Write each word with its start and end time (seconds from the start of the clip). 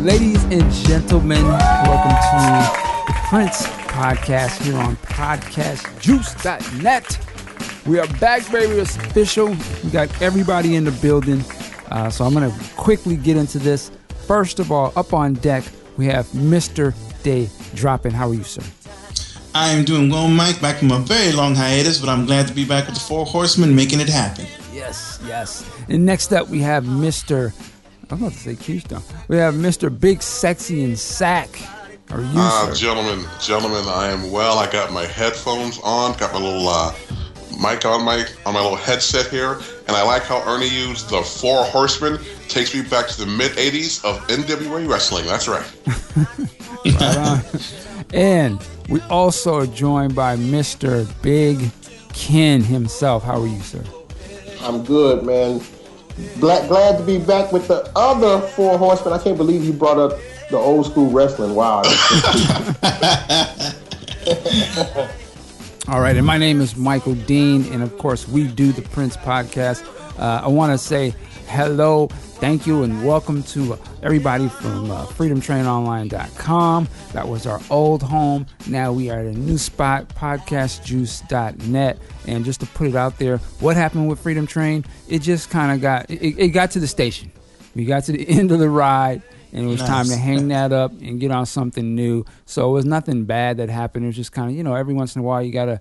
Ladies 0.00 0.42
and 0.44 0.72
gentlemen, 0.72 1.44
welcome 1.44 2.10
to 2.10 2.16
the 3.06 3.12
Prince 3.28 3.66
Podcast 3.86 4.62
here 4.62 4.78
on 4.78 4.96
podcastjuice.net. 4.96 7.26
We 7.84 7.98
are 7.98 8.06
back, 8.18 8.50
baby. 8.50 8.76
It's 8.76 8.96
official. 8.96 9.54
We 9.84 9.90
got 9.90 10.22
everybody 10.22 10.76
in 10.76 10.84
the 10.84 10.92
building. 10.92 11.44
Uh, 11.90 12.08
so 12.08 12.24
I'm 12.24 12.32
going 12.32 12.50
to 12.50 12.58
quickly 12.76 13.14
get 13.14 13.36
into 13.36 13.58
this. 13.58 13.90
First 14.26 14.58
of 14.58 14.72
all, 14.72 14.90
up 14.96 15.12
on 15.12 15.34
deck, 15.34 15.64
we 15.98 16.06
have 16.06 16.24
Mr. 16.28 16.94
Day 17.22 17.50
Dropping. 17.74 18.12
How 18.12 18.30
are 18.30 18.34
you, 18.34 18.42
sir? 18.42 18.62
I 19.54 19.68
am 19.68 19.84
doing 19.84 20.08
well, 20.08 20.28
Mike. 20.28 20.62
Back 20.62 20.78
from 20.78 20.92
a 20.92 21.00
very 21.00 21.32
long 21.32 21.54
hiatus, 21.54 21.98
but 21.98 22.08
I'm 22.08 22.24
glad 22.24 22.48
to 22.48 22.54
be 22.54 22.64
back 22.64 22.86
with 22.86 22.94
the 22.94 23.02
Four 23.02 23.26
Horsemen 23.26 23.76
making 23.76 24.00
it 24.00 24.08
happen. 24.08 24.46
Yes, 24.72 25.18
yes. 25.26 25.62
And 25.90 26.06
next 26.06 26.32
up, 26.32 26.48
we 26.48 26.60
have 26.60 26.84
Mr. 26.84 27.52
I'm 28.10 28.18
about 28.18 28.32
to 28.32 28.38
say 28.38 28.56
Keystone. 28.56 29.02
We 29.28 29.36
have 29.36 29.54
Mr. 29.54 29.88
Big 29.96 30.22
Sexy 30.22 30.82
and 30.84 30.98
Sack. 30.98 31.48
Are 32.10 32.20
you, 32.20 32.28
Uh, 32.34 32.66
sir? 32.66 32.74
gentlemen, 32.74 33.24
gentlemen, 33.40 33.84
I 33.86 34.08
am 34.08 34.30
well. 34.32 34.58
I 34.58 34.70
got 34.70 34.92
my 34.92 35.04
headphones 35.06 35.78
on, 35.84 36.16
got 36.18 36.32
my 36.34 36.40
little 36.40 36.68
uh, 36.68 36.92
mic 37.60 37.84
on 37.84 38.04
my 38.04 38.24
on 38.44 38.54
my 38.54 38.60
little 38.60 38.76
headset 38.76 39.28
here, 39.28 39.60
and 39.86 39.96
I 39.96 40.02
like 40.02 40.24
how 40.24 40.42
Ernie 40.44 40.66
used 40.68 41.08
the 41.08 41.22
Four 41.22 41.62
Horsemen. 41.64 42.18
Takes 42.48 42.74
me 42.74 42.82
back 42.82 43.06
to 43.08 43.20
the 43.20 43.26
mid 43.26 43.52
'80s 43.52 44.04
of 44.04 44.18
NWA 44.26 44.88
wrestling. 44.88 45.24
That's 45.26 45.46
right. 45.46 45.64
And 48.12 48.58
we 48.88 49.00
also 49.02 49.54
are 49.54 49.66
joined 49.66 50.16
by 50.16 50.34
Mr. 50.36 51.06
Big 51.22 51.70
Ken 52.12 52.60
himself. 52.60 53.22
How 53.22 53.40
are 53.42 53.46
you, 53.46 53.60
sir? 53.60 53.84
I'm 54.62 54.82
good, 54.84 55.22
man. 55.24 55.60
Glad, 56.38 56.68
glad 56.68 56.98
to 56.98 57.04
be 57.04 57.18
back 57.18 57.52
with 57.52 57.68
the 57.68 57.90
other 57.96 58.40
four 58.48 58.78
horsemen. 58.78 59.12
I 59.12 59.18
can't 59.18 59.36
believe 59.36 59.64
you 59.64 59.72
brought 59.72 59.98
up 59.98 60.18
the 60.50 60.56
old 60.56 60.86
school 60.86 61.10
wrestling. 61.10 61.54
Wow. 61.54 61.82
All 65.88 66.00
right, 66.00 66.16
and 66.16 66.26
my 66.26 66.38
name 66.38 66.60
is 66.60 66.76
Michael 66.76 67.14
Dean, 67.14 67.64
and 67.72 67.82
of 67.82 67.96
course, 67.98 68.28
we 68.28 68.46
do 68.46 68.72
the 68.72 68.82
Prince 68.82 69.16
podcast. 69.16 69.84
Uh, 70.18 70.42
I 70.44 70.48
want 70.48 70.72
to 70.72 70.78
say 70.78 71.14
hello, 71.48 72.06
thank 72.06 72.66
you, 72.66 72.82
and 72.82 73.04
welcome 73.04 73.42
to 73.44 73.78
everybody 74.02 74.48
from 74.48 74.90
uh, 74.90 75.06
freedomtrainonline.com. 75.06 76.88
That 77.12 77.28
was 77.28 77.46
our 77.46 77.60
old 77.70 78.02
home. 78.02 78.46
Now 78.66 78.92
we 78.92 79.10
are 79.10 79.20
at 79.20 79.26
a 79.26 79.32
new 79.32 79.58
spot, 79.58 80.08
podcastjuice.net. 80.08 81.98
And 82.26 82.44
just 82.44 82.60
to 82.60 82.66
put 82.66 82.88
it 82.88 82.96
out 82.96 83.18
there, 83.18 83.38
what 83.58 83.76
happened 83.76 84.08
with 84.08 84.20
Freedom 84.20 84.46
Train? 84.46 84.84
It 85.08 85.20
just 85.20 85.50
kind 85.50 85.72
of 85.72 85.80
got, 85.80 86.10
it, 86.10 86.38
it 86.38 86.48
got 86.48 86.70
to 86.72 86.80
the 86.80 86.86
station. 86.86 87.30
We 87.74 87.84
got 87.84 88.04
to 88.04 88.12
the 88.12 88.28
end 88.28 88.52
of 88.52 88.58
the 88.58 88.70
ride 88.70 89.22
and 89.52 89.64
it 89.64 89.68
was 89.68 89.80
time 89.80 90.06
to 90.06 90.16
hang 90.16 90.48
that 90.48 90.72
up 90.72 90.92
and 91.00 91.18
get 91.18 91.30
on 91.30 91.44
something 91.44 91.94
new. 91.94 92.24
So 92.46 92.70
it 92.70 92.72
was 92.72 92.84
nothing 92.84 93.24
bad 93.24 93.56
that 93.56 93.68
happened. 93.68 94.04
It 94.04 94.08
was 94.08 94.16
just 94.16 94.32
kind 94.32 94.50
of, 94.50 94.56
you 94.56 94.62
know, 94.62 94.74
every 94.74 94.94
once 94.94 95.16
in 95.16 95.20
a 95.20 95.22
while 95.24 95.42
you 95.42 95.52
got 95.52 95.64
to 95.64 95.78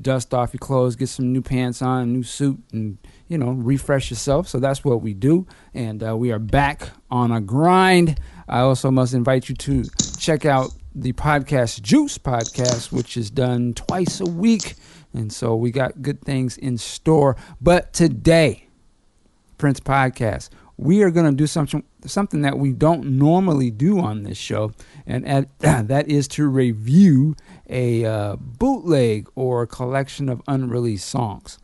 dust 0.00 0.34
off 0.34 0.52
your 0.52 0.58
clothes, 0.58 0.96
get 0.96 1.08
some 1.08 1.32
new 1.32 1.42
pants 1.42 1.82
on, 1.82 2.02
a 2.02 2.06
new 2.06 2.22
suit, 2.22 2.58
and, 2.72 2.98
you 3.28 3.38
know, 3.38 3.50
refresh 3.50 4.10
yourself. 4.10 4.48
So 4.48 4.58
that's 4.58 4.84
what 4.84 5.02
we 5.02 5.14
do. 5.14 5.46
And 5.74 6.02
uh, 6.02 6.16
we 6.16 6.32
are 6.32 6.38
back 6.38 6.90
on 7.10 7.30
a 7.30 7.40
grind. 7.40 8.18
I 8.48 8.60
also 8.60 8.90
must 8.90 9.14
invite 9.14 9.48
you 9.48 9.54
to 9.56 9.84
check 10.18 10.44
out 10.44 10.70
the 10.94 11.12
podcast 11.12 11.82
Juice 11.82 12.18
podcast, 12.18 12.90
which 12.90 13.16
is 13.16 13.30
done 13.30 13.74
twice 13.74 14.20
a 14.20 14.26
week. 14.26 14.74
And 15.12 15.32
so 15.32 15.54
we 15.54 15.70
got 15.70 16.02
good 16.02 16.22
things 16.22 16.56
in 16.56 16.78
store. 16.78 17.36
But 17.60 17.92
today, 17.92 18.68
Prince 19.58 19.80
Podcast. 19.80 20.50
We 20.76 21.02
are 21.02 21.10
going 21.10 21.26
to 21.26 21.36
do 21.36 21.48
something 21.48 21.82
something 22.06 22.42
that 22.42 22.56
we 22.56 22.72
don't 22.72 23.18
normally 23.18 23.72
do 23.72 23.98
on 23.98 24.22
this 24.22 24.38
show, 24.38 24.72
and 25.04 25.26
at, 25.26 25.58
that 25.58 26.08
is 26.08 26.28
to 26.28 26.46
review 26.46 27.34
a 27.68 28.04
uh, 28.04 28.36
bootleg 28.36 29.28
or 29.34 29.62
a 29.62 29.66
collection 29.66 30.28
of 30.28 30.40
unreleased 30.46 31.08
songs. 31.08 31.58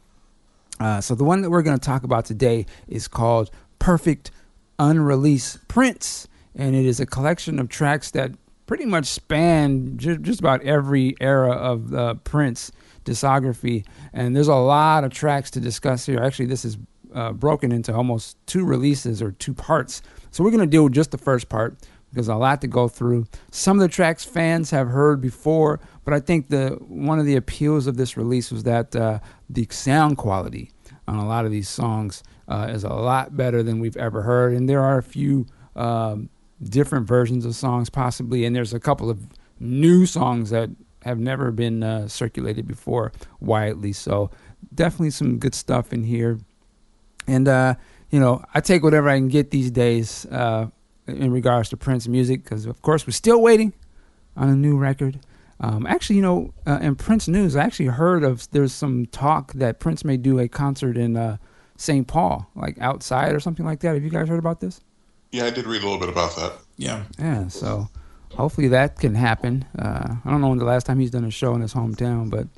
Uh, 0.81 1.01
so 1.01 1.15
the 1.15 1.25
one 1.25 1.43
that 1.43 1.51
we're 1.51 1.63
going 1.63 1.79
to 1.79 1.85
talk 1.85 2.05
about 2.05 2.25
today 2.25 2.67
is 2.89 3.09
called 3.09 3.51
"Perfect 3.79 4.31
Unreleased 4.79 5.67
Prince," 5.69 6.29
and 6.55 6.75
it 6.75 6.85
is 6.85 7.01
a 7.01 7.07
collection 7.07 7.59
of 7.59 7.69
tracks 7.69 8.11
that 8.13 8.33
pretty 8.67 8.87
much 8.87 9.07
span 9.07 9.97
ju- 9.99 10.19
just 10.19 10.41
about 10.41 10.63
every 10.63 11.15
era 11.21 11.53
of 11.53 11.91
the 11.91 12.15
Prince 12.17 12.73
discography. 13.05 13.87
And 14.13 14.35
there's 14.35 14.49
a 14.49 14.55
lot 14.55 15.05
of 15.05 15.13
tracks 15.13 15.51
to 15.53 15.61
discuss 15.61 16.07
here. 16.07 16.21
Actually, 16.21 16.47
this 16.47 16.65
is 16.65 16.79
uh, 17.15 17.33
broken 17.33 17.73
into 17.73 17.95
almost 17.95 18.37
two 18.47 18.65
releases 18.65 19.23
or 19.23 19.33
two 19.33 19.55
parts. 19.55 20.03
So 20.31 20.43
we're 20.43 20.51
going 20.51 20.61
to 20.61 20.67
deal 20.67 20.85
with 20.85 20.95
just 20.95 21.11
the 21.11 21.19
first 21.19 21.49
part 21.49 21.77
because 22.15 22.29
a 22.29 22.37
lot 22.37 22.61
to 22.61 22.69
go 22.69 22.87
through. 22.87 23.27
Some 23.51 23.77
of 23.77 23.83
the 23.83 23.89
tracks 23.89 24.25
fans 24.25 24.71
have 24.71 24.89
heard 24.89 25.21
before, 25.21 25.81
but 26.05 26.15
I 26.15 26.21
think 26.21 26.49
the 26.49 26.79
one 26.87 27.19
of 27.19 27.27
the 27.27 27.35
appeals 27.35 27.89
of 27.89 27.97
this 27.97 28.17
release 28.17 28.53
was 28.53 28.63
that 28.63 28.95
uh, 28.95 29.19
the 29.51 29.67
sound 29.71 30.17
quality 30.17 30.71
on 31.09 31.17
a 31.17 31.27
lot 31.27 31.45
of 31.45 31.51
these 31.51 31.69
songs 31.69 32.23
uh, 32.47 32.69
is 32.71 32.85
a 32.85 32.93
lot 32.93 33.37
better 33.37 33.63
than 33.63 33.81
we've 33.81 33.97
ever 33.97 34.23
heard, 34.23 34.55
and 34.55 34.69
there 34.69 34.81
are 34.81 34.97
a 34.97 35.03
few 35.03 35.47
um, 35.75 36.31
different 36.63 37.09
versions 37.09 37.45
of 37.45 37.55
songs 37.57 37.91
possibly, 37.91 38.45
and 38.45 38.55
there's 38.55 38.73
a 38.73 38.81
couple 38.81 39.11
of 39.11 39.27
new 39.59 40.07
songs 40.07 40.51
that 40.51 40.71
have 41.03 41.19
never 41.19 41.51
been 41.51 41.83
uh, 41.83 42.09
circulated 42.09 42.67
before 42.67 43.13
widely. 43.41 43.93
So 43.93 44.31
definitely 44.75 45.11
some 45.11 45.39
good 45.39 45.55
stuff 45.55 45.93
in 45.93 46.05
here. 46.05 46.39
And 47.27 47.49
uh, 47.49 47.75
you 48.11 48.21
know, 48.21 48.45
I 48.55 48.61
take 48.61 48.83
whatever 48.85 49.09
I 49.09 49.17
can 49.17 49.29
get 49.29 49.51
these 49.51 49.71
days 49.71 50.27
uh, 50.27 50.69
in 51.07 51.31
regards 51.31 51.69
to 51.71 51.77
Prince 51.77 52.09
music 52.09 52.45
because, 52.45 52.67
of 52.67 52.81
course, 52.83 53.07
we're 53.07 53.13
still 53.13 53.41
waiting 53.41 53.73
on 54.37 54.49
a 54.49 54.57
new 54.57 54.77
record. 54.77 55.21
Um, 55.61 55.87
actually, 55.87 56.17
you 56.17 56.23
know, 56.23 56.53
uh, 56.67 56.79
in 56.83 56.97
Prince 56.97 57.29
news, 57.29 57.57
I 57.57 57.63
actually 57.63 57.87
heard 57.87 58.25
of 58.25 58.51
there's 58.51 58.73
some 58.73 59.07
talk 59.07 59.53
that 59.55 59.79
Prince 59.79 60.05
may 60.05 60.17
do 60.17 60.39
a 60.39 60.49
concert 60.49 60.97
in 60.97 61.17
uh, 61.17 61.37
St. 61.77 62.07
Paul, 62.07 62.51
like 62.55 62.79
outside 62.81 63.35
or 63.35 63.41
something 63.41 63.65
like 63.65 63.81
that. 63.81 63.95
Have 63.95 64.03
you 64.03 64.11
guys 64.11 64.29
heard 64.29 64.39
about 64.39 64.61
this? 64.61 64.81
Yeah, 65.31 65.47
I 65.47 65.51
did 65.51 65.67
read 65.67 65.83
a 65.83 65.85
little 65.85 66.01
bit 66.01 66.09
about 66.09 66.37
that. 66.37 66.53
Yeah. 66.77 67.05
Yeah, 67.19 67.49
so 67.49 67.89
hopefully 68.33 68.69
that 68.69 68.99
can 68.99 69.15
happen. 69.15 69.65
Uh, 69.79 70.17
I 70.25 70.31
don't 70.31 70.41
know 70.41 70.49
when 70.49 70.59
the 70.59 70.65
last 70.65 70.87
time 70.87 70.99
he's 70.99 71.11
done 71.11 71.25
a 71.25 71.31
show 71.31 71.55
in 71.55 71.61
his 71.61 71.75
hometown, 71.75 72.31
but 72.31 72.49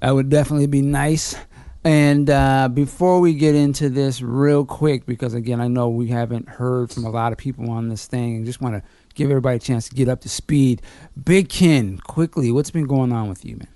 that 0.00 0.12
would 0.12 0.28
definitely 0.28 0.66
be 0.66 0.82
nice. 0.82 1.34
And 1.82 2.28
uh, 2.28 2.68
before 2.68 3.20
we 3.20 3.32
get 3.32 3.54
into 3.54 3.88
this, 3.88 4.20
real 4.20 4.66
quick, 4.66 5.06
because 5.06 5.32
again, 5.32 5.60
I 5.60 5.68
know 5.68 5.88
we 5.88 6.08
haven't 6.08 6.48
heard 6.48 6.90
from 6.90 7.04
a 7.04 7.10
lot 7.10 7.32
of 7.32 7.38
people 7.38 7.70
on 7.70 7.88
this 7.88 8.06
thing, 8.06 8.36
and 8.36 8.46
just 8.46 8.60
want 8.60 8.74
to 8.74 8.82
give 9.14 9.30
everybody 9.30 9.56
a 9.56 9.60
chance 9.60 9.88
to 9.88 9.94
get 9.94 10.08
up 10.08 10.20
to 10.22 10.28
speed. 10.28 10.82
Big 11.24 11.48
Ken, 11.48 11.98
quickly, 11.98 12.52
what's 12.52 12.70
been 12.70 12.86
going 12.86 13.12
on 13.12 13.28
with 13.28 13.44
you, 13.44 13.56
man? 13.56 13.68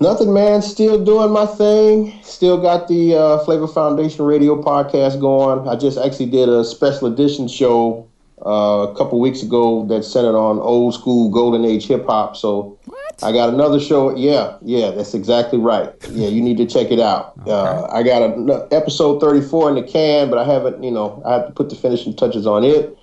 Nothing, 0.00 0.32
man. 0.32 0.62
Still 0.62 1.04
doing 1.04 1.30
my 1.30 1.44
thing. 1.44 2.18
Still 2.22 2.56
got 2.56 2.88
the 2.88 3.14
uh, 3.14 3.38
Flavor 3.44 3.68
Foundation 3.68 4.24
radio 4.24 4.62
podcast 4.62 5.20
going. 5.20 5.68
I 5.68 5.76
just 5.76 5.98
actually 5.98 6.30
did 6.30 6.48
a 6.48 6.64
special 6.64 7.12
edition 7.12 7.48
show 7.48 8.09
uh, 8.44 8.86
a 8.88 8.94
couple 8.96 9.20
weeks 9.20 9.42
ago 9.42 9.84
that 9.86 10.04
centered 10.04 10.36
on 10.36 10.58
old 10.58 10.94
school 10.94 11.30
golden 11.30 11.64
age 11.64 11.86
hip 11.86 12.06
hop. 12.06 12.36
So 12.36 12.78
I 13.22 13.32
got 13.32 13.52
another 13.52 13.78
show. 13.78 14.16
Yeah, 14.16 14.56
yeah, 14.62 14.90
that's 14.90 15.14
exactly 15.14 15.58
right. 15.58 15.92
Yeah, 16.10 16.28
you 16.28 16.40
need 16.40 16.56
to 16.56 16.66
check 16.66 16.90
it 16.90 17.00
out. 17.00 17.34
Uh, 17.50 17.88
I 17.90 18.04
got 18.04 18.22
a 18.22 18.68
episode 18.70 19.20
34 19.20 19.70
in 19.70 19.74
the 19.74 19.82
can, 19.82 20.30
but 20.30 20.38
I 20.38 20.44
haven't, 20.44 20.84
you 20.84 20.90
know, 20.90 21.20
I 21.26 21.32
have 21.32 21.46
to 21.46 21.52
put 21.52 21.68
the 21.68 21.74
finishing 21.74 22.14
touches 22.14 22.46
on 22.46 22.62
it. 22.62 22.96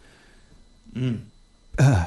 Uh, 1.79 2.07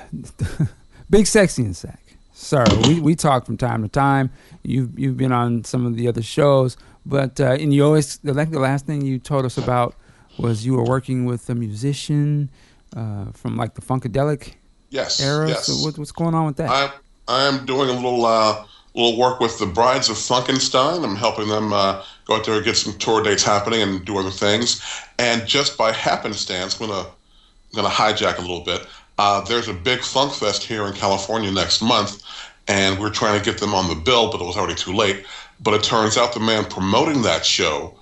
big 1.09 1.27
sexy 1.27 1.63
and 1.63 1.75
sack. 1.77 2.01
sir. 2.33 2.65
We 2.87 2.99
we 2.99 3.15
talk 3.15 3.45
from 3.45 3.57
time 3.57 3.83
to 3.83 3.87
time. 3.89 4.31
You've 4.63 4.97
you've 4.99 5.17
been 5.17 5.31
on 5.31 5.63
some 5.63 5.85
of 5.85 5.95
the 5.95 6.07
other 6.07 6.21
shows, 6.21 6.75
but 7.05 7.39
uh, 7.39 7.51
and 7.59 7.73
you 7.73 7.85
always 7.85 8.17
the 8.17 8.33
like 8.33 8.51
the 8.51 8.59
last 8.59 8.85
thing 8.85 9.01
you 9.01 9.19
told 9.19 9.45
us 9.45 9.57
about 9.57 9.95
was 10.37 10.65
you 10.65 10.73
were 10.73 10.83
working 10.83 11.25
with 11.25 11.49
a 11.49 11.55
musician 11.55 12.49
uh, 12.95 13.25
from 13.33 13.55
like 13.57 13.75
the 13.75 13.81
funkadelic 13.81 14.53
Yes. 14.89 15.21
era. 15.21 15.47
Yes. 15.47 15.67
So 15.67 15.73
what, 15.85 15.97
what's 15.97 16.11
going 16.11 16.35
on 16.35 16.47
with 16.47 16.57
that? 16.57 16.69
I 16.69 16.91
I 17.27 17.43
am 17.47 17.65
doing 17.65 17.89
a 17.89 17.93
little 17.93 18.25
uh, 18.25 18.65
little 18.93 19.17
work 19.17 19.39
with 19.39 19.57
the 19.59 19.65
Brides 19.65 20.09
of 20.09 20.17
Funkenstein. 20.17 21.03
I'm 21.03 21.15
helping 21.15 21.47
them 21.47 21.73
uh, 21.73 22.03
go 22.25 22.35
out 22.35 22.45
there 22.45 22.55
and 22.55 22.65
get 22.65 22.77
some 22.77 22.97
tour 22.97 23.23
dates 23.23 23.43
happening 23.43 23.81
and 23.81 24.03
do 24.05 24.17
other 24.17 24.31
things. 24.31 24.81
And 25.19 25.47
just 25.47 25.77
by 25.77 25.91
happenstance, 25.91 26.79
I'm 26.79 26.87
gonna 26.87 27.07
I'm 27.07 27.75
gonna 27.75 27.89
hijack 27.89 28.37
a 28.37 28.41
little 28.41 28.61
bit. 28.61 28.85
Uh, 29.17 29.41
there's 29.41 29.67
a 29.67 29.73
big 29.73 30.01
funk 30.01 30.33
fest 30.33 30.63
here 30.63 30.85
in 30.87 30.93
California 30.93 31.51
next 31.51 31.81
month, 31.81 32.23
and 32.67 32.99
we're 32.99 33.09
trying 33.09 33.37
to 33.37 33.45
get 33.45 33.59
them 33.59 33.73
on 33.73 33.87
the 33.87 33.95
bill, 33.95 34.31
but 34.31 34.41
it 34.41 34.45
was 34.45 34.57
already 34.57 34.75
too 34.75 34.93
late. 34.93 35.25
But 35.61 35.75
it 35.75 35.83
turns 35.83 36.17
out 36.17 36.33
the 36.33 36.39
man 36.39 36.65
promoting 36.65 37.21
that 37.21 37.45
show 37.45 37.95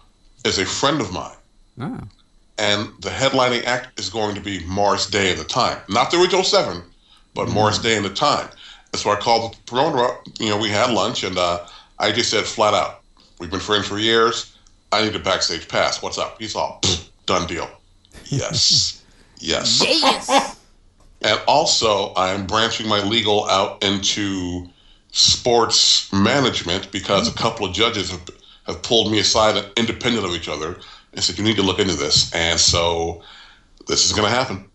is 0.45 0.57
a 0.59 0.65
friend 0.65 1.01
of 1.01 1.11
mine 1.11 1.35
Ah, 1.81 2.01
and 2.57 2.89
the 3.01 3.09
headlining 3.09 3.65
act 3.65 3.99
is 3.99 4.09
going 4.09 4.35
to 4.35 4.41
be 4.41 4.65
Morris 4.65 5.07
Day 5.07 5.31
and 5.31 5.39
the 5.39 5.45
Time, 5.45 5.79
not 5.89 6.11
the 6.11 6.19
original 6.21 6.43
seven, 6.43 6.81
but 7.35 7.49
Morris 7.49 7.79
Day 7.79 7.95
and 7.97 8.05
the 8.05 8.09
Time. 8.13 8.49
And 8.91 8.99
so 8.99 9.11
I 9.11 9.15
called 9.15 9.53
the 9.53 9.57
promoter 9.65 9.99
up. 10.03 10.21
You 10.39 10.49
know, 10.49 10.57
we 10.57 10.69
had 10.69 10.91
lunch, 10.91 11.23
and 11.23 11.37
uh, 11.37 11.65
I 11.99 12.11
just 12.11 12.29
said 12.31 12.45
flat 12.45 12.73
out, 12.73 13.01
"We've 13.39 13.51
been 13.51 13.59
friends 13.59 13.87
for 13.87 13.99
years. 13.99 14.55
I 14.91 15.03
need 15.03 15.15
a 15.15 15.19
backstage 15.19 15.67
pass. 15.67 16.01
What's 16.01 16.17
up?" 16.17 16.37
He's 16.39 16.55
all, 16.55 16.81
"Done 17.25 17.47
deal." 17.47 17.69
Yes, 18.25 19.03
yes. 19.39 19.81
yes. 19.81 20.55
And 21.21 21.39
also, 21.47 22.13
I 22.13 22.31
am 22.31 22.47
branching 22.47 22.87
my 22.87 23.03
legal 23.03 23.45
out 23.49 23.83
into 23.83 24.67
sports 25.11 26.11
management 26.13 26.91
because 26.91 27.27
a 27.27 27.33
couple 27.37 27.65
of 27.65 27.73
judges 27.73 28.09
have, 28.11 28.21
have 28.67 28.81
pulled 28.83 29.11
me 29.11 29.19
aside 29.19 29.63
independent 29.75 30.25
of 30.25 30.31
each 30.31 30.47
other 30.47 30.77
and 31.13 31.21
said, 31.23 31.37
you 31.37 31.43
need 31.43 31.57
to 31.57 31.61
look 31.63 31.79
into 31.79 31.95
this. 31.95 32.33
And 32.33 32.59
so 32.59 33.21
this 33.87 34.05
is 34.05 34.13
going 34.13 34.29
to 34.29 34.33
happen. 34.33 34.69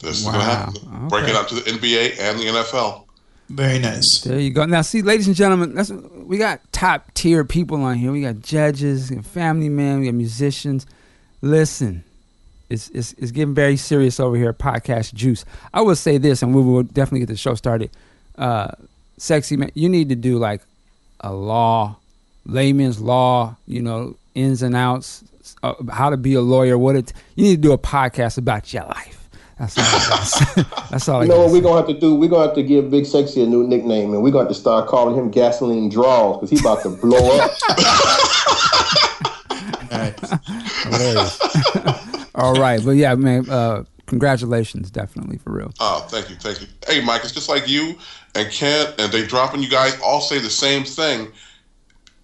This 0.00 0.18
is 0.18 0.24
going 0.24 0.34
to 0.34 0.40
Wow. 0.40 0.72
happen. 0.72 1.08
Break 1.08 1.24
it 1.24 1.30
Okay. 1.30 1.38
out 1.38 1.48
to 1.48 1.54
the 1.56 1.62
NBA 1.62 2.20
and 2.20 2.38
the 2.38 2.44
NFL. 2.44 3.06
Very 3.48 3.78
nice. 3.78 4.22
there 4.22 4.38
you 4.38 4.50
go. 4.50 4.64
Now, 4.64 4.82
see, 4.82 5.02
ladies 5.02 5.26
and 5.26 5.36
gentlemen, 5.36 5.74
that's, 5.74 5.90
we 5.90 6.38
got 6.38 6.60
top 6.72 7.12
tier 7.14 7.44
people 7.44 7.82
on 7.82 7.96
here. 7.96 8.10
We 8.10 8.22
got 8.22 8.40
judges, 8.40 9.10
we 9.10 9.16
got 9.16 9.26
family 9.26 9.68
men, 9.68 10.00
we 10.00 10.06
got 10.06 10.14
musicians. 10.14 10.86
Listen, 11.42 12.04
it's, 12.70 12.88
it's, 12.90 13.12
it's 13.14 13.30
getting 13.30 13.54
very 13.54 13.76
serious 13.76 14.18
over 14.18 14.36
here 14.36 14.52
Podcast 14.54 15.12
Juice. 15.12 15.44
I 15.74 15.82
will 15.82 15.96
say 15.96 16.16
this, 16.16 16.42
and 16.42 16.54
we 16.54 16.62
will 16.62 16.82
definitely 16.82 17.20
get 17.20 17.28
the 17.28 17.36
show 17.36 17.54
started. 17.54 17.90
Uh, 18.38 18.68
sexy 19.18 19.56
man, 19.56 19.70
you 19.74 19.88
need 19.88 20.08
to 20.08 20.16
do 20.16 20.38
like 20.38 20.62
a 21.20 21.32
law, 21.32 21.96
layman's 22.46 23.00
law, 23.00 23.56
you 23.66 23.82
know, 23.82 24.16
ins 24.34 24.62
and 24.62 24.74
outs, 24.74 25.24
uh, 25.62 25.74
how 25.90 26.10
to 26.10 26.16
be 26.16 26.34
a 26.34 26.40
lawyer. 26.40 26.78
What 26.78 26.96
it 26.96 27.12
you 27.36 27.44
need 27.44 27.56
to 27.56 27.62
do 27.62 27.72
a 27.72 27.78
podcast 27.78 28.38
about 28.38 28.72
your 28.72 28.84
life. 28.84 29.21
That's 29.62 29.78
all. 29.78 29.84
I 29.84 30.08
gotta. 30.08 30.66
That's 30.90 31.08
all. 31.08 31.20
I 31.20 31.22
You 31.22 31.28
know 31.28 31.34
gotta 31.36 31.46
what 31.46 31.52
we're 31.52 31.62
gonna 31.62 31.76
have 31.76 31.86
to 31.86 31.94
do? 32.00 32.14
We're 32.16 32.28
gonna 32.28 32.46
have 32.46 32.54
to 32.56 32.62
give 32.62 32.90
Big 32.90 33.06
Sexy 33.06 33.42
a 33.42 33.46
new 33.46 33.64
nickname, 33.66 34.12
and 34.12 34.22
we're 34.22 34.30
gonna 34.32 34.44
have 34.44 34.52
to 34.52 34.58
start 34.58 34.88
calling 34.88 35.14
him 35.16 35.30
Gasoline 35.30 35.88
Draws 35.88 36.36
because 36.38 36.50
he's 36.50 36.60
about 36.60 36.82
to 36.82 36.88
blow 36.90 37.38
up. 37.40 37.50
All 39.92 39.98
right. 39.98 40.14
Hilarious. 40.82 41.38
all 42.34 42.54
right, 42.54 42.84
but 42.84 42.92
yeah, 42.92 43.14
man. 43.14 43.48
Uh, 43.48 43.84
congratulations, 44.06 44.90
definitely 44.90 45.38
for 45.38 45.52
real. 45.52 45.72
Oh, 45.80 46.00
thank 46.10 46.28
you, 46.28 46.36
thank 46.36 46.60
you. 46.60 46.66
Hey, 46.86 47.02
Mike, 47.04 47.22
it's 47.22 47.32
just 47.32 47.48
like 47.48 47.68
you 47.68 47.94
and 48.34 48.50
Ken 48.50 48.92
and 48.98 49.12
Day 49.12 49.26
Dropping 49.26 49.62
you 49.62 49.68
guys 49.70 49.98
all 50.04 50.20
say 50.20 50.38
the 50.38 50.50
same 50.50 50.84
thing. 50.84 51.28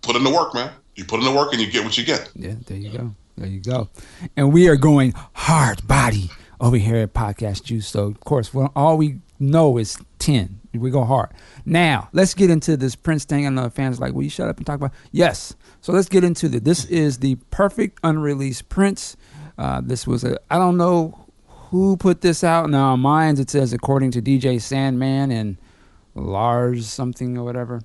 Put 0.03 0.17
in 0.17 0.25
the 0.25 0.31
work, 0.31 0.55
man. 0.55 0.71
You 0.97 1.05
put 1.05 1.21
in 1.21 1.25
the 1.25 1.33
work 1.33 1.53
and 1.53 1.61
you 1.63 1.71
get 1.71 1.85
what 1.85 1.97
you 1.97 2.05
get. 2.05 2.31
Yeah, 2.35 2.55
there 2.67 2.77
you 2.77 2.91
go. 2.91 3.15
There 3.37 3.47
you 3.49 3.61
go. 3.61 3.89
And 4.37 4.53
we 4.53 4.69
are 4.69 4.77
going 4.77 5.15
hard 5.35 5.87
body 5.87 6.29
over 6.61 6.77
here 6.77 6.97
at 6.97 7.15
Podcast 7.15 7.65
Juice. 7.65 7.87
So, 7.89 8.05
of 8.07 8.21
course, 8.21 8.53
well, 8.53 8.73
all 8.75 8.97
we 8.97 9.21
know 9.39 9.79
is 9.79 9.97
10. 10.19 10.61
We 10.75 10.91
go 10.91 11.05
hard. 11.05 11.31
Now, 11.65 12.09
let's 12.13 12.35
get 12.35 12.51
into 12.51 12.77
this 12.77 12.95
Prince 12.95 13.25
thing. 13.25 13.47
I 13.47 13.51
know 13.51 13.65
the 13.65 13.71
fans 13.71 13.99
are 13.99 14.03
like, 14.03 14.13
will 14.15 14.23
you 14.23 14.31
shut 14.31 14.49
up 14.49 14.59
and 14.59 14.67
talk 14.67 14.77
about 14.77 14.93
Yes. 15.11 15.55
So 15.81 15.93
let's 15.93 16.09
get 16.09 16.23
into 16.25 16.49
the. 16.49 16.61
This 16.61 16.85
is 16.87 17.19
the 17.19 17.37
perfect 17.51 17.99
unreleased 18.05 18.69
Prince. 18.69 19.17
Uh, 19.57 19.81
this 19.83 20.07
was 20.07 20.23
a, 20.25 20.39
I 20.51 20.59
don't 20.59 20.77
know 20.77 21.27
who 21.71 21.97
put 21.97 22.21
this 22.21 22.45
out. 22.45 22.71
Now, 22.71 22.93
on 22.93 23.01
mine, 23.01 23.39
it 23.41 23.51
says 23.51 23.73
according 23.73 24.11
to 24.13 24.23
DJ 24.23 24.61
Sandman 24.61 25.31
and 25.33 25.57
Lars 26.15 26.87
something 26.89 27.37
or 27.39 27.45
whatever. 27.45 27.81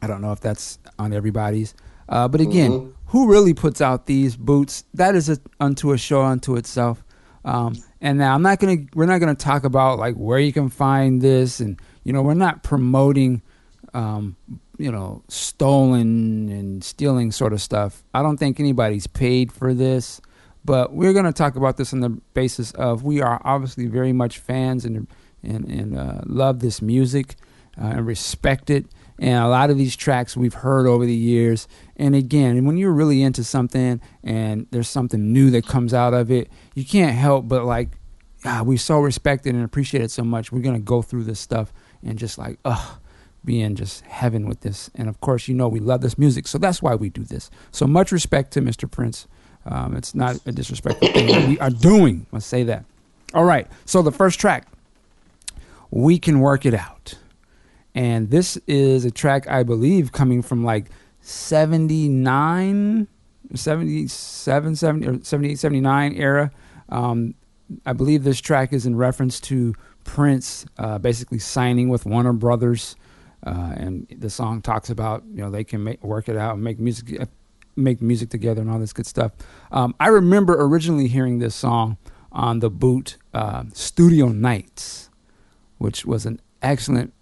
I 0.00 0.06
don't 0.06 0.20
know 0.20 0.32
if 0.32 0.40
that's 0.40 0.78
on 0.98 1.12
everybody's. 1.12 1.74
Uh, 2.08 2.26
but 2.28 2.40
again, 2.40 2.70
Mhm. 2.72 2.92
who 3.06 3.28
really 3.30 3.54
puts 3.54 3.80
out 3.80 4.06
these 4.06 4.36
boots? 4.36 4.84
That 4.94 5.14
is 5.14 5.28
a, 5.28 5.38
unto 5.60 5.92
a 5.92 5.98
show 5.98 6.22
unto 6.22 6.56
itself. 6.56 7.01
Um, 7.44 7.74
and 8.00 8.18
now 8.18 8.34
I'm 8.34 8.42
not 8.42 8.60
gonna, 8.60 8.78
we're 8.94 9.06
not 9.06 9.18
gonna 9.18 9.34
talk 9.34 9.64
about 9.64 9.98
like 9.98 10.14
where 10.14 10.38
you 10.38 10.52
can 10.52 10.68
find 10.68 11.20
this, 11.20 11.60
and 11.60 11.80
you 12.04 12.12
know, 12.12 12.22
we're 12.22 12.34
not 12.34 12.62
promoting, 12.62 13.42
um, 13.94 14.36
you 14.78 14.90
know, 14.90 15.22
stolen 15.28 16.48
and 16.48 16.84
stealing 16.84 17.32
sort 17.32 17.52
of 17.52 17.60
stuff. 17.60 18.02
I 18.14 18.22
don't 18.22 18.36
think 18.36 18.60
anybody's 18.60 19.06
paid 19.06 19.52
for 19.52 19.74
this, 19.74 20.20
but 20.64 20.92
we're 20.92 21.12
gonna 21.12 21.32
talk 21.32 21.56
about 21.56 21.76
this 21.76 21.92
on 21.92 22.00
the 22.00 22.10
basis 22.10 22.70
of 22.72 23.02
we 23.02 23.20
are 23.20 23.40
obviously 23.44 23.86
very 23.86 24.12
much 24.12 24.38
fans 24.38 24.84
and 24.84 25.06
and 25.42 25.64
and 25.68 25.98
uh, 25.98 26.20
love 26.26 26.60
this 26.60 26.80
music 26.80 27.36
uh, 27.80 27.86
and 27.86 28.06
respect 28.06 28.70
it. 28.70 28.86
And 29.22 29.36
a 29.36 29.46
lot 29.46 29.70
of 29.70 29.78
these 29.78 29.94
tracks 29.94 30.36
we've 30.36 30.52
heard 30.52 30.84
over 30.84 31.06
the 31.06 31.14
years. 31.14 31.68
And 31.96 32.16
again, 32.16 32.64
when 32.64 32.76
you're 32.76 32.92
really 32.92 33.22
into 33.22 33.44
something 33.44 34.00
and 34.24 34.66
there's 34.72 34.88
something 34.88 35.32
new 35.32 35.48
that 35.52 35.64
comes 35.64 35.94
out 35.94 36.12
of 36.12 36.32
it, 36.32 36.50
you 36.74 36.84
can't 36.84 37.14
help 37.14 37.46
but 37.46 37.64
like, 37.64 37.90
ah, 38.44 38.64
we 38.66 38.76
so 38.76 38.98
respect 38.98 39.46
it 39.46 39.50
and 39.54 39.64
appreciate 39.64 40.02
it 40.02 40.10
so 40.10 40.24
much. 40.24 40.50
We're 40.50 40.58
gonna 40.60 40.80
go 40.80 41.02
through 41.02 41.22
this 41.22 41.38
stuff 41.38 41.72
and 42.02 42.18
just 42.18 42.36
like, 42.36 42.58
ugh, 42.64 42.98
be 43.44 43.60
in 43.60 43.76
just 43.76 44.00
heaven 44.06 44.48
with 44.48 44.62
this. 44.62 44.90
And 44.96 45.08
of 45.08 45.20
course, 45.20 45.46
you 45.46 45.54
know 45.54 45.68
we 45.68 45.78
love 45.78 46.00
this 46.00 46.18
music, 46.18 46.48
so 46.48 46.58
that's 46.58 46.82
why 46.82 46.96
we 46.96 47.08
do 47.08 47.22
this. 47.22 47.48
So 47.70 47.86
much 47.86 48.10
respect 48.10 48.52
to 48.54 48.60
Mr. 48.60 48.90
Prince. 48.90 49.28
Um, 49.66 49.94
it's 49.94 50.16
not 50.16 50.40
a 50.46 50.50
disrespectful 50.50 51.06
thing 51.12 51.48
we 51.48 51.60
are 51.60 51.70
doing. 51.70 52.26
Let's 52.32 52.46
say 52.46 52.64
that. 52.64 52.84
All 53.34 53.44
right. 53.44 53.68
So 53.84 54.02
the 54.02 54.10
first 54.10 54.40
track, 54.40 54.66
we 55.92 56.18
can 56.18 56.40
work 56.40 56.66
it 56.66 56.74
out. 56.74 57.14
And 57.94 58.30
this 58.30 58.56
is 58.66 59.04
a 59.04 59.10
track 59.10 59.46
I 59.48 59.62
believe 59.62 60.12
coming 60.12 60.42
from 60.42 60.64
like 60.64 60.90
79, 61.20 63.06
77, 63.54 64.76
70, 64.76 65.06
or 65.06 65.22
78, 65.22 65.58
79 65.58 66.14
era. 66.14 66.50
Um, 66.88 67.34
I 67.86 67.92
believe 67.92 68.24
this 68.24 68.40
track 68.40 68.72
is 68.72 68.86
in 68.86 68.96
reference 68.96 69.40
to 69.40 69.74
Prince 70.04 70.66
uh, 70.78 70.98
basically 70.98 71.38
signing 71.38 71.88
with 71.88 72.06
Warner 72.06 72.32
Brothers. 72.32 72.96
Uh, 73.44 73.74
and 73.76 74.06
the 74.18 74.30
song 74.30 74.62
talks 74.62 74.90
about, 74.90 75.24
you 75.32 75.42
know, 75.42 75.50
they 75.50 75.64
can 75.64 75.82
make, 75.82 76.02
work 76.02 76.28
it 76.28 76.36
out 76.36 76.54
and 76.54 76.64
make 76.64 76.78
music, 76.78 77.20
uh, 77.20 77.26
make 77.76 78.00
music 78.00 78.30
together 78.30 78.60
and 78.60 78.70
all 78.70 78.78
this 78.78 78.92
good 78.92 79.06
stuff. 79.06 79.32
Um, 79.70 79.94
I 79.98 80.08
remember 80.08 80.56
originally 80.58 81.08
hearing 81.08 81.38
this 81.38 81.54
song 81.54 81.98
on 82.30 82.60
the 82.60 82.70
boot 82.70 83.16
uh, 83.34 83.64
Studio 83.72 84.28
Nights, 84.28 85.10
which 85.78 86.06
was 86.06 86.24
an 86.24 86.40
excellent 86.62 87.12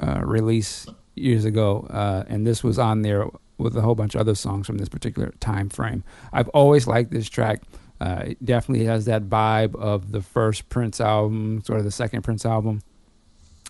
uh, 0.00 0.20
release 0.24 0.86
years 1.14 1.44
ago, 1.44 1.86
uh, 1.90 2.24
and 2.28 2.46
this 2.46 2.62
was 2.62 2.78
on 2.78 3.02
there 3.02 3.26
with 3.58 3.76
a 3.76 3.80
whole 3.80 3.94
bunch 3.94 4.14
of 4.14 4.20
other 4.20 4.34
songs 4.34 4.66
from 4.66 4.78
this 4.78 4.88
particular 4.88 5.32
time 5.40 5.68
frame. 5.68 6.04
I've 6.32 6.48
always 6.50 6.86
liked 6.86 7.10
this 7.10 7.28
track. 7.28 7.62
Uh, 8.00 8.22
it 8.28 8.44
definitely 8.44 8.86
has 8.86 9.06
that 9.06 9.24
vibe 9.24 9.74
of 9.74 10.12
the 10.12 10.22
first 10.22 10.68
Prince 10.68 11.00
album, 11.00 11.62
sort 11.64 11.80
of 11.80 11.84
the 11.84 11.90
second 11.90 12.22
Prince 12.22 12.46
album. 12.46 12.82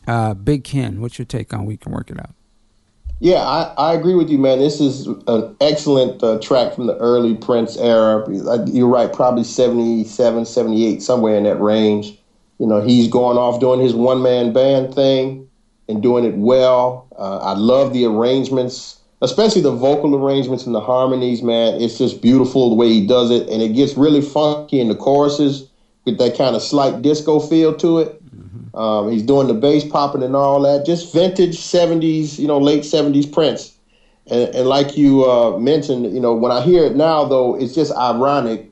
Uh, 0.07 0.35
Big 0.35 0.65
Ken, 0.65 1.01
what's 1.01 1.19
your 1.19 1.27
take 1.27 1.53
on 1.55 1.65
We 1.65 1.77
Can 1.77 1.93
Work 1.93 2.11
It 2.11 2.21
Out? 2.21 2.35
Yeah, 3.21 3.41
I, 3.41 3.75
I 3.77 3.95
agree 3.95 4.15
with 4.15 4.31
you, 4.31 4.39
man. 4.39 4.61
This 4.61 4.81
is 4.81 5.07
an 5.27 5.57
excellent 5.61 6.23
uh, 6.23 6.39
track 6.39 6.75
from 6.75 6.87
the 6.87 6.97
early 6.99 7.35
Prince 7.35 7.77
era. 7.77 8.25
You're 8.69 8.89
right, 8.89 9.13
probably 9.13 9.43
77, 9.43 10.45
78, 10.45 11.03
somewhere 11.03 11.37
in 11.37 11.43
that 11.45 11.61
range. 11.61 12.17
You 12.59 12.67
know, 12.67 12.81
he's 12.81 13.09
going 13.09 13.37
off 13.37 13.61
doing 13.61 13.81
his 13.81 13.95
one 13.95 14.23
man 14.23 14.53
band 14.53 14.95
thing 14.95 15.48
and 15.89 16.03
doing 16.03 16.25
it 16.25 16.37
well. 16.37 17.09
Uh, 17.17 17.39
I 17.39 17.55
love 17.55 17.93
the 17.93 18.05
arrangements, 18.05 18.99
especially 19.23 19.63
the 19.63 19.73
vocal 19.73 20.15
arrangements 20.15 20.67
and 20.67 20.75
the 20.75 20.81
harmonies, 20.81 21.43
man. 21.43 21.81
It's 21.81 21.99
just 21.99 22.21
beautiful 22.21 22.69
the 22.69 22.77
way 22.77 22.89
he 22.89 23.07
does 23.07 23.31
it. 23.31 23.49
And 23.49 23.63
it 23.63 23.75
gets 23.75 23.97
really 23.97 24.21
funky 24.21 24.81
in 24.81 24.89
the 24.89 24.95
choruses 24.95 25.69
with 26.05 26.19
that 26.19 26.37
kind 26.37 26.55
of 26.55 26.63
slight 26.63 27.03
disco 27.03 27.41
feel 27.41 27.75
to 27.77 27.99
it. 27.99 28.19
Um, 28.75 29.11
he's 29.11 29.23
doing 29.23 29.49
the 29.49 29.55
bass 29.55 29.85
popping 29.85 30.23
and 30.23 30.37
all 30.37 30.63
that. 30.63 30.87
Just 30.87 31.13
vintage 31.13 31.59
70s, 31.59 32.39
you 32.39 32.47
know, 32.47 32.59
late 32.59 32.83
70s 32.83 33.31
Prince. 33.33 33.75
And, 34.31 34.55
and 34.55 34.69
like 34.69 34.97
you 34.97 35.29
uh, 35.29 35.59
mentioned, 35.59 36.15
you 36.15 36.21
know, 36.21 36.35
when 36.35 36.53
I 36.53 36.61
hear 36.61 36.85
it 36.85 36.95
now, 36.95 37.25
though, 37.25 37.59
it's 37.59 37.75
just 37.75 37.93
ironic, 37.97 38.71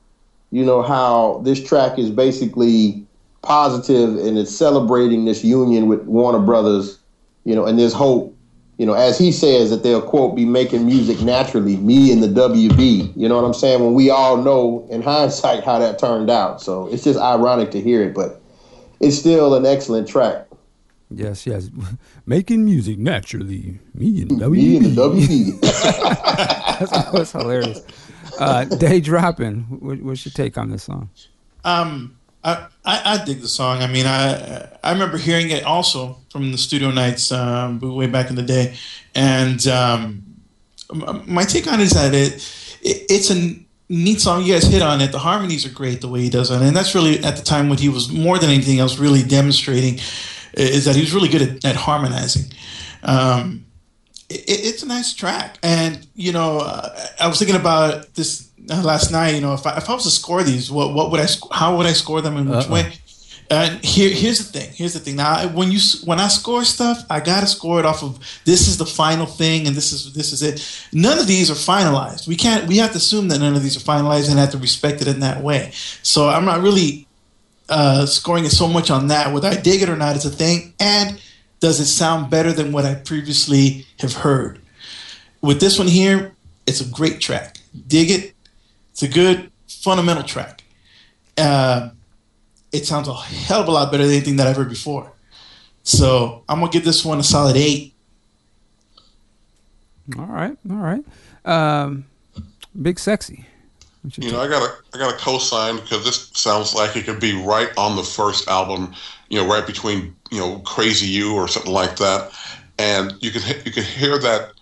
you 0.52 0.64
know, 0.64 0.82
how 0.82 1.40
this 1.44 1.62
track 1.62 1.98
is 1.98 2.10
basically 2.10 3.04
positive 3.42 4.16
and 4.18 4.38
it's 4.38 4.54
celebrating 4.54 5.24
this 5.24 5.44
union 5.44 5.88
with 5.88 6.02
Warner 6.04 6.40
Brothers, 6.40 6.98
you 7.46 7.54
know, 7.54 7.64
and 7.64 7.78
there's 7.78 7.94
hope. 7.94 8.34
You 8.76 8.84
know, 8.84 8.92
as 8.92 9.16
he 9.16 9.32
says 9.32 9.70
that 9.70 9.82
they'll 9.82 10.02
quote 10.02 10.36
be 10.36 10.44
making 10.44 10.84
music 10.84 11.22
naturally, 11.22 11.78
me 11.78 12.12
and 12.12 12.22
the 12.22 12.26
WB. 12.26 13.16
You 13.16 13.26
know 13.26 13.36
what 13.36 13.46
I'm 13.46 13.54
saying? 13.54 13.82
When 13.82 13.94
we 13.94 14.10
all 14.10 14.36
know 14.36 14.86
in 14.90 15.00
hindsight 15.00 15.64
how 15.64 15.78
that 15.78 15.98
turned 15.98 16.28
out. 16.28 16.60
So 16.60 16.86
it's 16.88 17.02
just 17.02 17.18
ironic 17.18 17.70
to 17.70 17.80
hear 17.80 18.02
it, 18.02 18.14
but 18.14 18.42
it's 19.00 19.16
still 19.16 19.54
an 19.54 19.64
excellent 19.64 20.06
track. 20.06 20.46
Yes, 21.10 21.46
yes. 21.46 21.70
Making 22.26 22.66
music 22.66 22.98
naturally. 22.98 23.78
Me 23.94 24.20
and 24.20 24.32
WB. 24.32 24.50
Me 24.50 24.76
and 24.76 24.84
the 24.84 24.90
WB. 24.90 25.60
that's, 26.80 27.12
that's 27.12 27.32
hilarious. 27.32 27.80
Uh, 28.38 28.64
Day 28.64 29.00
dropping. 29.00 29.60
What, 29.80 30.02
what's 30.02 30.26
your 30.26 30.32
take 30.32 30.58
on 30.58 30.70
this 30.70 30.82
song? 30.82 31.08
Um, 31.64 32.18
I, 32.46 32.68
I, 32.84 33.02
I 33.04 33.24
dig 33.24 33.40
the 33.40 33.48
song. 33.48 33.82
I 33.82 33.88
mean, 33.88 34.06
I 34.06 34.68
I 34.84 34.92
remember 34.92 35.18
hearing 35.18 35.50
it 35.50 35.64
also 35.64 36.18
from 36.30 36.52
the 36.52 36.58
studio 36.58 36.92
nights 36.92 37.32
um, 37.32 37.80
way 37.80 38.06
back 38.06 38.30
in 38.30 38.36
the 38.36 38.42
day, 38.42 38.76
and 39.16 39.66
um, 39.66 40.22
my 41.26 41.42
take 41.42 41.66
on 41.66 41.80
it 41.80 41.84
is 41.84 41.90
that 41.90 42.14
it, 42.14 42.34
it 42.82 43.06
it's 43.10 43.30
a 43.32 43.58
neat 43.88 44.20
song. 44.20 44.44
You 44.44 44.52
guys 44.52 44.64
hit 44.64 44.80
on 44.80 45.00
it. 45.00 45.10
The 45.10 45.18
harmonies 45.18 45.66
are 45.66 45.74
great 45.74 46.00
the 46.00 46.08
way 46.08 46.20
he 46.20 46.30
does 46.30 46.52
it, 46.52 46.62
and 46.62 46.76
that's 46.76 46.94
really 46.94 47.18
at 47.24 47.36
the 47.36 47.42
time 47.42 47.68
what 47.68 47.80
he 47.80 47.88
was 47.88 48.12
more 48.12 48.38
than 48.38 48.50
anything 48.50 48.78
else 48.78 48.96
really 48.96 49.24
demonstrating 49.24 49.98
is 50.54 50.84
that 50.84 50.94
he 50.94 51.00
was 51.00 51.12
really 51.12 51.28
good 51.28 51.42
at, 51.42 51.64
at 51.64 51.76
harmonizing. 51.76 52.52
Um, 53.02 53.66
it, 54.28 54.44
it's 54.46 54.84
a 54.84 54.86
nice 54.86 55.12
track, 55.14 55.58
and 55.64 56.06
you 56.14 56.30
know, 56.30 56.58
uh, 56.58 57.06
I 57.18 57.26
was 57.26 57.40
thinking 57.40 57.56
about 57.56 58.14
this 58.14 58.45
last 58.66 59.10
night. 59.10 59.34
You 59.34 59.40
know, 59.40 59.54
if 59.54 59.66
I, 59.66 59.76
if 59.76 59.88
I 59.88 59.94
was 59.94 60.04
to 60.04 60.10
score 60.10 60.42
these, 60.42 60.70
what 60.70 60.94
what 60.94 61.10
would 61.10 61.20
I 61.20 61.26
how 61.52 61.76
would 61.76 61.86
I 61.86 61.92
score 61.92 62.20
them 62.20 62.36
in 62.36 62.48
which 62.48 62.66
Uh-oh. 62.66 62.72
way? 62.72 62.92
And 63.48 63.84
here, 63.84 64.10
here's 64.10 64.38
the 64.38 64.58
thing. 64.58 64.70
Here's 64.74 64.94
the 64.94 64.98
thing. 64.98 65.16
Now, 65.16 65.46
when 65.48 65.70
you 65.70 65.78
when 66.04 66.18
I 66.18 66.26
score 66.28 66.64
stuff, 66.64 67.04
I 67.08 67.20
gotta 67.20 67.46
score 67.46 67.78
it 67.78 67.86
off 67.86 68.02
of 68.02 68.18
this 68.44 68.66
is 68.66 68.76
the 68.76 68.86
final 68.86 69.26
thing, 69.26 69.66
and 69.68 69.76
this 69.76 69.92
is 69.92 70.14
this 70.14 70.32
is 70.32 70.42
it. 70.42 70.88
None 70.92 71.18
of 71.18 71.26
these 71.28 71.50
are 71.50 71.54
finalized. 71.54 72.26
We 72.26 72.34
can't. 72.34 72.66
We 72.66 72.78
have 72.78 72.90
to 72.90 72.96
assume 72.96 73.28
that 73.28 73.38
none 73.38 73.54
of 73.54 73.62
these 73.62 73.76
are 73.76 73.80
finalized 73.80 74.28
and 74.28 74.38
have 74.38 74.50
to 74.50 74.58
respect 74.58 75.00
it 75.00 75.06
in 75.06 75.20
that 75.20 75.42
way. 75.42 75.70
So 76.02 76.28
I'm 76.28 76.44
not 76.44 76.60
really 76.60 77.06
uh, 77.68 78.06
scoring 78.06 78.44
it 78.44 78.50
so 78.50 78.66
much 78.66 78.90
on 78.90 79.08
that. 79.08 79.32
Whether 79.32 79.48
I 79.48 79.54
dig 79.54 79.80
it 79.80 79.88
or 79.88 79.96
not 79.96 80.16
is 80.16 80.24
a 80.24 80.30
thing, 80.30 80.74
and 80.80 81.20
does 81.60 81.78
it 81.78 81.86
sound 81.86 82.30
better 82.30 82.52
than 82.52 82.72
what 82.72 82.84
I 82.84 82.94
previously 82.94 83.86
have 84.00 84.12
heard? 84.12 84.60
With 85.40 85.60
this 85.60 85.78
one 85.78 85.86
here, 85.86 86.32
it's 86.66 86.80
a 86.80 86.88
great 86.88 87.20
track. 87.20 87.58
Dig 87.86 88.10
it. 88.10 88.34
It's 88.96 89.02
a 89.02 89.08
good 89.08 89.52
fundamental 89.68 90.22
track. 90.22 90.64
Uh, 91.36 91.90
it 92.72 92.86
sounds 92.86 93.08
a 93.08 93.14
hell 93.14 93.60
of 93.60 93.68
a 93.68 93.70
lot 93.70 93.92
better 93.92 94.04
than 94.04 94.14
anything 94.14 94.36
that 94.36 94.46
I've 94.46 94.56
heard 94.56 94.70
before. 94.70 95.12
So 95.82 96.44
I'm 96.48 96.60
gonna 96.60 96.72
give 96.72 96.86
this 96.86 97.04
one 97.04 97.18
a 97.20 97.22
solid 97.22 97.58
eight. 97.58 97.92
All 100.18 100.24
right, 100.24 100.56
all 100.70 100.76
right. 100.76 101.04
Um, 101.44 102.06
Big 102.80 102.98
sexy. 102.98 103.44
You, 104.02 104.28
you 104.28 104.32
know, 104.32 104.40
I 104.40 104.48
got 104.48 104.62
a 104.62 104.74
I 104.94 104.98
got 104.98 105.12
a 105.12 105.18
co-sign 105.18 105.76
because 105.76 106.02
this 106.02 106.30
sounds 106.32 106.74
like 106.74 106.96
it 106.96 107.04
could 107.04 107.20
be 107.20 107.34
right 107.44 107.68
on 107.76 107.96
the 107.96 108.02
first 108.02 108.48
album. 108.48 108.94
You 109.28 109.42
know, 109.42 109.46
right 109.46 109.66
between 109.66 110.16
you 110.30 110.38
know 110.38 110.60
Crazy 110.60 111.06
You 111.06 111.34
or 111.34 111.48
something 111.48 111.70
like 111.70 111.96
that, 111.96 112.32
and 112.78 113.12
you 113.20 113.30
can 113.30 113.42
you 113.66 113.72
can 113.72 113.82
hear 113.82 114.18
that 114.20 114.52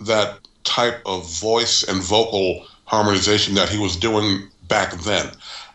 that 0.00 0.40
type 0.64 1.00
of 1.06 1.30
voice 1.38 1.84
and 1.84 2.02
vocal 2.02 2.66
harmonization 2.88 3.54
that 3.54 3.68
he 3.68 3.78
was 3.78 3.96
doing 3.96 4.48
back 4.66 4.92
then. 5.02 5.30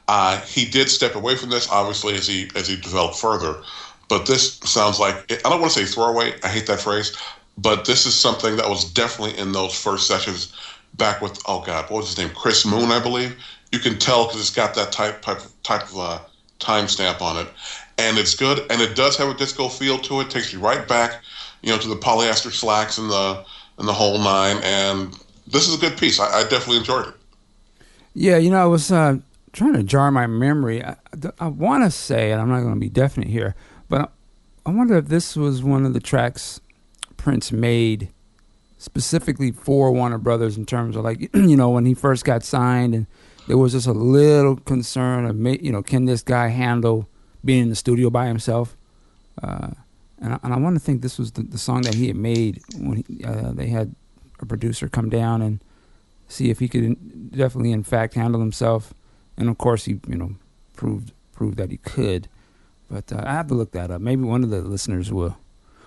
Uh, 0.08 0.42
he 0.42 0.66
did 0.66 0.90
step 0.90 1.16
away 1.16 1.36
from 1.36 1.50
this, 1.50 1.70
obviously, 1.70 2.16
as 2.16 2.28
he 2.28 2.50
as 2.56 2.68
he 2.68 2.76
developed 2.76 3.16
further. 3.16 3.62
But 4.10 4.26
this 4.26 4.58
sounds 4.64 5.00
like 5.00 5.16
I 5.32 5.50
don't 5.50 5.62
want 5.62 5.72
to 5.72 5.80
say 5.80 5.92
throwaway. 5.92 6.34
I 6.44 6.50
hate 6.50 6.68
that 6.68 6.82
phrase, 6.82 7.16
but 7.58 7.86
this 7.86 8.06
is 8.06 8.14
something 8.14 8.58
that 8.58 8.68
was 8.68 8.84
definitely 8.92 9.38
in 9.40 9.54
those 9.54 9.74
first 9.74 10.08
sessions 10.08 10.54
back 10.96 11.22
with 11.22 11.42
oh 11.48 11.62
god, 11.62 11.90
what 11.90 12.00
was 12.00 12.10
his 12.10 12.18
name? 12.18 12.32
Chris 12.36 12.66
Moon, 12.66 12.92
I 12.92 13.02
believe. 13.02 13.38
You 13.72 13.80
can 13.80 13.98
tell 13.98 14.26
because 14.26 14.42
it's 14.42 14.50
got 14.50 14.76
that 14.76 14.92
type 14.92 15.22
type 15.22 15.42
type 15.64 15.84
of 15.84 15.98
uh, 15.98 16.20
timestamp 16.60 17.22
on 17.22 17.46
it, 17.46 17.48
and 17.98 18.18
it's 18.18 18.36
good. 18.36 18.60
And 18.70 18.82
it 18.82 18.96
does 18.96 19.16
have 19.18 19.30
a 19.30 19.34
disco 19.34 19.70
feel 19.70 19.98
to 20.00 20.20
it. 20.20 20.30
Takes 20.30 20.52
you 20.52 20.60
right 20.60 20.86
back, 20.88 21.22
you 21.62 21.72
know, 21.72 21.78
to 21.78 21.88
the 21.88 21.96
polyester 21.96 22.52
slacks 22.52 22.98
and 22.98 23.10
the 23.10 23.46
and 23.78 23.88
the 23.88 23.94
whole 23.94 24.20
nine. 24.20 24.58
And 24.64 25.18
this 25.48 25.68
is 25.68 25.76
a 25.76 25.78
good 25.78 25.98
piece. 25.98 26.20
I, 26.20 26.40
I 26.40 26.44
definitely 26.44 26.78
enjoyed 26.78 27.08
it. 27.08 27.14
Yeah, 28.14 28.38
you 28.38 28.52
know, 28.52 28.62
I 28.62 28.66
was 28.66 28.92
uh, 28.92 29.18
trying 29.52 29.74
to 29.74 29.84
jar 29.84 30.12
my 30.12 30.28
memory. 30.28 30.84
I, 30.84 30.96
I 31.40 31.48
want 31.48 31.84
to 31.84 31.92
say, 31.92 32.32
and 32.32 32.42
I'm 32.42 32.50
not 32.50 32.62
going 32.62 32.76
to 32.76 32.80
be 32.80 32.90
definite 32.90 33.30
here, 33.30 33.56
but 33.90 34.02
I, 34.02 34.70
I 34.70 34.72
wonder 34.72 34.98
if 34.98 35.08
this 35.08 35.36
was 35.36 35.64
one 35.64 35.86
of 35.86 35.94
the 35.94 36.00
tracks 36.00 36.62
Prince 37.18 37.52
made 37.52 38.10
specifically 38.78 39.52
for 39.52 39.94
Warner 39.94 40.18
Brothers 40.18 40.58
in 40.58 40.66
terms 40.66 40.98
of 40.98 41.06
like 41.06 41.22
you 41.34 41.56
know 41.56 41.70
when 41.70 41.86
he 41.86 41.94
first 41.94 42.26
got 42.26 42.44
signed 42.44 42.94
and 42.94 43.08
there 43.48 43.58
was 43.58 43.72
just 43.72 43.88
a 43.88 43.94
little 43.94 44.58
concern 44.58 45.26
of 45.26 45.40
you 45.64 45.72
know 45.72 45.82
can 45.82 46.04
this 46.04 46.22
guy 46.22 46.50
handle 46.50 47.08
being 47.46 47.64
in 47.64 47.70
the 47.70 47.76
studio 47.76 48.10
by 48.10 48.28
himself 48.28 48.76
uh, 49.42 49.70
and, 50.20 50.34
I, 50.34 50.40
and 50.44 50.54
I 50.54 50.58
want 50.58 50.76
to 50.76 50.82
think 50.82 51.02
this 51.02 51.18
was 51.18 51.32
the, 51.32 51.44
the, 51.44 51.58
song 51.58 51.82
that 51.84 51.96
he 51.96 52.08
had 52.08 52.16
made 52.16 52.62
when 52.78 53.04
he, 53.08 53.24
uh, 53.24 53.52
they 53.54 53.68
had 53.68 53.96
a 54.44 54.46
producer 54.46 54.88
come 54.88 55.10
down 55.10 55.42
and 55.42 55.60
see 56.28 56.50
if 56.50 56.60
he 56.60 56.68
could 56.68 57.32
definitely 57.32 57.72
in 57.72 57.84
fact 57.84 58.14
handle 58.14 58.40
himself 58.40 58.94
and 59.38 59.50
of 59.50 59.58
course 59.58 59.86
he 59.86 60.00
you 60.08 60.16
know 60.16 60.36
proved 60.76 61.12
proved 61.34 61.58
that 61.58 61.72
he 61.72 61.78
could 61.78 62.28
but 62.90 63.12
uh, 63.12 63.24
I 63.26 63.34
have 63.34 63.48
to 63.48 63.56
look 63.56 63.72
that 63.72 63.92
up 63.92 64.02
maybe 64.02 64.24
one 64.24 64.44
of 64.44 64.50
the 64.50 64.62
listeners 64.62 65.12
will 65.12 65.38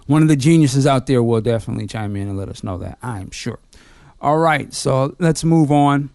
one 0.07 0.23
of 0.23 0.29
the 0.29 0.37
geniuses 0.37 0.87
out 0.87 1.07
there 1.07 1.23
will 1.23 1.41
definitely 1.41 1.87
chime 1.87 2.17
in 2.17 2.29
and 2.29 2.39
let 2.39 2.49
us 2.49 2.63
know 2.63 2.79
that, 2.79 2.99
I'm 3.03 3.31
sure. 3.31 3.59
All 4.21 4.39
right, 4.39 4.73
so 4.73 5.17
let's 5.19 5.45
move 5.45 5.71
on. 5.73 6.11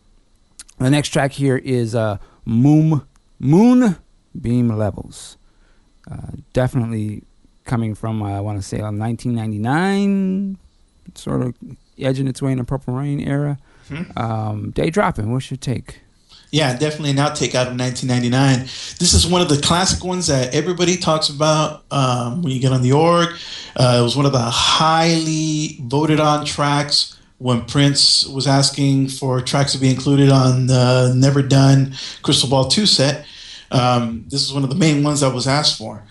The 0.79 0.89
next 0.89 1.09
track 1.09 1.33
here 1.33 1.57
is 1.57 1.93
uh, 1.93 2.17
Moon, 2.45 3.01
Moon 3.37 3.97
Beam 4.39 4.69
Levels. 4.69 5.37
Uh, 6.09 6.31
definitely 6.53 7.23
coming 7.65 7.93
from, 7.93 8.23
uh, 8.23 8.37
I 8.37 8.39
want 8.39 8.57
to 8.57 8.63
say, 8.63 8.77
1999, 8.77 10.57
sort 11.13 11.41
of 11.41 11.53
edging 12.01 12.27
its 12.27 12.41
way 12.41 12.51
in 12.51 12.57
the 12.57 12.63
Purple 12.63 12.93
Rain 12.93 13.19
era. 13.19 13.57
Hmm. 13.87 14.03
Um, 14.17 14.71
day 14.71 14.89
dropping, 14.89 15.31
what's 15.31 15.49
your 15.51 15.57
take? 15.57 16.01
Yeah, 16.51 16.77
definitely 16.77 17.11
an 17.11 17.17
outtake 17.17 17.55
out 17.55 17.67
of 17.67 17.79
1999. 17.79 18.59
This 18.99 19.13
is 19.13 19.25
one 19.25 19.41
of 19.41 19.47
the 19.47 19.61
classic 19.61 20.03
ones 20.03 20.27
that 20.27 20.53
everybody 20.53 20.97
talks 20.97 21.29
about 21.29 21.85
um, 21.91 22.41
when 22.41 22.51
you 22.51 22.59
get 22.59 22.73
on 22.73 22.81
the 22.81 22.91
org. 22.91 23.29
Uh, 23.77 23.97
it 23.99 24.03
was 24.03 24.17
one 24.17 24.25
of 24.25 24.33
the 24.33 24.39
highly 24.39 25.77
voted 25.81 26.19
on 26.19 26.45
tracks 26.45 27.17
when 27.37 27.65
Prince 27.65 28.27
was 28.27 28.47
asking 28.47 29.07
for 29.07 29.41
tracks 29.41 29.71
to 29.71 29.79
be 29.79 29.89
included 29.89 30.29
on 30.29 30.67
the 30.67 31.13
Never 31.15 31.41
Done 31.41 31.95
Crystal 32.21 32.49
Ball 32.49 32.67
2 32.67 32.85
set. 32.85 33.25
Um, 33.71 34.25
this 34.27 34.43
is 34.43 34.53
one 34.53 34.63
of 34.63 34.69
the 34.69 34.75
main 34.75 35.03
ones 35.03 35.21
that 35.21 35.33
was 35.33 35.47
asked 35.47 35.77
for. 35.77 36.03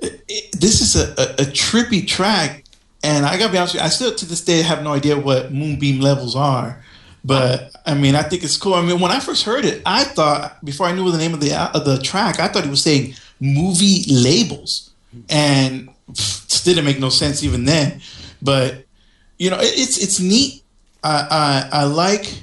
It, 0.00 0.22
it, 0.28 0.60
this 0.60 0.82
is 0.82 0.96
a, 0.96 1.12
a, 1.12 1.48
a, 1.48 1.50
trippy 1.52 2.06
track, 2.06 2.64
and 3.02 3.24
I 3.26 3.38
gotta 3.38 3.52
be 3.52 3.58
honest 3.58 3.74
with 3.74 3.82
you, 3.82 3.86
I 3.86 3.90
still 3.90 4.14
to 4.14 4.26
this 4.26 4.42
day 4.42 4.62
have 4.62 4.82
no 4.82 4.92
idea 4.92 5.18
what 5.18 5.52
moonbeam 5.52 6.00
levels 6.00 6.36
are. 6.36 6.82
But 7.24 7.72
I 7.84 7.94
mean, 7.94 8.14
I 8.14 8.22
think 8.22 8.44
it's 8.44 8.56
cool. 8.56 8.74
I 8.74 8.82
mean, 8.82 9.00
when 9.00 9.10
I 9.10 9.18
first 9.18 9.44
heard 9.44 9.64
it, 9.64 9.82
I 9.84 10.04
thought 10.04 10.64
before 10.64 10.86
I 10.86 10.92
knew 10.92 11.10
the 11.10 11.18
name 11.18 11.34
of 11.34 11.40
the 11.40 11.54
of 11.74 11.84
the 11.84 11.98
track, 11.98 12.38
I 12.38 12.48
thought 12.48 12.64
he 12.64 12.70
was 12.70 12.82
saying 12.82 13.14
movie 13.40 14.04
labels, 14.08 14.90
and 15.28 15.88
pff, 16.12 16.64
didn't 16.66 16.84
make 16.84 17.00
no 17.00 17.08
sense 17.08 17.42
even 17.42 17.64
then. 17.64 18.00
But 18.42 18.84
you 19.38 19.50
know, 19.50 19.58
it, 19.58 19.72
it's 19.76 19.98
it's 19.98 20.20
neat. 20.20 20.62
I 21.02 21.68
I, 21.72 21.80
I 21.80 21.84
like 21.84 22.42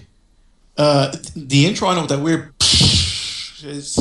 uh, 0.78 1.16
the 1.36 1.68
intro. 1.68 1.88
I 1.88 1.96
know 1.96 2.08
that 2.08 2.20
weird. 2.20 2.54
It's, 3.66 3.96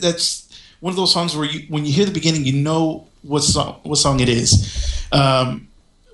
that's 0.00 0.60
one 0.80 0.90
of 0.90 0.96
those 0.96 1.12
songs 1.12 1.36
where 1.36 1.46
you 1.46 1.66
when 1.68 1.84
you 1.84 1.92
hear 1.92 2.04
the 2.04 2.12
beginning, 2.12 2.44
you 2.44 2.52
know 2.52 3.06
what 3.22 3.42
song 3.42 3.80
what 3.84 3.96
song 3.96 4.20
it 4.20 4.28
is. 4.28 5.06
Um, 5.12 5.67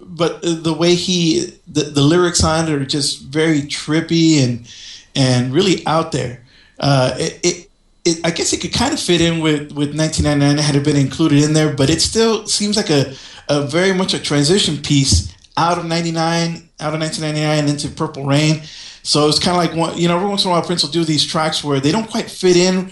but 0.06 0.42
the 0.42 0.75
way 0.75 0.94
he 0.94 1.58
the, 1.66 1.82
the 1.82 2.02
lyrics 2.02 2.42
on 2.44 2.68
it 2.68 2.73
are 2.73 2.84
just 2.84 3.23
very 3.23 3.62
trippy 3.62 4.42
and 4.42 4.68
and 5.14 5.52
really 5.52 5.87
out 5.87 6.12
there. 6.12 6.42
Uh, 6.78 7.14
it, 7.18 7.40
it, 7.42 7.70
it, 8.04 8.20
I 8.26 8.30
guess 8.30 8.52
it 8.52 8.61
could 8.61 8.73
kind 8.73 8.92
of 8.92 9.00
fit 9.00 9.20
in 9.20 9.40
with 9.40 9.73
with 9.73 9.96
1999 9.96 10.58
had 10.58 10.76
it 10.76 10.84
been 10.84 10.96
included 10.96 11.42
in 11.42 11.52
there, 11.52 11.73
but 11.75 11.90
it 11.90 12.00
still 12.00 12.46
seems 12.46 12.76
like 12.76 12.90
a 12.90 13.14
a 13.49 13.62
very 13.62 13.92
much 13.92 14.14
a 14.14 14.18
transition 14.18 14.78
piece 14.78 15.34
out 15.56 15.78
of 15.78 15.84
99 15.84 16.68
out 16.80 16.94
of 16.94 17.00
1999 17.00 17.68
into 17.68 17.88
Purple 17.88 18.25
Rain. 18.25 18.62
So 19.02 19.28
it's 19.28 19.38
kind 19.38 19.56
of 19.56 19.62
like 19.62 19.78
one, 19.78 19.99
you 19.99 20.08
know, 20.08 20.16
every 20.16 20.28
once 20.28 20.44
in 20.44 20.50
a 20.50 20.52
while 20.52 20.62
Prince 20.62 20.82
will 20.82 20.90
do 20.90 21.04
these 21.04 21.25
tracks 21.25 21.62
where 21.62 21.78
they 21.78 21.92
don't 21.92 22.11
quite 22.11 22.30
fit 22.30 22.56
in 22.56 22.90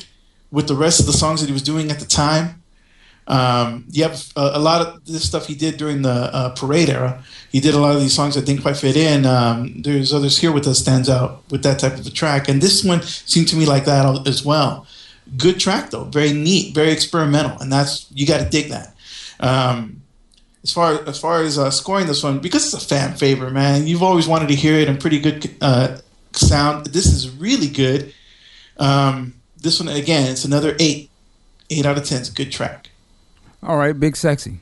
with 0.50 0.68
the 0.68 0.74
rest 0.74 1.00
of 1.00 1.06
the 1.06 1.12
songs 1.12 1.40
that 1.40 1.46
he 1.46 1.52
was 1.52 1.62
doing 1.62 1.90
at 1.90 1.98
the 1.98 2.06
time. 2.06 2.61
Um, 3.26 3.86
have 3.96 4.32
a, 4.36 4.52
a, 4.54 4.58
lot 4.58 4.84
of 4.84 5.04
this 5.04 5.24
stuff 5.24 5.46
he 5.46 5.54
did 5.54 5.76
during 5.76 6.02
the 6.02 6.10
uh, 6.10 6.54
parade 6.54 6.88
era. 6.88 7.22
He 7.50 7.60
did 7.60 7.74
a 7.74 7.78
lot 7.78 7.94
of 7.94 8.00
these 8.00 8.14
songs 8.14 8.34
that 8.34 8.46
didn't 8.46 8.62
quite 8.62 8.76
fit 8.76 8.96
in. 8.96 9.26
Um, 9.26 9.80
there's 9.82 10.12
others 10.12 10.38
here 10.38 10.50
with 10.50 10.66
us 10.66 10.80
stands 10.80 11.08
out 11.08 11.42
with 11.50 11.62
that 11.62 11.78
type 11.78 11.94
of 11.94 12.06
a 12.06 12.10
track, 12.10 12.48
and 12.48 12.60
this 12.60 12.82
one 12.82 13.02
seemed 13.02 13.48
to 13.48 13.56
me 13.56 13.64
like 13.64 13.84
that 13.84 14.26
as 14.26 14.44
well. 14.44 14.86
Good 15.36 15.60
track 15.60 15.90
though, 15.90 16.04
very 16.04 16.32
neat, 16.32 16.74
very 16.74 16.90
experimental, 16.90 17.58
and 17.60 17.72
that's 17.72 18.06
you 18.12 18.26
got 18.26 18.38
to 18.38 18.48
dig 18.48 18.70
that. 18.70 18.94
Um, 19.38 20.02
as 20.64 20.72
far 20.72 21.08
as 21.08 21.18
far 21.18 21.42
as 21.42 21.58
uh, 21.58 21.70
scoring 21.70 22.06
this 22.06 22.22
one, 22.22 22.38
because 22.38 22.72
it's 22.72 22.84
a 22.84 22.86
fan 22.86 23.14
favorite, 23.14 23.52
man. 23.52 23.86
You've 23.86 24.02
always 24.02 24.26
wanted 24.26 24.48
to 24.48 24.54
hear 24.54 24.74
it 24.74 24.88
and 24.88 25.00
pretty 25.00 25.20
good 25.20 25.54
uh, 25.60 25.98
sound. 26.32 26.86
This 26.86 27.06
is 27.06 27.30
really 27.30 27.68
good. 27.68 28.14
Um, 28.78 29.34
this 29.58 29.80
one 29.80 29.88
again, 29.88 30.30
it's 30.30 30.44
another 30.44 30.76
eight, 30.78 31.10
eight 31.70 31.86
out 31.86 31.98
of 31.98 32.04
ten. 32.04 32.20
It's 32.20 32.30
a 32.30 32.34
good 32.34 32.52
track. 32.52 32.88
All 33.62 33.76
right, 33.76 33.98
big 33.98 34.16
sexy. 34.16 34.58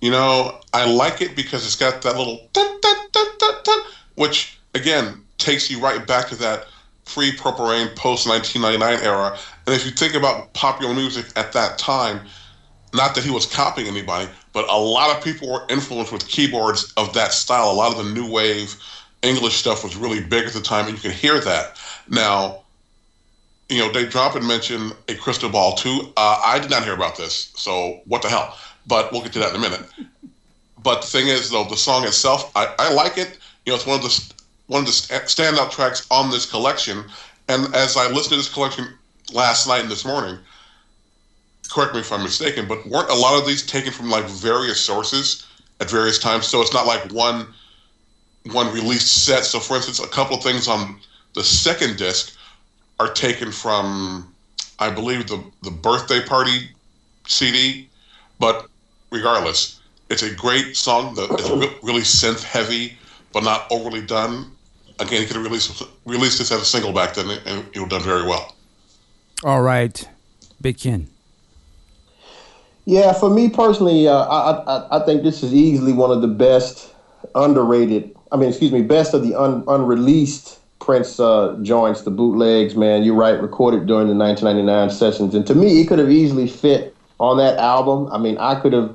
You 0.00 0.10
know, 0.10 0.60
I 0.74 0.90
like 0.90 1.22
it 1.22 1.34
because 1.34 1.64
it's 1.64 1.76
got 1.76 2.02
that 2.02 2.16
little 2.16 2.48
dun, 2.52 2.80
dun, 2.80 2.96
dun, 3.64 3.80
which 4.16 4.58
again 4.74 5.22
takes 5.38 5.70
you 5.70 5.80
right 5.80 6.06
back 6.06 6.28
to 6.28 6.36
that 6.36 6.66
pre 7.06 7.32
Purple 7.32 7.68
Rain 7.68 7.88
post 7.96 8.28
1999 8.28 9.06
era. 9.06 9.38
And 9.66 9.74
if 9.74 9.84
you 9.86 9.90
think 9.90 10.14
about 10.14 10.52
popular 10.52 10.92
music 10.94 11.26
at 11.36 11.52
that 11.52 11.78
time, 11.78 12.20
not 12.92 13.14
that 13.14 13.24
he 13.24 13.30
was 13.30 13.46
copying 13.46 13.88
anybody, 13.88 14.28
but 14.52 14.68
a 14.70 14.76
lot 14.76 15.16
of 15.16 15.24
people 15.24 15.50
were 15.50 15.64
influenced 15.68 16.12
with 16.12 16.26
keyboards 16.28 16.92
of 16.96 17.12
that 17.14 17.32
style. 17.32 17.70
A 17.70 17.72
lot 17.72 17.96
of 17.96 18.04
the 18.04 18.12
new 18.12 18.30
wave 18.30 18.76
English 19.22 19.56
stuff 19.56 19.82
was 19.82 19.96
really 19.96 20.20
big 20.20 20.46
at 20.46 20.52
the 20.52 20.60
time, 20.60 20.86
and 20.86 20.94
you 20.94 21.00
can 21.00 21.10
hear 21.10 21.40
that. 21.40 21.78
Now, 22.08 22.62
you 23.68 23.78
know, 23.78 23.92
Dave 23.92 24.10
Droppin 24.10 24.46
mentioned 24.46 24.94
a 25.08 25.14
crystal 25.14 25.48
ball 25.48 25.74
too. 25.74 26.12
Uh, 26.16 26.40
I 26.44 26.58
did 26.58 26.70
not 26.70 26.84
hear 26.84 26.94
about 26.94 27.16
this, 27.16 27.52
so 27.56 28.00
what 28.06 28.22
the 28.22 28.28
hell? 28.28 28.56
But 28.86 29.10
we'll 29.10 29.22
get 29.22 29.32
to 29.32 29.38
that 29.40 29.50
in 29.50 29.56
a 29.56 29.58
minute. 29.60 29.82
But 30.82 31.00
the 31.00 31.08
thing 31.08 31.26
is, 31.26 31.50
though, 31.50 31.64
the 31.64 31.76
song 31.76 32.04
itself, 32.04 32.52
I, 32.54 32.72
I 32.78 32.92
like 32.92 33.18
it. 33.18 33.38
You 33.64 33.72
know, 33.72 33.76
it's 33.76 33.86
one 33.86 33.96
of 33.96 34.02
the 34.02 34.34
one 34.68 34.80
of 34.80 34.86
the 34.86 34.92
standout 34.92 35.70
tracks 35.70 36.06
on 36.10 36.30
this 36.30 36.48
collection. 36.48 37.04
And 37.48 37.74
as 37.74 37.96
I 37.96 38.08
listened 38.08 38.30
to 38.30 38.36
this 38.36 38.52
collection 38.52 38.86
last 39.32 39.66
night 39.66 39.82
and 39.82 39.90
this 39.90 40.04
morning, 40.04 40.38
correct 41.70 41.94
me 41.94 42.00
if 42.00 42.12
I'm 42.12 42.22
mistaken, 42.22 42.66
but 42.68 42.86
weren't 42.86 43.10
a 43.10 43.14
lot 43.14 43.40
of 43.40 43.46
these 43.46 43.64
taken 43.64 43.92
from 43.92 44.10
like 44.10 44.24
various 44.26 44.80
sources 44.80 45.46
at 45.80 45.90
various 45.90 46.18
times? 46.18 46.46
So 46.46 46.60
it's 46.60 46.72
not 46.72 46.86
like 46.86 47.10
one 47.12 47.48
one 48.52 48.72
released 48.72 49.24
set. 49.24 49.44
So 49.44 49.58
for 49.58 49.76
instance, 49.76 49.98
a 49.98 50.06
couple 50.06 50.36
of 50.36 50.42
things 50.42 50.68
on 50.68 51.00
the 51.34 51.42
second 51.42 51.96
disc 51.96 52.35
are 52.98 53.12
taken 53.12 53.52
from 53.52 54.32
I 54.78 54.90
believe 54.90 55.26
the 55.26 55.42
the 55.62 55.70
birthday 55.70 56.22
party 56.22 56.68
CD, 57.26 57.88
but 58.38 58.66
regardless, 59.10 59.80
it's 60.10 60.22
a 60.22 60.34
great 60.34 60.76
song. 60.76 61.14
that 61.14 61.30
is 61.40 61.50
really 61.82 62.02
synth 62.02 62.42
heavy, 62.42 62.96
but 63.32 63.42
not 63.42 63.66
overly 63.70 64.02
done. 64.02 64.50
Again, 64.98 65.20
he 65.20 65.26
could 65.26 65.36
have 65.36 65.44
released 65.44 65.82
released 66.04 66.38
this 66.38 66.50
as 66.52 66.60
a 66.60 66.64
single 66.64 66.92
back 66.92 67.14
then, 67.14 67.30
and 67.30 67.66
it 67.72 67.80
would 67.80 67.90
have 67.92 68.02
done 68.02 68.02
very 68.02 68.26
well. 68.26 68.54
All 69.44 69.62
right, 69.62 70.08
Big 70.60 70.78
Ken. 70.78 71.08
Yeah, 72.84 73.12
for 73.12 73.28
me 73.28 73.48
personally, 73.48 74.08
uh, 74.08 74.14
I, 74.14 74.76
I 74.76 74.98
I 74.98 75.04
think 75.04 75.22
this 75.22 75.42
is 75.42 75.52
easily 75.52 75.92
one 75.92 76.10
of 76.10 76.22
the 76.22 76.28
best 76.28 76.94
underrated. 77.34 78.14
I 78.30 78.36
mean, 78.36 78.48
excuse 78.48 78.72
me, 78.72 78.82
best 78.82 79.14
of 79.14 79.22
the 79.22 79.34
un, 79.34 79.64
unreleased 79.66 80.58
Prince 80.78 81.18
uh, 81.18 81.56
the 81.58 82.12
bootlegs. 82.14 82.76
Man, 82.76 83.02
you're 83.02 83.14
right, 83.14 83.40
recorded 83.40 83.86
during 83.86 84.08
the 84.08 84.14
1999 84.14 84.90
sessions, 84.90 85.34
and 85.34 85.46
to 85.46 85.54
me, 85.54 85.80
it 85.80 85.86
could 85.86 85.98
have 85.98 86.10
easily 86.10 86.46
fit 86.46 86.94
on 87.18 87.38
that 87.38 87.58
album. 87.58 88.08
I 88.12 88.18
mean, 88.18 88.38
I 88.38 88.60
could 88.60 88.72
have 88.72 88.94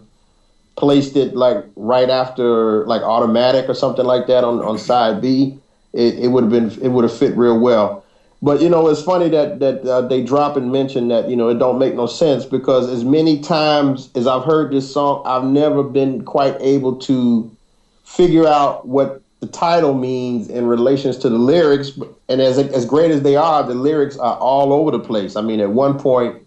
placed 0.77 1.15
it 1.15 1.35
like 1.35 1.65
right 1.75 2.09
after 2.09 2.85
like 2.85 3.01
automatic 3.01 3.69
or 3.69 3.73
something 3.73 4.05
like 4.05 4.27
that 4.27 4.43
on, 4.43 4.59
on 4.59 4.77
side 4.77 5.21
B. 5.21 5.57
It, 5.93 6.19
it 6.19 6.27
would 6.29 6.43
have 6.43 6.51
been 6.51 6.71
it 6.83 6.89
would 6.89 7.03
have 7.03 7.17
fit 7.17 7.35
real 7.35 7.59
well. 7.59 8.05
But 8.41 8.61
you 8.61 8.69
know, 8.69 8.87
it's 8.87 9.01
funny 9.03 9.29
that 9.29 9.59
that 9.59 9.85
uh, 9.85 10.01
they 10.01 10.23
drop 10.23 10.57
and 10.57 10.71
mention 10.71 11.09
that 11.09 11.29
you 11.29 11.35
know 11.35 11.49
it 11.49 11.59
don't 11.59 11.77
make 11.77 11.95
no 11.95 12.07
sense 12.07 12.45
because 12.45 12.89
as 12.89 13.03
many 13.03 13.39
times 13.41 14.09
as 14.15 14.25
I've 14.25 14.43
heard 14.43 14.71
this 14.71 14.91
song, 14.91 15.23
I've 15.25 15.43
never 15.43 15.83
been 15.83 16.23
quite 16.23 16.55
able 16.59 16.95
to 16.99 17.55
figure 18.03 18.47
out 18.47 18.87
what 18.87 19.20
the 19.41 19.47
title 19.47 19.95
means 19.95 20.49
in 20.49 20.67
relations 20.67 21.17
to 21.17 21.29
the 21.29 21.37
lyrics. 21.37 21.99
And 22.29 22.39
as 22.39 22.57
as 22.57 22.85
great 22.85 23.11
as 23.11 23.23
they 23.23 23.35
are, 23.35 23.63
the 23.63 23.73
lyrics 23.73 24.17
are 24.17 24.37
all 24.37 24.71
over 24.71 24.91
the 24.91 24.99
place. 24.99 25.35
I 25.35 25.41
mean, 25.41 25.59
at 25.59 25.71
one 25.71 25.99
point, 25.99 26.41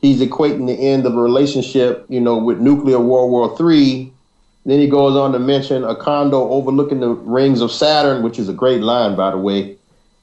he's 0.00 0.20
equating 0.20 0.66
the 0.66 0.74
end 0.74 1.06
of 1.06 1.14
a 1.14 1.20
relationship, 1.20 2.04
you 2.08 2.20
know, 2.20 2.36
with 2.36 2.60
nuclear 2.60 3.00
World 3.00 3.30
War 3.30 3.56
Three. 3.56 4.12
Then 4.66 4.78
he 4.78 4.86
goes 4.86 5.16
on 5.16 5.32
to 5.32 5.38
mention 5.38 5.82
a 5.82 5.96
condo 5.96 6.50
overlooking 6.50 7.00
the 7.00 7.08
rings 7.08 7.62
of 7.62 7.72
Saturn, 7.72 8.22
which 8.22 8.38
is 8.38 8.50
a 8.50 8.52
great 8.52 8.82
line, 8.82 9.16
by 9.16 9.30
the 9.30 9.38
way. 9.38 9.76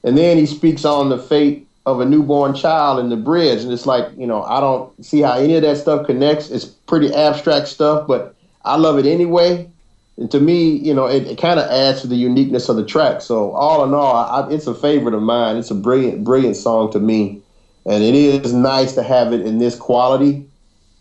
And 0.04 0.16
then 0.16 0.36
he 0.36 0.46
speaks 0.46 0.84
on 0.84 1.08
the 1.08 1.18
fate 1.18 1.66
of 1.84 2.00
a 2.00 2.04
newborn 2.04 2.54
child 2.54 3.00
in 3.00 3.08
the 3.08 3.16
bridge. 3.16 3.64
And 3.64 3.72
it's 3.72 3.86
like, 3.86 4.06
you 4.16 4.26
know, 4.26 4.44
I 4.44 4.60
don't 4.60 5.04
see 5.04 5.20
how 5.20 5.32
any 5.32 5.56
of 5.56 5.62
that 5.62 5.78
stuff 5.78 6.06
connects. 6.06 6.50
It's 6.50 6.64
pretty 6.64 7.12
abstract 7.12 7.66
stuff, 7.66 8.06
but 8.06 8.36
I 8.64 8.76
love 8.76 8.98
it 8.98 9.06
anyway. 9.06 9.68
And 10.18 10.30
to 10.30 10.40
me, 10.40 10.70
you 10.70 10.94
know, 10.94 11.06
it, 11.06 11.26
it 11.26 11.38
kind 11.38 11.60
of 11.60 11.70
adds 11.70 12.00
to 12.00 12.06
the 12.06 12.16
uniqueness 12.16 12.68
of 12.68 12.76
the 12.76 12.84
track. 12.84 13.20
So 13.20 13.52
all 13.52 13.84
in 13.84 13.92
all, 13.92 14.16
I, 14.16 14.50
it's 14.50 14.66
a 14.66 14.74
favorite 14.74 15.14
of 15.14 15.22
mine. 15.22 15.56
It's 15.56 15.70
a 15.70 15.74
brilliant, 15.74 16.24
brilliant 16.24 16.56
song 16.56 16.90
to 16.92 17.00
me, 17.00 17.42
and 17.84 18.02
it 18.02 18.14
is 18.14 18.52
nice 18.52 18.94
to 18.94 19.02
have 19.02 19.32
it 19.32 19.42
in 19.42 19.58
this 19.58 19.76
quality. 19.76 20.48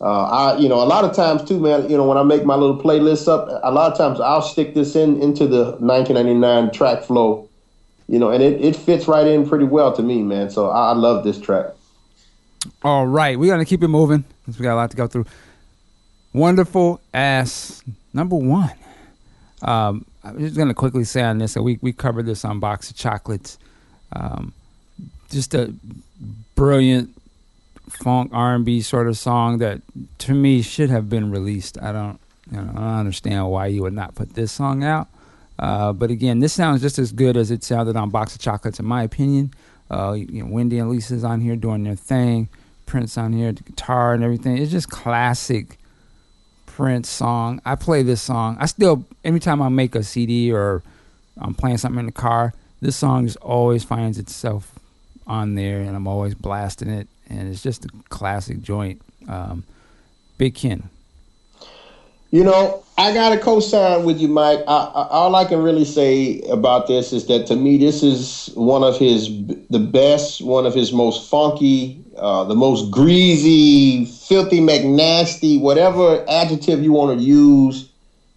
Uh, 0.02 0.24
I, 0.26 0.58
you 0.58 0.68
know, 0.68 0.84
a 0.84 0.86
lot 0.86 1.06
of 1.06 1.16
times 1.16 1.44
too, 1.48 1.60
man. 1.60 1.90
You 1.90 1.96
know, 1.96 2.06
when 2.06 2.18
I 2.18 2.24
make 2.24 2.44
my 2.44 2.56
little 2.56 2.82
playlists 2.82 3.30
up, 3.30 3.48
a 3.64 3.72
lot 3.72 3.92
of 3.92 3.98
times 3.98 4.20
I'll 4.20 4.42
stick 4.42 4.74
this 4.74 4.96
in 4.96 5.22
into 5.22 5.48
the 5.48 5.78
1999 5.80 6.72
track 6.72 7.04
flow 7.04 7.48
you 8.08 8.20
know, 8.20 8.30
and 8.30 8.44
it, 8.44 8.62
it 8.64 8.76
fits 8.76 9.08
right 9.08 9.26
in 9.26 9.48
pretty 9.48 9.66
well 9.66 9.94
to 9.94 10.04
me, 10.04 10.22
man. 10.22 10.50
So 10.50 10.70
I, 10.70 10.92
I 10.92 10.94
love 10.94 11.24
this 11.24 11.40
track. 11.40 11.68
All 12.84 13.08
right, 13.08 13.38
we 13.38 13.48
got 13.48 13.58
to 13.58 13.66
keep 13.66 13.84
it 13.84 13.88
moving 13.88 14.24
because 14.42 14.60
we 14.60 14.64
got 14.64 14.74
a 14.74 14.76
lot 14.76 14.92
to 14.92 14.98
go 14.98 15.08
through. 15.08 15.26
Wonderful 16.34 17.02
ass 17.14 17.84
number 18.14 18.36
one. 18.36 18.72
Um, 19.66 20.06
I'm 20.24 20.40
just 20.40 20.56
gonna 20.56 20.74
quickly 20.74 21.04
say 21.04 21.22
on 21.22 21.40
this 21.40 21.56
that 21.56 21.64
we 21.64 21.80
we 21.82 21.92
covered 21.92 22.26
this 22.26 22.46
on 22.46 22.60
Box 22.60 22.90
of 22.90 22.96
Chocolates. 22.96 23.58
Um, 24.14 24.54
just 25.30 25.54
a 25.54 25.74
brilliant 26.56 27.10
funk 27.90 28.32
R&B 28.34 28.82
sort 28.82 29.08
of 29.08 29.18
song 29.18 29.58
that 29.60 29.82
to 30.20 30.34
me 30.34 30.62
should 30.62 30.90
have 30.90 31.10
been 31.10 31.32
released. 31.32 31.78
I 31.82 31.92
don't, 31.92 32.20
you 32.50 32.58
know, 32.58 32.72
I 32.76 32.80
don't 32.80 33.00
understand 33.00 33.50
why 33.50 33.68
you 33.68 33.82
would 33.84 33.94
not 33.94 34.16
put 34.16 34.34
this 34.34 34.52
song 34.52 34.84
out. 34.84 35.08
Uh, 35.58 35.94
but 35.94 36.12
again, 36.12 36.40
this 36.40 36.54
sounds 36.54 36.82
just 36.82 37.00
as 37.00 37.12
good 37.12 37.38
as 37.38 37.52
it 37.52 37.64
sounded 37.64 37.96
on 37.96 38.10
Box 38.10 38.36
of 38.36 38.42
Chocolates, 38.42 38.80
in 38.80 38.86
my 38.86 39.04
opinion. 39.04 39.54
Uh, 39.90 40.14
you 40.14 40.44
know, 40.44 40.52
Wendy 40.52 40.80
and 40.80 40.90
Lisa's 40.90 41.24
on 41.24 41.42
here 41.42 41.56
doing 41.56 41.84
their 41.84 41.96
thing. 41.96 42.50
Prince 42.86 43.18
on 43.18 43.34
here, 43.34 43.52
the 43.52 43.64
guitar 43.64 44.14
and 44.14 44.24
everything. 44.24 44.58
It's 44.58 44.72
just 44.72 44.90
classic 44.90 45.78
Prince 46.76 47.08
song. 47.08 47.62
I 47.64 47.76
play 47.76 48.04
this 48.04 48.22
song. 48.22 48.58
I 48.60 48.66
still, 48.66 49.06
anytime 49.24 49.62
I 49.62 49.70
make 49.70 49.96
a 49.96 50.04
CD 50.04 50.52
or 50.52 50.84
I'm 51.38 51.54
playing 51.54 51.78
something 51.78 52.02
in 52.02 52.08
the 52.08 52.12
car, 52.12 52.54
this 52.82 52.98
song 52.98 53.26
just 53.26 53.38
always 53.38 53.86
finds 53.86 54.20
itself 54.20 54.78
on 55.26 55.56
there, 55.56 55.80
and 55.80 55.96
I'm 55.96 56.06
always 56.06 56.36
blasting 56.36 56.90
it. 56.90 57.08
And 57.30 57.48
it's 57.48 57.64
just 57.64 57.86
a 57.86 57.90
classic 58.10 58.62
joint. 58.62 59.02
Um, 59.30 59.64
Big 60.38 60.56
Ken, 60.56 60.90
you 62.36 62.44
know, 62.44 62.84
I 62.98 63.14
got 63.14 63.30
to 63.30 63.40
co-sign 63.40 64.04
with 64.04 64.20
you, 64.20 64.28
Mike. 64.28 64.60
I, 64.68 64.92
I, 64.94 65.08
all 65.08 65.34
I 65.38 65.46
can 65.46 65.64
really 65.64 65.86
say 65.86 66.42
about 66.52 66.86
this 66.86 67.14
is 67.14 67.28
that 67.28 67.48
to 67.48 67.56
me, 67.56 67.78
this 67.78 68.04
is 68.04 68.52
one 68.56 68.84
of 68.84 68.98
his 69.00 69.30
the 69.70 69.80
best, 69.80 70.42
one 70.42 70.66
of 70.66 70.74
his 70.74 70.92
most 70.92 71.30
funky, 71.30 72.04
uh, 72.18 72.44
the 72.44 72.54
most 72.54 72.92
greasy, 72.92 74.04
filthy, 74.04 74.60
McNasty, 74.60 75.62
whatever 75.62 76.26
adjective 76.28 76.84
you 76.84 76.92
want 76.92 77.18
to 77.18 77.24
use, 77.24 77.90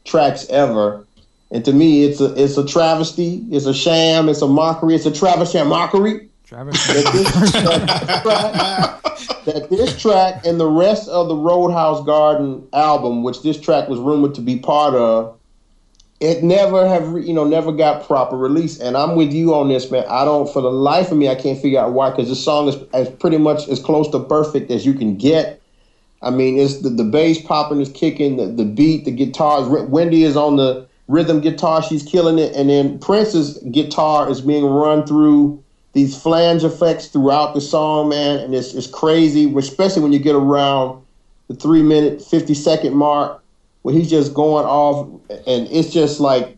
tracks 0.05 0.47
ever. 0.49 1.05
And 1.51 1.65
to 1.65 1.73
me, 1.73 2.05
it's 2.05 2.21
a 2.21 2.41
it's 2.41 2.57
a 2.57 2.65
travesty, 2.65 3.45
it's 3.51 3.67
a 3.67 3.75
sham, 3.75 4.29
it's 4.29 4.43
a 4.43 4.49
mockery, 4.49 4.95
it's 4.95 5.07
a 5.07 5.13
travesty 5.13 5.61
mockery. 5.65 6.28
Travesty. 6.49 7.03
that 9.45 9.67
this 9.69 10.01
track 10.01 10.47
and 10.47 10.59
the 10.59 10.67
rest 10.67 11.07
of 11.11 11.29
the 11.29 11.37
Roadhouse 11.37 12.03
Garden 12.07 12.67
album, 12.73 13.23
which 13.23 13.43
this 13.43 13.61
track 13.61 13.87
was 13.87 14.01
rumored 14.01 14.35
to 14.37 14.41
be 14.41 14.59
part 14.59 14.95
of, 14.95 15.39
it 16.21 16.43
never 16.43 16.89
have 16.89 17.19
you 17.19 17.35
know 17.35 17.45
never 17.45 17.71
got 17.71 18.07
proper 18.07 18.35
release. 18.35 18.81
And 18.81 18.97
I'm 18.97 19.15
with 19.15 19.31
you 19.31 19.55
on 19.55 19.69
this, 19.69 19.91
man. 19.91 20.07
I 20.09 20.25
don't, 20.25 20.51
for 20.51 20.63
the 20.63 20.71
life 20.71 21.13
of 21.13 21.19
me, 21.19 21.29
I 21.29 21.35
can't 21.35 21.61
figure 21.61 21.81
out 21.81 21.93
why. 21.93 22.09
Because 22.09 22.31
this 22.31 22.43
song 22.43 22.67
is, 22.67 22.77
is 22.95 23.11
pretty 23.17 23.37
much 23.37 23.69
as 23.69 23.79
close 23.79 24.09
to 24.13 24.19
perfect 24.19 24.71
as 24.71 24.87
you 24.87 24.95
can 24.95 25.19
get. 25.19 25.61
I 26.23 26.31
mean, 26.31 26.59
it's 26.59 26.79
the, 26.79 26.89
the 26.89 27.05
bass 27.05 27.43
popping 27.43 27.83
is 27.83 27.91
kicking, 27.91 28.39
the, 28.39 28.47
the 28.47 28.65
beat, 28.65 29.05
the 29.05 29.11
guitars. 29.11 29.69
Wendy 29.69 30.25
is 30.25 30.35
on 30.35 30.57
the 30.57 30.89
rhythm 31.09 31.43
guitar, 31.43 31.83
she's 31.83 32.03
killing 32.03 32.39
it, 32.39 32.57
and 32.57 32.71
then 32.71 32.99
Prince's 33.01 33.59
guitar 33.71 34.31
is 34.31 34.41
being 34.41 34.65
run 34.65 35.07
through 35.07 35.63
these 35.99 36.17
flange 36.17 36.63
effects 36.63 37.09
throughout 37.09 37.55
the 37.55 37.61
song, 37.61 38.09
man, 38.09 38.39
and 38.39 38.55
it's 38.55 38.73
it's 38.73 38.87
crazy, 38.87 39.53
especially 39.57 40.03
when 40.03 40.13
you 40.13 40.21
get 40.21 40.37
around 40.37 41.05
the 41.49 41.57
three 41.57 41.83
minute 41.83 42.23
fifty 42.23 42.55
second 42.55 42.95
mark 42.95 43.43
where 43.83 43.95
he's 43.95 44.09
just 44.09 44.33
going 44.33 44.65
off, 44.65 45.09
and 45.29 45.67
it's 45.69 45.93
just 45.93 46.21
like 46.21 46.57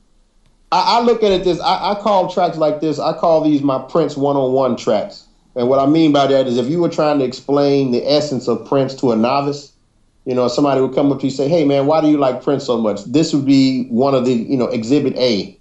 I, 0.70 0.98
I 0.98 1.00
look 1.00 1.22
at 1.22 1.32
it 1.32 1.44
this. 1.44 1.58
I, 1.60 1.92
I 1.92 1.94
call 2.02 2.30
tracks 2.30 2.58
like 2.58 2.80
this. 2.80 2.98
I 2.98 3.16
call 3.16 3.42
these 3.42 3.62
my 3.62 3.78
Prince 3.78 4.14
one 4.14 4.36
on 4.36 4.52
one 4.52 4.76
tracks. 4.76 5.26
And 5.56 5.68
what 5.68 5.78
I 5.78 5.86
mean 5.86 6.12
by 6.12 6.26
that 6.26 6.46
is 6.46 6.58
if 6.58 6.68
you 6.68 6.78
were 6.78 6.90
trying 6.90 7.18
to 7.20 7.24
explain 7.24 7.92
the 7.92 8.06
essence 8.06 8.46
of 8.46 8.68
Prince 8.68 8.94
to 8.96 9.10
a 9.10 9.16
novice, 9.16 9.72
you 10.26 10.34
know, 10.34 10.48
somebody 10.48 10.82
would 10.82 10.94
come 10.94 11.10
up 11.10 11.18
to 11.20 11.26
you 11.26 11.30
and 11.30 11.36
say, 11.36 11.48
"Hey, 11.48 11.64
man, 11.64 11.86
why 11.86 12.02
do 12.02 12.08
you 12.08 12.18
like 12.18 12.44
Prince 12.44 12.64
so 12.66 12.76
much?" 12.76 13.04
This 13.04 13.32
would 13.32 13.46
be 13.46 13.86
one 13.88 14.14
of 14.14 14.26
the, 14.26 14.34
you 14.34 14.58
know, 14.58 14.66
Exhibit 14.66 15.16
A. 15.16 15.58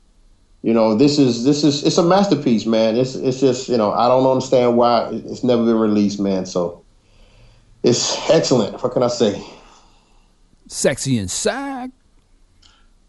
You 0.62 0.74
know, 0.74 0.95
this 0.95 1.17
is 1.17 1.45
this 1.45 1.63
is 1.63 1.84
it's 1.84 1.98
a 1.98 2.04
masterpiece, 2.04 2.65
man. 2.65 2.98
It's 2.98 3.15
it's 3.15 3.39
just 3.39 3.69
you 3.69 3.78
know 3.78 3.93
I 3.93 4.08
don't 4.08 4.26
understand 4.30 4.76
why 4.78 5.10
it's 5.12 5.43
never 5.43 5.63
been 5.63 5.80
released, 5.80 6.19
man. 6.19 6.45
So 6.45 6.84
it's 7.84 8.30
excellent. 8.30 8.82
What 8.84 8.91
can 8.91 9.04
I 9.04 9.08
say? 9.08 9.41
Sexy 10.67 11.17
and 11.17 11.32
sack. 11.32 11.91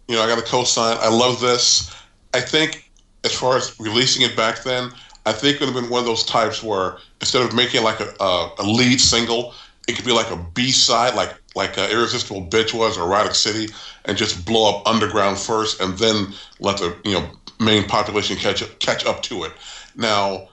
You 0.08 0.16
know, 0.16 0.22
I 0.22 0.28
got 0.28 0.38
a 0.38 0.42
co-sign. 0.42 0.96
I 1.00 1.08
love 1.08 1.40
this. 1.40 1.94
I 2.34 2.40
think 2.40 2.90
as 3.24 3.34
far 3.34 3.56
as 3.56 3.78
releasing 3.78 4.22
it 4.22 4.36
back 4.36 4.62
then, 4.62 4.90
I 5.26 5.32
think 5.32 5.56
it 5.56 5.60
would 5.60 5.74
have 5.74 5.82
been 5.82 5.90
one 5.90 6.00
of 6.00 6.06
those 6.06 6.24
types 6.24 6.62
where 6.62 6.98
instead 7.20 7.42
of 7.42 7.54
making 7.54 7.82
like 7.82 8.00
a, 8.00 8.12
a, 8.20 8.52
a 8.58 8.62
lead 8.64 9.00
single, 9.00 9.54
it 9.88 9.96
could 9.96 10.04
be 10.04 10.12
like 10.12 10.30
a 10.30 10.36
B 10.54 10.70
side, 10.70 11.14
like 11.14 11.34
like 11.54 11.76
uh, 11.76 11.88
Irresistible 11.90 12.46
Bitch 12.46 12.72
was 12.72 12.96
or 12.96 13.02
Erotic 13.02 13.34
City, 13.34 13.72
and 14.04 14.16
just 14.16 14.46
blow 14.46 14.78
up 14.78 14.86
underground 14.86 15.38
first, 15.38 15.80
and 15.80 15.98
then 15.98 16.28
let 16.60 16.78
the 16.78 16.96
you 17.04 17.12
know 17.12 17.28
main 17.61 17.85
population 17.87 18.37
catch 18.37 18.62
up, 18.62 18.79
catch 18.79 19.07
up 19.07 19.23
to 19.25 19.44
it. 19.44 19.53
Now, 19.94 20.49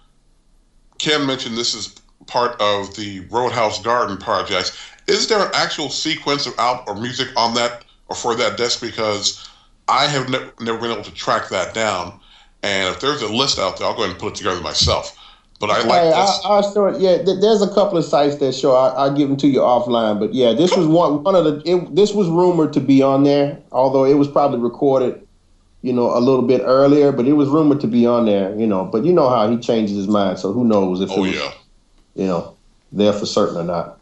Ken 1.00 1.26
mentioned 1.26 1.58
this 1.58 1.74
is 1.74 1.96
part 2.28 2.60
of 2.62 2.96
the 2.96 3.22
Roadhouse 3.32 3.82
Garden 3.82 4.18
project. 4.18 4.78
Is 5.08 5.28
there 5.28 5.40
an 5.40 5.52
actual 5.54 5.90
sequence 5.90 6.46
of 6.46 6.54
out 6.60 6.84
or 6.88 6.96
music 6.96 7.30
on 7.38 7.54
that 7.56 7.86
or 8.10 8.16
for 8.16 8.36
that 8.36 8.58
disc? 8.58 8.82
Because 8.82 9.50
I 9.88 10.06
have 10.08 10.30
ne- 10.30 10.50
never 10.60 10.80
been 10.80 10.92
able 10.92 11.04
to 11.04 11.14
track 11.14 11.50
that 11.50 11.74
down. 11.74 12.20
And 12.62 12.94
if 12.94 13.00
there's 13.00 13.22
a 13.22 13.32
list 13.32 13.58
out 13.58 13.78
there, 13.78 13.88
I'll 13.88 13.94
go 13.94 14.04
ahead 14.04 14.12
and 14.12 14.20
put 14.20 14.34
it 14.34 14.36
together 14.36 14.60
myself. 14.60 15.18
But 15.60 15.72
I 15.72 15.82
like 15.82 16.02
hey, 16.02 16.10
this. 16.10 16.42
I, 16.46 16.50
I 16.50 16.62
start, 16.62 17.00
yeah, 17.00 17.24
th- 17.24 17.40
there's 17.42 17.62
a 17.62 17.74
couple 17.74 17.98
of 17.98 18.06
sites 18.06 18.36
that 18.38 18.54
show. 18.54 18.76
I, 18.76 19.08
will 19.08 19.18
give 19.18 19.30
them 19.30 19.38
to 19.38 19.48
you 19.48 19.60
offline. 19.60 20.20
But 20.20 20.34
yeah, 20.34 20.54
this 20.54 20.76
was 20.76 20.86
one 20.86 21.24
one 21.24 21.36
of 21.36 21.46
the. 21.46 21.62
It, 21.66 21.96
this 21.96 22.14
was 22.14 22.28
rumored 22.28 22.74
to 22.74 22.80
be 22.80 23.02
on 23.02 23.24
there, 23.24 23.60
although 23.72 24.06
it 24.06 24.14
was 24.16 24.28
probably 24.28 24.60
recorded 24.60 25.27
you 25.88 25.94
know, 25.94 26.16
a 26.16 26.20
little 26.20 26.42
bit 26.42 26.62
earlier, 26.66 27.14
but 27.14 27.26
it 27.26 27.34
was 27.34 27.48
rumored 27.48 27.80
to 27.80 27.88
be 27.88 28.06
on 28.06 28.26
there, 28.26 28.54
you 28.56 28.68
know. 28.68 28.84
But 28.84 29.06
you 29.06 29.14
know 29.14 29.30
how 29.30 29.50
he 29.50 29.58
changes 29.58 29.96
his 29.96 30.10
mind, 30.10 30.38
so 30.38 30.52
who 30.52 30.66
knows 30.66 31.00
if 31.00 31.10
oh, 31.10 31.24
it 31.24 31.28
was, 31.28 31.36
yeah. 31.36 31.52
you 32.16 32.28
know, 32.28 32.58
there 32.92 33.14
for 33.14 33.26
certain 33.26 33.56
or 33.56 33.64
not. 33.64 33.98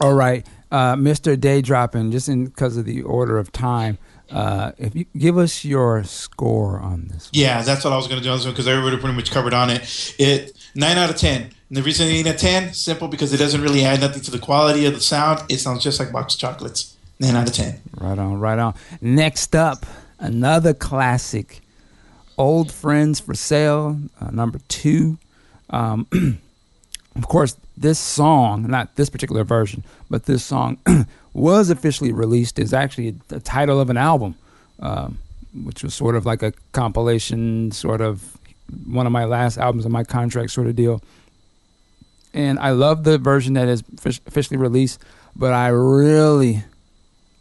All 0.00 0.14
right, 0.14 0.46
uh, 0.70 0.94
Mr. 0.94 1.38
Day 1.38 1.60
Dropping, 1.60 2.10
just 2.10 2.30
in 2.30 2.46
because 2.46 2.78
of 2.78 2.86
the 2.86 3.02
order 3.02 3.36
of 3.36 3.52
time, 3.52 3.98
uh, 4.30 4.72
if 4.78 4.96
you 4.96 5.04
give 5.18 5.36
us 5.36 5.62
your 5.62 6.04
score 6.04 6.80
on 6.80 7.08
this. 7.08 7.26
One. 7.26 7.30
Yeah, 7.34 7.60
that's 7.60 7.84
what 7.84 7.92
I 7.92 7.96
was 7.96 8.08
going 8.08 8.18
to 8.18 8.24
do 8.24 8.30
on 8.30 8.38
this 8.38 8.46
one 8.46 8.54
because 8.54 8.66
everybody 8.66 8.96
pretty 8.96 9.14
much 9.14 9.30
covered 9.30 9.52
on 9.52 9.68
it. 9.68 10.14
It 10.18 10.56
nine 10.74 10.96
out 10.96 11.10
of 11.10 11.16
ten. 11.16 11.50
And 11.68 11.76
the 11.76 11.82
reason 11.82 12.08
it 12.08 12.12
ain't 12.12 12.28
a 12.28 12.32
ten, 12.32 12.72
simple 12.72 13.08
because 13.08 13.34
it 13.34 13.38
doesn't 13.38 13.60
really 13.60 13.84
add 13.84 14.00
nothing 14.00 14.22
to 14.22 14.30
the 14.30 14.38
quality 14.38 14.86
of 14.86 14.94
the 14.94 15.02
sound. 15.02 15.42
It 15.50 15.58
sounds 15.58 15.84
just 15.84 16.00
like 16.00 16.12
box 16.12 16.34
chocolates. 16.34 16.96
Nine 17.20 17.36
out 17.36 17.46
of 17.46 17.54
ten. 17.54 17.82
Right 17.94 18.18
on, 18.18 18.40
right 18.40 18.58
on. 18.58 18.74
Next 19.02 19.54
up 19.54 19.84
another 20.18 20.74
classic, 20.74 21.60
Old 22.38 22.72
Friends 22.72 23.20
for 23.20 23.34
Sale, 23.34 24.00
uh, 24.20 24.30
number 24.30 24.58
two. 24.68 25.18
Um, 25.70 26.06
of 27.16 27.28
course, 27.28 27.56
this 27.76 27.98
song, 27.98 28.66
not 28.68 28.96
this 28.96 29.10
particular 29.10 29.44
version, 29.44 29.84
but 30.08 30.24
this 30.24 30.44
song 30.44 30.78
was 31.32 31.70
officially 31.70 32.12
released 32.12 32.58
as 32.58 32.72
actually 32.72 33.16
the 33.28 33.40
title 33.40 33.80
of 33.80 33.90
an 33.90 33.96
album, 33.96 34.34
um, 34.80 35.18
which 35.64 35.82
was 35.82 35.94
sort 35.94 36.14
of 36.16 36.24
like 36.24 36.42
a 36.42 36.52
compilation, 36.72 37.70
sort 37.72 38.00
of 38.00 38.36
one 38.86 39.06
of 39.06 39.12
my 39.12 39.24
last 39.24 39.58
albums 39.58 39.86
on 39.86 39.92
my 39.92 40.04
contract 40.04 40.50
sort 40.50 40.66
of 40.66 40.76
deal. 40.76 41.02
And 42.34 42.58
I 42.58 42.70
love 42.70 43.04
the 43.04 43.16
version 43.18 43.54
that 43.54 43.68
is 43.68 43.82
officially 44.26 44.58
released, 44.58 45.00
but 45.34 45.52
I 45.52 45.68
really 45.68 46.64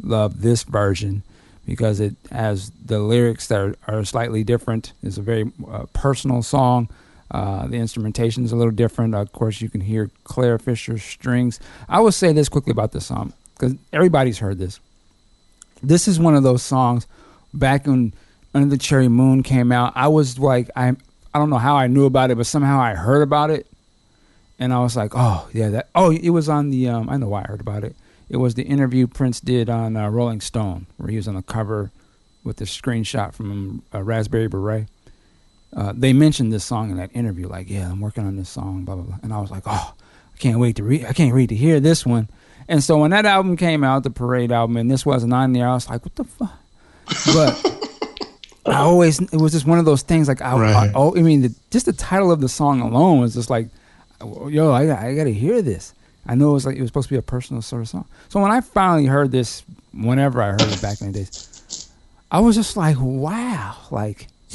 love 0.02 0.42
this 0.42 0.64
version 0.64 1.24
because 1.66 2.00
it 2.00 2.16
has 2.32 2.72
the 2.86 3.00
lyrics 3.00 3.48
that 3.48 3.60
are, 3.60 3.76
are 3.88 4.06
slightly 4.06 4.44
different. 4.44 4.94
It's 5.02 5.18
a 5.18 5.22
very 5.22 5.52
uh, 5.70 5.86
personal 5.94 6.44
song. 6.44 6.90
Uh, 7.32 7.68
the 7.68 7.78
instrumentation 7.78 8.46
is 8.46 8.52
a 8.52 8.56
little 8.56 8.72
different. 8.72 9.16
of 9.16 9.32
course, 9.32 9.62
you 9.62 9.70
can 9.70 9.82
hear 9.82 10.12
Clare 10.24 10.60
Fischer's 10.60 11.04
strings. 11.04 11.60
I 11.90 12.00
will 12.00 12.12
say 12.12 12.34
this 12.34 12.50
quickly 12.50 12.72
about 12.72 12.92
this 12.92 13.08
song 13.08 13.34
because 13.56 13.76
everybody's 13.92 14.40
heard 14.40 14.60
this. 14.60 14.80
This 15.82 16.08
is 16.08 16.20
one 16.20 16.36
of 16.36 16.44
those 16.44 16.62
songs 16.62 17.08
back 17.54 17.88
when 17.88 18.14
Under 18.54 18.70
the 18.70 18.78
Cherry 18.78 19.08
Moon 19.08 19.44
came 19.44 19.72
out. 19.72 19.94
I 19.96 20.08
was 20.08 20.38
like, 20.38 20.70
I 20.76 20.90
I 21.34 21.40
don't 21.40 21.50
know 21.50 21.58
how 21.58 21.76
I 21.76 21.88
knew 21.88 22.06
about 22.06 22.32
it, 22.32 22.38
but 22.38 22.46
somehow 22.46 22.80
I 22.80 22.94
heard 22.94 23.22
about 23.22 23.50
it, 23.50 23.68
and 24.60 24.72
I 24.72 24.80
was 24.80 24.96
like, 24.96 25.12
oh 25.16 25.50
yeah, 25.52 25.70
that. 25.70 25.90
Oh, 25.96 26.12
it 26.12 26.30
was 26.30 26.48
on 26.48 26.70
the. 26.70 26.90
Um, 26.90 27.10
I 27.10 27.18
know 27.18 27.28
why 27.28 27.42
I 27.42 27.48
heard 27.48 27.60
about 27.60 27.84
it 27.84 27.96
it 28.30 28.38
was 28.38 28.56
the 28.56 28.64
interview 28.64 29.08
Prince 29.08 29.40
did 29.40 29.70
on 29.70 29.96
uh, 29.96 30.10
Rolling 30.10 30.42
Stone, 30.42 30.88
where 30.98 31.10
he 31.10 31.18
was 31.18 31.28
on 31.28 31.36
the 31.36 31.44
cover 31.44 31.92
with 32.44 32.58
the 32.58 32.66
screenshot 32.66 33.34
from 33.34 33.84
uh, 33.94 34.02
Raspberry 34.02 34.48
Beret. 34.48 34.88
Uh, 35.76 35.94
they 35.96 36.14
mentioned 36.14 36.54
this 36.54 36.64
song 36.64 36.90
in 36.90 36.98
that 36.98 37.14
interview, 37.14 37.48
like, 37.48 37.70
"Yeah, 37.70 37.92
I'm 37.92 38.00
working 38.00 38.26
on 38.26 38.38
this 38.38 38.50
song," 38.50 38.86
blah 38.86 38.96
blah 38.96 39.04
blah, 39.04 39.18
and 39.24 39.34
I 39.34 39.40
was 39.40 39.52
like, 39.52 39.64
"Oh, 39.66 39.94
I 40.34 40.38
can't 40.38 40.60
wait 40.60 40.78
to 40.78 40.84
read. 40.84 41.06
I 41.06 41.14
can't 41.14 41.36
wait 41.36 41.50
to 41.50 41.56
hear 41.56 41.80
this 41.80 42.06
one." 42.06 42.30
And 42.68 42.84
so 42.84 42.98
when 42.98 43.12
that 43.12 43.26
album 43.26 43.58
came 43.58 43.84
out, 43.84 44.04
the 44.04 44.10
Parade 44.10 44.52
album, 44.52 44.78
and 44.78 44.90
this 44.90 45.06
wasn't 45.06 45.34
on 45.34 45.54
there, 45.54 45.68
I 45.68 45.74
was 45.74 45.90
like, 45.90 46.06
"What 46.06 46.16
the 46.16 46.24
fuck?" 46.24 46.54
But 47.34 47.82
I 48.66 48.78
always, 48.78 49.20
it 49.20 49.40
was 49.40 49.52
just 49.52 49.66
one 49.66 49.80
of 49.80 49.86
those 49.86 50.02
things. 50.02 50.28
Like, 50.28 50.42
I, 50.42 50.58
right. 50.58 50.90
I, 50.90 50.92
oh, 50.96 51.16
I 51.16 51.22
mean, 51.22 51.42
the, 51.42 51.56
just 51.72 51.86
the 51.86 51.94
title 51.94 52.32
of 52.32 52.42
the 52.42 52.50
song 52.50 52.82
alone 52.82 53.20
was 53.20 53.34
just 53.34 53.50
like, 53.50 53.68
"Yo, 54.22 54.72
I, 54.72 55.08
I 55.10 55.16
got 55.16 55.26
to 55.26 55.34
hear 55.34 55.62
this." 55.62 55.94
I 56.26 56.36
know 56.36 56.52
it 56.52 56.54
was 56.54 56.66
like 56.66 56.76
it 56.78 56.82
was 56.82 56.90
supposed 56.90 57.08
to 57.10 57.14
be 57.14 57.20
a 57.20 57.22
personal 57.22 57.62
sort 57.62 57.84
of 57.84 57.90
song. 57.90 58.06
So 58.30 58.40
when 58.42 58.52
I 58.52 58.62
finally 58.62 59.06
heard 59.06 59.32
this, 59.32 59.64
whenever 59.94 60.42
I 60.42 60.52
heard 60.52 60.62
it 60.62 60.82
back 60.82 61.02
in 61.02 61.12
the 61.12 61.20
days, 61.20 61.90
I 62.32 62.40
was 62.40 62.56
just 62.56 62.76
like, 62.76 62.98
wow, 63.00 63.78
like 63.92 64.28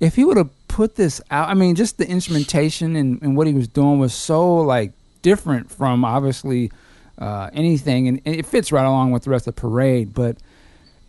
if 0.00 0.16
he 0.16 0.24
would 0.24 0.36
have 0.36 0.50
put 0.68 0.96
this 0.96 1.20
out, 1.30 1.48
I 1.48 1.54
mean, 1.54 1.74
just 1.74 1.98
the 1.98 2.08
instrumentation 2.08 2.96
and, 2.96 3.22
and 3.22 3.36
what 3.36 3.46
he 3.46 3.54
was 3.54 3.68
doing 3.68 3.98
was 3.98 4.12
so 4.12 4.56
like 4.56 4.92
different 5.22 5.70
from 5.70 6.04
obviously 6.04 6.70
uh, 7.18 7.48
anything, 7.52 8.08
and, 8.08 8.20
and, 8.24 8.34
it 8.34 8.44
fits 8.44 8.72
right 8.72 8.84
along 8.84 9.12
with 9.12 9.22
the 9.22 9.30
rest 9.30 9.46
of 9.46 9.54
the 9.54 9.60
parade. 9.60 10.12
But 10.12 10.36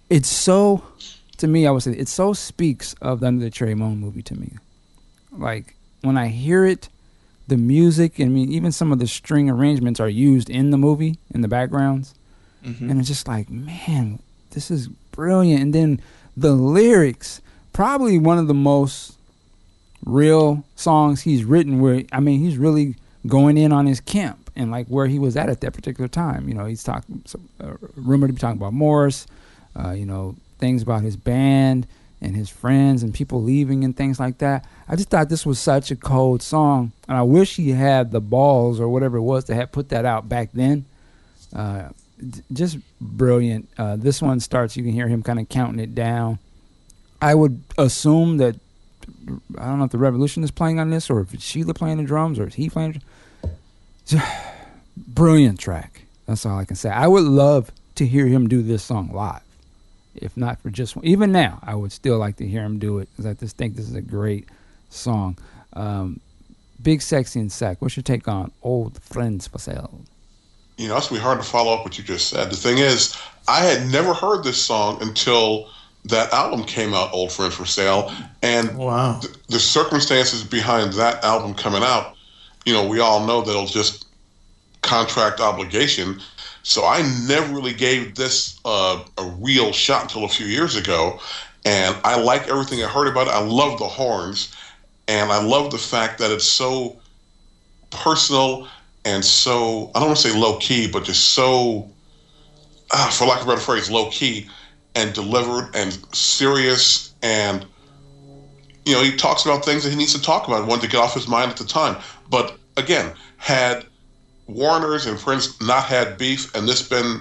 it's 0.09 0.29
so, 0.29 0.83
to 1.37 1.47
me, 1.47 1.67
I 1.67 1.71
would 1.71 1.83
say 1.83 1.91
it 1.91 2.07
so 2.07 2.33
speaks 2.33 2.93
of 3.01 3.19
the 3.19 3.27
Under 3.27 3.43
the 3.43 3.49
Cherry 3.49 3.75
Moon 3.75 3.97
movie 3.97 4.21
to 4.23 4.35
me. 4.35 4.53
Like 5.31 5.75
when 6.01 6.17
I 6.17 6.27
hear 6.27 6.63
it 6.65 6.89
the 7.47 7.57
music. 7.57 8.19
I 8.19 8.25
mean, 8.25 8.51
even 8.51 8.71
some 8.71 8.91
of 8.91 8.99
the 8.99 9.07
string 9.07 9.49
arrangements 9.49 9.99
are 9.99 10.09
used 10.09 10.49
in 10.49 10.71
the 10.71 10.77
movie 10.77 11.17
in 11.33 11.41
the 11.41 11.47
backgrounds, 11.47 12.15
mm-hmm. 12.63 12.89
and 12.89 12.99
it's 12.99 13.07
just 13.07 13.27
like, 13.27 13.49
man, 13.49 14.19
this 14.51 14.71
is 14.71 14.87
brilliant. 15.11 15.61
And 15.61 15.73
then 15.73 16.01
the 16.35 16.53
lyrics, 16.53 17.41
probably 17.73 18.17
one 18.17 18.37
of 18.37 18.47
the 18.47 18.53
most 18.53 19.17
real 20.05 20.63
songs 20.75 21.21
he's 21.21 21.43
written. 21.43 21.79
Where 21.79 22.03
I 22.11 22.19
mean, 22.19 22.39
he's 22.39 22.57
really 22.57 22.95
going 23.27 23.57
in 23.57 23.71
on 23.71 23.85
his 23.85 23.99
camp 23.99 24.49
and 24.55 24.71
like 24.71 24.87
where 24.87 25.07
he 25.07 25.19
was 25.19 25.35
at 25.35 25.49
at 25.49 25.61
that 25.61 25.73
particular 25.73 26.07
time. 26.07 26.47
You 26.47 26.55
know, 26.55 26.65
he's 26.65 26.83
talking 26.83 27.23
uh, 27.59 27.73
rumored 27.95 28.29
to 28.29 28.33
be 28.33 28.39
talking 28.39 28.57
about 28.57 28.73
Morris. 28.73 29.27
Uh, 29.77 29.91
you 29.91 30.05
know, 30.05 30.35
things 30.57 30.81
about 30.81 31.03
his 31.03 31.17
band 31.17 31.85
and 32.21 32.35
his 32.35 32.49
friends 32.49 33.03
and 33.03 33.13
people 33.13 33.43
leaving 33.43 33.83
and 33.83 33.95
things 33.95 34.19
like 34.19 34.37
that. 34.39 34.65
I 34.87 34.95
just 34.95 35.09
thought 35.09 35.29
this 35.29 35.45
was 35.45 35.59
such 35.59 35.89
a 35.91 35.95
cold 35.95 36.41
song, 36.41 36.91
and 37.07 37.17
I 37.17 37.23
wish 37.23 37.55
he 37.55 37.71
had 37.71 38.11
the 38.11 38.21
balls 38.21 38.79
or 38.79 38.87
whatever 38.87 39.17
it 39.17 39.23
was 39.23 39.45
to 39.45 39.55
have 39.55 39.71
put 39.71 39.89
that 39.89 40.05
out 40.05 40.29
back 40.29 40.49
then. 40.53 40.85
Uh, 41.53 41.89
d- 42.19 42.41
just 42.53 42.77
brilliant. 43.01 43.67
Uh, 43.77 43.95
this 43.95 44.21
one 44.21 44.39
starts. 44.39 44.77
You 44.77 44.83
can 44.83 44.93
hear 44.93 45.07
him 45.07 45.23
kind 45.23 45.39
of 45.39 45.49
counting 45.49 45.79
it 45.79 45.95
down. 45.95 46.37
I 47.21 47.33
would 47.33 47.63
assume 47.77 48.37
that 48.37 48.55
I 49.57 49.65
don't 49.65 49.79
know 49.79 49.85
if 49.85 49.91
the 49.91 49.97
Revolution 49.97 50.43
is 50.43 50.51
playing 50.51 50.79
on 50.79 50.91
this, 50.91 51.09
or 51.09 51.21
if 51.21 51.33
it's 51.33 51.43
Sheila 51.43 51.73
playing 51.73 51.97
the 51.97 52.03
drums, 52.03 52.37
or 52.37 52.47
is 52.47 52.55
he 52.55 52.69
playing. 52.69 53.01
brilliant 54.97 55.59
track. 55.59 56.03
That's 56.27 56.45
all 56.45 56.57
I 56.57 56.65
can 56.65 56.75
say. 56.75 56.89
I 56.89 57.07
would 57.07 57.23
love 57.23 57.71
to 57.95 58.05
hear 58.05 58.27
him 58.27 58.47
do 58.47 58.61
this 58.61 58.83
song 58.83 59.11
live 59.11 59.41
if 60.15 60.37
not 60.37 60.59
for 60.61 60.69
just 60.69 60.95
one. 60.95 61.05
Even 61.05 61.31
now, 61.31 61.59
I 61.61 61.75
would 61.75 61.91
still 61.91 62.17
like 62.17 62.37
to 62.37 62.47
hear 62.47 62.63
him 62.63 62.79
do 62.79 62.99
it 62.99 63.09
because 63.11 63.25
I 63.25 63.33
just 63.33 63.57
think 63.57 63.75
this 63.75 63.89
is 63.89 63.95
a 63.95 64.01
great 64.01 64.47
song. 64.89 65.37
Um, 65.73 66.19
Big 66.81 67.01
Sexy 67.01 67.39
and 67.39 67.51
Sack, 67.51 67.81
what's 67.81 67.95
your 67.95 68.03
take 68.03 68.27
on 68.27 68.51
Old 68.61 69.01
Friends 69.01 69.47
for 69.47 69.57
Sale? 69.57 70.01
You 70.77 70.87
know, 70.87 70.97
it's 70.97 71.07
going 71.07 71.19
to 71.19 71.23
be 71.23 71.23
hard 71.23 71.41
to 71.41 71.47
follow 71.47 71.73
up 71.73 71.83
what 71.83 71.97
you 71.97 72.03
just 72.03 72.27
said. 72.27 72.51
The 72.51 72.57
thing 72.57 72.77
is, 72.77 73.17
I 73.47 73.61
had 73.61 73.89
never 73.91 74.13
heard 74.13 74.43
this 74.43 74.61
song 74.61 75.01
until 75.01 75.69
that 76.05 76.31
album 76.33 76.65
came 76.65 76.93
out, 76.93 77.13
Old 77.13 77.31
Friends 77.31 77.55
for 77.55 77.65
Sale. 77.65 78.11
And 78.41 78.77
wow. 78.77 79.19
th- 79.21 79.33
the 79.47 79.59
circumstances 79.59 80.43
behind 80.43 80.93
that 80.93 81.23
album 81.23 81.55
coming 81.55 81.81
out, 81.81 82.15
you 82.65 82.73
know, 82.73 82.85
we 82.87 82.99
all 82.99 83.25
know 83.25 83.41
that 83.41 83.49
it'll 83.49 83.65
just 83.65 84.05
contract 84.81 85.39
obligation 85.39 86.21
so 86.65 86.83
I 86.83 87.03
never 87.27 87.53
really 87.53 87.75
gave 87.75 88.15
this 88.15 88.59
uh, 88.65 89.03
a 89.19 89.23
real 89.39 89.71
shot 89.71 90.01
until 90.01 90.25
a 90.25 90.27
few 90.27 90.47
years 90.47 90.75
ago. 90.75 91.19
And 91.63 91.95
I 92.03 92.19
like 92.19 92.47
everything 92.47 92.83
I 92.83 92.87
heard 92.87 93.07
about 93.07 93.27
it. 93.27 93.33
I 93.33 93.39
love 93.39 93.77
the 93.77 93.85
horns. 93.85 94.51
And 95.07 95.31
I 95.31 95.43
love 95.43 95.71
the 95.71 95.77
fact 95.77 96.19
that 96.19 96.31
it's 96.31 96.47
so 96.47 96.99
personal 97.91 98.67
and 99.05 99.23
so, 99.23 99.91
I 99.93 99.99
don't 99.99 100.09
want 100.09 100.19
to 100.19 100.29
say 100.29 100.37
low 100.37 100.57
key, 100.57 100.87
but 100.87 101.03
just 101.03 101.29
so 101.29 101.89
uh, 102.91 103.09
for 103.11 103.25
lack 103.25 103.41
of 103.41 103.47
a 103.47 103.51
better 103.51 103.61
phrase, 103.61 103.89
low 103.89 104.09
key 104.09 104.47
and 104.95 105.13
delivered 105.13 105.75
and 105.75 105.93
serious 106.15 107.13
and 107.21 107.65
you 108.85 108.93
know, 108.93 109.01
he 109.01 109.15
talks 109.15 109.45
about 109.45 109.65
things 109.65 109.83
that 109.83 109.89
he 109.89 109.95
needs 109.95 110.13
to 110.13 110.21
talk 110.21 110.47
about, 110.47 110.67
wanted 110.67 110.83
to 110.83 110.87
get 110.87 110.99
off 110.99 111.15
his 111.15 111.27
mind 111.27 111.49
at 111.49 111.57
the 111.57 111.65
time. 111.65 111.97
But 112.29 112.55
again, 112.77 113.13
had 113.37 113.85
Warner's 114.47 115.07
and 115.07 115.17
Prince 115.19 115.59
not 115.59 115.85
had 115.85 116.17
beef 116.19 116.53
and 116.53 116.67
this 116.67 116.87
been 116.87 117.19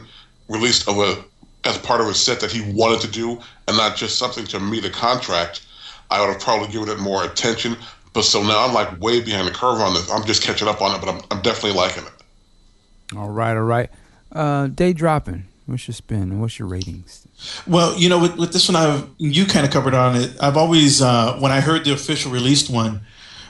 released 0.49 0.89
of 0.89 0.99
a 0.99 1.25
as 1.67 1.79
part 1.79 2.03
of 2.03 2.07
a 2.07 2.15
set 2.15 2.41
that 2.41 2.53
he 2.53 2.61
wanted 2.73 3.01
to 3.01 3.09
do 3.09 3.41
and 3.67 3.77
not 3.79 3.97
just 3.97 4.19
something 4.19 4.45
to 4.45 4.61
meet 4.61 4.85
a 4.85 4.91
contract, 4.91 5.65
I 6.11 6.21
would 6.21 6.33
have 6.33 6.41
probably 6.41 6.69
given 6.69 6.89
it 6.89 6.99
more 6.99 7.25
attention. 7.25 7.77
But 8.13 8.23
so 8.25 8.43
now 8.43 8.65
I'm 8.65 8.73
like 8.73 9.01
way 9.01 9.21
behind 9.21 9.49
the 9.49 9.53
curve 9.53 9.81
on 9.81 9.95
this. 9.95 10.11
I'm 10.11 10.25
just 10.25 10.43
catching 10.43 10.69
up 10.69 10.81
on 10.81 10.95
it, 10.95 11.01
but 11.05 11.09
I'm, 11.09 11.21
I'm 11.31 11.43
definitely 11.43 11.79
liking 11.79 12.05
it. 12.05 13.17
All 13.17 13.29
right, 13.29 13.57
all 13.57 13.65
right. 13.65 13.91
Uh, 14.33 14.69
day 14.69 14.93
dropping. 14.93 15.45
What's 15.67 15.89
your 15.89 15.95
spin 15.95 16.41
what's 16.41 16.59
your 16.59 16.69
ratings? 16.69 17.27
Well, 17.67 17.97
you 17.99 18.09
know, 18.09 18.19
with, 18.19 18.37
with 18.37 18.53
this 18.53 18.69
one, 18.69 18.77
I've 18.77 19.09
you 19.19 19.47
kind 19.47 19.65
of 19.65 19.73
covered 19.73 19.95
on 19.95 20.17
it. 20.17 20.37
I've 20.41 20.57
always, 20.57 21.01
uh, 21.01 21.39
when 21.39 21.53
I 21.53 21.61
heard 21.61 21.85
the 21.85 21.93
official 21.93 22.31
released 22.31 22.71
one, 22.71 23.01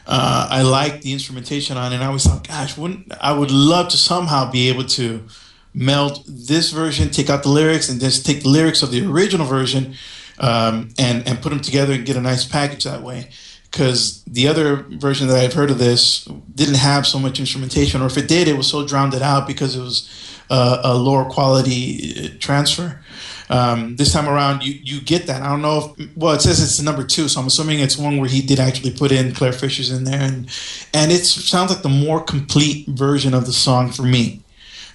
uh, 0.06 0.48
I 0.50 0.62
liked 0.62 1.02
the 1.02 1.12
instrumentation 1.12 1.76
on 1.76 1.92
it. 1.92 1.96
And 1.96 2.04
I 2.04 2.06
always 2.06 2.24
thought, 2.24 2.46
gosh, 2.46 2.76
wouldn't 2.76 3.12
I 3.20 3.32
would 3.32 3.50
love 3.50 3.88
to 3.88 3.96
somehow 3.96 4.50
be 4.50 4.68
able 4.68 4.84
to 4.84 5.26
meld 5.74 6.24
this 6.26 6.70
version, 6.70 7.10
take 7.10 7.28
out 7.28 7.42
the 7.42 7.48
lyrics, 7.48 7.88
and 7.88 8.00
just 8.00 8.24
take 8.24 8.42
the 8.42 8.48
lyrics 8.48 8.82
of 8.82 8.92
the 8.92 9.04
original 9.04 9.46
version 9.46 9.94
um, 10.38 10.90
and 10.99 11.27
and 11.27 11.40
put 11.40 11.51
them 11.51 11.61
together 11.61 11.92
and 11.92 12.07
get 12.07 12.16
a 12.16 12.20
nice 12.20 12.44
package 12.44 12.85
that 12.85 13.03
way. 13.03 13.29
Because 13.70 14.23
the 14.25 14.47
other 14.47 14.77
version 14.77 15.27
that 15.27 15.37
I've 15.37 15.53
heard 15.53 15.70
of 15.70 15.79
this 15.79 16.27
didn't 16.55 16.77
have 16.77 17.07
so 17.07 17.18
much 17.18 17.40
instrumentation, 17.40 18.03
or 18.03 18.07
if 18.07 18.16
it 18.16 18.29
did, 18.29 18.47
it 18.47 18.57
was 18.57 18.68
so 18.68 18.87
drowned 18.87 19.14
out 19.16 19.49
because 19.49 19.75
it 19.75 19.81
was 19.81 20.09
uh, 20.49 20.81
a 20.85 20.94
lower 20.94 21.25
quality 21.25 22.27
uh, 22.27 22.29
transfer. 22.38 23.01
Um, 23.51 23.97
this 23.97 24.12
time 24.12 24.29
around, 24.29 24.64
you 24.64 24.79
you 24.83 25.01
get 25.01 25.27
that. 25.27 25.42
I 25.42 25.49
don't 25.49 25.62
know 25.62 25.94
if 25.99 26.16
well, 26.16 26.35
it 26.35 26.40
says 26.40 26.62
it's 26.62 26.81
number 26.81 27.05
two, 27.05 27.29
so 27.29 27.40
I'm 27.40 27.47
assuming 27.47 27.81
it's 27.81 27.99
one 27.99 28.18
where 28.18 28.29
he 28.29 28.40
did 28.40 28.59
actually 28.59 28.92
put 28.92 29.12
in 29.12 29.35
Clare 29.35 29.53
Fischer's 29.53 29.90
in 29.90 30.05
there, 30.05 30.20
and 30.20 30.49
and 30.94 31.12
it 31.12 31.25
sounds 31.25 31.70
like 31.70 31.83
the 31.83 31.88
more 31.88 32.23
complete 32.23 32.88
version 32.88 33.35
of 33.35 33.47
the 33.47 33.53
song 33.53 33.90
for 33.90 34.03
me. 34.03 34.42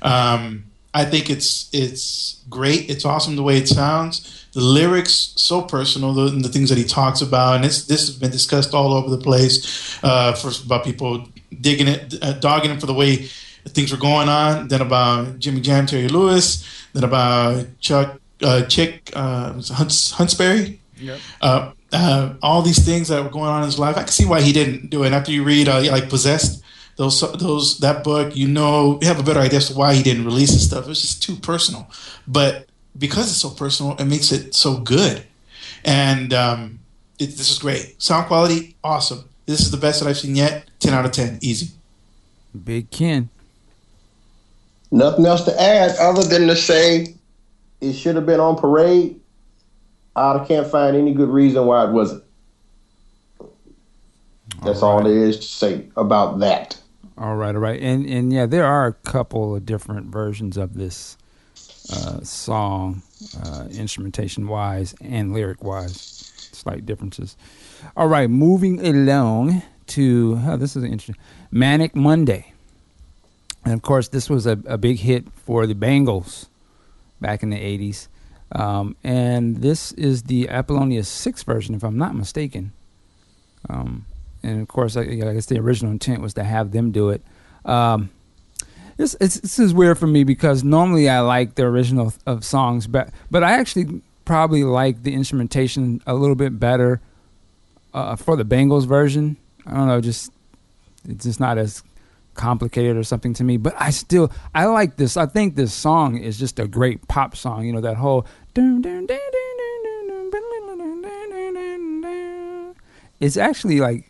Um, 0.01 0.68
I 0.99 1.05
think 1.05 1.29
it's 1.29 1.69
it's 1.71 2.43
great. 2.49 2.89
It's 2.89 3.05
awesome 3.05 3.35
the 3.35 3.43
way 3.43 3.57
it 3.57 3.67
sounds. 3.67 4.47
The 4.53 4.61
lyrics 4.61 5.33
so 5.37 5.61
personal, 5.61 6.13
the, 6.13 6.29
the 6.29 6.49
things 6.49 6.69
that 6.69 6.77
he 6.77 6.83
talks 6.83 7.21
about, 7.21 7.55
and 7.55 7.63
this 7.63 7.85
this 7.85 8.07
has 8.07 8.17
been 8.17 8.31
discussed 8.31 8.73
all 8.73 8.93
over 8.93 9.09
the 9.09 9.23
place. 9.29 9.97
Uh, 10.03 10.33
first 10.33 10.65
about 10.65 10.83
people 10.83 11.27
digging 11.61 11.87
it, 11.87 12.15
uh, 12.21 12.33
dogging 12.33 12.71
him 12.71 12.79
for 12.79 12.87
the 12.87 12.93
way 12.93 13.29
things 13.67 13.91
were 13.91 13.97
going 13.97 14.27
on. 14.27 14.67
Then 14.67 14.81
about 14.81 15.39
Jimmy 15.39 15.61
Jam, 15.61 15.85
Terry 15.85 16.07
Lewis. 16.07 16.65
Then 16.93 17.03
about 17.03 17.65
Chuck, 17.79 18.19
uh, 18.41 18.63
Chick, 18.63 19.11
uh, 19.15 19.53
Hunts, 19.53 20.13
Huntsberry. 20.13 20.79
Yep. 20.97 21.19
Uh, 21.41 21.71
uh, 21.93 22.33
all 22.41 22.61
these 22.61 22.83
things 22.83 23.07
that 23.07 23.23
were 23.23 23.29
going 23.29 23.49
on 23.49 23.61
in 23.61 23.65
his 23.65 23.79
life. 23.79 23.97
I 23.97 24.01
can 24.01 24.09
see 24.09 24.25
why 24.25 24.41
he 24.41 24.51
didn't 24.51 24.89
do 24.89 25.03
it. 25.03 25.13
After 25.13 25.31
you 25.31 25.43
read 25.43 25.67
uh, 25.67 25.81
like 25.91 26.09
Possessed, 26.09 26.63
those 26.99 27.21
those 27.39 27.77
that 27.77 28.03
book, 28.03 28.35
you 28.35 28.45
know, 28.45 28.99
you 29.01 29.07
have 29.07 29.21
a 29.21 29.23
better 29.23 29.39
idea 29.39 29.59
as 29.59 29.69
to 29.69 29.73
why 29.73 29.93
he 29.93 30.03
didn't 30.03 30.25
release 30.25 30.51
this 30.51 30.65
stuff. 30.65 30.83
It 30.83 30.89
was 30.89 31.01
just 31.01 31.23
too 31.23 31.37
personal. 31.37 31.89
But 32.27 32.67
because 32.97 33.29
it's 33.29 33.37
so 33.39 33.51
personal, 33.51 33.95
it 33.95 34.03
makes 34.03 34.33
it 34.33 34.53
so 34.53 34.79
good. 34.81 35.23
And 35.85 36.33
um, 36.33 36.79
it, 37.17 37.27
this 37.27 37.49
is 37.49 37.57
great. 37.57 38.01
Sound 38.01 38.27
quality, 38.27 38.75
awesome. 38.83 39.23
This 39.45 39.61
is 39.61 39.71
the 39.71 39.77
best 39.77 40.01
that 40.01 40.09
I've 40.09 40.17
seen 40.17 40.35
yet. 40.35 40.69
Ten 40.81 40.93
out 40.93 41.05
of 41.05 41.13
ten, 41.13 41.39
easy. 41.41 41.69
Big 42.65 42.91
Ken. 42.91 43.29
Nothing 44.91 45.25
else 45.25 45.45
to 45.45 45.61
add 45.61 45.95
other 45.99 46.23
than 46.23 46.47
to 46.47 46.55
say 46.57 47.15
it 47.79 47.93
should 47.93 48.17
have 48.17 48.25
been 48.25 48.41
on 48.41 48.57
parade. 48.57 49.21
I 50.17 50.43
can't 50.45 50.67
find 50.67 50.97
any 50.97 51.13
good 51.13 51.29
reason 51.29 51.65
why 51.65 51.85
it 51.85 51.91
wasn't. 51.91 52.25
That's 54.65 54.81
all, 54.81 54.97
All 54.97 54.97
right. 54.97 55.07
there 55.07 55.23
is 55.23 55.37
to 55.37 55.47
say 55.47 55.87
about 55.95 56.39
that. 56.39 56.78
All 57.19 57.35
right, 57.35 57.53
all 57.53 57.59
right, 57.59 57.81
and 57.81 58.05
and 58.05 58.31
yeah, 58.31 58.45
there 58.45 58.65
are 58.65 58.87
a 58.87 58.93
couple 58.93 59.53
of 59.53 59.65
different 59.65 60.07
versions 60.07 60.55
of 60.55 60.75
this 60.75 61.17
uh, 61.91 62.21
song, 62.21 63.01
uh, 63.43 63.65
instrumentation 63.71 64.47
wise 64.47 64.95
and 65.01 65.33
lyric 65.33 65.61
wise, 65.61 65.99
slight 66.53 66.85
differences. 66.85 67.35
All 67.97 68.07
right, 68.07 68.29
moving 68.29 68.79
along 68.85 69.63
to 69.87 70.39
oh, 70.45 70.55
this 70.55 70.77
is 70.77 70.85
interesting, 70.85 71.17
Manic 71.51 71.93
Monday, 71.93 72.53
and 73.65 73.73
of 73.73 73.81
course 73.81 74.07
this 74.07 74.29
was 74.29 74.47
a, 74.47 74.57
a 74.65 74.77
big 74.77 74.99
hit 74.99 75.27
for 75.33 75.67
the 75.67 75.75
Bangles 75.75 76.47
back 77.19 77.43
in 77.43 77.49
the 77.49 77.57
'80s, 77.57 78.07
um, 78.53 78.95
and 79.03 79.57
this 79.57 79.91
is 79.91 80.23
the 80.23 80.47
Apollonia 80.47 81.03
Six 81.03 81.43
version, 81.43 81.75
if 81.75 81.83
I'm 81.83 81.97
not 81.97 82.15
mistaken. 82.15 82.71
Um, 83.69 84.05
and 84.43 84.61
of 84.61 84.67
course, 84.67 84.95
I, 84.95 85.01
I 85.01 85.33
guess 85.33 85.47
the 85.47 85.59
original 85.59 85.91
intent 85.91 86.21
was 86.21 86.33
to 86.35 86.43
have 86.43 86.71
them 86.71 86.91
do 86.91 87.09
it. 87.09 87.21
Um, 87.65 88.09
this, 88.97 89.13
this 89.13 89.59
is 89.59 89.73
weird 89.73 89.97
for 89.97 90.07
me 90.07 90.23
because 90.23 90.63
normally 90.63 91.07
I 91.07 91.21
like 91.21 91.55
the 91.55 91.63
original 91.63 92.13
of 92.25 92.43
songs, 92.43 92.85
but 92.85 93.09
but 93.31 93.43
I 93.43 93.53
actually 93.53 94.01
probably 94.25 94.63
like 94.63 95.03
the 95.03 95.13
instrumentation 95.13 96.01
a 96.05 96.13
little 96.13 96.35
bit 96.35 96.59
better 96.59 97.01
uh, 97.93 98.15
for 98.15 98.35
the 98.35 98.43
Bangles 98.43 98.85
version. 98.85 99.37
I 99.65 99.75
don't 99.75 99.87
know, 99.87 100.01
just 100.01 100.31
it's 101.07 101.23
just 101.23 101.39
not 101.39 101.57
as 101.57 101.81
complicated 102.33 102.97
or 102.97 103.03
something 103.03 103.33
to 103.35 103.43
me. 103.43 103.57
But 103.57 103.75
I 103.77 103.89
still 103.91 104.31
I 104.53 104.65
like 104.65 104.97
this. 104.97 105.17
I 105.17 105.25
think 105.25 105.55
this 105.55 105.73
song 105.73 106.17
is 106.17 106.37
just 106.37 106.59
a 106.59 106.67
great 106.67 107.07
pop 107.07 107.37
song. 107.37 107.65
You 107.65 107.73
know 107.73 107.81
that 107.81 107.95
whole. 107.95 108.25
It's 113.21 113.37
actually 113.37 113.79
like 113.79 114.08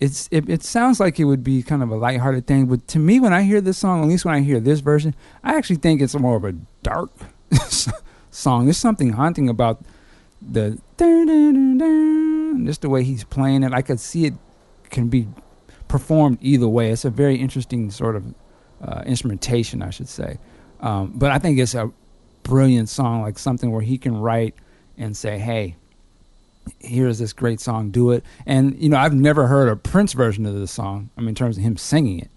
it's 0.00 0.28
it, 0.32 0.48
it 0.48 0.62
sounds 0.62 0.98
like 0.98 1.20
it 1.20 1.24
would 1.24 1.44
be 1.44 1.62
kind 1.62 1.82
of 1.82 1.90
a 1.90 1.96
lighthearted 1.96 2.46
thing, 2.46 2.66
but 2.66 2.88
to 2.88 2.98
me, 2.98 3.20
when 3.20 3.34
I 3.34 3.42
hear 3.42 3.60
this 3.60 3.78
song, 3.78 4.02
at 4.02 4.08
least 4.08 4.24
when 4.24 4.34
I 4.34 4.40
hear 4.40 4.58
this 4.58 4.80
version, 4.80 5.14
I 5.44 5.56
actually 5.56 5.76
think 5.76 6.00
it's 6.00 6.18
more 6.18 6.36
of 6.36 6.44
a 6.44 6.52
dark 6.82 7.10
song. 8.30 8.64
There's 8.64 8.78
something 8.78 9.10
haunting 9.10 9.48
about 9.50 9.82
the 10.40 10.78
just 12.64 12.80
the 12.80 12.88
way 12.88 13.04
he's 13.04 13.24
playing 13.24 13.62
it. 13.62 13.74
I 13.74 13.82
could 13.82 14.00
see 14.00 14.24
it 14.24 14.34
can 14.88 15.08
be 15.08 15.28
performed 15.86 16.38
either 16.40 16.66
way. 16.68 16.90
It's 16.90 17.04
a 17.04 17.10
very 17.10 17.36
interesting 17.36 17.90
sort 17.90 18.16
of 18.16 18.34
uh, 18.82 19.02
instrumentation, 19.04 19.82
I 19.82 19.90
should 19.90 20.08
say. 20.08 20.38
Um, 20.80 21.12
but 21.14 21.30
I 21.30 21.38
think 21.38 21.58
it's 21.58 21.74
a 21.74 21.92
brilliant 22.42 22.88
song, 22.88 23.20
like 23.20 23.38
something 23.38 23.70
where 23.70 23.82
he 23.82 23.98
can 23.98 24.16
write 24.16 24.54
and 24.96 25.14
say, 25.14 25.38
"Hey, 25.38 25.76
here's 26.78 27.18
this 27.18 27.32
great 27.32 27.60
song, 27.60 27.90
do 27.90 28.10
it." 28.10 28.24
And 28.46 28.80
you 28.80 28.88
know, 28.88 28.98
I've 28.98 29.14
never 29.14 29.46
heard 29.46 29.68
a 29.68 29.76
Prince 29.76 30.12
version 30.12 30.46
of 30.46 30.54
this 30.54 30.70
song. 30.70 31.10
I 31.16 31.20
mean, 31.20 31.30
in 31.30 31.34
terms 31.34 31.56
of 31.56 31.62
him 31.62 31.76
singing 31.76 32.20
it. 32.20 32.30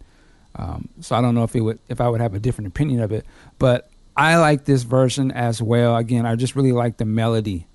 Um, 0.55 0.89
so 1.01 1.15
I 1.15 1.21
don't 1.21 1.35
know 1.35 1.43
if 1.43 1.55
it 1.55 1.61
would, 1.61 1.79
if 1.89 1.99
I 1.99 2.07
would 2.07 2.21
have 2.21 2.35
a 2.35 2.39
different 2.39 2.67
opinion 2.67 2.99
of 3.01 3.11
it, 3.11 3.25
but 3.57 3.89
I 4.15 4.37
like 4.37 4.65
this 4.65 4.83
version 4.83 5.31
as 5.31 5.61
well. 5.61 5.95
Again, 5.95 6.25
I 6.25 6.35
just 6.35 6.55
really 6.55 6.71
like 6.71 6.97
the 6.97 7.05
melody 7.05 7.65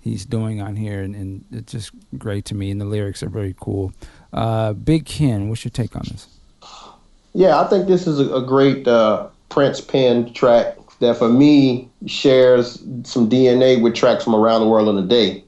he's 0.00 0.24
doing 0.24 0.60
on 0.60 0.76
here, 0.76 1.02
and, 1.02 1.14
and 1.14 1.44
it's 1.50 1.72
just 1.72 1.92
great 2.16 2.44
to 2.46 2.54
me. 2.54 2.70
And 2.70 2.80
the 2.80 2.84
lyrics 2.84 3.22
are 3.22 3.28
very 3.28 3.54
cool. 3.58 3.92
Uh, 4.32 4.72
Big 4.74 5.06
Ken, 5.06 5.48
what's 5.48 5.64
your 5.64 5.70
take 5.70 5.96
on 5.96 6.02
this? 6.10 6.28
Yeah, 7.32 7.60
I 7.60 7.68
think 7.68 7.86
this 7.86 8.06
is 8.06 8.20
a, 8.20 8.40
great 8.40 8.88
uh, 8.88 9.28
Prince 9.50 9.80
pen 9.80 10.32
track 10.32 10.76
that 11.00 11.18
for 11.18 11.28
me 11.28 11.90
shares 12.06 12.82
some 13.02 13.28
DNA 13.28 13.80
with 13.82 13.94
tracks 13.94 14.24
from 14.24 14.34
around 14.34 14.62
the 14.62 14.68
world 14.68 14.88
in 14.88 14.96
a 14.96 15.06
day, 15.06 15.44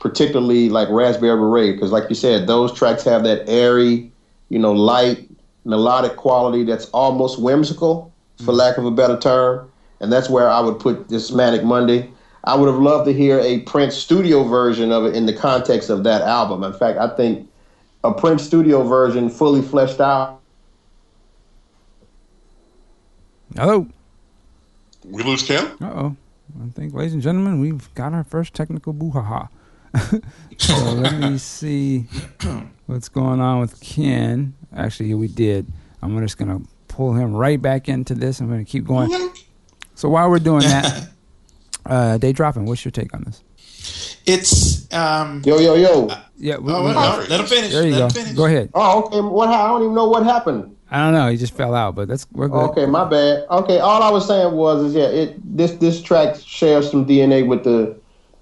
particularly 0.00 0.68
like 0.68 0.88
Raspberry 0.90 1.36
Beret, 1.36 1.74
because 1.74 1.92
like 1.92 2.08
you 2.08 2.14
said, 2.14 2.46
those 2.46 2.72
tracks 2.72 3.04
have 3.04 3.24
that 3.24 3.48
airy, 3.48 4.10
you 4.48 4.58
know, 4.58 4.72
light, 4.72 5.28
melodic 5.64 6.16
quality 6.16 6.64
that's 6.64 6.86
almost 6.90 7.40
whimsical, 7.40 8.12
for 8.44 8.52
lack 8.52 8.78
of 8.78 8.84
a 8.84 8.90
better 8.90 9.18
term. 9.18 9.70
And 10.00 10.12
that's 10.12 10.30
where 10.30 10.48
I 10.48 10.60
would 10.60 10.78
put 10.78 11.08
this 11.08 11.32
Manic 11.32 11.64
Monday. 11.64 12.10
I 12.44 12.54
would 12.54 12.68
have 12.68 12.80
loved 12.80 13.06
to 13.06 13.12
hear 13.12 13.40
a 13.40 13.60
Prince 13.60 13.96
studio 13.96 14.44
version 14.44 14.92
of 14.92 15.04
it 15.04 15.14
in 15.14 15.26
the 15.26 15.32
context 15.32 15.90
of 15.90 16.04
that 16.04 16.22
album. 16.22 16.62
In 16.62 16.72
fact, 16.72 16.98
I 16.98 17.08
think 17.16 17.48
a 18.04 18.14
Prince 18.14 18.44
studio 18.44 18.84
version 18.84 19.28
fully 19.28 19.60
fleshed 19.60 20.00
out 20.00 20.38
Hello. 23.56 23.88
We 25.04 25.22
lose 25.22 25.42
Ken? 25.42 25.64
Uh 25.80 25.86
oh. 25.86 26.16
I 26.62 26.68
think, 26.70 26.94
ladies 26.94 27.12
and 27.12 27.22
gentlemen, 27.22 27.60
we've 27.60 27.92
got 27.94 28.12
our 28.12 28.24
first 28.24 28.54
technical 28.54 28.92
boo-ha-ha. 28.92 29.48
so 30.58 30.74
let 30.94 31.14
me 31.18 31.38
see 31.38 32.06
what's 32.86 33.08
going 33.08 33.40
on 33.40 33.60
with 33.60 33.80
Ken. 33.80 34.54
Actually, 34.76 35.14
we 35.14 35.28
did. 35.28 35.66
I'm 36.02 36.18
just 36.20 36.38
going 36.38 36.50
to 36.62 36.68
pull 36.88 37.14
him 37.14 37.34
right 37.34 37.60
back 37.60 37.88
into 37.88 38.14
this. 38.14 38.40
I'm 38.40 38.48
going 38.48 38.64
to 38.64 38.70
keep 38.70 38.84
going. 38.86 39.10
So 39.94 40.08
while 40.08 40.30
we're 40.30 40.38
doing 40.38 40.62
that, 40.62 41.08
uh, 41.86 42.18
Day 42.18 42.32
Dropping, 42.32 42.66
what's 42.66 42.84
your 42.84 42.92
take 42.92 43.12
on 43.14 43.24
this? 43.24 43.42
It's 44.26 44.92
um. 44.92 45.42
yo 45.46 45.58
yo 45.58 45.74
yo. 45.74 46.08
Yeah, 46.36 46.58
we, 46.58 46.72
Oh, 46.72 46.84
we- 46.84 46.90
well, 46.94 47.20
no, 47.22 47.26
let 47.28 47.40
him 47.40 47.46
finish. 47.46 47.72
there 47.72 47.84
you 47.86 47.92
let 47.92 47.98
go. 48.12 48.20
finish. 48.20 48.32
Go 48.36 48.44
ahead. 48.44 48.70
Oh, 48.74 49.04
okay. 49.04 49.20
What? 49.20 49.48
I 49.48 49.66
don't 49.68 49.82
even 49.82 49.94
know 49.94 50.08
what 50.08 50.24
happened. 50.24 50.76
I 50.90 50.98
don't 51.04 51.12
know. 51.14 51.28
He 51.30 51.36
just 51.36 51.54
fell 51.54 51.74
out, 51.74 51.94
but 51.94 52.08
that's 52.08 52.26
we're 52.32 52.48
good. 52.48 52.70
Okay, 52.70 52.86
my 52.86 53.04
bad. 53.08 53.46
Okay, 53.50 53.78
all 53.78 54.02
I 54.02 54.10
was 54.10 54.26
saying 54.26 54.52
was 54.54 54.84
is 54.84 54.94
yeah, 54.94 55.04
it 55.06 55.56
this 55.56 55.72
this 55.72 56.02
track 56.02 56.36
shares 56.44 56.90
some 56.90 57.06
DNA 57.06 57.46
with 57.46 57.64
the 57.64 57.98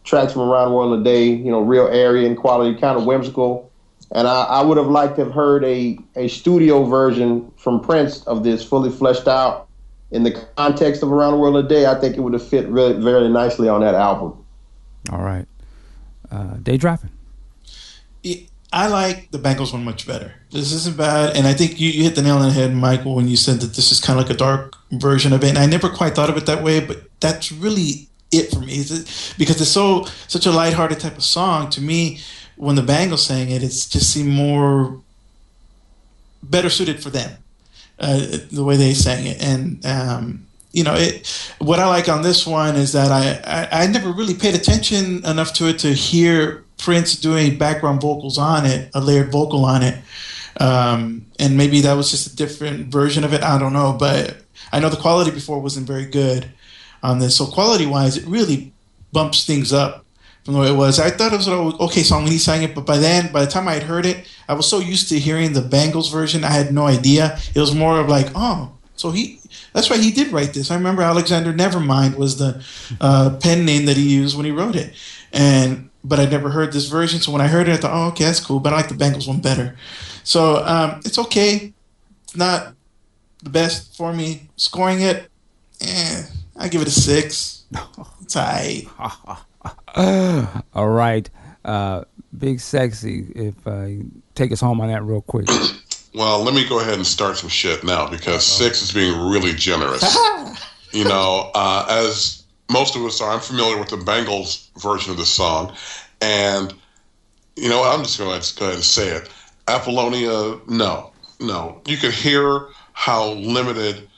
tracks 0.06 0.32
from 0.32 0.42
around 0.42 0.70
the 0.70 0.74
world 0.74 1.04
today. 1.04 1.26
You 1.26 1.50
know, 1.50 1.60
real 1.60 1.88
airy 1.88 2.26
and 2.26 2.36
quality, 2.36 2.78
kind 2.80 2.98
of 2.98 3.04
whimsical. 3.04 3.70
And 4.12 4.26
I, 4.28 4.44
I 4.44 4.62
would 4.62 4.78
have 4.78 4.86
liked 4.86 5.16
to 5.16 5.24
have 5.24 5.34
heard 5.34 5.64
a 5.64 5.98
a 6.14 6.28
studio 6.28 6.84
version 6.84 7.52
from 7.56 7.80
Prince 7.80 8.24
of 8.24 8.44
this 8.44 8.64
fully 8.64 8.90
fleshed 8.90 9.28
out 9.28 9.68
in 10.10 10.22
the 10.22 10.46
context 10.56 11.02
of 11.02 11.12
around 11.12 11.32
the 11.32 11.38
world 11.38 11.68
today. 11.68 11.86
I 11.86 11.96
think 11.96 12.16
it 12.16 12.20
would 12.20 12.32
have 12.32 12.46
fit 12.46 12.68
really 12.68 12.94
very 13.02 13.28
nicely 13.28 13.68
on 13.68 13.80
that 13.80 13.94
album. 13.94 14.44
All 15.10 15.22
right, 15.22 15.46
uh, 16.30 16.54
day 16.62 16.76
dropping. 16.76 17.10
It, 18.22 18.48
I 18.72 18.88
like 18.88 19.30
the 19.30 19.38
Bangles 19.38 19.72
one 19.72 19.84
much 19.84 20.06
better. 20.06 20.34
This 20.50 20.72
isn't 20.72 20.96
bad, 20.96 21.36
and 21.36 21.46
I 21.46 21.54
think 21.54 21.80
you, 21.80 21.88
you 21.88 22.04
hit 22.04 22.14
the 22.14 22.22
nail 22.22 22.36
on 22.36 22.42
the 22.42 22.52
head, 22.52 22.74
Michael, 22.74 23.14
when 23.14 23.28
you 23.28 23.36
said 23.36 23.60
that 23.60 23.74
this 23.74 23.90
is 23.90 24.00
kind 24.00 24.18
of 24.18 24.26
like 24.26 24.34
a 24.34 24.38
dark 24.38 24.76
version 24.90 25.32
of 25.32 25.42
it. 25.44 25.48
And 25.48 25.58
I 25.58 25.66
never 25.66 25.88
quite 25.88 26.14
thought 26.14 26.28
of 26.28 26.36
it 26.36 26.46
that 26.46 26.62
way, 26.62 26.80
but 26.80 27.02
that's 27.20 27.50
really 27.50 28.08
it 28.32 28.50
for 28.50 28.60
me. 28.60 28.84
Because 29.38 29.60
it's 29.60 29.70
so 29.70 30.06
such 30.28 30.46
a 30.46 30.50
lighthearted 30.50 31.00
type 31.00 31.16
of 31.16 31.24
song. 31.24 31.70
To 31.70 31.80
me, 31.80 32.20
when 32.56 32.76
the 32.76 32.82
Bangles 32.82 33.24
sang 33.24 33.50
it, 33.50 33.62
it's 33.62 33.88
just 33.88 34.12
seemed 34.12 34.30
more 34.30 35.00
better 36.42 36.70
suited 36.70 37.02
for 37.02 37.10
them, 37.10 37.38
uh, 37.98 38.38
the 38.50 38.64
way 38.64 38.76
they 38.76 38.94
sang 38.94 39.26
it, 39.26 39.42
and. 39.42 39.84
Um, 39.84 40.42
you 40.72 40.84
know, 40.84 40.94
it. 40.94 41.26
What 41.58 41.80
I 41.80 41.88
like 41.88 42.06
on 42.06 42.20
this 42.20 42.46
one 42.46 42.76
is 42.76 42.92
that 42.92 43.10
I, 43.10 43.40
I, 43.46 43.84
I 43.84 43.86
never 43.86 44.12
really 44.12 44.34
paid 44.34 44.54
attention 44.54 45.24
enough 45.24 45.54
to 45.54 45.68
it 45.68 45.78
to 45.78 45.94
hear 45.94 46.66
Prince 46.76 47.16
doing 47.16 47.56
background 47.56 48.02
vocals 48.02 48.36
on 48.36 48.66
it, 48.66 48.90
a 48.92 49.00
layered 49.00 49.32
vocal 49.32 49.64
on 49.64 49.82
it. 49.82 49.98
Um, 50.60 51.24
and 51.38 51.56
maybe 51.56 51.80
that 51.80 51.94
was 51.94 52.10
just 52.10 52.26
a 52.26 52.36
different 52.36 52.88
version 52.88 53.24
of 53.24 53.32
it. 53.32 53.42
I 53.42 53.58
don't 53.58 53.72
know, 53.72 53.96
but 53.98 54.36
I 54.70 54.80
know 54.80 54.90
the 54.90 54.98
quality 54.98 55.30
before 55.30 55.60
wasn't 55.60 55.86
very 55.86 56.04
good 56.04 56.46
on 57.02 57.18
this. 57.18 57.36
So 57.36 57.46
quality 57.46 57.86
wise, 57.86 58.16
it 58.16 58.26
really 58.26 58.72
bumps 59.12 59.46
things 59.46 59.72
up 59.72 60.04
from 60.44 60.54
the 60.54 60.60
way 60.60 60.68
it 60.68 60.76
was. 60.76 61.00
I 61.00 61.10
thought 61.10 61.32
it 61.32 61.36
was 61.36 61.48
okay 61.48 62.02
song 62.02 62.22
when 62.22 62.32
he 62.32 62.38
sang 62.38 62.62
it, 62.62 62.74
but 62.74 62.86
by 62.86 62.98
then, 62.98 63.32
by 63.32 63.44
the 63.44 63.50
time 63.50 63.66
I 63.66 63.74
had 63.74 63.82
heard 63.82 64.06
it, 64.06 64.28
I 64.48 64.54
was 64.54 64.68
so 64.68 64.78
used 64.78 65.08
to 65.08 65.18
hearing 65.18 65.52
the 65.52 65.60
Bangles 65.62 66.10
version, 66.10 66.44
I 66.44 66.50
had 66.50 66.72
no 66.72 66.86
idea. 66.86 67.38
It 67.54 67.60
was 67.60 67.74
more 67.74 67.98
of 67.98 68.08
like, 68.08 68.28
oh, 68.34 68.72
so 68.94 69.10
he. 69.10 69.40
That's 69.72 69.90
why 69.90 69.98
he 69.98 70.10
did 70.10 70.32
write 70.32 70.54
this. 70.54 70.70
I 70.70 70.74
remember 70.74 71.02
Alexander 71.02 71.52
Nevermind 71.52 72.16
was 72.16 72.38
the 72.38 72.64
uh, 72.98 73.36
pen 73.42 73.66
name 73.66 73.84
that 73.86 73.96
he 73.96 74.08
used 74.08 74.34
when 74.34 74.46
he 74.46 74.52
wrote 74.52 74.74
it, 74.74 74.94
and 75.32 75.90
but 76.02 76.18
I'd 76.18 76.30
never 76.30 76.50
heard 76.50 76.72
this 76.72 76.88
version. 76.88 77.20
So 77.20 77.32
when 77.32 77.42
I 77.42 77.48
heard 77.48 77.68
it, 77.68 77.72
I 77.72 77.76
thought, 77.76 77.92
oh, 77.92 78.08
okay, 78.08 78.24
that's 78.24 78.40
cool. 78.40 78.60
But 78.60 78.72
I 78.72 78.76
like 78.76 78.88
the 78.88 78.94
Bangles 78.94 79.28
one 79.28 79.40
better. 79.40 79.76
So 80.22 80.64
um, 80.64 81.00
it's 81.04 81.18
okay. 81.18 81.74
It's 82.24 82.36
not 82.36 82.74
the 83.42 83.50
best 83.50 83.96
for 83.96 84.12
me. 84.12 84.48
Scoring 84.56 85.00
it, 85.02 85.30
eh, 85.80 86.22
I 86.56 86.68
give 86.68 86.82
it 86.82 86.88
a 86.88 86.92
six. 86.92 87.64
It's 88.22 88.36
alright. 88.36 88.88
All 90.74 90.88
right, 90.88 91.28
uh, 91.64 92.04
big 92.36 92.60
sexy. 92.60 93.32
If 93.34 93.66
uh, 93.66 93.88
take 94.34 94.52
us 94.52 94.60
home 94.60 94.80
on 94.80 94.88
that 94.88 95.02
real 95.02 95.22
quick. 95.22 95.48
Well, 96.16 96.42
let 96.42 96.54
me 96.54 96.66
go 96.66 96.80
ahead 96.80 96.94
and 96.94 97.06
start 97.06 97.36
some 97.36 97.50
shit 97.50 97.84
now 97.84 98.08
because 98.08 98.42
six 98.42 98.80
is 98.80 98.90
being 98.90 99.28
really 99.28 99.52
generous. 99.52 100.16
you 100.92 101.04
know, 101.04 101.50
uh, 101.54 101.84
as 101.90 102.42
most 102.70 102.96
of 102.96 103.04
us 103.04 103.20
are, 103.20 103.34
I'm 103.34 103.40
familiar 103.40 103.78
with 103.78 103.90
the 103.90 103.98
Bangles 103.98 104.70
version 104.78 105.10
of 105.10 105.18
the 105.18 105.26
song, 105.26 105.76
and 106.22 106.72
you 107.54 107.68
know, 107.68 107.82
I'm 107.82 108.02
just 108.02 108.18
going 108.18 108.40
to 108.40 108.58
go 108.58 108.64
ahead 108.64 108.76
and 108.76 108.84
say 108.84 109.08
it. 109.08 109.28
Apollonia, 109.68 110.58
no, 110.68 111.12
no. 111.38 111.82
You 111.86 111.98
can 111.98 112.12
hear 112.12 112.68
how 112.94 113.32
limited 113.32 114.08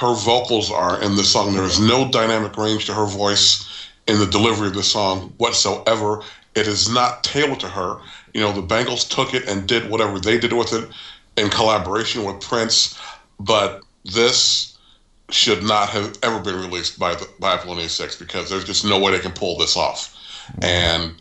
her 0.00 0.12
vocals 0.14 0.72
are 0.72 1.00
in 1.00 1.14
the 1.14 1.22
song. 1.22 1.54
There 1.54 1.62
is 1.62 1.78
no 1.78 2.10
dynamic 2.10 2.56
range 2.56 2.86
to 2.86 2.94
her 2.94 3.06
voice 3.06 3.88
in 4.08 4.18
the 4.18 4.26
delivery 4.26 4.66
of 4.66 4.74
the 4.74 4.82
song 4.82 5.32
whatsoever. 5.38 6.20
It 6.56 6.66
is 6.66 6.88
not 6.88 7.22
tailored 7.22 7.60
to 7.60 7.68
her. 7.68 7.98
You 8.32 8.40
know, 8.40 8.50
the 8.50 8.62
Bangles 8.62 9.04
took 9.04 9.34
it 9.34 9.46
and 9.46 9.68
did 9.68 9.88
whatever 9.88 10.18
they 10.18 10.36
did 10.36 10.52
with 10.52 10.72
it 10.72 10.88
in 11.36 11.48
collaboration 11.48 12.24
with 12.24 12.40
Prince, 12.40 12.98
but 13.38 13.82
this 14.04 14.76
should 15.30 15.62
not 15.62 15.90
have 15.90 16.18
ever 16.24 16.40
been 16.40 16.56
released 16.56 16.98
by 16.98 17.14
the 17.14 17.28
by 17.38 17.54
Apollonia 17.54 17.88
Six 17.88 18.16
because 18.16 18.50
there's 18.50 18.64
just 18.64 18.84
no 18.84 18.98
way 18.98 19.12
they 19.12 19.20
can 19.20 19.32
pull 19.32 19.56
this 19.58 19.76
off. 19.76 20.12
Mm-hmm. 20.48 20.64
And 20.64 21.14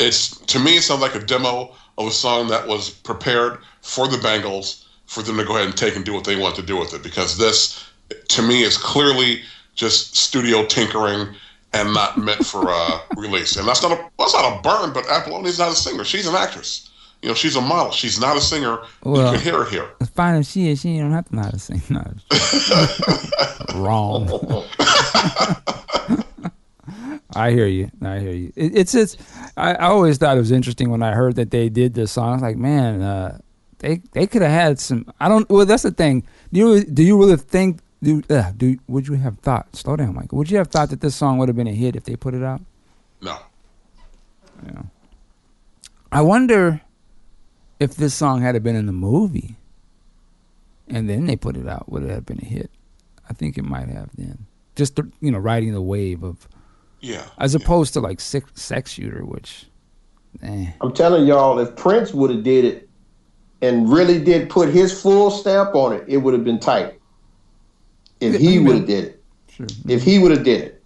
it's 0.00 0.36
to 0.36 0.58
me 0.58 0.78
it 0.78 0.82
sounds 0.82 1.00
like 1.00 1.14
a 1.14 1.20
demo 1.20 1.76
of 1.96 2.08
a 2.08 2.10
song 2.10 2.48
that 2.48 2.66
was 2.66 2.90
prepared 2.90 3.58
for 3.82 4.08
the 4.08 4.18
Bangles 4.18 4.88
for 5.06 5.22
them 5.22 5.36
to 5.36 5.44
go 5.44 5.54
ahead 5.54 5.66
and 5.66 5.76
take 5.76 5.94
and 5.94 6.04
do 6.04 6.12
what 6.12 6.24
they 6.24 6.36
want 6.36 6.56
to 6.56 6.62
do 6.62 6.76
with 6.76 6.92
it 6.92 7.02
because 7.02 7.38
this 7.38 7.89
to 8.28 8.42
me 8.42 8.62
is 8.62 8.76
clearly 8.76 9.42
just 9.74 10.16
studio 10.16 10.64
tinkering 10.66 11.34
and 11.72 11.94
not 11.94 12.18
meant 12.18 12.44
for 12.44 12.64
uh, 12.68 13.00
release. 13.16 13.56
And 13.56 13.66
that's 13.66 13.82
not 13.82 13.92
a 13.92 14.10
that's 14.18 14.34
not 14.34 14.58
a 14.58 14.62
burn, 14.62 14.92
but 14.92 15.08
Apollonia's 15.08 15.58
not 15.58 15.72
a 15.72 15.76
singer. 15.76 16.04
She's 16.04 16.26
an 16.26 16.34
actress. 16.34 16.90
You 17.22 17.28
know, 17.28 17.34
she's 17.34 17.54
a 17.54 17.60
model. 17.60 17.92
She's 17.92 18.18
not 18.18 18.36
a 18.36 18.40
singer. 18.40 18.78
Well, 19.04 19.32
you 19.32 19.38
can 19.38 19.44
hear 19.44 19.64
her 19.64 19.70
here. 19.70 19.90
Fine 20.14 20.40
if 20.40 20.46
she 20.46 20.70
is. 20.70 20.80
She 20.80 20.98
don't 20.98 21.12
have 21.12 21.28
to 21.28 21.36
know 21.36 21.42
how 21.42 21.50
to 21.50 21.58
sing. 21.58 21.82
No. 21.90 22.02
Wrong. 23.74 24.26
I 27.36 27.50
hear 27.52 27.66
you. 27.66 27.90
I 28.02 28.18
hear 28.18 28.32
you. 28.32 28.52
It, 28.56 28.78
it's 28.78 28.94
it's. 28.94 29.16
I, 29.56 29.74
I 29.74 29.86
always 29.88 30.18
thought 30.18 30.36
it 30.36 30.40
was 30.40 30.50
interesting 30.50 30.90
when 30.90 31.02
I 31.02 31.12
heard 31.12 31.36
that 31.36 31.50
they 31.50 31.68
did 31.68 31.94
this 31.94 32.12
song. 32.12 32.30
I 32.30 32.32
was 32.32 32.42
like, 32.42 32.56
man, 32.56 33.02
uh, 33.02 33.38
they 33.78 34.00
they 34.12 34.26
could 34.26 34.42
have 34.42 34.50
had 34.50 34.80
some. 34.80 35.06
I 35.20 35.28
don't. 35.28 35.48
Well, 35.48 35.66
that's 35.66 35.82
the 35.82 35.90
thing. 35.90 36.26
Do 36.52 36.60
you 36.60 36.84
do 36.84 37.02
you 37.02 37.18
really 37.18 37.36
think? 37.36 37.80
Do 38.02 38.22
uh, 38.30 38.52
do 38.56 38.78
would 38.88 39.08
you 39.08 39.14
have 39.14 39.38
thought? 39.40 39.74
Slow 39.76 39.96
down, 39.96 40.14
Michael. 40.14 40.38
Would 40.38 40.50
you 40.50 40.56
have 40.58 40.68
thought 40.68 40.88
that 40.90 41.00
this 41.00 41.14
song 41.14 41.36
would 41.38 41.48
have 41.48 41.56
been 41.56 41.66
a 41.66 41.72
hit 41.74 41.96
if 41.96 42.04
they 42.04 42.16
put 42.16 42.32
it 42.34 42.42
out? 42.42 42.62
No. 43.20 43.38
Yeah. 44.64 44.82
I 46.12 46.22
wonder 46.22 46.80
if 47.78 47.94
this 47.96 48.14
song 48.14 48.42
had 48.42 48.60
been 48.62 48.76
in 48.76 48.86
the 48.86 48.92
movie 48.92 49.56
and 50.88 51.08
then 51.08 51.26
they 51.26 51.36
put 51.36 51.56
it 51.56 51.68
out, 51.68 51.90
would 51.90 52.02
it 52.02 52.10
have 52.10 52.26
been 52.26 52.40
a 52.40 52.44
hit? 52.44 52.70
I 53.28 53.32
think 53.32 53.56
it 53.56 53.64
might 53.64 53.88
have 53.88 54.10
then. 54.16 54.46
Just 54.74 54.96
the, 54.96 55.10
you 55.20 55.30
know, 55.30 55.38
riding 55.38 55.72
the 55.72 55.80
wave 55.80 56.22
of, 56.22 56.48
Yeah. 57.00 57.24
as 57.38 57.54
opposed 57.54 57.92
to 57.94 58.00
like 58.00 58.20
sex, 58.20 58.50
sex 58.54 58.92
shooter, 58.92 59.24
which, 59.24 59.66
eh. 60.42 60.72
I'm 60.80 60.92
telling 60.92 61.26
y'all, 61.26 61.58
if 61.58 61.76
Prince 61.76 62.12
would 62.12 62.30
have 62.30 62.42
did 62.42 62.64
it 62.64 62.88
and 63.62 63.90
really 63.90 64.22
did 64.22 64.50
put 64.50 64.68
his 64.68 65.00
full 65.00 65.30
stamp 65.30 65.74
on 65.74 65.92
it, 65.92 66.04
it 66.08 66.16
would 66.18 66.34
have 66.34 66.44
been 66.44 66.58
tight. 66.58 66.99
If 68.20 68.40
he 68.40 68.58
would 68.58 68.76
have 68.76 68.86
did 68.86 69.04
it. 69.04 69.24
Sure. 69.50 69.66
If 69.88 70.02
he 70.02 70.18
would 70.18 70.30
have 70.30 70.44
did 70.44 70.60
it. 70.62 70.82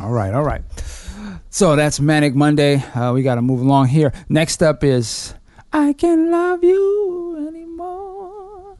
All 0.00 0.10
right, 0.12 0.32
all 0.32 0.44
right. 0.44 0.62
So 1.50 1.76
that's 1.76 2.00
Manic 2.00 2.34
Monday. 2.34 2.76
Uh, 2.76 3.12
we 3.12 3.22
got 3.22 3.34
to 3.34 3.42
move 3.42 3.60
along 3.60 3.88
here. 3.88 4.12
Next 4.28 4.62
up 4.62 4.82
is 4.84 5.34
I 5.72 5.92
Can't 5.92 6.30
Love 6.30 6.64
You 6.64 7.46
Anymore. 7.48 8.78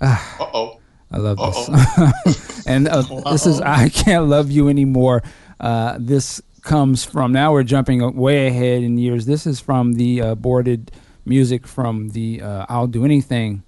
Uh 0.00 0.18
oh. 0.40 0.80
I 1.10 1.18
love 1.18 1.36
this. 1.36 2.66
and 2.66 2.88
uh, 2.88 3.02
this 3.30 3.46
is 3.46 3.60
I 3.60 3.88
Can't 3.90 4.28
Love 4.28 4.50
You 4.50 4.68
Anymore. 4.68 5.22
Uh, 5.60 5.96
this 5.98 6.40
comes 6.62 7.04
from, 7.04 7.32
now 7.32 7.52
we're 7.52 7.64
jumping 7.64 8.14
way 8.16 8.46
ahead 8.46 8.82
in 8.82 8.96
years. 8.96 9.26
This 9.26 9.46
is 9.46 9.60
from 9.60 9.94
the 9.94 10.22
uh, 10.22 10.34
boarded 10.34 10.90
music 11.24 11.66
from 11.66 12.10
the 12.10 12.40
uh, 12.40 12.66
I'll 12.68 12.86
Do 12.86 13.04
Anything 13.04 13.62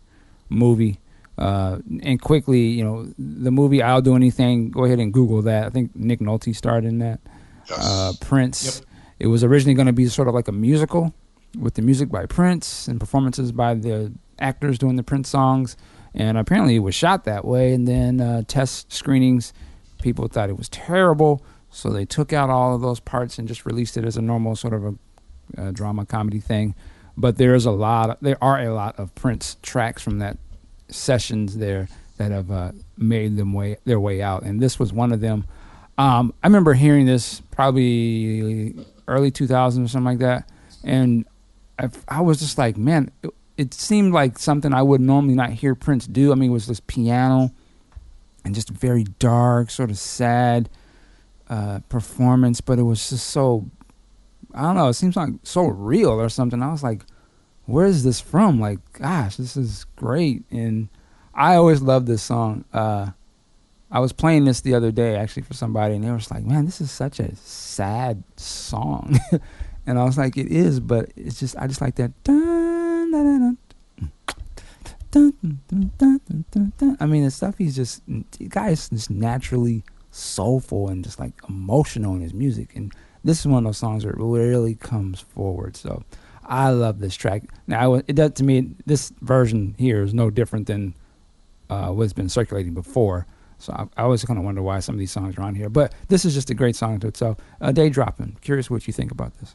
movie. 0.48 1.00
Uh, 1.36 1.78
and 2.02 2.20
quickly, 2.20 2.60
you 2.60 2.84
know, 2.84 3.12
the 3.18 3.50
movie 3.50 3.82
I'll 3.82 4.02
Do 4.02 4.14
Anything, 4.14 4.70
go 4.70 4.84
ahead 4.84 5.00
and 5.00 5.12
Google 5.12 5.42
that. 5.42 5.66
I 5.66 5.70
think 5.70 5.94
Nick 5.96 6.20
Nolte 6.20 6.54
starred 6.54 6.84
in 6.84 6.98
that. 6.98 7.20
Yes. 7.68 7.78
Uh, 7.78 8.12
Prince. 8.20 8.82
It 9.18 9.26
was 9.26 9.42
originally 9.42 9.74
going 9.74 9.86
to 9.86 9.92
be 9.92 10.06
sort 10.06 10.28
of 10.28 10.34
like 10.34 10.48
a 10.48 10.52
musical 10.52 11.14
with 11.58 11.74
the 11.74 11.82
music 11.82 12.08
by 12.08 12.26
Prince 12.26 12.88
and 12.88 13.00
performances 13.00 13.52
by 13.52 13.74
the 13.74 14.12
actors 14.38 14.78
doing 14.78 14.96
the 14.96 15.02
Prince 15.02 15.28
songs. 15.28 15.76
And 16.14 16.38
apparently 16.38 16.76
it 16.76 16.80
was 16.80 16.94
shot 16.94 17.24
that 17.24 17.44
way. 17.44 17.72
And 17.72 17.88
then 17.88 18.20
uh, 18.20 18.42
test 18.46 18.92
screenings, 18.92 19.52
people 20.02 20.28
thought 20.28 20.50
it 20.50 20.56
was 20.56 20.68
terrible. 20.68 21.44
So 21.70 21.90
they 21.90 22.04
took 22.04 22.32
out 22.32 22.50
all 22.50 22.74
of 22.74 22.80
those 22.80 23.00
parts 23.00 23.38
and 23.38 23.48
just 23.48 23.66
released 23.66 23.96
it 23.96 24.04
as 24.04 24.16
a 24.16 24.22
normal 24.22 24.54
sort 24.54 24.74
of 24.74 24.84
a, 24.84 24.94
a 25.68 25.72
drama 25.72 26.06
comedy 26.06 26.38
thing. 26.38 26.74
But 27.16 27.36
there's 27.36 27.66
a 27.66 27.72
lot, 27.72 28.10
of, 28.10 28.16
there 28.20 28.38
are 28.42 28.60
a 28.60 28.72
lot 28.72 28.98
of 28.98 29.14
Prince 29.14 29.56
tracks 29.62 30.02
from 30.02 30.18
that 30.18 30.36
sessions 30.88 31.56
there 31.58 31.88
that 32.16 32.30
have 32.30 32.50
uh, 32.50 32.72
made 32.96 33.36
them 33.36 33.52
way 33.52 33.76
their 33.84 34.00
way 34.00 34.22
out, 34.22 34.42
and 34.42 34.60
this 34.60 34.78
was 34.78 34.92
one 34.92 35.12
of 35.12 35.20
them. 35.20 35.46
Um, 35.96 36.34
I 36.42 36.46
remember 36.46 36.74
hearing 36.74 37.06
this 37.06 37.40
probably 37.50 38.74
early 39.06 39.30
2000s 39.30 39.84
or 39.84 39.88
something 39.88 40.04
like 40.04 40.18
that, 40.18 40.48
and 40.82 41.24
I, 41.78 41.88
I 42.08 42.20
was 42.20 42.38
just 42.38 42.58
like, 42.58 42.76
man, 42.76 43.10
it, 43.22 43.30
it 43.56 43.74
seemed 43.74 44.12
like 44.12 44.38
something 44.38 44.72
I 44.72 44.82
would 44.82 45.00
normally 45.00 45.34
not 45.34 45.50
hear 45.50 45.74
Prince 45.74 46.06
do. 46.06 46.32
I 46.32 46.34
mean, 46.34 46.50
it 46.50 46.52
was 46.52 46.66
this 46.66 46.80
piano 46.80 47.52
and 48.44 48.54
just 48.54 48.70
very 48.70 49.04
dark, 49.18 49.70
sort 49.70 49.90
of 49.90 49.98
sad 49.98 50.68
uh, 51.48 51.80
performance, 51.88 52.60
but 52.60 52.78
it 52.78 52.82
was 52.82 53.10
just 53.10 53.28
so 53.28 53.70
I 54.54 54.62
don't 54.62 54.76
know. 54.76 54.88
It 54.88 54.94
seems 54.94 55.16
like 55.16 55.30
so 55.42 55.66
real 55.66 56.10
or 56.10 56.28
something. 56.28 56.62
I 56.62 56.70
was 56.70 56.82
like, 56.82 57.04
where 57.66 57.86
is 57.86 58.04
this 58.04 58.20
from? 58.20 58.60
Like, 58.60 58.78
gosh, 58.92 59.36
this 59.36 59.56
is 59.56 59.86
great. 59.96 60.44
And 60.50 60.88
I 61.34 61.56
always 61.56 61.80
love 61.82 62.06
this 62.06 62.22
song. 62.22 62.64
Uh, 62.72 63.10
I 63.90 64.00
was 64.00 64.12
playing 64.12 64.44
this 64.44 64.60
the 64.60 64.74
other 64.74 64.90
day 64.90 65.16
actually 65.16 65.42
for 65.42 65.54
somebody, 65.54 65.94
and 65.94 66.04
they 66.04 66.10
were 66.10 66.18
just 66.18 66.30
like, 66.30 66.44
"Man, 66.44 66.64
this 66.64 66.80
is 66.80 66.90
such 66.90 67.20
a 67.20 67.34
sad 67.36 68.24
song," 68.36 69.18
and 69.86 69.98
I 69.98 70.04
was 70.04 70.18
like, 70.18 70.36
"It 70.36 70.48
is," 70.48 70.80
but 70.80 71.10
it's 71.16 71.38
just 71.38 71.56
I 71.56 71.66
just 71.68 71.80
like 71.80 71.94
that. 71.96 72.12
I 77.00 77.06
mean, 77.06 77.24
the 77.24 77.30
stuff 77.30 77.56
he's 77.56 77.76
just 77.76 78.02
the 78.06 78.48
guy 78.48 78.70
is 78.70 78.88
just 78.88 79.10
naturally 79.10 79.84
soulful 80.10 80.88
and 80.88 81.04
just 81.04 81.20
like 81.20 81.34
emotional 81.48 82.16
in 82.16 82.20
his 82.20 82.34
music, 82.34 82.74
and 82.74 82.92
this 83.22 83.40
is 83.40 83.46
one 83.46 83.64
of 83.64 83.68
those 83.68 83.78
songs 83.78 84.04
where 84.04 84.14
it 84.14 84.18
really 84.18 84.74
comes 84.74 85.20
forward. 85.20 85.76
So 85.76 86.02
I 86.46 86.70
love 86.70 87.00
this 87.00 87.14
track. 87.14 87.42
Now 87.66 87.94
it 87.94 88.14
does 88.14 88.32
to 88.32 88.44
me. 88.44 88.74
This 88.86 89.12
version 89.20 89.74
here 89.78 90.02
is 90.02 90.14
no 90.14 90.30
different 90.30 90.66
than 90.66 90.94
uh, 91.70 91.88
what's 91.88 92.12
been 92.12 92.28
circulating 92.28 92.74
before. 92.74 93.26
So 93.58 93.72
I, 93.72 93.86
I 93.96 94.02
always 94.04 94.24
kind 94.24 94.38
of 94.38 94.44
wonder 94.44 94.62
why 94.62 94.80
some 94.80 94.94
of 94.94 94.98
these 94.98 95.12
songs 95.12 95.38
are 95.38 95.42
on 95.42 95.54
here. 95.54 95.68
But 95.68 95.94
this 96.08 96.24
is 96.24 96.34
just 96.34 96.50
a 96.50 96.54
great 96.54 96.76
song 96.76 97.00
to 97.00 97.06
itself. 97.06 97.38
Uh, 97.60 97.72
Day 97.72 97.88
dropping. 97.88 98.36
Curious 98.40 98.68
what 98.68 98.86
you 98.86 98.92
think 98.92 99.10
about 99.10 99.38
this. 99.38 99.54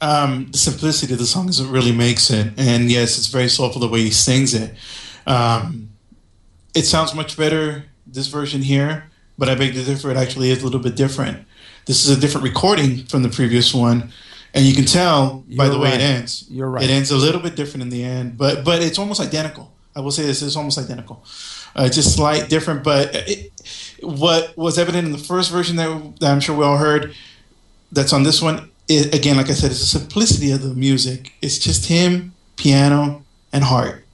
Um, 0.00 0.48
the 0.52 0.58
simplicity 0.58 1.12
of 1.12 1.18
the 1.18 1.26
song 1.26 1.48
is 1.48 1.60
what 1.60 1.72
really 1.72 1.90
makes 1.90 2.30
it, 2.30 2.52
and 2.56 2.88
yes, 2.88 3.18
it's 3.18 3.26
very 3.26 3.48
soulful 3.48 3.80
the 3.80 3.88
way 3.88 4.00
he 4.00 4.10
sings 4.10 4.54
it. 4.54 4.72
Um, 5.26 5.90
it 6.72 6.84
sounds 6.84 7.14
much 7.14 7.36
better 7.36 7.84
this 8.06 8.28
version 8.28 8.62
here, 8.62 9.10
but 9.36 9.48
I 9.48 9.56
beg 9.56 9.74
to 9.74 9.82
differ. 9.82 10.12
It 10.12 10.16
actually 10.16 10.50
is 10.50 10.62
a 10.62 10.64
little 10.64 10.78
bit 10.78 10.94
different. 10.94 11.44
This 11.86 12.04
is 12.04 12.16
a 12.16 12.20
different 12.20 12.44
recording 12.44 13.06
from 13.06 13.24
the 13.24 13.28
previous 13.28 13.74
one, 13.74 14.12
and 14.54 14.64
you 14.64 14.74
can 14.74 14.84
tell 14.84 15.44
by 15.56 15.64
You're 15.64 15.74
the 15.74 15.78
way 15.78 15.90
right. 15.90 16.00
it 16.00 16.02
ends. 16.02 16.44
You're 16.48 16.70
right. 16.70 16.84
It 16.84 16.90
ends 16.90 17.10
a 17.10 17.16
little 17.16 17.40
bit 17.40 17.56
different 17.56 17.82
in 17.82 17.90
the 17.90 18.04
end, 18.04 18.36
but 18.38 18.64
but 18.64 18.82
it's 18.82 18.98
almost 18.98 19.20
identical. 19.20 19.72
I 19.94 20.00
will 20.00 20.10
say 20.10 20.24
this: 20.24 20.42
it's 20.42 20.56
almost 20.56 20.78
identical. 20.78 21.24
Uh, 21.76 21.84
it's 21.84 21.96
just 21.96 22.14
slight 22.14 22.48
different, 22.48 22.82
but 22.82 23.10
it, 23.12 23.52
what 24.00 24.56
was 24.56 24.78
evident 24.78 25.06
in 25.06 25.12
the 25.12 25.18
first 25.18 25.50
version 25.50 25.76
that, 25.76 26.20
that 26.20 26.32
I'm 26.32 26.40
sure 26.40 26.56
we 26.56 26.64
all 26.64 26.76
heard, 26.76 27.14
that's 27.92 28.12
on 28.12 28.22
this 28.22 28.40
one. 28.40 28.70
It, 28.88 29.14
again, 29.14 29.36
like 29.36 29.50
I 29.50 29.52
said, 29.52 29.70
it's 29.70 29.80
the 29.80 29.98
simplicity 29.98 30.50
of 30.50 30.62
the 30.62 30.74
music. 30.74 31.32
It's 31.42 31.58
just 31.58 31.86
him, 31.86 32.34
piano, 32.56 33.22
and 33.52 33.64
heart. 33.64 34.04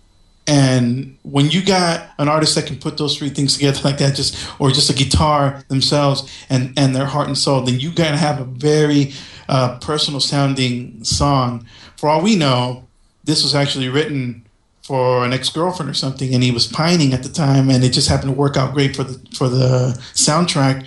And 0.46 1.16
when 1.22 1.50
you 1.50 1.64
got 1.64 2.10
an 2.18 2.28
artist 2.28 2.54
that 2.56 2.66
can 2.66 2.76
put 2.76 2.98
those 2.98 3.16
three 3.16 3.30
things 3.30 3.54
together 3.54 3.80
like 3.82 3.98
that, 3.98 4.14
just 4.14 4.36
or 4.60 4.70
just 4.70 4.90
a 4.90 4.94
guitar 4.94 5.64
themselves 5.68 6.30
and 6.50 6.72
and 6.78 6.94
their 6.94 7.06
heart 7.06 7.28
and 7.28 7.38
soul, 7.38 7.62
then 7.62 7.80
you 7.80 7.90
gotta 7.90 8.18
have 8.18 8.40
a 8.40 8.44
very 8.44 9.14
uh, 9.48 9.78
personal 9.78 10.20
sounding 10.20 11.02
song. 11.02 11.66
For 11.96 12.08
all 12.08 12.22
we 12.22 12.36
know, 12.36 12.86
this 13.24 13.42
was 13.42 13.54
actually 13.54 13.88
written 13.88 14.44
for 14.82 15.24
an 15.24 15.32
ex 15.32 15.48
girlfriend 15.48 15.90
or 15.90 15.94
something, 15.94 16.34
and 16.34 16.42
he 16.42 16.50
was 16.50 16.66
pining 16.66 17.14
at 17.14 17.22
the 17.22 17.30
time, 17.30 17.70
and 17.70 17.82
it 17.82 17.90
just 17.90 18.08
happened 18.08 18.30
to 18.30 18.38
work 18.38 18.56
out 18.56 18.74
great 18.74 18.94
for 18.94 19.04
the 19.04 19.18
for 19.34 19.48
the 19.48 19.98
soundtrack. 20.12 20.86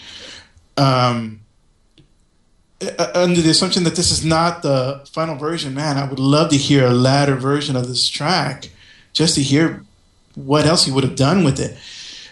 Um, 0.77 1.41
uh, 2.79 3.07
under 3.15 3.41
the 3.41 3.49
assumption 3.49 3.83
that 3.85 3.95
this 3.95 4.11
is 4.11 4.23
not 4.23 4.61
the 4.61 5.03
final 5.11 5.35
version, 5.35 5.73
man, 5.73 5.97
I 5.97 6.07
would 6.07 6.19
love 6.19 6.51
to 6.51 6.57
hear 6.57 6.85
a 6.85 6.91
latter 6.91 7.35
version 7.35 7.75
of 7.75 7.87
this 7.87 8.07
track, 8.07 8.69
just 9.17 9.35
to 9.35 9.41
hear 9.41 9.83
what 10.35 10.65
else 10.65 10.85
he 10.85 10.91
would 10.91 11.03
have 11.03 11.15
done 11.15 11.43
with 11.43 11.59
it. 11.59 11.75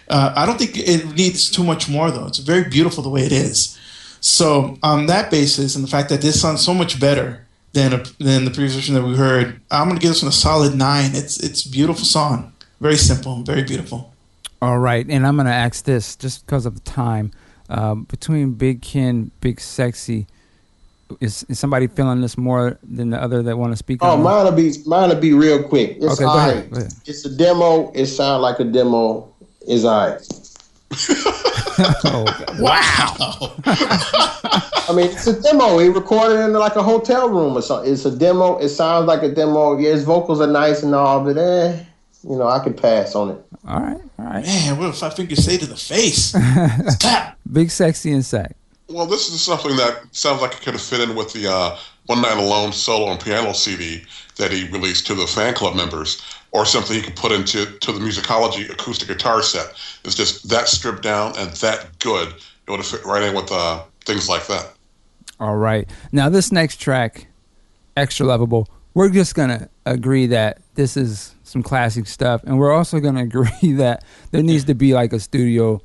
Uh, 0.08 0.32
I 0.36 0.46
don't 0.46 0.56
think 0.56 0.78
it 0.78 1.16
needs 1.16 1.50
too 1.50 1.64
much 1.64 1.88
more, 1.88 2.12
though. 2.12 2.26
It's 2.26 2.38
very 2.38 2.62
beautiful 2.68 3.02
the 3.02 3.10
way 3.10 3.22
it 3.22 3.32
is. 3.32 3.76
So, 4.20 4.78
on 4.82 5.06
that 5.06 5.30
basis, 5.30 5.74
and 5.74 5.84
the 5.84 5.90
fact 5.90 6.08
that 6.10 6.22
this 6.22 6.40
sounds 6.40 6.64
so 6.64 6.72
much 6.72 7.00
better 7.00 7.44
than 7.72 7.92
a, 7.92 8.02
than 8.20 8.44
the 8.44 8.52
previous 8.52 8.76
version 8.76 8.94
that 8.94 9.02
we 9.02 9.16
heard, 9.16 9.60
I'm 9.70 9.88
going 9.88 9.98
to 9.98 10.02
give 10.02 10.10
this 10.12 10.22
one 10.22 10.28
a 10.28 10.32
solid 10.32 10.76
nine. 10.76 11.10
It's 11.14 11.42
it's 11.42 11.64
beautiful 11.64 12.04
song, 12.04 12.52
very 12.80 12.96
simple, 12.96 13.42
very 13.42 13.64
beautiful. 13.64 14.14
All 14.62 14.78
right, 14.78 15.06
and 15.08 15.26
I'm 15.26 15.36
gonna 15.36 15.50
ask 15.50 15.84
this 15.84 16.16
just 16.16 16.46
because 16.46 16.66
of 16.66 16.74
the 16.74 16.90
time. 16.90 17.32
Um, 17.68 18.04
between 18.04 18.52
Big 18.52 18.80
Ken, 18.80 19.32
Big 19.40 19.60
Sexy, 19.60 20.28
is, 21.20 21.44
is 21.48 21.58
somebody 21.58 21.86
feeling 21.86 22.20
this 22.20 22.36
more 22.36 22.78
than 22.82 23.10
the 23.10 23.20
other 23.22 23.42
that 23.42 23.56
want 23.56 23.72
to 23.72 23.76
speak? 23.76 23.98
Oh, 24.02 24.10
on 24.12 24.22
mine'll 24.22 24.52
be 24.52 24.72
mine'll 24.86 25.20
be 25.20 25.32
real 25.32 25.62
quick. 25.62 25.96
It's 26.00 26.04
Okay, 26.14 26.24
go 26.24 26.36
ahead, 26.36 26.54
right. 26.56 26.70
go 26.70 26.78
ahead. 26.78 26.92
It's 27.06 27.24
a 27.24 27.36
demo. 27.36 27.90
It 27.92 28.06
sounds 28.06 28.42
like 28.42 28.58
a 28.60 28.64
demo. 28.64 29.32
It's 29.66 29.84
all 29.84 30.08
right. 30.10 30.20
Oh, 31.78 32.24
Wow! 32.58 33.54
I 34.88 34.92
mean, 34.94 35.10
it's 35.10 35.26
a 35.26 35.38
demo. 35.42 35.76
He 35.78 35.88
recorded 35.88 36.40
in 36.40 36.52
like 36.54 36.76
a 36.76 36.82
hotel 36.82 37.28
room 37.28 37.54
or 37.56 37.60
something. 37.60 37.92
It's 37.92 38.06
a 38.06 38.16
demo. 38.16 38.56
It 38.58 38.70
sounds 38.70 39.06
like 39.06 39.22
a 39.22 39.28
demo. 39.30 39.76
Yeah, 39.76 39.90
his 39.90 40.04
vocals 40.04 40.40
are 40.40 40.46
nice 40.46 40.82
and 40.82 40.94
all, 40.94 41.22
but 41.22 41.36
eh, 41.36 41.82
you 42.22 42.36
know, 42.36 42.46
I 42.48 42.60
could 42.64 42.78
pass 42.80 43.14
on 43.14 43.32
it. 43.32 43.44
all 43.68 43.80
right, 43.80 44.00
all 44.18 44.24
right. 44.24 44.44
Man, 44.46 44.78
what 44.78 44.88
if 44.88 45.02
I 45.02 45.10
fingers 45.10 45.44
say 45.44 45.58
to 45.58 45.66
the 45.66 45.76
face? 45.76 46.32
Tap. 46.98 47.36
Big 47.52 47.70
Sexy 47.70 48.10
and 48.12 48.24
Sack. 48.24 48.56
Well, 48.88 49.06
this 49.06 49.32
is 49.32 49.40
something 49.40 49.76
that 49.76 50.02
sounds 50.12 50.40
like 50.40 50.52
it 50.52 50.60
could 50.62 50.74
have 50.74 50.82
fit 50.82 51.00
in 51.00 51.16
with 51.16 51.32
the 51.32 51.50
uh, 51.50 51.76
One 52.06 52.22
Night 52.22 52.38
Alone 52.38 52.72
solo 52.72 53.10
and 53.10 53.20
piano 53.20 53.52
CD 53.52 54.04
that 54.36 54.52
he 54.52 54.68
released 54.68 55.06
to 55.08 55.14
the 55.14 55.26
fan 55.26 55.54
club 55.54 55.74
members, 55.74 56.22
or 56.52 56.64
something 56.64 56.94
he 56.96 57.02
could 57.02 57.16
put 57.16 57.32
into 57.32 57.66
to 57.66 57.92
the 57.92 57.98
musicology 57.98 58.70
acoustic 58.70 59.08
guitar 59.08 59.42
set. 59.42 59.74
It's 60.04 60.14
just 60.14 60.48
that 60.50 60.68
stripped 60.68 61.02
down 61.02 61.36
and 61.36 61.50
that 61.56 61.98
good. 61.98 62.28
It 62.28 62.70
would 62.70 62.78
have 62.78 62.86
fit 62.86 63.04
right 63.04 63.22
in 63.22 63.34
with 63.34 63.50
uh, 63.50 63.82
things 64.04 64.28
like 64.28 64.46
that. 64.46 64.72
All 65.40 65.56
right. 65.56 65.88
Now 66.12 66.28
this 66.28 66.52
next 66.52 66.80
track, 66.80 67.26
extra 67.96 68.24
lovable. 68.24 68.68
We're 68.94 69.10
just 69.10 69.34
gonna 69.34 69.68
agree 69.84 70.26
that 70.26 70.62
this 70.74 70.96
is 70.96 71.34
some 71.42 71.62
classic 71.62 72.06
stuff, 72.06 72.42
and 72.44 72.58
we're 72.58 72.72
also 72.72 73.00
gonna 73.00 73.22
agree 73.24 73.72
that 73.72 74.04
there 74.30 74.42
needs 74.42 74.64
to 74.64 74.74
be 74.74 74.94
like 74.94 75.12
a 75.12 75.20
studio 75.20 75.82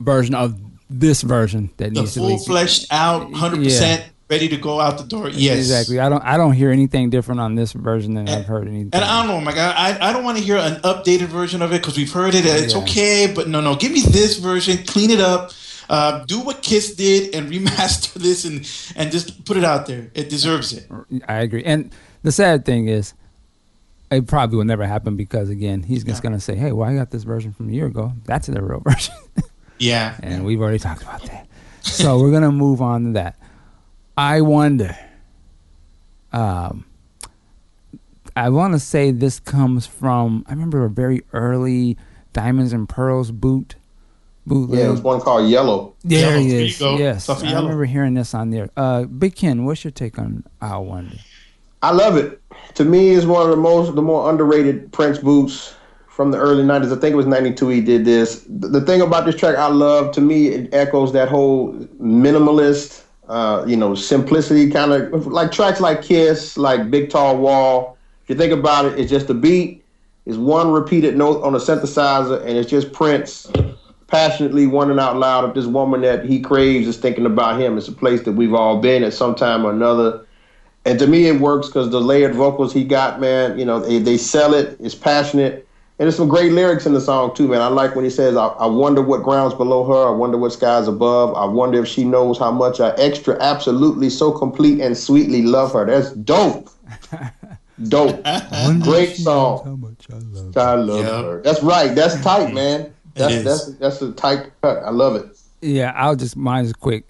version 0.00 0.34
of 0.34 0.58
this 0.90 1.22
version 1.22 1.70
that 1.76 1.94
the 1.94 2.00
needs 2.00 2.14
to 2.14 2.20
full 2.20 2.28
be 2.30 2.38
fleshed 2.44 2.86
out, 2.90 3.32
hundred 3.32 3.62
percent 3.62 4.04
ready 4.28 4.48
to 4.48 4.56
go 4.56 4.80
out 4.80 4.96
the 4.98 5.04
door. 5.04 5.28
Yes, 5.28 5.58
Exactly. 5.58 5.98
I 6.00 6.08
don't. 6.08 6.22
I 6.22 6.36
don't 6.36 6.52
hear 6.52 6.70
anything 6.70 7.10
different 7.10 7.40
on 7.40 7.54
this 7.54 7.72
version 7.72 8.14
than 8.14 8.28
I've 8.28 8.46
heard 8.46 8.68
anything. 8.68 8.90
And 8.92 9.04
I 9.04 9.24
don't 9.24 9.28
know, 9.28 9.40
my 9.40 9.52
guy. 9.52 9.72
I, 9.72 10.10
I 10.10 10.12
don't 10.12 10.22
want 10.24 10.38
to 10.38 10.44
hear 10.44 10.56
an 10.56 10.76
updated 10.82 11.26
version 11.28 11.62
of 11.62 11.72
it 11.72 11.80
because 11.80 11.96
we've 11.96 12.12
heard 12.12 12.34
it. 12.34 12.44
It's 12.44 12.74
Yeah. 12.74 12.80
okay, 12.82 13.32
but 13.34 13.48
no, 13.48 13.60
no. 13.60 13.74
Give 13.76 13.90
me 13.92 14.00
this 14.02 14.36
version. 14.38 14.78
Clean 14.84 15.10
it 15.10 15.20
up. 15.20 15.52
Uh, 15.88 16.24
do 16.26 16.38
what 16.40 16.62
Kiss 16.62 16.94
did 16.94 17.34
and 17.34 17.50
remaster 17.52 18.12
this 18.14 18.44
and 18.44 18.58
and 18.96 19.10
just 19.10 19.44
put 19.44 19.56
it 19.56 19.64
out 19.64 19.86
there. 19.86 20.10
It 20.14 20.28
deserves 20.28 20.72
it. 20.72 20.86
I 21.28 21.40
agree. 21.40 21.64
And 21.64 21.92
the 22.22 22.30
sad 22.30 22.64
thing 22.64 22.86
is, 22.88 23.14
it 24.12 24.26
probably 24.28 24.56
will 24.58 24.64
never 24.64 24.86
happen 24.86 25.16
because 25.16 25.50
again, 25.50 25.82
he's 25.82 26.04
just 26.04 26.18
Yeah. 26.22 26.30
gonna 26.30 26.40
say, 26.40 26.54
"Hey, 26.54 26.70
well, 26.70 26.88
I 26.88 26.94
got 26.94 27.10
this 27.10 27.24
version 27.24 27.52
from 27.52 27.68
a 27.68 27.72
year 27.72 27.86
ago. 27.86 28.12
That's 28.24 28.46
the 28.46 28.62
real 28.62 28.80
version." 28.88 29.14
Yeah. 29.80 30.16
and 30.22 30.44
we've 30.44 30.60
already 30.60 30.78
talked 30.78 31.02
about 31.02 31.22
that. 31.24 31.46
So 31.82 32.20
we're 32.20 32.30
gonna 32.30 32.52
move 32.52 32.80
on 32.82 33.04
to 33.06 33.10
that. 33.12 33.36
I 34.16 34.42
wonder. 34.42 34.96
Um, 36.32 36.84
I 38.36 38.48
want 38.50 38.74
to 38.74 38.78
say 38.78 39.10
this 39.10 39.40
comes 39.40 39.86
from. 39.86 40.44
I 40.46 40.52
remember 40.52 40.84
a 40.84 40.90
very 40.90 41.22
early 41.32 41.96
Diamonds 42.32 42.72
and 42.72 42.88
Pearls 42.88 43.30
boot. 43.30 43.74
Bootleg. 44.46 44.78
Yeah, 44.80 44.86
it 44.86 44.90
was 44.90 45.00
one 45.02 45.20
called 45.20 45.48
Yellow. 45.50 45.94
There 46.02 46.20
Yellow, 46.30 46.38
he 46.40 46.66
is. 46.68 46.80
Yes, 46.80 47.24
Stuff 47.24 47.42
I 47.42 47.48
Yellow. 47.48 47.62
remember 47.64 47.84
hearing 47.84 48.14
this 48.14 48.32
on 48.34 48.50
there. 48.50 48.70
Uh, 48.76 49.04
Big 49.04 49.34
Ken, 49.36 49.64
what's 49.64 49.84
your 49.84 49.90
take 49.90 50.18
on 50.18 50.44
I 50.60 50.76
Wonder? 50.78 51.16
I 51.82 51.92
love 51.92 52.16
it. 52.16 52.40
To 52.74 52.84
me, 52.84 53.10
it's 53.10 53.26
one 53.26 53.42
of 53.42 53.50
the 53.50 53.56
most, 53.56 53.94
the 53.94 54.02
more 54.02 54.30
underrated 54.30 54.92
Prince 54.92 55.18
boots 55.18 55.74
from 56.20 56.32
the 56.32 56.36
early 56.36 56.62
'90s. 56.62 56.94
I 56.94 57.00
think 57.00 57.14
it 57.14 57.16
was 57.16 57.24
'92 57.24 57.68
he 57.68 57.80
did 57.80 58.04
this. 58.04 58.44
The, 58.46 58.82
thing 58.82 59.00
about 59.00 59.24
this 59.24 59.36
track 59.36 59.56
I 59.56 59.68
love, 59.68 60.12
to 60.16 60.20
me, 60.20 60.48
it 60.48 60.74
echoes 60.74 61.14
that 61.14 61.30
whole 61.30 61.72
minimalist, 61.98 63.04
uh, 63.26 63.64
you 63.66 63.74
know, 63.74 63.94
simplicity 63.94 64.70
kind 64.70 64.92
of 64.92 65.28
like 65.28 65.50
tracks 65.50 65.80
like 65.80 66.02
Kiss, 66.02 66.58
like 66.58 66.90
Big 66.90 67.08
Tall 67.08 67.38
Wall. 67.38 67.96
If 68.22 68.28
you 68.28 68.34
think 68.34 68.52
about 68.52 68.84
it, 68.84 68.98
it's 68.98 69.10
just 69.10 69.30
a 69.30 69.34
beat, 69.34 69.82
it's 70.26 70.36
one 70.36 70.70
repeated 70.70 71.16
note 71.16 71.42
on 71.42 71.54
a 71.54 71.58
synthesizer, 71.58 72.38
and 72.42 72.58
it's 72.58 72.68
just 72.68 72.92
Prince 72.92 73.50
passionately 74.06 74.66
wondering 74.66 74.98
out 74.98 75.16
loud 75.16 75.48
if 75.48 75.54
this 75.54 75.64
woman 75.64 76.02
that 76.02 76.26
he 76.26 76.38
craves 76.38 76.86
is 76.86 76.98
thinking 76.98 77.24
about 77.24 77.58
him. 77.58 77.78
It's 77.78 77.88
a 77.88 77.92
place 77.92 78.24
that 78.24 78.32
we've 78.32 78.52
all 78.52 78.78
been 78.78 79.04
at 79.04 79.14
some 79.14 79.34
time 79.34 79.64
or 79.64 79.70
another. 79.70 80.26
And 80.84 80.98
to 80.98 81.06
me, 81.06 81.28
it 81.28 81.40
works 81.40 81.68
because 81.68 81.88
the 81.88 82.00
layered 82.02 82.34
vocals 82.34 82.74
he 82.74 82.84
got, 82.84 83.20
man, 83.22 83.58
you 83.58 83.64
know, 83.64 83.80
they, 83.80 84.00
they 84.00 84.18
sell 84.18 84.52
it. 84.52 84.76
It's 84.80 84.94
passionate. 84.94 85.66
And 86.00 86.06
there's 86.06 86.16
some 86.16 86.28
great 86.30 86.52
lyrics 86.52 86.86
in 86.86 86.94
the 86.94 87.00
song, 87.00 87.34
too, 87.34 87.46
man. 87.46 87.60
I 87.60 87.66
like 87.66 87.94
when 87.94 88.06
he 88.06 88.10
says, 88.10 88.34
I, 88.34 88.46
I 88.46 88.64
wonder 88.64 89.02
what 89.02 89.22
ground's 89.22 89.54
below 89.54 89.84
her. 89.84 90.08
I 90.08 90.16
wonder 90.16 90.38
what 90.38 90.50
sky's 90.50 90.88
above. 90.88 91.34
I 91.36 91.44
wonder 91.44 91.82
if 91.82 91.88
she 91.88 92.04
knows 92.04 92.38
how 92.38 92.50
much 92.50 92.80
I 92.80 92.94
extra, 92.96 93.36
absolutely, 93.38 94.08
so 94.08 94.32
complete 94.32 94.80
and 94.80 94.96
sweetly 94.96 95.42
love 95.42 95.74
her. 95.74 95.84
That's 95.84 96.12
dope. 96.12 96.70
dope. 97.88 98.24
Great 98.82 99.14
song. 99.14 99.62
How 99.62 99.76
much 99.76 100.06
I 100.10 100.16
love. 100.16 100.56
I 100.56 100.74
love 100.74 101.04
Yep. 101.04 101.24
her. 101.24 101.42
That's 101.42 101.62
right. 101.62 101.94
That's 101.94 102.14
mm-hmm. 102.14 102.22
tight, 102.22 102.54
man. 102.54 102.94
That's 103.14 103.44
that's 103.44 103.66
that's 103.74 104.00
a 104.00 104.12
tight 104.12 104.52
cut. 104.62 104.82
I 104.82 104.90
love 104.90 105.16
it. 105.16 105.38
Yeah, 105.60 105.92
I'll 105.94 106.16
just 106.16 106.34
mine 106.34 106.64
is 106.64 106.72
quick. 106.72 107.04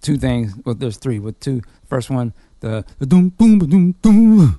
Two 0.00 0.16
things. 0.16 0.54
Well, 0.64 0.74
there's 0.74 0.96
three. 0.96 1.18
With 1.18 1.38
two, 1.40 1.60
first 1.84 2.08
one, 2.08 2.32
the 2.62 2.84
the 2.98 3.06
doom 3.06 3.28
boom 3.30 3.58
ba, 3.58 3.66
doom 3.66 3.92
doom. 4.00 4.58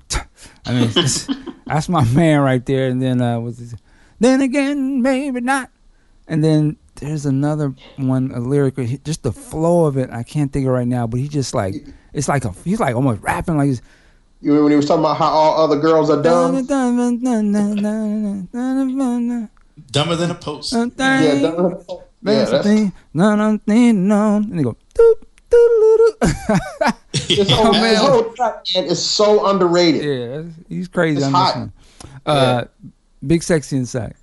I 0.68 0.74
mean, 0.74 0.84
it's, 0.84 0.98
it's- 0.98 1.28
that's 1.66 1.90
my 1.90 2.04
man 2.14 2.42
right 2.42 2.64
there. 2.66 2.90
And 2.90 3.02
then 3.02 3.22
uh, 3.22 3.40
with 3.40 3.58
this, 3.58 3.74
Then 4.20 4.42
again, 4.42 5.02
maybe 5.02 5.42
not. 5.42 5.70
And 6.28 6.44
then 6.44 6.78
there's 6.96 7.26
another 7.26 7.74
one, 7.98 8.32
a 8.32 8.40
lyric, 8.40 8.76
just 9.04 9.24
the 9.24 9.32
flow 9.32 9.86
of 9.86 9.98
it. 9.98 10.10
I 10.12 10.24
can't 10.24 10.52
think 10.54 10.68
of 10.68 10.74
right 10.74 10.88
now, 10.88 11.08
but 11.08 11.20
he 11.20 11.28
just 11.28 11.56
like 11.56 11.76
it's 12.14 12.28
like 12.28 12.46
a 12.46 12.52
he's 12.64 12.80
like 12.80 12.96
almost 12.96 13.22
rapping 13.22 13.58
like. 13.58 13.68
he's- 13.68 13.82
You 14.42 14.52
remember 14.52 14.64
when 14.66 14.72
he 14.74 14.78
was 14.78 14.86
talking 14.86 15.04
about 15.04 15.18
how 15.18 15.28
all 15.32 15.64
other 15.64 15.80
girls 15.80 16.10
are 16.10 16.22
dumb? 16.22 16.56
Dumber 19.92 20.16
than 20.16 20.30
a 20.32 20.36
post. 20.36 20.74
Yeah, 21.24 21.42
dumb. 21.42 21.80
yeah, 22.36 22.46
that's, 22.52 22.66
no, 23.14 23.36
no, 23.36 23.60
no, 23.66 24.36
and 24.38 24.60
they 24.60 24.64
go. 24.64 24.76
Doop, 24.94 25.24
doodle-doo. 25.50 26.92
this 27.28 27.52
Oh, 27.52 27.56
whole, 27.56 27.72
man. 27.74 27.82
this 27.82 28.00
whole 28.00 28.24
track 28.34 28.66
man, 28.76 28.86
is 28.86 29.04
so 29.04 29.46
underrated. 29.48 30.04
yeah, 30.04 30.44
he's 30.70 30.88
crazy 30.88 31.18
It's 31.18 31.26
on 31.26 31.32
hot. 31.34 31.48
this 31.48 31.56
one. 31.56 31.74
Uh, 32.26 32.64
Big 33.26 33.42
sexy 33.44 33.78
inside. 33.78 34.16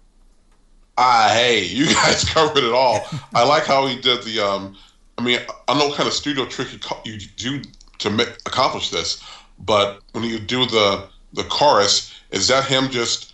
Ah, 0.98 1.30
hey, 1.32 1.64
you 1.64 1.86
guys 1.86 2.24
covered 2.30 2.62
it 2.62 2.72
all. 2.72 3.00
I 3.34 3.44
like 3.46 3.64
how 3.64 3.86
he 3.86 3.98
did 4.00 4.22
the. 4.22 4.40
Um, 4.40 4.76
I 5.18 5.22
mean, 5.22 5.38
I 5.38 5.52
don't 5.68 5.78
know 5.78 5.86
what 5.88 5.96
kind 5.96 6.06
of 6.06 6.12
studio 6.12 6.44
trick 6.46 6.72
you, 6.72 6.78
co- 6.78 7.00
you 7.04 7.18
do 7.36 7.62
to 7.98 8.10
make, 8.10 8.28
accomplish 8.46 8.90
this, 8.90 9.22
but 9.60 10.00
when 10.12 10.24
you 10.24 10.38
do 10.38 10.66
the 10.66 11.08
the 11.32 11.44
chorus, 11.44 12.12
is 12.30 12.48
that 12.48 12.64
him 12.66 12.90
just 12.90 13.32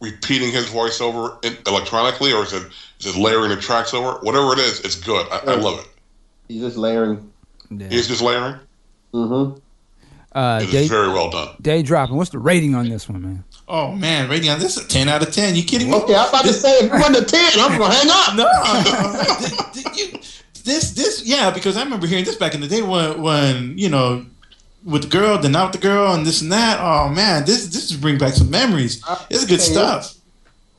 repeating 0.00 0.50
his 0.50 0.66
voice 0.68 1.00
over 1.00 1.36
electronically, 1.66 2.32
or 2.32 2.44
is 2.44 2.52
it 2.54 2.62
is 3.00 3.06
it 3.14 3.16
layering 3.16 3.50
the 3.50 3.56
tracks 3.56 3.92
over? 3.92 4.18
Whatever 4.20 4.52
it 4.54 4.58
is, 4.60 4.80
it's 4.80 4.94
good. 4.96 5.26
I, 5.30 5.38
I 5.52 5.54
love 5.56 5.80
it. 5.80 5.88
He's 6.48 6.62
just 6.62 6.76
layering. 6.78 7.30
Yeah. 7.70 7.88
He's 7.88 8.08
just 8.08 8.22
layering. 8.22 8.58
Mm-hmm. 9.14 9.58
Uh, 10.34 10.60
It 10.62 10.66
is 10.66 10.72
day, 10.72 10.88
very 10.88 11.08
well 11.08 11.30
done. 11.30 11.48
day 11.60 11.82
dropping. 11.82 12.16
What's 12.16 12.30
the 12.30 12.38
rating 12.38 12.74
on 12.74 12.88
this 12.88 13.08
one, 13.08 13.20
man? 13.22 13.44
Oh 13.68 13.92
man, 13.92 14.28
rating 14.30 14.48
on 14.50 14.58
this 14.58 14.76
is 14.76 14.84
a 14.84 14.88
ten 14.88 15.08
out 15.08 15.22
of 15.26 15.32
ten. 15.32 15.54
You 15.54 15.62
kidding 15.62 15.90
me? 15.90 15.96
Okay, 15.96 16.14
I'm 16.14 16.28
about 16.28 16.44
to 16.44 16.52
say 16.52 16.78
if 16.78 16.84
you 16.84 16.98
went 16.98 17.14
to 17.16 17.24
ten, 17.24 17.50
I'm 17.58 17.78
gonna 17.78 17.94
hang 17.94 18.08
up. 18.10 18.34
No, 18.34 18.46
Th- 19.38 19.84
th- 19.94 20.12
you- 20.12 20.18
this 20.64 20.92
this 20.92 21.22
yeah, 21.26 21.50
because 21.50 21.76
I 21.76 21.82
remember 21.82 22.06
hearing 22.06 22.24
this 22.24 22.36
back 22.36 22.54
in 22.54 22.60
the 22.60 22.68
day 22.68 22.82
when 22.82 23.20
when 23.20 23.76
you 23.78 23.88
know 23.90 24.24
with 24.84 25.02
the 25.02 25.08
girl, 25.08 25.38
then 25.38 25.52
not 25.52 25.72
with 25.72 25.80
the 25.80 25.86
girl, 25.86 26.14
and 26.14 26.24
this 26.26 26.40
and 26.40 26.50
that. 26.52 26.78
Oh 26.80 27.08
man, 27.10 27.44
this 27.44 27.66
this 27.66 27.90
is 27.90 27.96
bring 27.96 28.16
back 28.18 28.32
some 28.34 28.48
memories. 28.50 29.02
It's 29.30 29.44
good 29.44 29.60
Okay. 29.60 29.72
stuff. 29.72 30.14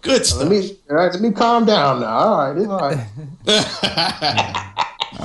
Good 0.01 0.25
stuff. 0.25 0.39
Let 0.41 0.49
me 0.49 0.77
all 0.89 0.95
right, 0.97 1.11
let 1.13 1.21
me 1.21 1.31
calm 1.31 1.65
down 1.65 2.01
now. 2.01 2.07
All 2.17 2.53
right, 2.53 2.57
it's 2.57 2.67
all 2.67 2.79
right. 2.89 4.65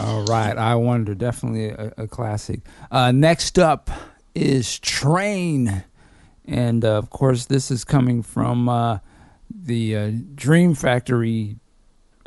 All 0.01 0.25
right, 0.27 0.57
I 0.57 0.77
wonder. 0.77 1.13
Definitely 1.13 1.71
a, 1.71 1.93
a 1.97 2.07
classic. 2.07 2.61
Uh, 2.89 3.11
next 3.11 3.59
up 3.59 3.91
is 4.33 4.79
Train, 4.79 5.83
and 6.45 6.85
uh, 6.85 6.99
of 6.99 7.11
course, 7.11 7.47
this 7.47 7.73
is 7.73 7.85
coming 7.85 8.23
from 8.23 8.69
uh, 8.69 9.01
the 9.51 9.97
uh, 9.97 10.13
Dream 10.37 10.75
Factory 10.75 11.57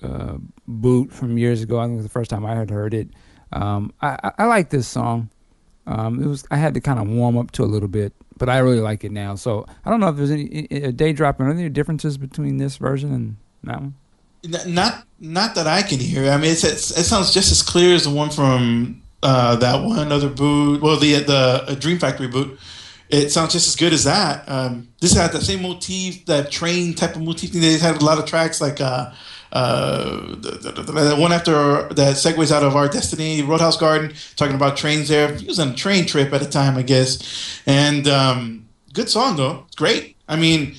uh, 0.04 0.36
boot 0.68 1.14
from 1.14 1.38
years 1.38 1.62
ago. 1.62 1.80
I 1.80 1.86
think 1.86 1.94
it 1.94 1.98
was 1.98 2.06
the 2.06 2.10
first 2.10 2.30
time 2.30 2.46
I 2.46 2.56
had 2.56 2.70
heard 2.70 2.94
it. 2.94 3.08
Um, 3.54 3.94
I, 4.02 4.18
I, 4.22 4.32
I 4.40 4.46
like 4.48 4.70
this 4.70 4.88
song. 4.88 5.30
Um, 5.88 6.22
it 6.22 6.28
was 6.28 6.44
I 6.52 6.58
had 6.58 6.74
to 6.74 6.82
kind 6.82 7.00
of 7.00 7.08
warm 7.08 7.38
up 7.38 7.52
to 7.52 7.64
a 7.64 7.66
little 7.66 7.88
bit, 7.88 8.12
but 8.38 8.50
I 8.50 8.58
really 8.58 8.82
like 8.82 9.06
it 9.06 9.14
now. 9.14 9.36
So 9.36 9.66
I 9.86 9.90
don't 9.90 10.02
know 10.02 10.10
if 10.10 10.18
there's 10.18 10.32
any 10.32 10.68
a 10.72 10.92
day 10.92 11.14
dropping. 11.14 11.46
Are 11.46 11.54
there 11.54 11.70
differences 11.70 12.18
between 12.18 12.58
this 12.58 12.76
version 12.76 13.14
and 13.14 13.38
that 13.64 13.80
one? 13.80 13.96
Not 14.44 15.06
not 15.20 15.56
that 15.56 15.68
I 15.68 15.84
can 15.84 16.00
hear. 16.00 16.32
I 16.32 16.38
mean, 16.38 16.52
it's, 16.52 16.64
it's, 16.64 16.98
it 16.98 17.04
sounds 17.04 17.32
just 17.32 17.52
as 17.52 17.62
clear 17.62 17.94
as 17.94 18.06
the 18.06 18.10
one 18.10 18.32
from 18.32 19.02
uh, 19.22 19.56
that 19.58 19.84
one 19.84 20.12
other 20.12 20.30
boot. 20.30 20.82
Well, 20.82 20.98
the 20.98 21.16
the 21.20 21.64
uh, 21.68 21.76
Dream 21.76 22.00
Factory 22.00 22.28
boot. 22.28 22.60
It 23.10 23.30
sounds 23.30 23.52
just 23.52 23.68
as 23.68 23.76
good 23.76 23.92
as 23.92 24.06
that. 24.06 24.48
Um, 24.48 24.88
this 25.02 25.14
had 25.14 25.34
the 25.34 25.42
same 25.42 25.64
motif, 25.64 26.26
that 26.28 26.50
train 26.50 26.94
type 26.94 27.18
of 27.18 27.22
motif. 27.22 27.52
They 27.52 27.78
had 27.78 28.02
a 28.02 28.06
lot 28.06 28.20
of 28.20 28.26
tracks 28.26 28.62
like 28.62 28.80
uh, 28.80 29.12
uh, 29.52 30.28
the, 30.38 30.72
the, 30.74 30.92
the, 30.92 31.16
one 31.18 31.34
after 31.34 31.90
that 31.90 32.16
segues 32.16 32.54
out 32.54 32.64
of 32.64 32.74
Our 32.74 32.88
Destiny, 32.88 33.42
Roadhouse 33.42 33.76
Garden, 33.76 34.14
talking 34.38 34.56
about 34.56 34.78
trains 34.78 35.10
there. 35.10 35.36
He 35.36 35.46
was 35.46 35.60
on 35.60 35.70
a 35.70 35.76
train 35.76 36.06
trip 36.06 36.32
at 36.32 36.42
a 36.42 36.50
time, 36.50 36.78
I 36.78 36.84
guess. 36.84 37.62
And 37.66 38.08
um, 38.08 38.70
good 38.94 39.10
song 39.10 39.36
though, 39.36 39.66
great. 39.76 40.16
I 40.30 40.38
mean, 40.38 40.76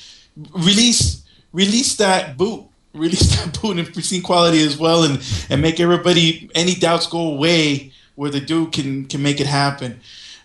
release 0.54 1.22
release 1.52 1.96
that 1.96 2.38
boot 2.38 2.64
release 2.94 3.36
that 3.36 3.60
boot 3.60 3.78
in 3.78 3.86
pristine 3.86 4.22
quality 4.22 4.64
as 4.64 4.76
well 4.78 5.04
and 5.04 5.22
and 5.48 5.60
make 5.62 5.80
everybody 5.80 6.50
any 6.54 6.74
doubts 6.74 7.06
go 7.06 7.32
away 7.32 7.92
where 8.14 8.30
the 8.30 8.40
dude 8.40 8.72
can 8.72 9.06
can 9.06 9.22
make 9.22 9.40
it 9.40 9.46
happen. 9.46 10.00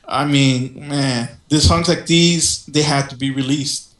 I 0.07 0.25
mean 0.25 0.87
man 0.87 1.29
the 1.49 1.59
songs 1.59 1.87
like 1.87 2.05
these 2.05 2.65
they 2.65 2.83
have 2.83 3.09
to 3.09 3.15
be 3.15 3.31
released. 3.31 3.93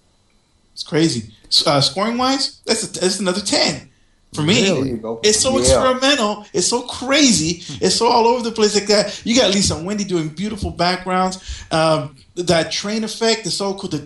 It's 0.73 0.83
crazy. 0.83 1.33
Uh, 1.65 1.79
scoring 1.79 2.17
wise 2.17 2.59
that's 2.65 2.83
a, 2.83 2.99
that's 2.99 3.19
another 3.19 3.41
10 3.41 3.86
for 4.33 4.41
me 4.41 4.97
go. 4.97 5.19
it's 5.23 5.39
so 5.39 5.53
Yeah. 5.53 5.59
experimental 5.61 6.45
it's 6.53 6.67
so 6.67 6.81
crazy 6.83 7.63
hmm. 7.65 7.85
it's 7.85 7.95
so 7.95 8.07
all 8.07 8.27
over 8.27 8.43
the 8.43 8.51
place 8.51 8.75
like 8.75 8.87
that 8.87 9.21
you 9.25 9.35
got 9.35 9.53
lisa 9.53 9.81
wendy 9.81 10.03
doing 10.03 10.27
beautiful 10.29 10.69
backgrounds 10.69 11.63
um, 11.71 12.15
that 12.35 12.71
train 12.71 13.03
effect 13.03 13.45
is 13.45 13.55
so 13.55 13.73
cool 13.75 13.89
the 13.89 13.99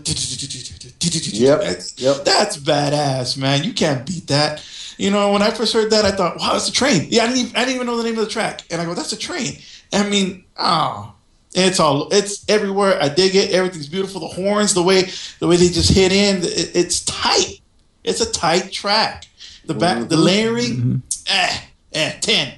Yep, 1.42 1.60
That's- 1.60 1.94
yep. 1.98 2.24
that's 2.24 2.58
badass, 2.58 3.38
man. 3.38 3.64
You 3.64 3.74
can't 3.74 4.06
beat 4.06 4.28
that. 4.28 4.64
You 4.98 5.10
know, 5.10 5.32
when 5.32 5.42
I 5.42 5.52
first 5.52 5.74
heard 5.74 5.90
that, 5.92 6.06
I 6.06 6.12
thought, 6.12 6.38
wow, 6.38 6.54
that's 6.54 6.70
a 6.70 6.72
train. 6.72 7.08
Yeah, 7.10 7.24
I 7.24 7.28
didn't 7.28 7.40
even, 7.40 7.56
I 7.56 7.60
didn't 7.62 7.76
even 7.76 7.88
know 7.88 7.98
the 7.98 8.04
name 8.04 8.18
of 8.18 8.26
the 8.26 8.30
track. 8.32 8.62
And 8.70 8.82
I 8.82 8.86
go, 8.86 8.94
that's 8.94 9.12
a 9.14 9.18
train. 9.18 9.58
I 9.92 10.08
mean, 10.08 10.44
oh, 10.58 11.14
it's 11.54 11.80
all, 11.80 12.10
it's 12.12 12.46
everywhere. 12.48 13.02
I 13.02 13.10
dig 13.10 13.36
it. 13.36 13.52
Everything's 13.52 13.88
beautiful. 13.90 14.22
The 14.22 14.28
horns, 14.28 14.74
the 14.74 14.84
way, 14.84 15.10
the 15.40 15.48
way 15.48 15.56
they 15.58 15.70
just 15.70 15.92
hit 15.92 16.12
in, 16.12 16.38
it, 16.44 16.76
it's 16.76 17.04
tight. 17.06 17.62
It's 18.04 18.22
a 18.22 18.32
tight 18.32 18.72
track. 18.72 19.26
The 19.66 19.74
back, 19.74 20.10
the 20.10 20.18
layering, 20.18 21.04
eh, 21.28 21.58
eh, 21.94 22.12
10. 22.20 22.54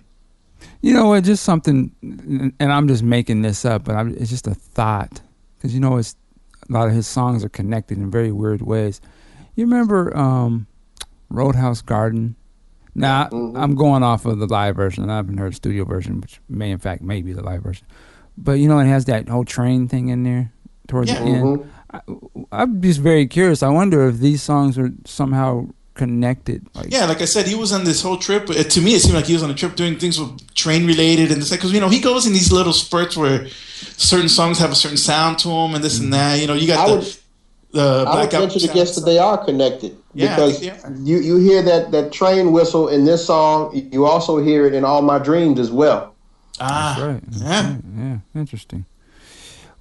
You 0.82 0.94
know 0.94 1.08
what? 1.10 1.24
Just 1.24 1.44
something, 1.44 1.92
and 2.02 2.72
I'm 2.72 2.88
just 2.88 3.04
making 3.04 3.42
this 3.42 3.64
up, 3.66 3.84
but 3.86 3.96
I'm, 3.96 4.16
it's 4.18 4.30
just 4.30 4.48
a 4.48 4.54
thought 4.56 5.22
because 5.58 5.74
you 5.74 5.80
know 5.80 5.98
it's 5.98 6.16
a 6.70 6.74
lot 6.74 6.88
of 6.88 6.94
his 6.94 7.08
songs 7.08 7.44
are 7.44 7.50
connected 7.50 7.98
in 7.98 8.10
very 8.12 8.32
weird 8.32 8.62
ways. 8.62 9.00
You 9.56 9.66
remember 9.66 10.16
um, 10.18 10.68
Roadhouse 11.30 11.82
Garden? 11.82 12.36
Now 12.96 13.28
Mhm. 13.30 13.58
I'm 13.58 13.76
going 13.76 14.04
off 14.04 14.26
of 14.26 14.40
the 14.40 14.46
live 14.48 14.76
version. 14.76 15.10
I 15.10 15.16
haven't 15.18 15.38
heard 15.38 15.54
the 15.54 15.56
studio 15.56 15.84
version, 15.86 16.20
which 16.22 16.40
may 16.50 16.70
in 16.72 16.80
fact 16.80 17.02
may 17.02 17.22
be 17.22 17.34
the 17.34 17.42
live 17.44 17.64
version. 17.64 17.88
But 18.38 18.54
you 18.54 18.68
know 18.68 18.80
it 18.80 18.86
has 18.88 19.06
that 19.06 19.30
whole 19.30 19.46
train 19.46 19.88
thing 19.88 20.10
in 20.10 20.24
there 20.24 20.52
towards 20.88 21.10
Yeah. 21.12 21.20
the 21.24 21.26
end. 21.30 21.60
Mhm. 21.60 21.68
I, 21.92 22.02
I'm 22.62 22.82
just 22.82 23.00
very 23.00 23.26
curious. 23.26 23.64
I 23.64 23.70
wonder 23.70 24.08
if 24.08 24.20
these 24.20 24.42
songs 24.44 24.78
are 24.78 24.92
somehow 25.06 25.70
connected. 25.94 26.66
Like, 26.74 26.92
Yeah, 26.92 27.06
like 27.06 27.22
I 27.22 27.26
said, 27.26 27.48
he 27.48 27.56
was 27.56 27.72
on 27.72 27.84
this 27.84 28.02
whole 28.02 28.18
trip. 28.18 28.48
To 28.48 28.82
me, 28.82 28.96
it 28.96 29.02
seemed 29.02 29.14
like 29.16 29.26
he 29.26 29.34
was 29.34 29.44
on 29.44 29.50
a 29.52 29.54
trip 29.54 29.76
doing 29.76 29.98
things 30.00 30.20
with 30.20 30.54
train 30.56 30.86
related, 30.88 31.32
and 31.32 31.42
it's 31.42 31.52
like 31.52 31.60
because 31.60 31.72
you 31.74 31.80
know 31.80 31.90
he 31.90 32.00
goes 32.00 32.26
in 32.26 32.34
these 32.34 32.52
little 32.52 32.74
spurts 32.74 33.16
where 33.16 33.48
certain 33.98 34.30
songs 34.30 34.60
have 34.60 34.72
a 34.72 34.76
certain 34.76 34.98
sound 34.98 35.40
to 35.40 35.48
them, 35.50 35.76
and 35.76 35.84
this 35.84 36.00
and 36.00 36.12
that. 36.14 36.40
You 36.40 36.48
know, 36.48 36.54
you 36.54 36.68
got 36.68 36.88
I 36.88 36.90
the 36.92 36.98
would- 36.98 37.18
the 37.74 38.06
I 38.08 38.22
would 38.22 38.30
venture 38.32 38.60
to 38.60 38.68
guess 38.68 38.94
that 38.96 39.02
they 39.06 39.18
are 39.18 39.44
connected 39.44 39.98
Yeah, 40.14 40.36
because 40.36 40.60
think 40.60 40.80
they 40.82 40.88
are. 40.88 40.94
you 41.04 41.18
you 41.18 41.38
hear 41.38 41.64
that 41.64 41.92
that 41.92 42.12
train 42.12 42.52
whistle 42.52 42.88
in 42.88 43.04
this 43.06 43.26
song. 43.26 43.72
You 43.92 44.06
also 44.06 44.38
hear 44.38 44.68
it 44.68 44.76
in 44.76 44.86
all 44.86 45.02
my 45.02 45.18
dreams 45.18 45.60
as 45.60 45.72
well. 45.72 46.14
Ah, 46.60 46.94
That's 46.96 47.02
right. 47.08 47.24
That's 47.32 47.42
Yeah. 47.44 47.68
right. 47.72 47.82
Yeah. 48.36 48.40
Interesting. 48.42 48.86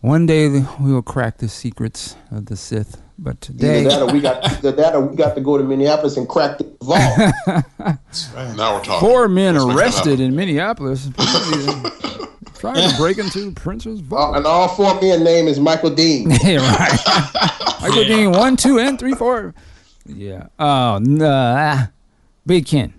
One 0.00 0.24
day 0.24 0.48
we 0.80 0.90
will 0.92 1.02
crack 1.02 1.36
the 1.36 1.48
secrets 1.48 2.16
of 2.30 2.46
the 2.46 2.56
Sith, 2.56 2.96
but 3.22 3.40
today, 3.40 3.80
Either 3.80 3.90
that, 3.90 4.02
or 4.02 4.12
we 4.12 4.20
got 4.20 4.44
either 4.52 4.72
that, 4.72 4.94
or 4.94 5.00
we 5.06 5.16
got 5.16 5.34
to 5.34 5.40
go 5.40 5.56
to 5.56 5.64
Minneapolis 5.64 6.16
and 6.16 6.28
crack 6.28 6.58
the 6.58 6.64
vault. 6.82 6.98
right. 8.34 8.56
Now 8.56 8.74
we're 8.76 8.84
talking. 8.84 9.08
four 9.08 9.28
men 9.28 9.54
Let's 9.56 9.78
arrested 9.78 10.20
in 10.20 10.34
Minneapolis 10.36 11.08
trying 12.58 12.88
to 12.90 12.96
break 12.96 13.18
into 13.18 13.52
Prince's 13.52 14.00
Uh, 14.00 14.04
vault. 14.04 14.36
and 14.36 14.46
all 14.46 14.68
four 14.68 15.00
men 15.00 15.24
name 15.24 15.48
is 15.48 15.58
Michael 15.60 15.90
Dean. 15.90 16.30
yeah, 16.44 16.56
right. 16.58 16.98
Michael 17.80 18.04
Dean, 18.04 18.30
one, 18.32 18.56
two, 18.56 18.78
and 18.78 18.98
three, 18.98 19.14
four. 19.14 19.54
Yeah. 20.06 20.46
Oh, 20.58 20.98
nah. 21.00 21.86
Big 22.46 22.66
Ken. 22.66 22.92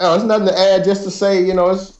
Oh, 0.00 0.12
there's 0.12 0.24
nothing 0.24 0.48
to 0.48 0.58
add. 0.58 0.84
Just 0.84 1.04
to 1.04 1.10
say, 1.10 1.44
you 1.44 1.54
know, 1.54 1.70
it's 1.70 1.98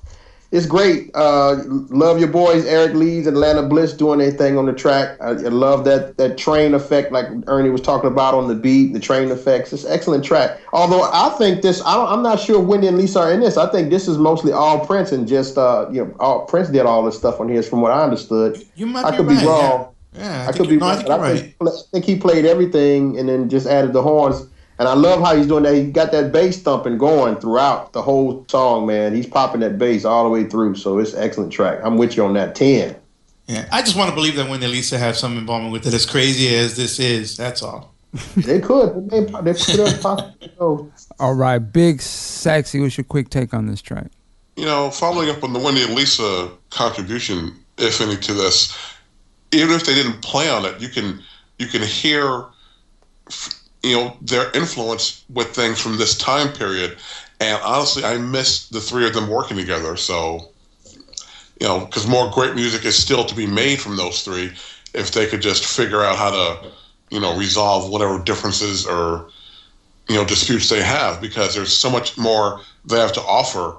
it's 0.50 0.66
great. 0.66 1.10
Uh, 1.14 1.62
love 1.66 2.18
your 2.18 2.28
boys, 2.28 2.64
Eric 2.66 2.94
Leeds 2.94 3.26
and 3.26 3.36
Atlanta 3.36 3.62
Bliss 3.62 3.92
doing 3.92 4.18
their 4.18 4.30
thing 4.30 4.56
on 4.56 4.66
the 4.66 4.72
track. 4.72 5.20
I, 5.20 5.30
I 5.30 5.48
love 5.48 5.84
that 5.84 6.16
that 6.16 6.38
train 6.38 6.74
effect, 6.74 7.10
like 7.12 7.26
Ernie 7.46 7.70
was 7.70 7.80
talking 7.80 8.08
about 8.08 8.34
on 8.34 8.48
the 8.48 8.54
beat. 8.54 8.92
The 8.92 9.00
train 9.00 9.30
effects. 9.30 9.72
It's 9.72 9.84
excellent 9.84 10.24
track. 10.24 10.60
Although 10.72 11.10
I 11.12 11.30
think 11.38 11.62
this, 11.62 11.82
I 11.82 12.04
I'm 12.04 12.22
not 12.22 12.38
sure 12.38 12.60
Wendy 12.60 12.86
and 12.86 12.96
Lisa 12.96 13.20
are 13.20 13.32
in 13.32 13.40
this. 13.40 13.56
I 13.56 13.70
think 13.70 13.90
this 13.90 14.06
is 14.06 14.16
mostly 14.16 14.52
all 14.52 14.86
Prince 14.86 15.12
and 15.12 15.26
just 15.26 15.58
uh, 15.58 15.88
you 15.90 16.04
know, 16.04 16.16
all 16.20 16.46
Prince 16.46 16.68
did 16.68 16.86
all 16.86 17.04
this 17.04 17.18
stuff 17.18 17.40
on 17.40 17.48
here, 17.48 17.62
from 17.62 17.80
what 17.80 17.90
I 17.90 18.04
understood. 18.04 18.62
You 18.76 18.86
might 18.86 19.04
I 19.04 19.10
be 19.10 19.16
could 19.16 19.26
right. 19.26 19.40
be 19.40 19.46
wrong. 19.46 19.94
Yeah, 20.12 20.22
yeah 20.22 20.46
I, 20.46 20.48
I, 20.48 20.52
could 20.52 20.68
be 20.68 20.76
no, 20.76 20.86
I 20.86 20.96
think 20.96 21.08
right. 21.08 21.54
I 21.60 21.70
think 21.90 22.04
he 22.04 22.16
played 22.16 22.44
everything 22.44 23.18
and 23.18 23.28
then 23.28 23.48
just 23.48 23.66
added 23.66 23.92
the 23.92 24.02
horns. 24.02 24.46
And 24.78 24.88
I 24.88 24.94
love 24.94 25.20
how 25.20 25.36
he's 25.36 25.46
doing 25.46 25.62
that. 25.64 25.74
He 25.74 25.90
got 25.90 26.10
that 26.12 26.32
bass 26.32 26.60
thumping 26.60 26.98
going 26.98 27.36
throughout 27.36 27.92
the 27.92 28.02
whole 28.02 28.44
song, 28.48 28.86
man. 28.86 29.14
He's 29.14 29.26
popping 29.26 29.60
that 29.60 29.78
bass 29.78 30.04
all 30.04 30.24
the 30.24 30.30
way 30.30 30.44
through. 30.44 30.74
So 30.74 30.98
it's 30.98 31.12
an 31.12 31.22
excellent 31.22 31.52
track. 31.52 31.78
I'm 31.82 31.96
with 31.96 32.16
you 32.16 32.24
on 32.24 32.34
that. 32.34 32.54
10. 32.54 32.96
Yeah, 33.46 33.68
I 33.70 33.82
just 33.82 33.96
want 33.96 34.08
to 34.08 34.14
believe 34.14 34.36
that 34.36 34.48
when 34.48 34.62
Elisa 34.62 34.98
have 34.98 35.16
some 35.16 35.36
involvement 35.36 35.72
with 35.72 35.86
it, 35.86 35.92
as 35.92 36.06
crazy 36.06 36.54
as 36.54 36.76
this 36.76 36.98
is, 36.98 37.36
that's 37.36 37.62
all. 37.62 37.94
they 38.36 38.60
could. 38.60 39.10
They, 39.10 39.20
they 39.24 39.54
could 39.54 39.80
have 39.80 40.00
possibly. 40.00 40.52
So, 40.56 40.90
All 41.18 41.34
right, 41.34 41.58
big 41.58 42.00
sexy. 42.00 42.80
What's 42.80 42.96
your 42.96 43.04
quick 43.04 43.28
take 43.28 43.52
on 43.52 43.66
this 43.66 43.82
track? 43.82 44.10
You 44.56 44.64
know, 44.64 44.90
following 44.90 45.28
up 45.30 45.44
on 45.44 45.52
the 45.52 45.58
Wendy 45.58 45.82
and 45.82 45.94
Lisa 45.94 46.50
contribution, 46.70 47.54
if 47.76 48.00
any, 48.00 48.16
to 48.16 48.32
this, 48.32 48.76
even 49.52 49.74
if 49.74 49.84
they 49.84 49.94
didn't 49.94 50.22
play 50.22 50.48
on 50.48 50.64
it, 50.64 50.80
you 50.80 50.88
can 50.88 51.20
you 51.58 51.66
can 51.66 51.82
hear, 51.82 52.46
you 53.84 53.94
know, 53.94 54.16
their 54.22 54.50
influence 54.52 55.24
with 55.28 55.48
things 55.48 55.78
from 55.78 55.98
this 55.98 56.16
time 56.16 56.52
period. 56.52 56.96
And 57.40 57.60
honestly, 57.62 58.02
I 58.04 58.16
miss 58.16 58.68
the 58.68 58.80
three 58.80 59.06
of 59.06 59.12
them 59.12 59.28
working 59.28 59.58
together. 59.58 59.96
So, 59.96 60.50
you 61.60 61.68
know, 61.68 61.80
because 61.80 62.06
more 62.06 62.30
great 62.30 62.54
music 62.54 62.84
is 62.84 62.96
still 62.96 63.24
to 63.24 63.34
be 63.34 63.46
made 63.46 63.80
from 63.80 63.96
those 63.96 64.22
three, 64.22 64.52
if 64.94 65.12
they 65.12 65.26
could 65.26 65.42
just 65.42 65.64
figure 65.66 66.02
out 66.02 66.16
how 66.16 66.30
to, 66.30 66.70
you 67.10 67.20
know, 67.20 67.36
resolve 67.36 67.90
whatever 67.90 68.18
differences 68.18 68.86
or, 68.86 69.28
you 70.08 70.14
know, 70.14 70.24
disputes 70.24 70.68
they 70.70 70.82
have, 70.82 71.20
because 71.20 71.54
there's 71.54 71.76
so 71.76 71.90
much 71.90 72.16
more 72.16 72.60
they 72.86 72.98
have 72.98 73.12
to 73.12 73.20
offer. 73.20 73.76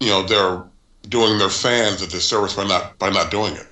You 0.00 0.08
know, 0.08 0.22
they're 0.24 0.62
doing 1.08 1.38
their 1.38 1.50
fans 1.50 2.02
a 2.02 2.08
disservice 2.08 2.54
by 2.54 2.64
not 2.64 2.98
by 2.98 3.10
not 3.10 3.30
doing 3.30 3.54
it. 3.54 3.66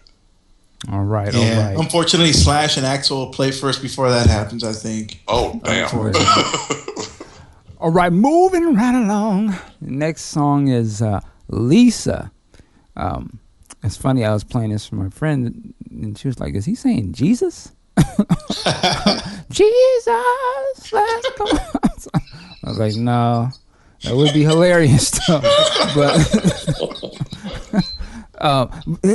All 0.93 1.03
right, 1.05 1.33
Yeah. 1.33 1.41
all 1.41 1.63
right. 1.63 1.77
Unfortunately, 1.79 2.33
Slash 2.33 2.77
and 2.77 2.85
Axl 2.87 3.11
will 3.13 3.31
play 3.31 3.51
first 3.51 3.81
before 3.83 4.11
that 4.11 4.27
happens. 4.27 4.63
I 4.65 4.73
think. 4.73 5.23
Oh 5.29 5.61
damn! 5.65 5.89
All 7.81 7.91
right, 7.91 8.13
moving 8.13 8.75
right 8.75 8.95
along. 8.95 9.57
Next 9.81 10.23
song 10.23 10.69
is 10.69 11.03
uh, 11.03 11.21
Lisa. 11.49 12.31
Um, 12.97 13.39
it's 13.83 13.97
funny, 13.99 14.25
I 14.25 14.33
was 14.33 14.43
playing 14.45 14.71
this 14.71 14.87
for 14.87 14.95
my 14.95 15.11
friend, 15.11 15.75
and 15.91 16.17
she 16.17 16.27
was 16.29 16.41
like, 16.41 16.55
Is 16.55 16.65
he 16.65 16.75
saying 16.75 17.13
Jesus? 17.13 17.73
Jesus, 19.51 20.93
let's 20.93 21.31
go. 21.37 21.45
I 22.65 22.69
was 22.71 22.79
like, 22.79 22.95
No, 22.97 23.51
that 24.03 24.15
would 24.17 24.33
be 24.33 24.43
hilarious, 24.43 25.11
though. 25.29 25.41
but 25.95 26.17
uh, 28.45 28.67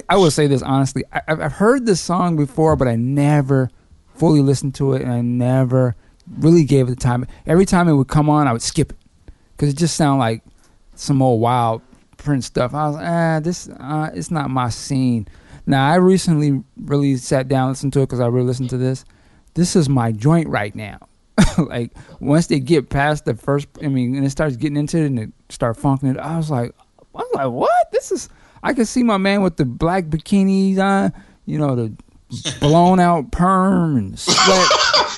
I 0.09 0.17
will 0.17 0.31
say 0.31 0.47
this 0.47 0.61
honestly 0.61 1.03
I, 1.13 1.21
I've 1.27 1.39
I've 1.39 1.53
heard 1.53 1.85
this 1.85 2.01
song 2.01 2.35
before, 2.35 2.75
but 2.75 2.87
I 2.87 2.95
never 2.95 3.69
fully 4.15 4.41
listened 4.41 4.75
to 4.75 4.93
it, 4.93 5.01
and 5.01 5.11
I 5.11 5.21
never 5.21 5.95
really 6.39 6.63
gave 6.63 6.87
it 6.87 6.91
the 6.91 6.95
time. 6.95 7.25
Every 7.45 7.65
time 7.65 7.87
it 7.87 7.93
would 7.93 8.07
come 8.07 8.29
on, 8.29 8.47
I 8.47 8.53
would 8.53 8.61
skip 8.61 8.91
it 8.91 8.97
because 9.55 9.69
it 9.73 9.77
just 9.77 9.95
sounded 9.95 10.19
like 10.19 10.43
some 10.95 11.21
old 11.21 11.41
wild 11.41 11.81
Prince 12.17 12.47
stuff. 12.47 12.73
I 12.73 12.87
was 12.87 12.95
like, 12.95 13.07
ah, 13.07 13.39
this 13.39 13.69
uh, 13.69 14.09
it's 14.13 14.31
not 14.31 14.49
my 14.49 14.69
scene. 14.69 15.27
Now 15.65 15.87
I 15.87 15.95
recently 15.95 16.63
really 16.77 17.15
sat 17.17 17.47
down 17.47 17.63
and 17.63 17.71
listened 17.71 17.93
to 17.93 18.01
it 18.01 18.07
because 18.07 18.19
I 18.19 18.27
really 18.27 18.47
listened 18.47 18.71
to 18.71 18.77
this. 18.77 19.05
This 19.53 19.75
is 19.75 19.87
my 19.87 20.11
joint 20.11 20.47
right 20.49 20.75
now. 20.75 21.07
like 21.57 21.91
once 22.19 22.47
they 22.47 22.59
get 22.59 22.89
past 22.89 23.25
the 23.25 23.35
first, 23.35 23.67
I 23.81 23.87
mean, 23.87 24.15
and 24.15 24.25
it 24.25 24.31
starts 24.31 24.57
getting 24.57 24.77
into 24.77 24.97
it 24.97 25.05
and 25.05 25.19
it 25.19 25.31
start 25.49 25.77
funking 25.77 26.09
it. 26.09 26.17
I 26.17 26.37
was 26.37 26.49
like, 26.49 26.73
I 27.15 27.19
was 27.19 27.31
like, 27.33 27.51
what? 27.51 27.91
This 27.91 28.11
is. 28.11 28.29
I 28.63 28.73
can 28.73 28.85
see 28.85 29.03
my 29.03 29.17
man 29.17 29.41
with 29.41 29.57
the 29.57 29.65
black 29.65 30.05
bikinis 30.05 30.79
on, 30.79 31.13
you 31.45 31.57
know, 31.57 31.75
the 31.75 31.93
blown 32.59 32.99
out 32.99 33.31
perm 33.31 33.97
and 33.97 34.19
sweat. 34.19 34.69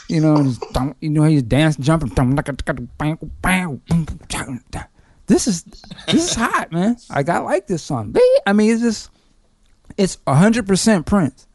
You 0.08 0.22
know, 0.22 0.44
he's, 0.44 0.60
you 1.00 1.10
know 1.10 1.24
he's 1.24 1.44
dancing, 1.44 1.84
jumping. 1.84 2.10
This 5.28 5.48
is 5.48 5.64
this 6.08 6.32
is 6.32 6.36
hot, 6.36 6.72
man. 6.72 6.98
Like 7.10 7.30
I 7.30 7.40
like 7.40 7.68
this 7.68 7.82
song. 7.84 8.16
I 8.46 8.54
mean, 8.54 8.72
it's 8.72 8.82
just 8.82 9.10
it's 9.98 10.18
hundred 10.28 10.68
percent 10.68 11.06
Prince. 11.06 11.48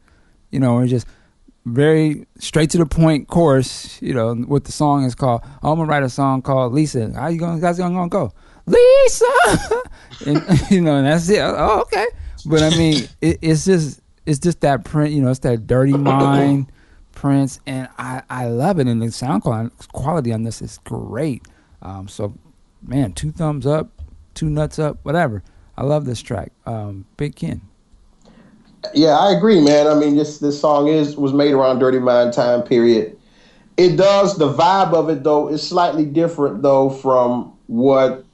You 0.49 0.59
know, 0.59 0.79
it's 0.79 0.89
just 0.89 1.05
very 1.65 2.25
straight 2.39 2.71
to 2.71 2.77
the 2.77 2.85
point 2.85 3.27
chorus. 3.27 4.01
You 4.01 4.13
know, 4.13 4.33
what 4.33 4.63
the 4.63 4.71
song 4.71 5.03
is 5.03 5.13
called. 5.13 5.41
I'm 5.61 5.77
gonna 5.77 5.85
write 5.85 6.03
a 6.03 6.09
song 6.09 6.41
called 6.41 6.73
Lisa. 6.73 7.11
How 7.13 7.27
you 7.27 7.39
gonna 7.39 7.61
guys 7.61 7.77
gonna 7.77 8.09
go? 8.09 8.33
Lisa, 8.67 9.25
and 10.27 10.61
you 10.71 10.81
know, 10.81 10.97
and 10.97 11.07
that's 11.07 11.27
it. 11.29 11.39
Oh, 11.39 11.81
okay. 11.81 12.05
But 12.45 12.61
I 12.61 12.69
mean, 12.71 13.07
it, 13.21 13.39
it's 13.41 13.65
just 13.65 14.01
it's 14.25 14.39
just 14.39 14.61
that 14.61 14.85
print. 14.85 15.13
You 15.13 15.21
know, 15.21 15.31
it's 15.31 15.39
that 15.39 15.65
dirty 15.65 15.93
mind 15.97 16.71
Prince, 17.13 17.59
and 17.65 17.87
I 17.97 18.21
I 18.29 18.47
love 18.47 18.79
it. 18.79 18.87
And 18.87 19.01
the 19.01 19.11
sound 19.11 19.43
quality 19.43 20.33
on 20.33 20.43
this 20.43 20.61
is 20.61 20.79
great. 20.83 21.43
Um, 21.81 22.07
so, 22.07 22.33
man, 22.81 23.13
two 23.13 23.31
thumbs 23.31 23.65
up, 23.65 23.89
two 24.33 24.49
nuts 24.49 24.79
up, 24.79 24.99
whatever. 25.03 25.43
I 25.77 25.83
love 25.83 26.05
this 26.05 26.21
track. 26.21 26.51
Um, 26.65 27.05
Big 27.17 27.35
Ken. 27.35 27.61
yeah, 28.93 29.17
I 29.17 29.31
agree, 29.31 29.61
man. 29.61 29.87
I 29.87 29.95
mean, 29.95 30.17
this 30.17 30.39
this 30.39 30.59
song 30.59 30.87
is 30.89 31.15
was 31.15 31.33
made 31.33 31.53
around 31.53 31.79
Dirty 31.79 31.99
Mind 31.99 32.33
time 32.33 32.63
period. 32.63 33.17
It 33.77 33.95
does 33.95 34.37
the 34.37 34.51
vibe 34.51 34.93
of 34.93 35.09
it 35.09 35.23
though 35.23 35.47
is 35.47 35.65
slightly 35.65 36.03
different 36.03 36.63
though 36.63 36.89
from 36.89 37.53
what 37.67 38.25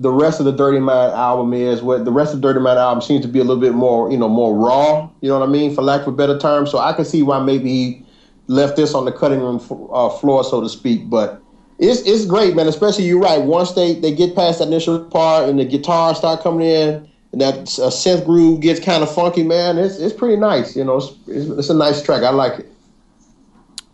the 0.00 0.10
rest 0.10 0.40
of 0.40 0.46
the 0.46 0.52
Dirty 0.52 0.80
Mind 0.80 1.12
album 1.12 1.52
is. 1.52 1.82
What 1.82 2.06
the 2.06 2.10
rest 2.10 2.32
of 2.32 2.40
the 2.40 2.48
Dirty 2.48 2.58
Mind 2.58 2.78
album 2.78 3.02
seems 3.02 3.20
to 3.22 3.28
be 3.28 3.38
a 3.38 3.44
little 3.44 3.60
bit 3.60 3.74
more, 3.74 4.10
you 4.10 4.16
know, 4.16 4.28
more 4.28 4.56
raw. 4.56 5.08
You 5.20 5.28
know 5.28 5.38
what 5.38 5.48
I 5.48 5.52
mean, 5.52 5.74
for 5.74 5.82
lack 5.82 6.02
of 6.02 6.08
a 6.08 6.12
better 6.12 6.38
term. 6.38 6.66
So 6.66 6.78
I 6.78 6.94
can 6.94 7.04
see 7.04 7.22
why 7.22 7.38
maybe 7.40 7.68
he 7.68 8.06
left 8.46 8.76
this 8.76 8.94
on 8.94 9.04
the 9.04 9.12
cutting 9.12 9.40
room 9.40 9.56
uh, 9.92 10.08
floor, 10.08 10.42
so 10.42 10.62
to 10.62 10.68
speak. 10.70 11.10
But 11.10 11.42
it's 11.78 12.00
it's 12.06 12.24
great, 12.24 12.56
man. 12.56 12.66
Especially 12.66 13.04
you're 13.04 13.20
right. 13.20 13.42
Once 13.42 13.72
they 13.72 13.92
they 13.92 14.14
get 14.14 14.34
past 14.34 14.58
that 14.60 14.68
initial 14.68 15.04
part 15.04 15.50
and 15.50 15.58
the 15.58 15.66
guitars 15.66 16.16
start 16.16 16.42
coming 16.42 16.66
in. 16.66 17.06
And 17.32 17.40
that 17.40 17.58
uh, 17.78 17.90
synth 17.90 18.24
groove 18.24 18.60
gets 18.60 18.80
kind 18.80 19.04
of 19.04 19.14
funky, 19.14 19.44
man. 19.44 19.78
It's 19.78 19.98
it's 19.98 20.16
pretty 20.16 20.36
nice, 20.36 20.74
you 20.74 20.82
know. 20.82 20.96
It's, 20.96 21.12
it's, 21.28 21.50
it's 21.50 21.70
a 21.70 21.74
nice 21.74 22.02
track. 22.02 22.24
I 22.24 22.30
like 22.30 22.58
it. 22.58 22.72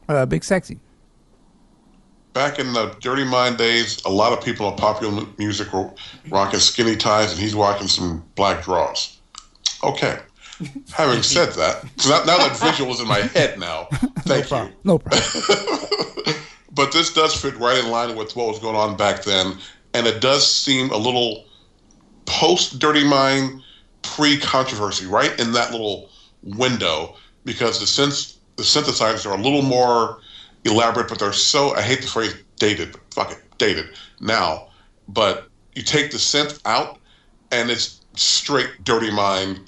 Uh, 0.08 0.24
Big 0.24 0.42
Sexy. 0.42 0.78
Back 2.36 2.58
in 2.58 2.74
the 2.74 2.94
Dirty 3.00 3.24
Mind 3.24 3.56
days, 3.56 4.04
a 4.04 4.10
lot 4.10 4.34
of 4.34 4.44
people 4.44 4.68
in 4.68 4.76
popular 4.76 5.26
music 5.38 5.72
were 5.72 5.90
rocking 6.28 6.60
skinny 6.60 6.94
ties, 6.94 7.32
and 7.32 7.40
he's 7.40 7.54
rocking 7.54 7.88
some 7.88 8.22
black 8.34 8.62
draws. 8.62 9.16
Okay. 9.82 10.18
Having 10.92 11.22
said 11.22 11.52
that, 11.54 11.82
now, 12.06 12.24
now 12.24 12.36
that 12.36 12.58
visual 12.58 12.92
is 12.92 13.00
in 13.00 13.08
my 13.08 13.20
head 13.20 13.58
now. 13.58 13.84
Thank 14.26 14.50
you. 14.50 14.70
No 14.84 14.98
problem. 14.98 15.22
but 16.74 16.92
this 16.92 17.10
does 17.14 17.34
fit 17.34 17.56
right 17.56 17.82
in 17.82 17.90
line 17.90 18.14
with 18.14 18.36
what 18.36 18.48
was 18.48 18.58
going 18.58 18.76
on 18.76 18.98
back 18.98 19.22
then, 19.22 19.56
and 19.94 20.06
it 20.06 20.20
does 20.20 20.46
seem 20.46 20.90
a 20.90 20.98
little 20.98 21.46
post 22.26 22.78
Dirty 22.78 23.02
Mind, 23.08 23.62
pre 24.02 24.36
controversy, 24.36 25.06
right 25.06 25.40
in 25.40 25.52
that 25.52 25.72
little 25.72 26.10
window, 26.42 27.16
because 27.46 27.80
the 27.80 27.86
synth 27.86 28.36
the 28.56 28.62
synthesizers 28.62 29.24
are 29.24 29.38
a 29.38 29.40
little 29.40 29.62
more 29.62 30.20
elaborate, 30.64 31.08
but 31.08 31.18
they're 31.18 31.32
so 31.32 31.74
I 31.74 31.82
hate 31.82 32.02
the 32.02 32.08
phrase 32.08 32.34
dated, 32.56 32.92
but 32.92 33.14
fuck 33.14 33.32
it, 33.32 33.42
dated 33.58 33.86
now. 34.20 34.68
But 35.08 35.48
you 35.74 35.82
take 35.82 36.10
the 36.10 36.18
synth 36.18 36.60
out, 36.64 36.98
and 37.52 37.70
it's 37.70 38.00
straight 38.14 38.84
Dirty 38.84 39.10
Mind, 39.10 39.60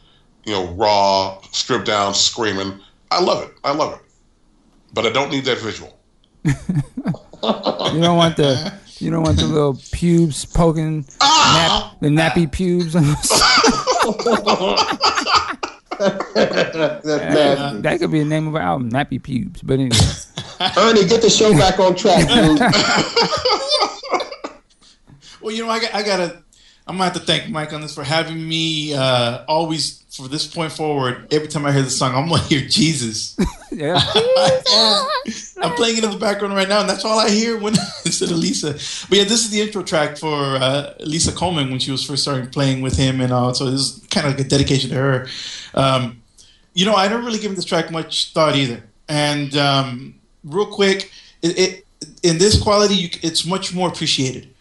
you 0.45 0.53
know, 0.53 0.69
raw, 0.73 1.41
stripped 1.53 1.87
down, 1.87 2.15
screaming. 2.15 2.81
I 3.11 3.21
love 3.21 3.45
it. 3.45 3.55
I 3.65 3.73
love 3.73 3.95
it. 3.95 4.01
But 4.93 5.07
I 5.07 5.11
don't 5.11 5.31
need 5.31 5.45
that 5.45 5.59
visual. 5.59 5.99
You 6.45 8.01
don't 8.01 8.17
want 8.17 8.37
the 8.37 8.73
you 8.99 9.11
don't 9.11 9.23
want 9.23 9.39
the 9.39 9.47
little 9.47 9.79
pubes 9.93 10.45
poking 10.45 11.07
ah! 11.21 11.93
nap, 11.93 12.01
the 12.01 12.09
nappy 12.09 12.51
pubes. 12.51 12.95
That's 15.99 17.05
nasty. 17.05 17.81
that 17.83 17.99
could 18.01 18.11
be 18.11 18.19
the 18.21 18.25
name 18.25 18.49
of 18.49 18.55
our 18.55 18.63
album, 18.63 18.91
Nappy 18.91 19.23
Pubes. 19.23 19.63
But 19.63 19.75
anyway, 19.75 19.91
Ernie, 20.77 21.07
get 21.07 21.23
the 21.23 21.31
show 21.31 21.53
back 21.53 21.79
on 21.79 21.95
track, 21.95 22.29
dude. 22.29 22.61
Well, 25.41 25.55
you 25.55 25.65
know, 25.65 25.71
I 25.71 25.79
got, 25.79 25.95
I 25.95 26.03
gotta, 26.03 26.43
I'm 26.87 26.97
gonna 26.97 27.05
have 27.05 27.13
to 27.15 27.21
thank 27.21 27.49
Mike 27.49 27.73
on 27.73 27.81
this 27.81 27.95
for 27.95 28.03
having 28.03 28.47
me 28.49 28.93
uh, 28.93 29.45
always 29.47 30.03
for 30.19 30.27
this 30.27 30.49
point 30.49 30.73
forward. 30.73 31.33
Every 31.33 31.47
time 31.47 31.65
I 31.65 31.73
hear 31.73 31.83
the 31.83 31.91
song, 31.91 32.13
I'm 32.15 32.29
gonna 32.29 32.43
hear 32.49 32.61
Jesus. 32.69 33.37
yeah. 33.71 34.01
I'm 35.63 35.75
playing 35.75 35.99
it 35.99 36.05
in 36.05 36.11
the 36.11 36.19
background 36.19 36.55
right 36.55 36.69
now, 36.69 36.81
and 36.81 36.89
that's 36.89 37.05
all 37.05 37.19
I 37.19 37.31
hear 37.31 37.57
when 37.57 37.75
instead 38.05 38.31
of 38.31 38.37
Lisa. 38.37 38.73
But 39.09 39.19
yeah, 39.19 39.25
this 39.25 39.45
is 39.45 39.51
the 39.51 39.61
intro 39.61 39.83
track 39.83 40.17
for 40.17 40.57
uh, 40.57 40.95
Lisa 41.01 41.33
Coleman 41.33 41.71
when 41.71 41.79
she 41.79 41.93
was 41.93 42.05
first 42.05 42.23
starting 42.23 42.49
playing 42.51 42.83
with 42.83 42.97
him, 42.97 43.21
and 43.21 43.33
all. 43.33 43.55
So 43.55 43.71
this 43.71 43.81
is 43.81 44.07
kind 44.11 44.27
of 44.27 44.35
like 44.35 44.45
a 44.45 44.49
dedication 44.49 44.91
to 44.91 44.97
her. 44.97 45.29
Um, 45.75 46.21
you 46.75 46.85
know, 46.85 46.95
I 46.95 47.09
don't 47.09 47.25
really 47.25 47.39
give 47.39 47.55
this 47.55 47.65
track 47.65 47.91
much 47.91 48.33
thought 48.33 48.57
either. 48.57 48.83
And 49.09 49.57
um, 49.57 50.15
real 50.45 50.67
quick, 50.67 51.13
it, 51.43 51.59
it 51.59 51.87
in 52.23 52.39
this 52.39 52.61
quality, 52.61 52.95
you, 52.95 53.09
it's 53.23 53.47
much 53.47 53.73
more 53.73 53.89
appreciated. 53.89 54.53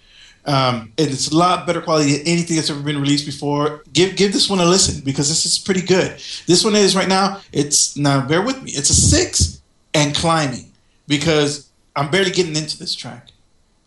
Um, 0.47 0.93
and 0.97 1.09
it's 1.09 1.29
a 1.29 1.35
lot 1.35 1.67
better 1.67 1.81
quality 1.81 2.17
than 2.17 2.27
anything 2.27 2.55
that's 2.55 2.69
ever 2.69 2.81
been 2.81 2.99
released 3.01 3.25
before. 3.25 3.83
Give 3.91 4.15
give 4.15 4.31
this 4.31 4.49
one 4.49 4.59
a 4.59 4.65
listen 4.65 5.03
because 5.03 5.27
this 5.27 5.45
is 5.45 5.59
pretty 5.59 5.81
good. 5.81 6.11
This 6.45 6.63
one 6.63 6.75
is 6.75 6.95
right 6.95 7.07
now. 7.07 7.41
It's 7.51 7.97
now 7.97 8.25
bear 8.25 8.41
with 8.41 8.63
me. 8.63 8.71
It's 8.71 8.89
a 8.89 8.95
six 8.95 9.61
and 9.93 10.15
climbing 10.15 10.71
because 11.07 11.69
I'm 11.95 12.09
barely 12.09 12.31
getting 12.31 12.55
into 12.55 12.77
this 12.77 12.95
track. 12.95 13.27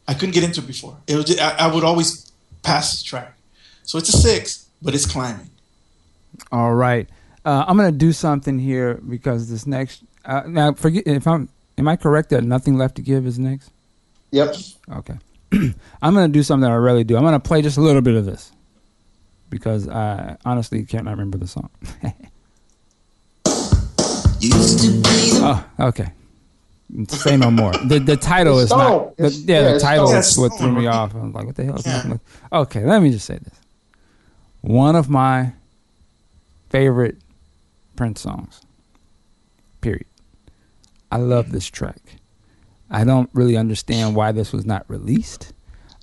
I 0.07 0.13
couldn't 0.13 0.35
get 0.35 0.45
into 0.45 0.61
it 0.61 0.67
before. 0.67 0.97
It 1.07 1.17
was 1.17 1.39
I, 1.39 1.57
I 1.61 1.75
would 1.75 1.85
always 1.85 2.31
pass 2.63 2.93
this 2.93 3.03
track. 3.03 3.37
So 3.83 3.97
it's 3.97 4.11
a 4.11 4.19
six, 4.19 4.67
but 4.83 4.95
it's 4.95 5.07
climbing. 5.07 5.51
All 6.53 6.75
right. 6.75 7.09
Uh, 7.43 7.65
I'm 7.67 7.79
gonna 7.79 7.91
do 7.91 8.13
something 8.13 8.59
here 8.59 9.01
because 9.09 9.49
this 9.49 9.67
next 9.67 10.03
uh, 10.27 10.43
now 10.47 10.75
forget 10.75 11.07
if 11.07 11.27
I'm 11.27 11.49
Am 11.81 11.89
I 11.89 11.97
correct 11.97 12.29
that 12.29 12.45
Nothing 12.45 12.77
Left 12.77 12.97
to 12.97 13.03
Give 13.03 13.27
is 13.27 13.39
next? 13.39 13.71
Yep. 14.33 14.55
Okay. 14.97 15.15
I'm 16.03 16.15
going 16.15 16.31
to 16.31 16.33
do 16.33 16.43
something 16.43 16.63
that 16.63 16.71
I 16.73 16.77
rarely 16.77 17.05
do. 17.05 17.17
I'm 17.17 17.23
going 17.23 17.33
to 17.33 17.41
play 17.41 17.63
just 17.63 17.77
a 17.77 17.81
little 17.81 18.03
bit 18.03 18.15
of 18.15 18.25
this 18.25 18.53
because 19.51 19.89
I 19.89 20.37
honestly 20.45 20.85
can't 20.85 21.07
remember 21.07 21.39
the 21.39 21.47
song. 21.47 21.71
oh, 24.43 25.67
okay. 25.81 26.13
Say 27.09 27.37
no 27.37 27.51
more. 27.53 27.73
The 27.73 28.01
the 28.01 28.17
title 28.17 28.59
is 28.59 28.71
not. 28.71 29.17
The, 29.17 29.29
yeah, 29.31 29.61
yeah, 29.63 29.73
the 29.75 29.79
title 29.81 30.09
Stone. 30.09 30.19
is 30.19 30.39
what 30.39 30.59
threw 30.59 30.73
me 30.73 30.87
off. 30.89 31.15
I 31.15 31.19
was 31.19 31.35
like, 31.35 31.47
what 31.47 31.55
the 31.55 31.65
hell 31.65 31.77
is 31.77 31.87
Yeah. 31.87 32.03
Left- 32.07 32.23
Okay, 32.53 32.85
let 32.85 33.01
me 33.01 33.11
just 33.13 33.27
say 33.27 33.39
this. 33.39 33.55
One 34.61 34.97
of 34.97 35.09
my 35.09 35.53
favorite 36.69 37.17
Prince 37.95 38.21
songs. 38.23 38.61
Period. 39.81 40.07
I 41.13 41.19
love 41.19 41.53
this 41.53 41.67
track. 41.67 42.01
I 42.91 43.05
don't 43.05 43.31
really 43.33 43.57
understand 43.57 44.17
why 44.17 44.33
this 44.33 44.53
was 44.53 44.67
not 44.67 44.85
released. 44.89 45.53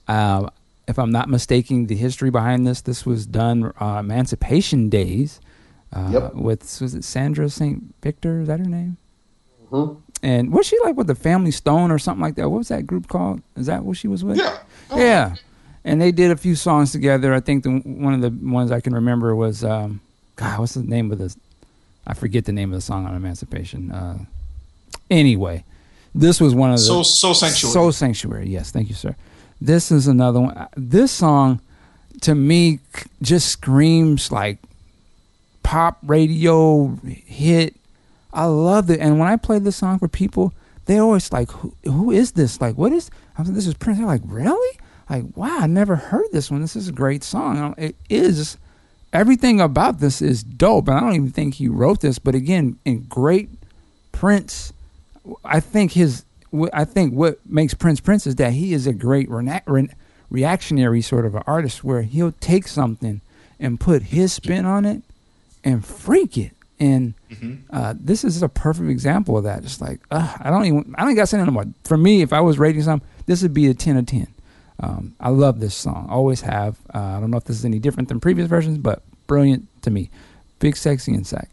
Uh, 0.08 0.50
if 0.88 0.98
I'm 0.98 1.12
not 1.12 1.28
mistaken, 1.30 1.88
the 1.88 1.96
history 1.96 2.30
behind 2.30 2.66
this, 2.66 2.82
this 2.82 3.06
was 3.06 3.26
done 3.26 3.74
uh, 3.82 3.98
Emancipation 4.00 4.90
Days 4.90 5.42
uh, 5.94 6.10
Yep. 6.14 6.34
with 6.36 6.82
was 6.82 6.96
it 6.96 7.04
Sandra 7.04 7.50
St. 7.50 7.94
Victor? 8.02 8.42
Is 8.42 8.48
that 8.48 8.60
her 8.60 8.66
name? 8.66 8.98
Mhm. 9.70 9.98
And 10.24 10.52
was 10.54 10.66
she 10.66 10.78
like 10.84 10.96
with 10.96 11.08
the 11.08 11.16
Family 11.16 11.52
Stand 11.52 11.92
or 11.92 12.00
something 12.00 12.22
like 12.22 12.36
that? 12.36 12.50
What 12.50 12.60
was 12.60 12.70
that 12.70 12.88
group 12.88 13.08
called? 13.08 13.42
Is 13.58 13.66
that 13.68 13.84
what 13.84 13.98
she 13.98 14.08
was 14.08 14.24
with? 14.24 14.38
Yeah. 14.38 14.58
Yeah. 14.96 15.36
And 15.84 16.02
they 16.02 16.12
did 16.12 16.32
a 16.32 16.38
few 16.38 16.56
songs 16.56 16.92
together. 16.92 17.34
I 17.34 17.40
think 17.42 17.64
the 17.64 17.70
one 17.80 18.14
of 18.14 18.22
the 18.22 18.30
ones 18.50 18.72
I 18.72 18.80
can 18.80 18.94
remember 18.96 19.36
was 19.36 19.64
um, 19.64 20.00
God, 20.38 20.60
what's 20.60 20.74
the 20.74 20.84
name 20.84 21.12
of 21.12 21.18
this? 21.18 21.38
I 22.08 22.14
forget 22.14 22.46
the 22.46 22.52
name 22.54 22.72
of 22.72 22.78
the 22.78 22.82
song 22.82 23.06
on 23.06 23.14
Emancipation. 23.16 23.92
Uh, 23.92 24.20
anyway, 25.12 25.64
this 26.14 26.40
was 26.42 26.56
one 26.56 26.72
of 26.72 26.78
the 26.78 26.84
So 26.84 27.04
so 27.04 27.34
sanctuary. 27.34 27.74
Soul 27.74 27.92
Sanctuary. 27.92 28.50
Yes, 28.50 28.72
thank 28.72 28.90
you, 28.90 28.96
sir. 28.96 29.16
This 29.60 29.92
is 29.92 30.08
another 30.08 30.40
one. 30.40 30.58
Uh, 30.58 30.68
this 30.76 31.12
song, 31.12 31.62
to 32.22 32.36
me, 32.36 32.80
just 33.22 33.50
screams 33.50 34.32
like 34.32 34.60
pop 35.64 35.98
radio 36.04 36.98
hit. 37.06 37.76
I 38.34 38.46
love 38.46 38.90
it, 38.90 39.00
and 39.00 39.20
when 39.20 39.28
I 39.28 39.36
play 39.36 39.60
this 39.60 39.78
song 39.78 40.00
for 40.00 40.08
people, 40.08 40.54
they 40.86 41.00
always 41.00 41.32
like, 41.32 41.50
"Who, 41.52 41.74
who 41.86 42.12
is 42.12 42.34
this? 42.34 42.62
Like, 42.62 42.78
what 42.78 42.92
is?" 42.92 43.10
I 43.38 43.42
was 43.42 43.50
like, 43.50 43.56
"This 43.56 43.68
is 43.68 43.74
Prince." 43.74 43.98
They're 44.00 44.08
like, 44.08 44.22
"Really?" 44.26 44.80
Like, 45.10 45.26
wow, 45.36 45.60
I 45.62 45.68
never 45.68 45.96
heard 45.96 46.26
this 46.32 46.52
one. 46.52 46.62
This 46.62 46.76
is 46.76 46.90
a 46.90 46.94
great 46.94 47.24
song. 47.24 47.74
It 47.78 47.96
is. 48.10 48.58
Everything 49.14 49.62
about 49.62 50.00
this 50.00 50.22
is 50.22 50.44
dope, 50.44 50.90
and 50.90 50.98
I 50.98 51.00
don't 51.00 51.16
even 51.16 51.32
think 51.32 51.56
he 51.56 51.70
wrote 51.70 52.02
this. 52.02 52.20
But 52.20 52.36
again, 52.36 52.78
in 52.84 53.04
great 53.04 53.50
Prince 54.12 54.74
I 55.44 55.60
think 55.60 55.94
his 55.94 56.24
I 56.74 56.86
think 56.86 57.14
what 57.14 57.40
makes 57.46 57.74
Prince 57.74 58.00
Prince 58.00 58.26
is 58.28 58.36
that 58.36 58.54
he 58.54 58.74
is 58.74 58.88
a 58.88 58.94
great 58.94 59.30
rena- 59.30 59.64
re- 59.66 59.90
reactionary 60.30 61.02
sort 61.02 61.26
of 61.26 61.36
an 61.36 61.44
artist 61.46 61.84
where 61.84 62.02
he'll 62.04 62.34
take 62.40 62.68
something 62.68 63.22
and 63.60 63.80
put 63.80 64.04
his 64.04 64.34
spin 64.34 64.66
on 64.66 64.86
it 64.86 65.02
and 65.64 65.86
freak 65.86 66.38
it. 66.38 66.52
And 66.80 67.16
uh, 67.72 67.96
this 68.00 68.24
is 68.24 68.42
a 68.44 68.50
perfect 68.50 68.90
example 68.90 69.38
of 69.38 69.44
that. 69.46 69.64
Just 69.64 69.82
like 69.82 70.00
uh, 70.12 70.38
I 70.40 70.50
don't 70.50 70.66
even 70.66 70.96
I 70.98 71.04
don't 71.06 71.16
got 71.16 71.24
to 71.24 71.28
say 71.28 71.38
no 71.38 71.46
more. 71.52 71.66
For 71.84 71.98
me, 71.98 72.22
if 72.22 72.32
I 72.32 72.40
was 72.42 72.60
rating 72.60 72.84
something, 72.84 73.08
this 73.26 73.42
would 73.42 73.54
be 73.54 73.68
a 73.68 73.74
ten 73.74 73.98
of 73.98 74.06
ten. 74.06 74.28
Um, 74.80 75.16
I 75.20 75.30
love 75.30 75.60
this 75.60 75.74
song. 75.74 76.08
Always 76.10 76.42
have. 76.42 76.78
Uh, 76.94 77.00
I 77.00 77.20
don't 77.20 77.32
know 77.32 77.38
if 77.38 77.46
this 77.46 77.58
is 77.58 77.66
any 77.66 77.80
different 77.80 78.10
than 78.10 78.20
previous 78.20 78.48
versions, 78.48 78.78
but 78.78 79.02
brilliant 79.26 79.68
to 79.82 79.90
me. 79.90 80.12
Big, 80.60 80.78
sexy, 80.78 81.14
and 81.16 81.26
sack. 81.26 81.50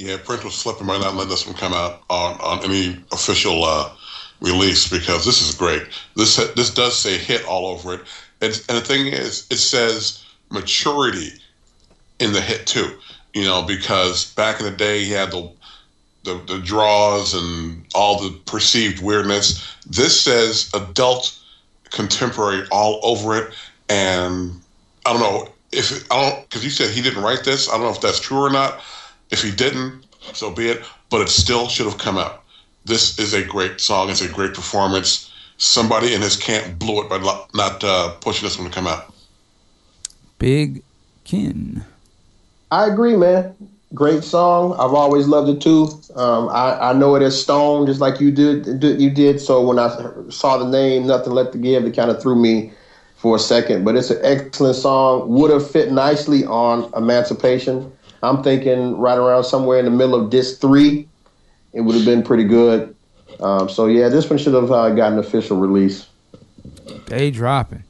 Yeah, 0.00 0.16
Prince 0.16 0.44
was 0.44 0.54
slipping 0.54 0.86
by 0.86 0.96
not 0.98 1.14
letting 1.14 1.28
this 1.28 1.46
one 1.46 1.56
come 1.56 1.74
out 1.74 2.04
on, 2.08 2.40
on 2.40 2.64
any 2.64 2.98
official 3.12 3.64
uh, 3.64 3.92
release 4.40 4.88
because 4.88 5.26
this 5.26 5.46
is 5.46 5.54
great. 5.54 5.82
This 6.16 6.36
this 6.54 6.72
does 6.72 6.98
say 6.98 7.18
hit 7.18 7.44
all 7.44 7.66
over 7.66 7.92
it, 7.92 8.00
and, 8.40 8.64
and 8.70 8.78
the 8.78 8.80
thing 8.80 9.08
is, 9.08 9.46
it 9.50 9.58
says 9.58 10.24
maturity 10.48 11.32
in 12.18 12.32
the 12.32 12.40
hit 12.40 12.66
too. 12.66 12.98
You 13.34 13.44
know, 13.44 13.60
because 13.60 14.32
back 14.32 14.58
in 14.58 14.64
the 14.64 14.72
day, 14.72 15.04
he 15.04 15.10
had 15.10 15.32
the 15.32 15.52
the, 16.24 16.40
the 16.46 16.60
draws 16.60 17.34
and 17.34 17.84
all 17.94 18.22
the 18.22 18.34
perceived 18.46 19.02
weirdness. 19.02 19.76
This 19.86 20.18
says 20.18 20.70
adult 20.72 21.38
contemporary 21.90 22.66
all 22.72 23.00
over 23.02 23.36
it, 23.36 23.52
and 23.90 24.62
I 25.04 25.12
don't 25.12 25.20
know 25.20 25.52
if 25.72 26.10
I 26.10 26.30
don't 26.30 26.48
because 26.48 26.64
you 26.64 26.70
said 26.70 26.88
he 26.88 27.02
didn't 27.02 27.22
write 27.22 27.44
this. 27.44 27.68
I 27.68 27.72
don't 27.72 27.82
know 27.82 27.90
if 27.90 28.00
that's 28.00 28.18
true 28.18 28.38
or 28.38 28.50
not. 28.50 28.80
If 29.30 29.42
he 29.42 29.50
didn't, 29.50 30.04
so 30.32 30.50
be 30.50 30.68
it. 30.68 30.84
But 31.10 31.20
it 31.22 31.28
still 31.28 31.68
should 31.68 31.86
have 31.86 31.98
come 31.98 32.18
out. 32.18 32.42
This 32.84 33.18
is 33.18 33.34
a 33.34 33.44
great 33.44 33.80
song. 33.80 34.10
It's 34.10 34.22
a 34.22 34.28
great 34.28 34.54
performance. 34.54 35.30
Somebody 35.58 36.14
in 36.14 36.22
his 36.22 36.36
camp 36.36 36.78
blew 36.78 37.02
it 37.02 37.08
by 37.08 37.18
not 37.54 37.84
uh, 37.84 38.10
pushing 38.20 38.46
this 38.46 38.58
one 38.58 38.68
to 38.68 38.74
come 38.74 38.86
out. 38.86 39.12
Big 40.38 40.82
Ken. 41.24 41.84
I 42.70 42.86
agree, 42.86 43.16
man. 43.16 43.54
Great 43.92 44.22
song. 44.22 44.72
I've 44.74 44.94
always 44.94 45.26
loved 45.26 45.48
it 45.50 45.60
too. 45.60 45.88
Um, 46.14 46.48
I, 46.48 46.90
I 46.90 46.92
know 46.92 47.16
it 47.16 47.22
as 47.22 47.40
Stone, 47.40 47.86
just 47.86 48.00
like 48.00 48.20
you 48.20 48.30
did. 48.30 48.78
did- 48.80 49.00
You 49.00 49.10
did. 49.10 49.40
So 49.40 49.60
when 49.66 49.78
I 49.78 49.88
saw 50.30 50.56
the 50.58 50.66
name, 50.68 51.06
nothing 51.06 51.32
left 51.32 51.52
to 51.52 51.58
give, 51.58 51.84
it 51.84 51.94
kind 51.96 52.10
of 52.10 52.22
threw 52.22 52.36
me 52.40 52.72
for 53.16 53.36
a 53.36 53.38
second. 53.38 53.84
But 53.84 53.96
it's 53.96 54.10
an 54.10 54.20
excellent 54.22 54.76
song. 54.76 55.28
Would 55.28 55.50
have 55.50 55.68
fit 55.68 55.92
nicely 55.92 56.44
on 56.46 56.90
Emancipation. 56.96 57.92
I'm 58.22 58.42
thinking 58.42 58.98
right 58.98 59.18
around 59.18 59.44
somewhere 59.44 59.78
in 59.78 59.84
the 59.84 59.90
middle 59.90 60.14
of 60.14 60.30
disc 60.30 60.60
three. 60.60 61.08
It 61.72 61.80
would 61.80 61.94
have 61.94 62.04
been 62.04 62.22
pretty 62.22 62.44
good. 62.44 62.94
Um, 63.40 63.68
so 63.68 63.86
yeah, 63.86 64.08
this 64.08 64.28
one 64.28 64.38
should 64.38 64.54
have 64.54 64.70
uh, 64.70 64.90
got 64.90 65.12
an 65.12 65.18
official 65.18 65.58
release. 65.58 66.06
Day 67.06 67.30
dropping. 67.30 67.84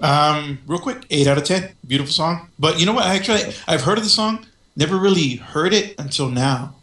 Um, 0.00 0.58
real 0.66 0.80
quick, 0.80 1.06
eight 1.10 1.26
out 1.26 1.38
of 1.38 1.44
ten. 1.44 1.70
Beautiful 1.86 2.12
song. 2.12 2.50
But 2.58 2.78
you 2.78 2.86
know 2.86 2.92
what? 2.92 3.06
Actually, 3.06 3.54
I've 3.66 3.82
heard 3.82 3.96
of 3.96 4.04
the 4.04 4.10
song. 4.10 4.46
Never 4.76 4.96
really 4.96 5.36
heard 5.36 5.72
it 5.72 5.94
until 5.98 6.28
now. 6.28 6.74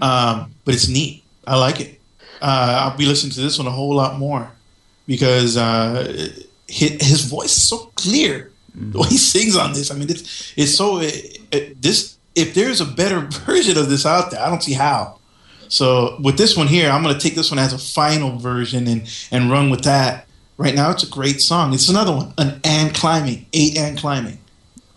Um, 0.00 0.54
but 0.64 0.74
it's 0.74 0.88
neat. 0.88 1.24
I 1.46 1.58
like 1.58 1.80
it. 1.80 2.00
Uh, 2.40 2.90
I'll 2.90 2.96
be 2.96 3.04
listening 3.04 3.32
to 3.32 3.40
this 3.40 3.58
one 3.58 3.66
a 3.66 3.70
whole 3.70 3.94
lot 3.94 4.18
more 4.18 4.50
because 5.06 5.56
uh, 5.56 6.32
his, 6.66 7.02
his 7.02 7.24
voice 7.24 7.54
is 7.56 7.68
so 7.68 7.90
clear. 7.96 8.51
Way 8.74 9.08
he 9.08 9.18
sings 9.18 9.56
on 9.56 9.72
this, 9.72 9.90
I 9.90 9.94
mean, 9.94 10.08
it's 10.10 10.52
it's 10.56 10.74
so 10.76 11.00
it, 11.00 11.38
it, 11.50 11.82
this. 11.82 12.16
If 12.34 12.54
there's 12.54 12.80
a 12.80 12.86
better 12.86 13.20
version 13.46 13.76
of 13.76 13.90
this 13.90 14.06
out 14.06 14.30
there, 14.30 14.40
I 14.40 14.48
don't 14.48 14.62
see 14.62 14.72
how. 14.72 15.18
So 15.68 16.18
with 16.22 16.38
this 16.38 16.56
one 16.56 16.66
here, 16.66 16.90
I'm 16.90 17.02
to 17.04 17.18
take 17.18 17.34
this 17.34 17.50
one 17.50 17.58
as 17.58 17.72
a 17.72 17.78
final 17.78 18.38
version 18.38 18.86
and 18.86 19.08
and 19.30 19.50
run 19.50 19.70
with 19.70 19.84
that. 19.84 20.26
Right 20.56 20.74
now, 20.74 20.90
it's 20.90 21.02
a 21.02 21.08
great 21.08 21.40
song. 21.40 21.72
It's 21.74 21.88
another 21.88 22.12
one, 22.12 22.34
an 22.38 22.60
and 22.62 22.94
climbing, 22.94 23.46
eight 23.52 23.76
and 23.76 23.98
climbing. 23.98 24.38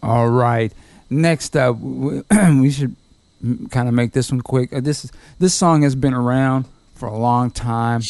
All 0.04 0.30
right. 0.30 0.72
Next 1.10 1.56
up, 1.56 1.78
we 1.80 2.72
should 2.72 2.96
kind 3.72 3.88
of 3.88 3.94
make 3.94 4.14
this 4.14 4.32
one 4.32 4.42
quick. 4.42 4.74
Uh, 4.74 4.82
This 4.82 5.06
is 5.06 5.12
this 5.40 5.54
song 5.54 5.82
has 5.84 5.96
been 5.96 6.14
around 6.14 6.66
for 6.94 7.08
a 7.08 7.18
long 7.18 7.52
time. 7.52 8.02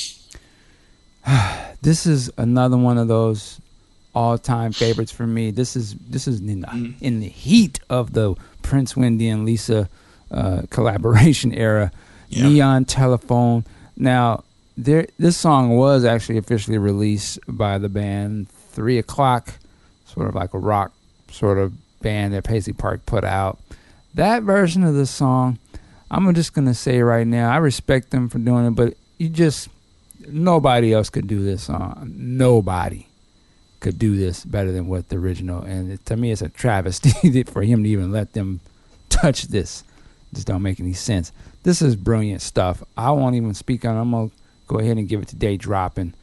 this 1.82 2.06
is 2.06 2.32
another 2.38 2.78
one 2.78 2.98
of 2.98 3.08
those 3.08 3.60
all-time 4.16 4.72
favorites 4.72 5.12
for 5.12 5.28
me. 5.28 5.52
This 5.52 5.76
is 5.76 5.94
this 5.96 6.28
is 6.28 6.40
in 6.40 6.62
the, 6.62 6.94
in 7.02 7.20
the 7.20 7.28
heat 7.28 7.80
of 7.90 8.14
the 8.14 8.36
Prince 8.62 8.96
Wendy 8.96 9.28
and 9.28 9.46
Lisa 9.46 9.90
uh, 10.32 10.64
collaboration 10.70 11.54
era. 11.54 11.92
Yeah. 12.30 12.50
Neon 12.50 12.86
Telephone. 12.86 13.66
Now, 13.96 14.44
there 14.78 15.08
this 15.20 15.38
song 15.38 15.76
was 15.78 16.04
actually 16.06 16.38
officially 16.38 16.78
released 16.78 17.40
by 17.48 17.78
the 17.78 17.90
band 17.90 18.50
Three 18.50 18.98
O'clock, 18.98 19.54
sort 20.06 20.28
of 20.28 20.36
like 20.36 20.54
a 20.54 20.60
rock 20.60 20.92
sort 21.30 21.58
of 21.58 21.74
band 22.02 22.34
that 22.34 22.44
Paisley 22.44 22.74
Park 22.74 23.06
put 23.06 23.24
out. 23.24 23.60
That 24.16 24.44
version 24.44 24.84
of 24.84 24.96
the 24.96 25.06
song, 25.06 25.60
I'm 26.10 26.34
just 26.34 26.54
gonna 26.54 26.74
say 26.74 27.02
right 27.02 27.28
now, 27.28 27.52
I 27.52 27.58
respect 27.58 28.12
them 28.12 28.30
for 28.30 28.40
doing 28.40 28.66
it, 28.66 28.72
but 28.72 28.96
you 29.18 29.30
just 29.30 29.70
nobody 30.28 30.94
else 30.94 31.10
could 31.10 31.28
do 31.28 31.44
this 31.44 31.64
song. 31.64 32.12
Nobody 32.16 33.08
could 33.86 34.00
do 34.00 34.18
this 34.18 34.44
better 34.44 34.72
than 34.72 34.88
what 34.88 35.10
the 35.10 35.16
original. 35.18 35.62
And 35.62 35.92
it, 35.92 36.06
to 36.08 36.18
me, 36.18 36.32
it's 36.32 36.42
a 36.42 36.50
travesty 36.50 37.44
for 37.44 37.62
him 37.62 37.84
to 37.84 37.90
even 37.90 38.12
let 38.12 38.34
them 38.34 38.60
touch 39.10 39.44
this. 39.44 39.84
Just 40.34 40.48
don't 40.48 40.64
make 40.64 40.80
any 40.80 40.94
sense. 40.94 41.32
This 41.62 41.84
is 41.84 41.96
brilliant 41.96 42.42
stuff. 42.42 42.84
I 42.98 43.12
won't 43.12 43.36
even 43.36 43.54
speak 43.54 43.86
on. 43.86 43.96
it. 43.96 44.02
I'm 44.02 44.10
gonna 44.10 44.32
go 44.68 44.80
ahead 44.80 44.98
and 44.98 45.08
give 45.08 45.22
it 45.22 45.28
to 45.28 45.36
Day 45.36 45.56
Dropping. 45.56 46.16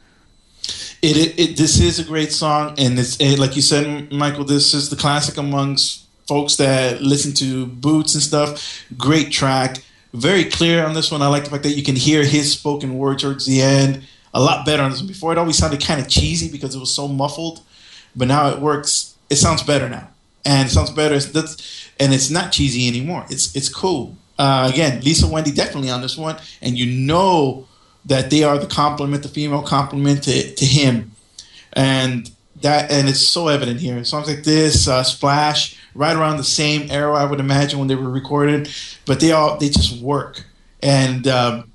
It, 1.01 1.15
it, 1.15 1.39
it 1.39 1.57
this 1.57 1.79
is 1.79 1.99
a 1.99 2.03
great 2.03 2.33
song, 2.33 2.75
and 2.77 2.99
it's 2.99 3.15
it, 3.21 3.39
like 3.39 3.55
you 3.55 3.61
said, 3.61 4.11
Michael. 4.11 4.43
This 4.43 4.73
is 4.73 4.89
the 4.89 4.97
classic 4.97 5.37
amongst 5.37 6.05
folks 6.27 6.57
that 6.57 7.01
listen 7.01 7.33
to 7.35 7.65
Boots 7.65 8.13
and 8.13 8.21
stuff. 8.21 8.83
Great 8.97 9.31
track, 9.31 9.77
very 10.13 10.43
clear 10.43 10.85
on 10.85 10.93
this 10.93 11.11
one. 11.11 11.21
I 11.21 11.27
like 11.27 11.45
the 11.45 11.49
fact 11.49 11.63
that 11.63 11.77
you 11.77 11.83
can 11.83 11.95
hear 11.95 12.25
his 12.25 12.51
spoken 12.51 12.97
word 12.97 13.19
towards 13.19 13.45
the 13.45 13.61
end 13.61 14.03
a 14.33 14.41
lot 14.41 14.65
better 14.65 14.83
on 14.83 14.91
this 14.91 14.99
one. 14.99 15.07
Before 15.07 15.31
it 15.31 15.37
always 15.37 15.57
sounded 15.57 15.83
kind 15.83 16.01
of 16.01 16.07
cheesy 16.07 16.49
because 16.51 16.75
it 16.75 16.79
was 16.79 16.93
so 16.93 17.07
muffled, 17.07 17.61
but 18.15 18.27
now 18.27 18.49
it 18.49 18.59
works. 18.59 19.15
It 19.29 19.35
sounds 19.37 19.63
better 19.63 19.89
now, 19.89 20.09
and 20.45 20.67
it 20.67 20.71
sounds 20.71 20.91
better. 20.91 21.17
That's 21.19 21.89
and 21.99 22.13
it's 22.13 22.29
not 22.29 22.51
cheesy 22.51 22.87
anymore. 22.87 23.25
It's 23.29 23.55
it's 23.55 23.69
cool. 23.69 24.17
Uh, 24.37 24.69
again, 24.71 25.01
Lisa 25.01 25.27
Wendy 25.27 25.51
definitely 25.51 25.89
on 25.89 26.01
this 26.01 26.17
one, 26.17 26.37
and 26.61 26.77
you 26.77 26.85
know 26.85 27.67
that 28.05 28.29
they 28.29 28.43
are 28.43 28.57
the 28.57 28.67
complement, 28.67 29.23
the 29.23 29.29
female 29.29 29.61
complement 29.61 30.23
to, 30.23 30.55
to 30.55 30.65
him, 30.65 31.11
and 31.73 32.31
that 32.61 32.91
and 32.91 33.07
it's 33.07 33.21
so 33.21 33.47
evident 33.47 33.79
here. 33.79 34.03
Songs 34.03 34.27
like 34.27 34.43
this, 34.43 34.87
uh, 34.87 35.03
Splash, 35.03 35.77
right 35.93 36.15
around 36.15 36.37
the 36.37 36.43
same 36.43 36.89
era, 36.89 37.13
I 37.13 37.25
would 37.25 37.39
imagine 37.39 37.79
when 37.79 37.87
they 37.87 37.95
were 37.95 38.09
recorded, 38.09 38.69
but 39.05 39.19
they 39.19 39.31
all 39.31 39.57
they 39.57 39.69
just 39.69 40.01
work, 40.01 40.45
and 40.81 41.27
um, 41.27 41.71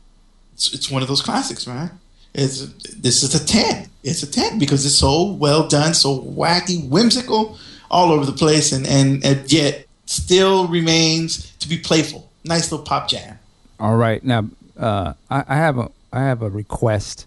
it's, 0.54 0.74
it's 0.74 0.90
one 0.90 1.02
of 1.02 1.08
those 1.08 1.22
classics, 1.22 1.66
man. 1.66 1.98
It's 2.34 2.66
this 2.94 3.22
is 3.22 3.34
a 3.34 3.44
ten. 3.44 3.88
It's 4.04 4.22
a 4.22 4.30
ten 4.30 4.58
because 4.58 4.84
it's 4.86 4.94
so 4.94 5.32
well 5.32 5.66
done, 5.68 5.94
so 5.94 6.20
wacky, 6.20 6.88
whimsical, 6.88 7.58
all 7.90 8.12
over 8.12 8.24
the 8.24 8.32
place, 8.32 8.72
and 8.72 8.86
and, 8.86 9.24
and 9.24 9.50
yet 9.50 9.86
still 10.06 10.68
remains 10.68 11.52
to 11.56 11.68
be 11.68 11.78
playful. 11.78 12.30
Nice 12.44 12.70
little 12.70 12.86
pop 12.86 13.08
jam. 13.08 13.38
All 13.80 13.96
right, 13.96 14.22
now 14.24 14.48
uh, 14.78 15.14
I, 15.30 15.44
I 15.48 15.56
have 15.56 15.78
a 15.78 15.90
I 16.12 16.20
have 16.20 16.42
a 16.42 16.48
request 16.50 17.26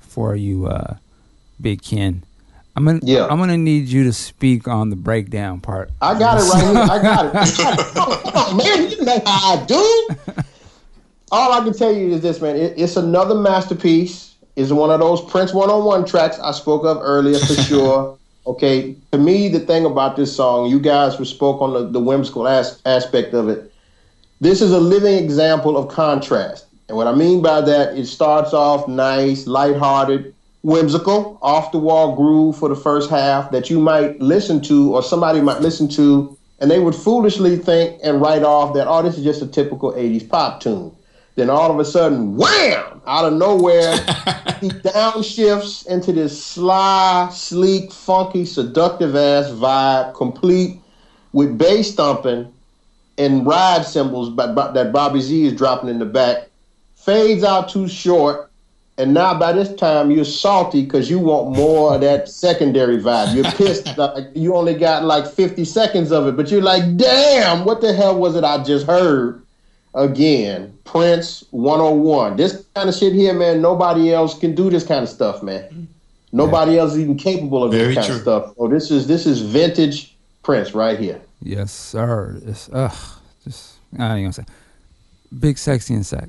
for 0.00 0.34
you, 0.36 0.66
uh, 0.66 0.96
Big 1.60 1.82
Ken. 1.82 2.22
I'm 2.76 2.84
gonna 2.84 3.00
Yeah. 3.02 3.26
I'm 3.26 3.38
gonna 3.38 3.56
need 3.56 3.88
you 3.88 4.04
to 4.04 4.12
speak 4.12 4.66
on 4.66 4.90
the 4.90 4.96
breakdown 4.96 5.60
part. 5.60 5.90
I 6.00 6.18
got 6.18 6.38
it 6.38 6.44
right 6.50 6.62
here. 6.64 6.76
I 6.76 7.02
got 7.02 7.26
it. 7.26 7.34
I 7.34 7.62
got 7.62 7.78
it. 7.78 7.94
Come 7.94 8.12
on, 8.12 8.22
come 8.22 8.34
on, 8.36 8.56
man. 8.56 8.90
You 8.90 9.04
know 9.04 9.22
how 9.24 9.54
I 9.54 9.64
do. 9.64 10.08
All 11.32 11.52
I 11.52 11.64
can 11.64 11.72
tell 11.72 11.92
you 11.92 12.12
is 12.12 12.20
this, 12.20 12.40
man. 12.40 12.56
It, 12.56 12.74
it's 12.76 12.96
another 12.96 13.34
masterpiece. 13.34 14.33
It's 14.56 14.70
one 14.70 14.90
of 14.90 15.00
those 15.00 15.20
Prince 15.20 15.52
one-on-one 15.52 16.04
tracks 16.04 16.38
I 16.38 16.52
spoke 16.52 16.84
of 16.84 16.98
earlier 17.00 17.38
for 17.38 17.54
sure. 17.62 18.18
Okay. 18.46 18.94
To 19.12 19.18
me, 19.18 19.48
the 19.48 19.60
thing 19.60 19.84
about 19.84 20.16
this 20.16 20.34
song, 20.34 20.68
you 20.68 20.78
guys 20.78 21.14
who 21.14 21.24
spoke 21.24 21.60
on 21.60 21.72
the, 21.72 21.88
the 21.88 22.00
whimsical 22.00 22.46
as, 22.46 22.80
aspect 22.84 23.34
of 23.34 23.48
it. 23.48 23.72
This 24.40 24.60
is 24.60 24.72
a 24.72 24.80
living 24.80 25.22
example 25.22 25.76
of 25.76 25.88
contrast. 25.88 26.66
And 26.88 26.96
what 26.96 27.06
I 27.06 27.14
mean 27.14 27.40
by 27.40 27.62
that, 27.62 27.96
it 27.96 28.06
starts 28.06 28.52
off 28.52 28.86
nice, 28.86 29.46
lighthearted, 29.46 30.34
whimsical, 30.62 31.38
off 31.40 31.72
the 31.72 31.78
wall 31.78 32.14
groove 32.14 32.58
for 32.58 32.68
the 32.68 32.76
first 32.76 33.08
half 33.08 33.50
that 33.52 33.70
you 33.70 33.80
might 33.80 34.20
listen 34.20 34.60
to 34.62 34.94
or 34.94 35.02
somebody 35.02 35.40
might 35.40 35.60
listen 35.60 35.88
to 35.90 36.36
and 36.60 36.70
they 36.70 36.78
would 36.78 36.94
foolishly 36.94 37.56
think 37.56 38.00
and 38.02 38.20
write 38.20 38.42
off 38.42 38.74
that, 38.74 38.86
oh, 38.86 39.02
this 39.02 39.18
is 39.18 39.24
just 39.24 39.42
a 39.42 39.46
typical 39.46 39.92
80s 39.92 40.28
pop 40.28 40.60
tune. 40.60 40.94
Then 41.36 41.50
all 41.50 41.70
of 41.70 41.78
a 41.78 41.84
sudden, 41.84 42.36
wham! 42.36 43.02
Out 43.06 43.24
of 43.24 43.34
nowhere, 43.34 43.96
he 44.60 44.70
downshifts 44.70 45.86
into 45.86 46.12
this 46.12 46.42
sly, 46.42 47.28
sleek, 47.32 47.92
funky, 47.92 48.44
seductive 48.44 49.16
ass 49.16 49.50
vibe, 49.50 50.14
complete 50.14 50.80
with 51.32 51.58
bass 51.58 51.94
thumping 51.94 52.52
and 53.18 53.46
ride 53.46 53.84
cymbals 53.84 54.34
that 54.36 54.90
Bobby 54.92 55.20
Z 55.20 55.46
is 55.46 55.52
dropping 55.54 55.88
in 55.88 55.98
the 55.98 56.06
back. 56.06 56.48
Fades 56.94 57.44
out 57.44 57.68
too 57.68 57.86
short, 57.88 58.50
and 58.96 59.12
now 59.12 59.38
by 59.38 59.52
this 59.52 59.74
time 59.74 60.10
you're 60.10 60.24
salty 60.24 60.82
because 60.82 61.10
you 61.10 61.18
want 61.18 61.56
more 61.56 61.94
of 61.94 62.00
that 62.00 62.28
secondary 62.28 62.98
vibe. 62.98 63.34
You're 63.34 63.50
pissed 63.52 63.98
like 63.98 64.28
you 64.34 64.54
only 64.54 64.74
got 64.74 65.04
like 65.04 65.26
50 65.26 65.64
seconds 65.64 66.12
of 66.12 66.26
it, 66.26 66.36
but 66.36 66.50
you're 66.50 66.62
like, 66.62 66.96
damn, 66.96 67.64
what 67.64 67.80
the 67.80 67.92
hell 67.92 68.18
was 68.18 68.36
it 68.36 68.44
I 68.44 68.62
just 68.62 68.86
heard? 68.86 69.43
Again, 69.94 70.76
Prince 70.84 71.44
101. 71.50 72.36
This 72.36 72.64
kind 72.74 72.88
of 72.88 72.94
shit 72.94 73.12
here, 73.12 73.32
man, 73.32 73.62
nobody 73.62 74.12
else 74.12 74.38
can 74.38 74.54
do 74.54 74.68
this 74.68 74.84
kind 74.84 75.02
of 75.02 75.08
stuff, 75.08 75.42
man. 75.42 75.88
Nobody 76.32 76.78
else 76.78 76.94
is 76.94 76.98
even 76.98 77.16
capable 77.16 77.62
of 77.62 77.70
Very 77.70 77.94
this 77.94 77.94
kind 77.94 78.06
true. 78.06 78.16
of 78.16 78.22
stuff. 78.22 78.54
So 78.56 78.66
this 78.66 78.90
is 78.90 79.06
this 79.06 79.24
is 79.24 79.40
vintage 79.40 80.16
Prince 80.42 80.74
right 80.74 80.98
here. 80.98 81.20
Yes, 81.40 81.70
sir. 81.70 82.40
It's, 82.44 82.68
ugh, 82.72 82.92
just 83.44 83.74
I 83.96 84.16
ain't 84.16 84.24
gonna 84.24 84.32
say. 84.32 84.44
Big 85.38 85.58
sexy 85.58 85.94
and 85.94 86.04
sack. 86.04 86.28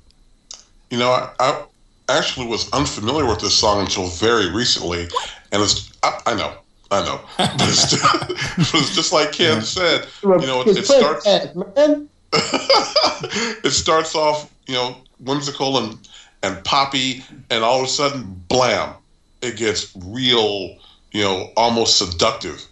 You 0.91 0.99
know, 0.99 1.09
I, 1.09 1.31
I 1.39 1.65
actually 2.09 2.45
was 2.45 2.71
unfamiliar 2.71 3.25
with 3.25 3.39
this 3.39 3.55
song 3.55 3.81
until 3.81 4.05
very 4.07 4.51
recently, 4.51 5.07
and 5.51 5.63
it's 5.63 5.91
I, 6.03 6.19
I 6.27 6.35
know, 6.35 6.53
I 6.91 7.03
know, 7.03 7.21
but 7.37 7.61
it's, 7.61 7.89
just, 7.89 8.03
but 8.57 8.73
it's 8.75 8.95
just 8.95 9.11
like 9.11 9.31
Ken 9.31 9.63
said. 9.63 10.05
You 10.21 10.37
know, 10.37 10.61
it, 10.61 10.77
it 10.77 10.85
starts 10.85 11.25
ass, 11.25 11.55
man. 11.55 12.09
it 13.63 13.71
starts 13.71 14.15
off, 14.15 14.51
you 14.67 14.73
know, 14.73 14.97
whimsical 15.19 15.77
and 15.77 15.97
and 16.43 16.63
poppy, 16.63 17.23
and 17.49 17.63
all 17.63 17.79
of 17.79 17.85
a 17.85 17.89
sudden, 17.89 18.43
blam! 18.47 18.93
It 19.41 19.57
gets 19.57 19.95
real, 19.95 20.77
you 21.11 21.23
know, 21.23 21.51
almost 21.57 21.97
seductive. 21.97 22.65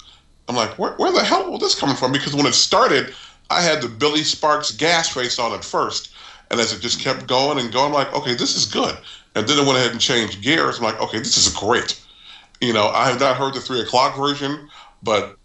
I'm 0.47 0.55
like, 0.55 0.77
where, 0.77 0.93
where 0.93 1.11
the 1.11 1.23
hell 1.23 1.51
was 1.51 1.61
this 1.61 1.75
coming 1.75 1.95
from? 1.95 2.11
Because 2.11 2.35
when 2.35 2.45
it 2.45 2.53
started, 2.53 3.15
I 3.49 3.61
had 3.61 3.81
the 3.81 3.87
Billy 3.87 4.23
Sparks 4.23 4.71
gas 4.71 5.09
face 5.09 5.39
on 5.39 5.53
at 5.53 5.63
first, 5.63 6.13
and 6.51 6.59
as 6.59 6.73
it 6.73 6.81
just 6.81 6.99
kept 6.99 7.27
going 7.27 7.59
and 7.59 7.71
going, 7.71 7.87
I'm 7.87 7.93
like, 7.93 8.13
okay, 8.13 8.35
this 8.35 8.55
is 8.55 8.65
good. 8.65 8.95
And 9.35 9.47
then 9.47 9.57
it 9.57 9.65
went 9.65 9.77
ahead 9.77 9.91
and 9.91 10.01
changed 10.01 10.41
gears. 10.41 10.77
I'm 10.77 10.83
like, 10.83 11.01
okay, 11.01 11.17
this 11.17 11.37
is 11.37 11.53
great. 11.53 11.99
You 12.61 12.73
know, 12.73 12.89
I 12.89 13.09
have 13.09 13.19
not 13.19 13.37
heard 13.37 13.55
the 13.55 13.61
three 13.61 13.81
o'clock 13.81 14.15
version, 14.15 14.69
but 15.01 15.37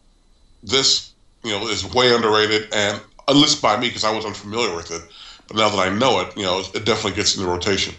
this, 0.63 1.13
you 1.43 1.51
know, 1.51 1.67
is 1.69 1.85
way 1.95 2.15
underrated, 2.15 2.69
and 2.75 3.01
at 3.29 3.37
least 3.37 3.61
by 3.63 3.79
me 3.79 3.89
because 3.89 4.05
I 4.05 4.11
was 4.15 4.25
unfamiliar 4.25 4.75
with 4.75 4.91
it. 4.91 5.03
But 5.47 5.57
now 5.57 5.69
that 5.71 5.79
I 5.79 5.89
know 5.91 6.21
it, 6.21 6.37
you 6.37 6.43
know, 6.43 6.61
it 6.61 6.85
definitely 6.85 7.13
gets 7.13 7.37
in 7.37 7.43
the 7.43 7.49
rotation. 7.49 7.95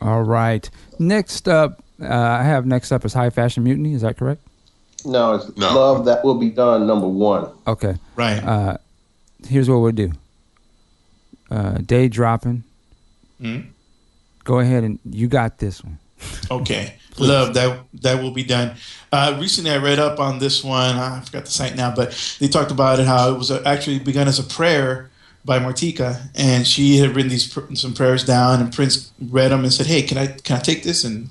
All 0.00 0.22
right. 0.22 0.68
Next 0.98 1.48
up, 1.48 1.82
uh, 2.02 2.06
I 2.08 2.42
have 2.42 2.66
next 2.66 2.92
up 2.92 3.04
is 3.04 3.14
High 3.14 3.30
Fashion 3.30 3.62
Mutiny. 3.64 3.94
Is 3.94 4.02
that 4.02 4.16
correct? 4.18 4.42
No, 5.04 5.34
it's 5.34 5.56
No. 5.56 5.72
love 5.74 6.04
that 6.06 6.24
will 6.24 6.34
be 6.34 6.50
done. 6.50 6.86
Number 6.86 7.06
one. 7.08 7.48
Okay. 7.66 7.94
Right. 8.16 8.42
Uh, 8.42 8.76
here's 9.46 9.70
what 9.70 9.78
we'll 9.78 9.92
do. 9.92 10.12
Uh, 11.50 11.78
day 11.78 12.08
dropping. 12.08 12.64
Mhm. 13.40 13.66
Go 14.44 14.58
ahead 14.58 14.84
and 14.84 14.98
you 15.08 15.28
got 15.28 15.58
this 15.58 15.82
one. 15.82 15.98
Okay, 16.50 16.94
love 17.18 17.54
that. 17.54 17.84
That 18.02 18.22
will 18.22 18.30
be 18.30 18.44
done. 18.44 18.76
Uh, 19.12 19.36
recently, 19.40 19.70
I 19.70 19.78
read 19.78 19.98
up 19.98 20.18
on 20.18 20.38
this 20.38 20.62
one. 20.62 20.96
I 20.96 21.20
forgot 21.20 21.44
the 21.44 21.50
site 21.50 21.76
now, 21.76 21.94
but 21.94 22.36
they 22.40 22.48
talked 22.48 22.70
about 22.70 22.98
it 22.98 23.06
how 23.06 23.32
it 23.32 23.38
was 23.38 23.50
actually 23.50 23.98
begun 23.98 24.28
as 24.28 24.38
a 24.38 24.42
prayer 24.42 25.10
by 25.44 25.60
Martika, 25.60 26.28
and 26.34 26.66
she 26.66 26.98
had 26.98 27.14
written 27.14 27.30
these 27.30 27.50
some 27.80 27.94
prayers 27.94 28.24
down, 28.24 28.60
and 28.60 28.72
Prince 28.72 29.12
read 29.30 29.52
them 29.52 29.62
and 29.62 29.72
said, 29.72 29.86
"Hey, 29.86 30.02
can 30.02 30.18
I 30.18 30.26
can 30.26 30.56
I 30.56 30.60
take 30.60 30.82
this 30.82 31.04
and 31.04 31.28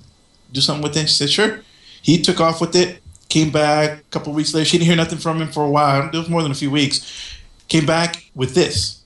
do 0.51 0.61
something 0.61 0.83
with 0.83 0.97
it?" 0.97 1.09
She 1.09 1.15
said, 1.15 1.29
"Sure." 1.29 1.61
He 2.01 2.21
took 2.21 2.39
off 2.39 2.61
with 2.61 2.75
it. 2.75 3.01
Came 3.29 3.49
back 3.49 3.99
a 3.99 4.03
couple 4.11 4.31
weeks 4.31 4.53
later. 4.53 4.65
She 4.65 4.77
didn't 4.77 4.87
hear 4.87 4.95
nothing 4.95 5.17
from 5.17 5.41
him 5.41 5.51
for 5.51 5.65
a 5.65 5.69
while. 5.69 6.07
It 6.07 6.13
was 6.13 6.29
more 6.29 6.43
than 6.43 6.51
a 6.51 6.55
few 6.55 6.71
weeks. 6.71 7.37
Came 7.67 7.85
back 7.85 8.29
with 8.35 8.53
this, 8.55 9.01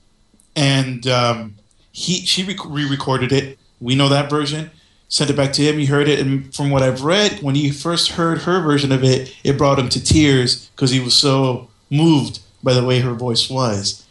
and 0.54 1.06
um, 1.08 1.56
he 1.90 2.24
she 2.24 2.44
rec- 2.44 2.64
re-recorded 2.64 3.32
it. 3.32 3.58
We 3.80 3.94
know 3.94 4.08
that 4.10 4.30
version. 4.30 4.70
Sent 5.10 5.28
it 5.28 5.36
back 5.36 5.52
to 5.54 5.62
him. 5.62 5.78
He 5.78 5.86
heard 5.86 6.08
it, 6.08 6.20
and 6.20 6.54
from 6.54 6.70
what 6.70 6.82
I've 6.82 7.02
read, 7.02 7.42
when 7.42 7.54
he 7.54 7.70
first 7.70 8.12
heard 8.12 8.38
her 8.42 8.60
version 8.62 8.92
of 8.92 9.04
it, 9.04 9.36
it 9.44 9.58
brought 9.58 9.78
him 9.78 9.88
to 9.90 10.02
tears 10.02 10.70
because 10.70 10.90
he 10.90 11.00
was 11.00 11.14
so 11.14 11.68
moved 11.90 12.38
by 12.62 12.72
the 12.72 12.84
way 12.84 13.00
her 13.00 13.12
voice 13.12 13.50
was. 13.50 14.06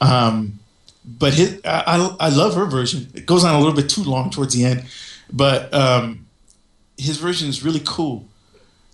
Um, 0.00 0.60
but 1.04 1.34
his, 1.34 1.60
I, 1.64 2.16
I 2.18 2.28
love 2.30 2.54
her 2.54 2.66
version. 2.66 3.08
It 3.14 3.26
goes 3.26 3.44
on 3.44 3.54
a 3.54 3.58
little 3.58 3.74
bit 3.74 3.90
too 3.90 4.04
long 4.04 4.30
towards 4.30 4.54
the 4.54 4.64
end, 4.64 4.84
but 5.30 5.74
um, 5.74 6.26
his 6.96 7.18
version 7.18 7.48
is 7.48 7.62
really 7.64 7.82
cool. 7.84 8.26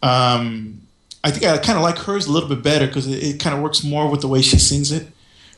Um, 0.02 0.80
I 1.22 1.30
think 1.30 1.44
I 1.44 1.58
kind 1.58 1.76
of 1.76 1.84
like 1.84 1.98
hers 1.98 2.26
a 2.26 2.32
little 2.32 2.48
bit 2.48 2.62
better 2.62 2.86
because 2.86 3.06
it, 3.06 3.22
it 3.22 3.40
kind 3.40 3.54
of 3.54 3.62
works 3.62 3.84
more 3.84 4.08
with 4.11 4.22
the 4.22 4.28
way 4.28 4.40
she 4.42 4.58
sings 4.58 4.90
it. 4.90 5.08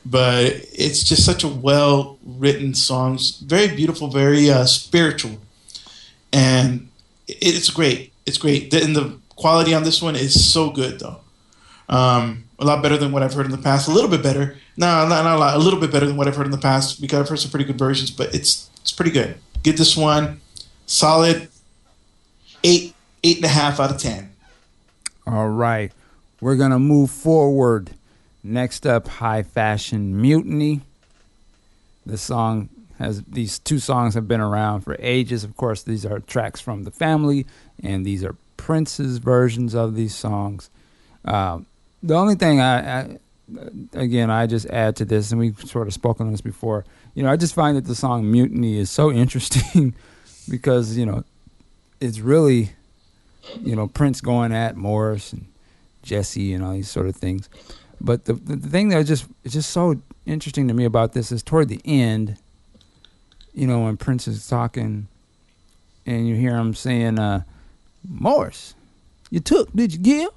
But 0.05 0.65
it's 0.73 1.03
just 1.03 1.25
such 1.25 1.45
a 1.45 1.47
well 1.47 2.17
written 2.25 2.73
song, 2.73 3.17
very 3.45 3.73
beautiful, 3.73 4.09
very 4.09 4.49
uh, 4.49 4.65
spiritual, 4.65 5.37
and 6.33 6.89
it's 7.27 7.69
great. 7.69 8.11
It's 8.25 8.37
great. 8.37 8.73
And 8.73 8.95
the 8.95 9.17
quality 9.35 9.73
on 9.73 9.83
this 9.83 10.01
one 10.01 10.15
is 10.15 10.51
so 10.51 10.71
good, 10.71 10.99
though. 10.99 11.19
Um, 11.87 12.45
a 12.59 12.65
lot 12.65 12.81
better 12.81 12.97
than 12.97 13.11
what 13.11 13.23
I've 13.23 13.33
heard 13.33 13.45
in 13.45 13.51
the 13.51 13.57
past. 13.57 13.87
A 13.87 13.91
little 13.91 14.09
bit 14.09 14.23
better. 14.23 14.57
No, 14.75 15.07
not, 15.07 15.23
not 15.23 15.35
a 15.35 15.39
lot. 15.39 15.55
A 15.55 15.59
little 15.59 15.79
bit 15.79 15.91
better 15.91 16.05
than 16.05 16.17
what 16.17 16.27
I've 16.27 16.35
heard 16.35 16.45
in 16.45 16.51
the 16.51 16.57
past 16.57 16.99
because 16.99 17.19
I've 17.19 17.29
heard 17.29 17.39
some 17.39 17.51
pretty 17.51 17.65
good 17.65 17.77
versions, 17.77 18.09
but 18.09 18.33
it's 18.33 18.69
it's 18.81 18.91
pretty 18.91 19.11
good. 19.11 19.37
Get 19.61 19.77
this 19.77 19.95
one 19.95 20.41
solid 20.85 21.49
eight 22.63 22.95
eight 23.23 23.37
and 23.37 23.45
a 23.45 23.49
half 23.49 23.79
out 23.79 23.91
of 23.91 23.97
ten. 23.97 24.31
All 25.27 25.49
right. 25.49 25.91
We're 26.41 26.57
to 26.71 26.79
move 26.79 27.11
forward. 27.11 27.91
Next 28.43 28.85
up, 28.85 29.07
High 29.07 29.43
Fashion 29.43 30.19
Mutiny. 30.19 30.81
The 32.05 32.17
song 32.17 32.67
has 33.03 33.23
these 33.23 33.59
two 33.59 33.79
songs 33.79 34.13
have 34.15 34.27
been 34.27 34.41
around 34.41 34.81
for 34.81 34.95
ages. 34.99 35.43
Of 35.43 35.55
course, 35.55 35.83
these 35.83 36.05
are 36.05 36.19
tracks 36.19 36.61
from 36.61 36.83
the 36.83 36.91
family, 36.91 37.45
and 37.81 38.05
these 38.05 38.23
are 38.23 38.35
Prince's 38.57 39.17
versions 39.17 39.73
of 39.73 39.95
these 39.95 40.15
songs. 40.15 40.69
Um, 41.25 41.65
the 42.01 42.15
only 42.15 42.35
thing 42.35 42.59
I, 42.59 42.99
I, 42.99 43.17
again, 43.93 44.29
I 44.29 44.47
just 44.47 44.65
add 44.67 44.95
to 44.97 45.05
this, 45.05 45.31
and 45.31 45.39
we've 45.39 45.59
sort 45.61 45.87
of 45.87 45.93
spoken 45.93 46.25
on 46.25 46.31
this 46.31 46.41
before. 46.41 46.85
You 47.15 47.23
know, 47.23 47.31
I 47.31 47.37
just 47.37 47.55
find 47.55 47.77
that 47.77 47.85
the 47.85 47.95
song 47.95 48.29
Mutiny 48.29 48.77
is 48.77 48.89
so 48.89 49.11
interesting 49.23 49.93
because, 50.49 50.97
you 50.97 51.05
know, 51.05 51.23
it's 51.99 52.19
really 52.19 52.71
you 53.61 53.75
know 53.75 53.87
Prince 53.87 54.21
going 54.21 54.53
at 54.53 54.75
Morris 54.75 55.33
and 55.33 55.45
Jesse 56.01 56.53
and 56.53 56.63
all 56.63 56.73
these 56.73 56.89
sort 56.89 57.07
of 57.07 57.15
things. 57.15 57.49
But 58.01 58.25
the 58.25 58.33
the, 58.33 58.55
the 58.55 58.69
thing 58.69 58.89
that 58.89 59.05
just 59.05 59.25
it's 59.43 59.53
just 59.53 59.69
so 59.69 60.01
interesting 60.25 60.67
to 60.67 60.73
me 60.73 60.85
about 60.85 61.13
this 61.13 61.31
is 61.31 61.43
toward 61.43 61.69
the 61.69 61.81
end, 61.85 62.37
you 63.53 63.67
know, 63.67 63.81
when 63.81 63.97
Prince 63.97 64.27
is 64.27 64.47
talking, 64.47 65.07
and 66.05 66.27
you 66.27 66.35
hear 66.35 66.55
him 66.57 66.73
saying, 66.73 67.19
uh, 67.19 67.43
"Morris, 68.07 68.73
you 69.29 69.39
took? 69.39 69.71
Did 69.73 69.93
you 69.93 69.99
give? 69.99 70.29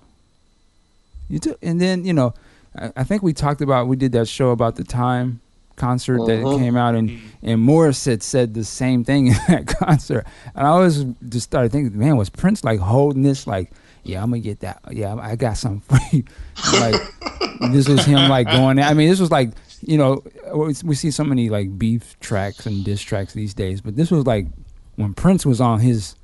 You 1.28 1.38
took?" 1.38 1.58
And 1.62 1.80
then 1.80 2.04
you 2.04 2.12
know, 2.12 2.34
I, 2.78 2.92
I 2.96 3.04
think 3.04 3.22
we 3.22 3.32
talked 3.32 3.60
about 3.60 3.88
we 3.88 3.96
did 3.96 4.12
that 4.12 4.28
show 4.28 4.50
about 4.50 4.76
the 4.76 4.84
time 4.84 5.40
concert 5.76 6.24
that 6.24 6.38
Mhm. 6.42 6.58
came 6.58 6.76
out 6.76 6.94
and 6.94 7.20
and 7.42 7.60
Morris 7.60 8.02
had 8.06 8.22
said 8.22 8.54
the 8.54 8.64
same 8.64 9.04
thing 9.04 9.26
in 9.32 9.34
that 9.48 9.66
concert 9.66 10.26
and 10.54 10.66
I 10.66 10.70
always 10.70 11.04
just 11.28 11.44
started 11.44 11.70
thinking 11.70 11.98
man 11.98 12.16
was 12.16 12.30
Prince 12.30 12.64
like 12.64 12.80
holding 12.80 13.22
this 13.22 13.46
like 13.46 13.70
yeah 14.02 14.22
I'm 14.22 14.30
gonna 14.30 14.40
get 14.40 14.60
that 14.60 14.80
yeah 14.90 15.14
I 15.16 15.36
got 15.36 15.58
something 15.58 15.80
for 15.80 16.16
you 16.16 16.24
like 16.80 16.94
this 17.72 17.88
was 17.88 18.06
him 18.06 18.30
like 18.30 18.46
going 18.50 18.78
I 18.80 18.94
mean 18.94 19.10
this 19.10 19.20
was 19.20 19.30
like 19.30 19.50
you 19.82 19.98
know 19.98 20.22
we 20.54 20.74
we 20.84 20.94
see 20.94 21.10
so 21.10 21.24
many 21.24 21.48
like 21.48 21.78
beef 21.78 22.18
tracks 22.20 22.66
and 22.66 22.84
diss 22.84 23.00
tracks 23.00 23.32
these 23.32 23.54
days 23.54 23.80
but 23.80 23.96
this 23.96 24.10
was 24.10 24.26
like 24.26 24.46
when 24.96 25.14
Prince 25.14 25.44
was 25.44 25.60
on 25.60 25.80
his 25.80 26.16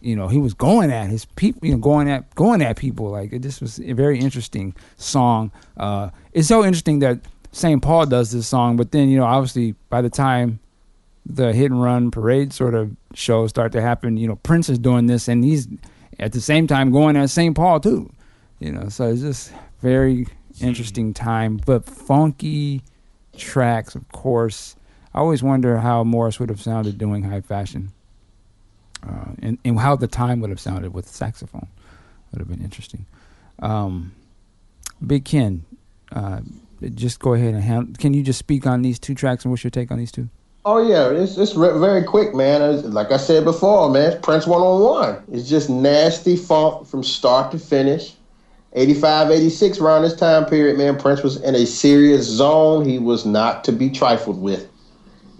you 0.00 0.16
know 0.16 0.28
he 0.28 0.38
was 0.38 0.52
going 0.52 0.90
at 0.90 1.08
his 1.08 1.24
people 1.24 1.64
you 1.66 1.72
know 1.72 1.78
going 1.78 2.10
at 2.10 2.34
going 2.34 2.60
at 2.60 2.76
people 2.76 3.10
like 3.10 3.32
it 3.32 3.40
just 3.40 3.60
was 3.60 3.78
a 3.80 3.92
very 3.92 4.18
interesting 4.18 4.74
song 4.96 5.50
uh 5.76 6.10
it's 6.32 6.48
so 6.48 6.64
interesting 6.64 6.98
that 6.98 7.20
St. 7.52 7.82
Paul 7.82 8.06
does 8.06 8.32
this 8.32 8.46
song 8.46 8.76
but 8.76 8.90
then 8.90 9.08
you 9.08 9.18
know 9.18 9.24
obviously 9.24 9.74
by 9.88 10.02
the 10.02 10.10
time 10.10 10.58
the 11.24 11.52
hit 11.52 11.70
and 11.70 11.80
run 11.80 12.10
parade 12.10 12.52
sort 12.52 12.74
of 12.74 12.94
shows 13.14 13.50
start 13.50 13.72
to 13.72 13.80
happen 13.80 14.16
you 14.16 14.26
know 14.26 14.36
Prince 14.36 14.68
is 14.68 14.78
doing 14.78 15.06
this 15.06 15.28
and 15.28 15.44
he's 15.44 15.68
at 16.18 16.32
the 16.32 16.40
same 16.40 16.66
time 16.66 16.90
going 16.90 17.16
at 17.16 17.30
St. 17.30 17.54
Paul 17.54 17.78
too 17.80 18.10
you 18.58 18.72
know 18.72 18.88
so 18.88 19.08
it's 19.08 19.22
just 19.22 19.52
very 19.80 20.26
interesting 20.60 21.14
time 21.14 21.58
but 21.64 21.84
funky 21.84 22.82
tracks 23.36 23.94
of 23.94 24.06
course 24.12 24.76
I 25.14 25.18
always 25.18 25.42
wonder 25.42 25.78
how 25.78 26.04
Morris 26.04 26.40
would 26.40 26.48
have 26.48 26.60
sounded 26.60 26.96
doing 26.98 27.22
high 27.24 27.42
fashion 27.42 27.92
uh, 29.06 29.32
and, 29.40 29.58
and 29.64 29.78
how 29.78 29.96
the 29.96 30.06
time 30.06 30.40
would 30.40 30.50
have 30.50 30.60
sounded 30.60 30.94
with 30.94 31.06
saxophone. 31.08 31.66
Would 32.30 32.38
have 32.38 32.48
been 32.48 32.62
interesting. 32.62 33.04
Um, 33.58 34.12
Big 35.06 35.24
Ken, 35.24 35.64
uh, 36.12 36.40
just 36.94 37.18
go 37.20 37.34
ahead 37.34 37.54
and 37.54 37.62
hand, 37.62 37.98
can 37.98 38.14
you 38.14 38.22
just 38.22 38.38
speak 38.38 38.66
on 38.66 38.82
these 38.82 38.98
two 38.98 39.14
tracks 39.14 39.44
and 39.44 39.52
what's 39.52 39.62
your 39.62 39.70
take 39.70 39.90
on 39.90 39.98
these 39.98 40.12
two? 40.12 40.28
Oh 40.64 40.78
yeah, 40.86 41.08
it's 41.10 41.36
it's 41.36 41.56
re- 41.56 41.76
very 41.78 42.04
quick, 42.04 42.36
man. 42.36 42.62
It's- 42.62 42.84
like 42.84 43.10
I 43.10 43.16
said 43.16 43.42
before, 43.42 43.90
man, 43.90 44.12
it's 44.12 44.24
Prince 44.24 44.46
one 44.46 44.62
on 44.62 44.80
one. 44.80 45.22
It's 45.32 45.48
just 45.48 45.68
nasty 45.68 46.36
funk 46.36 46.86
from 46.86 47.02
start 47.02 47.50
to 47.50 47.58
finish. 47.58 48.14
85, 48.74 49.30
86, 49.30 49.78
around 49.80 50.02
this 50.02 50.14
time 50.14 50.46
period, 50.46 50.78
man, 50.78 50.98
Prince 50.98 51.22
was 51.22 51.36
in 51.42 51.54
a 51.54 51.66
serious 51.66 52.24
zone. 52.24 52.88
He 52.88 52.98
was 52.98 53.26
not 53.26 53.64
to 53.64 53.72
be 53.72 53.90
trifled 53.90 54.40
with. 54.40 54.68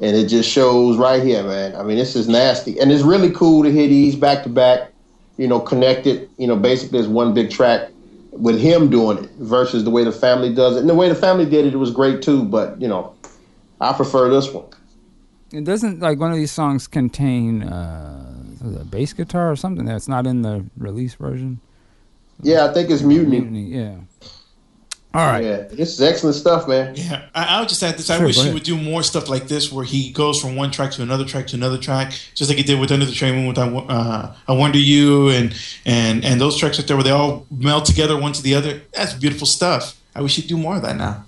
And 0.00 0.16
it 0.16 0.26
just 0.26 0.50
shows 0.50 0.96
right 0.96 1.22
here, 1.22 1.42
man. 1.42 1.74
I 1.74 1.82
mean, 1.82 1.96
this 1.96 2.14
is 2.14 2.28
nasty. 2.28 2.78
And 2.78 2.92
it's 2.92 3.02
really 3.02 3.30
cool 3.30 3.62
to 3.62 3.70
hear 3.70 3.88
these 3.88 4.16
back 4.16 4.42
to 4.42 4.48
back, 4.48 4.90
you 5.38 5.46
know, 5.46 5.60
connected, 5.60 6.28
you 6.36 6.46
know, 6.46 6.56
basically 6.56 6.98
as 6.98 7.08
one 7.08 7.32
big 7.32 7.50
track 7.50 7.88
with 8.32 8.60
him 8.60 8.90
doing 8.90 9.24
it 9.24 9.30
versus 9.38 9.84
the 9.84 9.90
way 9.90 10.04
the 10.04 10.12
family 10.12 10.52
does 10.52 10.76
it. 10.76 10.80
And 10.80 10.88
the 10.88 10.94
way 10.94 11.08
the 11.08 11.14
family 11.14 11.46
did 11.46 11.66
it, 11.66 11.72
it 11.72 11.78
was 11.78 11.90
great 11.90 12.20
too. 12.20 12.44
But, 12.44 12.80
you 12.80 12.88
know, 12.88 13.14
I 13.80 13.92
prefer 13.92 14.28
this 14.28 14.52
one. 14.52 14.66
It 15.52 15.64
doesn't 15.64 16.00
like 16.00 16.18
one 16.18 16.32
of 16.32 16.36
these 16.36 16.52
songs 16.52 16.86
contain 16.86 17.62
uh, 17.62 18.44
a 18.80 18.84
bass 18.84 19.12
guitar 19.12 19.50
or 19.50 19.56
something 19.56 19.84
that's 19.84 20.08
not 20.08 20.26
in 20.26 20.42
the 20.42 20.64
release 20.76 21.14
version. 21.14 21.60
Yeah, 22.42 22.66
I 22.66 22.72
think 22.72 22.90
it's 22.90 23.02
Mutiny. 23.02 23.40
Mutiny, 23.40 23.62
yeah. 23.62 23.94
All 25.14 25.26
right. 25.26 25.44
Yeah, 25.44 25.56
this 25.62 25.92
is 25.92 26.00
excellent 26.00 26.36
stuff, 26.36 26.66
man. 26.66 26.94
Yeah, 26.96 27.28
I, 27.34 27.56
I 27.56 27.60
would 27.60 27.68
just 27.68 27.82
add 27.82 27.98
this. 27.98 28.08
I 28.08 28.16
Sure, 28.16 28.26
wish 28.26 28.42
he 28.42 28.50
would 28.50 28.62
do 28.62 28.78
more 28.78 29.02
stuff 29.02 29.28
like 29.28 29.46
this, 29.46 29.70
where 29.70 29.84
he 29.84 30.10
goes 30.10 30.40
from 30.40 30.56
one 30.56 30.70
track 30.70 30.90
to 30.92 31.02
another 31.02 31.26
track 31.26 31.46
to 31.48 31.56
another 31.56 31.76
track, 31.76 32.12
just 32.34 32.50
like 32.50 32.56
he 32.56 32.64
did 32.64 32.80
with 32.80 32.90
Under 32.90 33.04
the 33.04 33.12
Train 33.12 33.46
with 33.46 33.58
I, 33.58 33.68
uh, 33.68 34.34
I 34.48 34.52
Wonder 34.52 34.78
You 34.78 35.28
and 35.28 35.54
and 35.84 36.24
and 36.24 36.40
those 36.40 36.56
tracks 36.56 36.78
right 36.78 36.88
there, 36.88 36.96
where 36.96 37.04
they 37.04 37.10
all 37.10 37.46
meld 37.50 37.84
together 37.84 38.18
one 38.18 38.32
to 38.32 38.42
the 38.42 38.54
other. 38.54 38.80
That's 38.94 39.12
beautiful 39.12 39.46
stuff. 39.46 40.00
I 40.14 40.22
wish 40.22 40.36
he'd 40.36 40.46
do 40.48 40.56
more 40.56 40.76
of 40.76 40.82
that 40.82 40.96
now. 40.96 41.26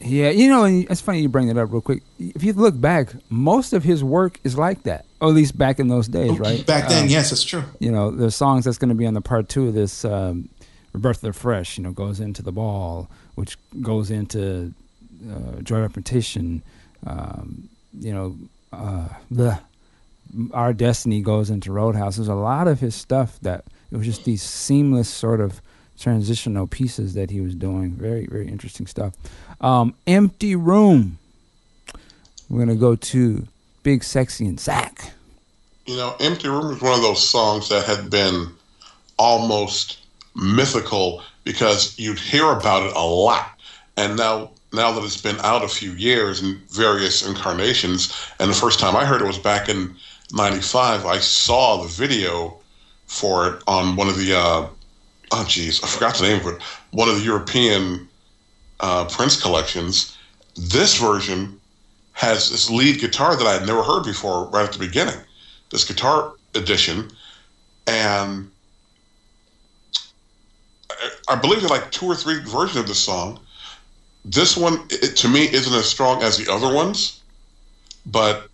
Yeah, 0.00 0.28
you 0.28 0.50
know, 0.50 0.64
and 0.64 0.86
it's 0.90 1.00
funny 1.00 1.20
you 1.22 1.30
bring 1.30 1.48
that 1.48 1.56
up 1.56 1.72
real 1.72 1.80
quick. 1.80 2.02
If 2.18 2.42
you 2.42 2.52
look 2.52 2.78
back, 2.78 3.08
most 3.30 3.72
of 3.72 3.84
his 3.84 4.04
work 4.04 4.38
is 4.44 4.58
like 4.58 4.82
that, 4.82 5.06
or 5.24 5.28
at 5.28 5.34
least 5.34 5.56
back 5.58 5.78
in 5.80 5.88
those 5.88 6.08
days, 6.08 6.38
right? 6.38 6.64
Back 6.66 6.88
then, 6.88 7.04
Um, 7.04 7.08
yes, 7.08 7.30
that's 7.30 7.42
true. 7.44 7.64
you 7.80 7.90
know, 7.90 8.10
the 8.10 8.30
songs 8.30 8.64
that's 8.64 8.78
going 8.78 8.88
to 8.90 8.94
be 8.94 9.06
on 9.06 9.14
the 9.14 9.20
part 9.20 9.48
two 9.48 9.68
of 9.68 9.74
this 9.74 10.04
um, 10.04 10.48
of 10.94 11.20
the 11.20 11.32
Fresh, 11.32 11.78
you 11.78 11.84
know, 11.84 11.90
goes 11.92 12.20
into 12.20 12.42
the 12.42 12.52
ball, 12.52 13.08
which 13.34 13.56
goes 13.82 14.10
into 14.10 14.72
uh, 15.30 15.60
Joy 15.62 15.80
Repetition, 15.80 16.62
um, 17.06 17.68
you 17.98 18.12
know, 18.12 18.36
uh, 18.72 19.08
the 19.30 19.58
Our 20.52 20.72
Destiny 20.72 21.20
goes 21.20 21.50
into 21.50 21.72
Roadhouse. 21.72 22.16
There's 22.16 22.28
a 22.28 22.34
lot 22.34 22.68
of 22.68 22.80
his 22.80 22.94
stuff 22.94 23.38
that 23.42 23.64
it 23.90 23.96
was 23.96 24.06
just 24.06 24.24
these 24.24 24.42
seamless 24.42 25.08
sort 25.08 25.40
of 25.40 25.60
transitional 25.98 26.66
pieces 26.66 27.14
that 27.14 27.30
he 27.30 27.40
was 27.40 27.54
doing. 27.54 27.92
Very, 27.92 28.26
very 28.26 28.48
interesting 28.48 28.86
stuff. 28.86 29.14
Um, 29.60 29.94
Empty 30.06 30.54
Room. 30.56 31.18
We're 32.50 32.58
going 32.64 32.76
to 32.76 32.80
go 32.80 32.94
to 32.94 33.46
Big 33.84 34.02
Sexy 34.02 34.46
and 34.46 34.58
Zach. 34.58 35.12
You 35.86 35.96
know, 35.96 36.16
Empty 36.18 36.48
Room 36.48 36.74
is 36.74 36.80
one 36.80 36.94
of 36.94 37.02
those 37.02 37.28
songs 37.28 37.68
that 37.68 37.84
had 37.84 38.10
been 38.10 38.48
almost 39.18 39.98
mythical 40.34 41.22
because 41.44 41.96
you'd 41.98 42.18
hear 42.18 42.50
about 42.50 42.82
it 42.84 42.96
a 42.96 43.04
lot. 43.04 43.50
And 43.96 44.16
now 44.16 44.50
now 44.72 44.90
that 44.90 45.04
it's 45.04 45.20
been 45.20 45.38
out 45.40 45.62
a 45.62 45.68
few 45.68 45.92
years 45.92 46.42
in 46.42 46.60
various 46.70 47.24
incarnations, 47.24 48.12
and 48.40 48.50
the 48.50 48.54
first 48.54 48.80
time 48.80 48.96
I 48.96 49.04
heard 49.04 49.20
it 49.20 49.26
was 49.26 49.38
back 49.38 49.68
in 49.68 49.94
'95. 50.32 51.04
I 51.06 51.18
saw 51.18 51.82
the 51.82 51.88
video 51.88 52.58
for 53.06 53.48
it 53.48 53.62
on 53.68 53.96
one 53.96 54.08
of 54.08 54.16
the 54.16 54.34
uh, 54.34 54.66
oh 55.30 55.44
geez, 55.46 55.84
I 55.84 55.86
forgot 55.86 56.16
the 56.16 56.24
name 56.24 56.40
of 56.40 56.54
it. 56.54 56.62
One 56.90 57.08
of 57.10 57.16
the 57.16 57.22
European 57.22 58.08
uh, 58.80 59.04
Prince 59.04 59.40
collections. 59.40 60.16
This 60.56 60.98
version 60.98 61.60
has 62.14 62.50
this 62.50 62.70
lead 62.70 63.00
guitar 63.00 63.36
that 63.36 63.46
I 63.46 63.52
had 63.52 63.66
never 63.66 63.82
heard 63.82 64.04
before 64.04 64.46
right 64.46 64.64
at 64.64 64.72
the 64.72 64.78
beginning. 64.78 65.18
This 65.70 65.84
guitar 65.84 66.32
edition, 66.54 67.10
and 67.86 68.50
I, 71.28 71.34
believe 71.34 71.60
there 71.60 71.68
like 71.68 71.90
two 71.90 72.06
or 72.06 72.14
three 72.14 72.40
versions 72.40 72.76
of 72.76 72.86
this 72.86 73.00
song. 73.00 73.40
This 74.24 74.56
one, 74.56 74.78
it, 74.90 75.16
to 75.16 75.28
me, 75.28 75.52
isn't 75.52 75.74
as 75.74 75.86
strong 75.86 76.22
as 76.22 76.38
the 76.38 76.50
other 76.50 76.72
ones, 76.72 77.20
but 78.06 78.48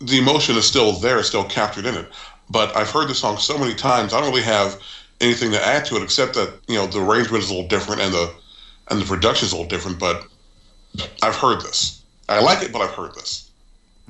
the 0.00 0.18
emotion 0.18 0.56
is 0.56 0.64
still 0.64 0.92
there, 0.92 1.22
still 1.22 1.44
captured 1.44 1.84
in 1.84 1.94
it. 1.96 2.08
But 2.48 2.74
I've 2.76 2.90
heard 2.90 3.08
this 3.08 3.18
song 3.18 3.38
so 3.38 3.58
many 3.58 3.74
times, 3.74 4.14
I 4.14 4.20
don't 4.20 4.30
really 4.30 4.42
have 4.42 4.80
anything 5.20 5.50
to 5.50 5.66
add 5.66 5.84
to 5.86 5.96
it 5.96 6.02
except 6.02 6.34
that 6.34 6.54
you 6.68 6.76
know 6.76 6.86
the 6.86 7.00
arrangement 7.02 7.42
is 7.42 7.50
a 7.50 7.54
little 7.54 7.68
different 7.68 8.00
and 8.00 8.14
the 8.14 8.32
and 8.88 9.00
the 9.00 9.04
production 9.04 9.46
is 9.46 9.52
a 9.52 9.56
little 9.56 9.68
different. 9.68 9.98
But 9.98 10.26
I've 11.22 11.36
heard 11.36 11.60
this. 11.60 11.97
I 12.28 12.40
like 12.40 12.62
it, 12.62 12.72
but 12.72 12.82
I've 12.82 12.94
heard 12.94 13.14
this. 13.14 13.50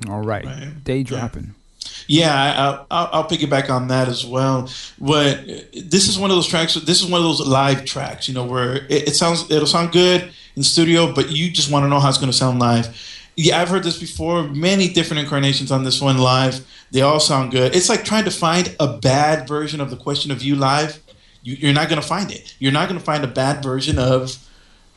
All 0.07 0.21
right. 0.21 0.45
Right. 0.45 0.83
Day 0.83 1.03
dropping. 1.03 1.55
Yeah, 2.07 2.33
I, 2.33 2.85
I'll, 2.89 3.09
I'll 3.13 3.29
piggyback 3.29 3.69
on 3.69 3.89
that 3.89 4.07
as 4.07 4.25
well. 4.25 4.69
But 4.99 5.45
this 5.73 6.09
is 6.09 6.17
one 6.17 6.31
of 6.31 6.37
those 6.37 6.47
tracks. 6.47 6.73
This 6.73 7.01
is 7.01 7.09
one 7.09 7.21
of 7.21 7.25
those 7.25 7.45
live 7.45 7.85
tracks, 7.85 8.27
you 8.27 8.33
know, 8.33 8.45
where 8.45 8.77
it, 8.87 9.09
it 9.09 9.15
sounds 9.15 9.49
it'll 9.51 9.67
sound 9.67 9.91
good 9.91 10.31
in 10.55 10.63
studio, 10.63 11.13
but 11.13 11.29
you 11.29 11.51
just 11.51 11.71
want 11.71 11.83
to 11.85 11.89
know 11.89 11.99
how 11.99 12.09
it's 12.09 12.17
going 12.17 12.31
to 12.31 12.37
sound 12.37 12.59
live. 12.59 12.95
Yeah, 13.35 13.61
I've 13.61 13.69
heard 13.69 13.83
this 13.83 13.99
before. 13.99 14.43
Many 14.43 14.89
different 14.89 15.21
incarnations 15.21 15.71
on 15.71 15.83
this 15.83 16.01
one 16.01 16.17
live. 16.17 16.65
They 16.91 17.01
all 17.01 17.19
sound 17.19 17.51
good. 17.51 17.75
It's 17.75 17.87
like 17.89 18.03
trying 18.03 18.25
to 18.25 18.31
find 18.31 18.75
a 18.79 18.97
bad 18.97 19.47
version 19.47 19.79
of 19.79 19.89
the 19.91 19.95
question 19.95 20.31
of 20.31 20.43
you 20.43 20.55
live. 20.55 20.99
You, 21.43 21.55
you're 21.55 21.73
not 21.73 21.89
going 21.89 22.01
to 22.01 22.07
find 22.07 22.31
it. 22.31 22.55
You're 22.59 22.73
not 22.73 22.89
going 22.89 22.99
to 22.99 23.05
find 23.05 23.23
a 23.23 23.27
bad 23.27 23.63
version 23.63 23.97
of 23.97 24.35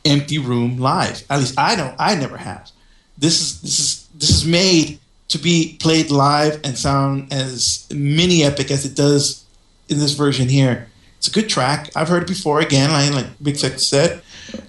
Empty 0.03 0.39
Room 0.39 0.77
live. 0.77 1.23
At 1.29 1.39
least 1.39 1.57
I 1.57 1.75
don't. 1.75 1.95
I 1.97 2.15
never 2.15 2.35
have. 2.37 2.71
This 3.17 3.41
is 3.41 3.61
this 3.61 3.79
is 3.79 4.07
this 4.15 4.29
is 4.29 4.45
made 4.45 4.99
to 5.29 5.37
be 5.37 5.77
played 5.79 6.11
live 6.11 6.59
and 6.63 6.77
sound 6.77 7.31
as 7.33 7.87
mini 7.91 8.43
epic 8.43 8.71
as 8.71 8.85
it 8.85 8.95
does 8.95 9.45
in 9.89 9.99
this 9.99 10.13
version 10.13 10.47
here. 10.47 10.87
It's 11.17 11.27
a 11.27 11.31
good 11.31 11.49
track. 11.49 11.89
I've 11.95 12.09
heard 12.09 12.23
it 12.23 12.27
before. 12.27 12.59
Again, 12.59 12.91
like, 13.13 13.27
Big 13.41 13.55
Sex 13.55 13.87
said, 13.87 14.21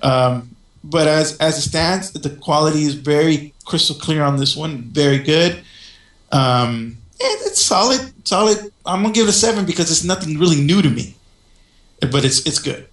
um, 0.03 0.55
but 0.85 1.09
as 1.09 1.37
as 1.39 1.59
it 1.59 1.63
stands, 1.63 2.13
the 2.13 2.31
quality 2.31 2.83
is 2.85 2.95
very 2.95 3.53
crystal 3.65 3.97
clear 3.97 4.23
on 4.23 4.37
this 4.37 4.57
one. 4.57 4.83
Very 4.83 5.19
good. 5.19 5.63
Um, 6.31 6.99
it's 7.19 7.61
solid. 7.61 8.13
Solid. 8.27 8.73
I'm 8.87 9.03
gonna 9.03 9.15
give 9.15 9.27
it 9.27 9.31
a 9.31 9.33
seven 9.33 9.65
because 9.65 9.91
it's 9.91 10.05
nothing 10.05 10.39
really 10.39 10.61
new 10.61 10.83
to 10.83 10.91
me, 10.91 11.17
but 12.01 12.25
it's 12.25 12.47
it's 12.47 12.59
good. 12.59 12.87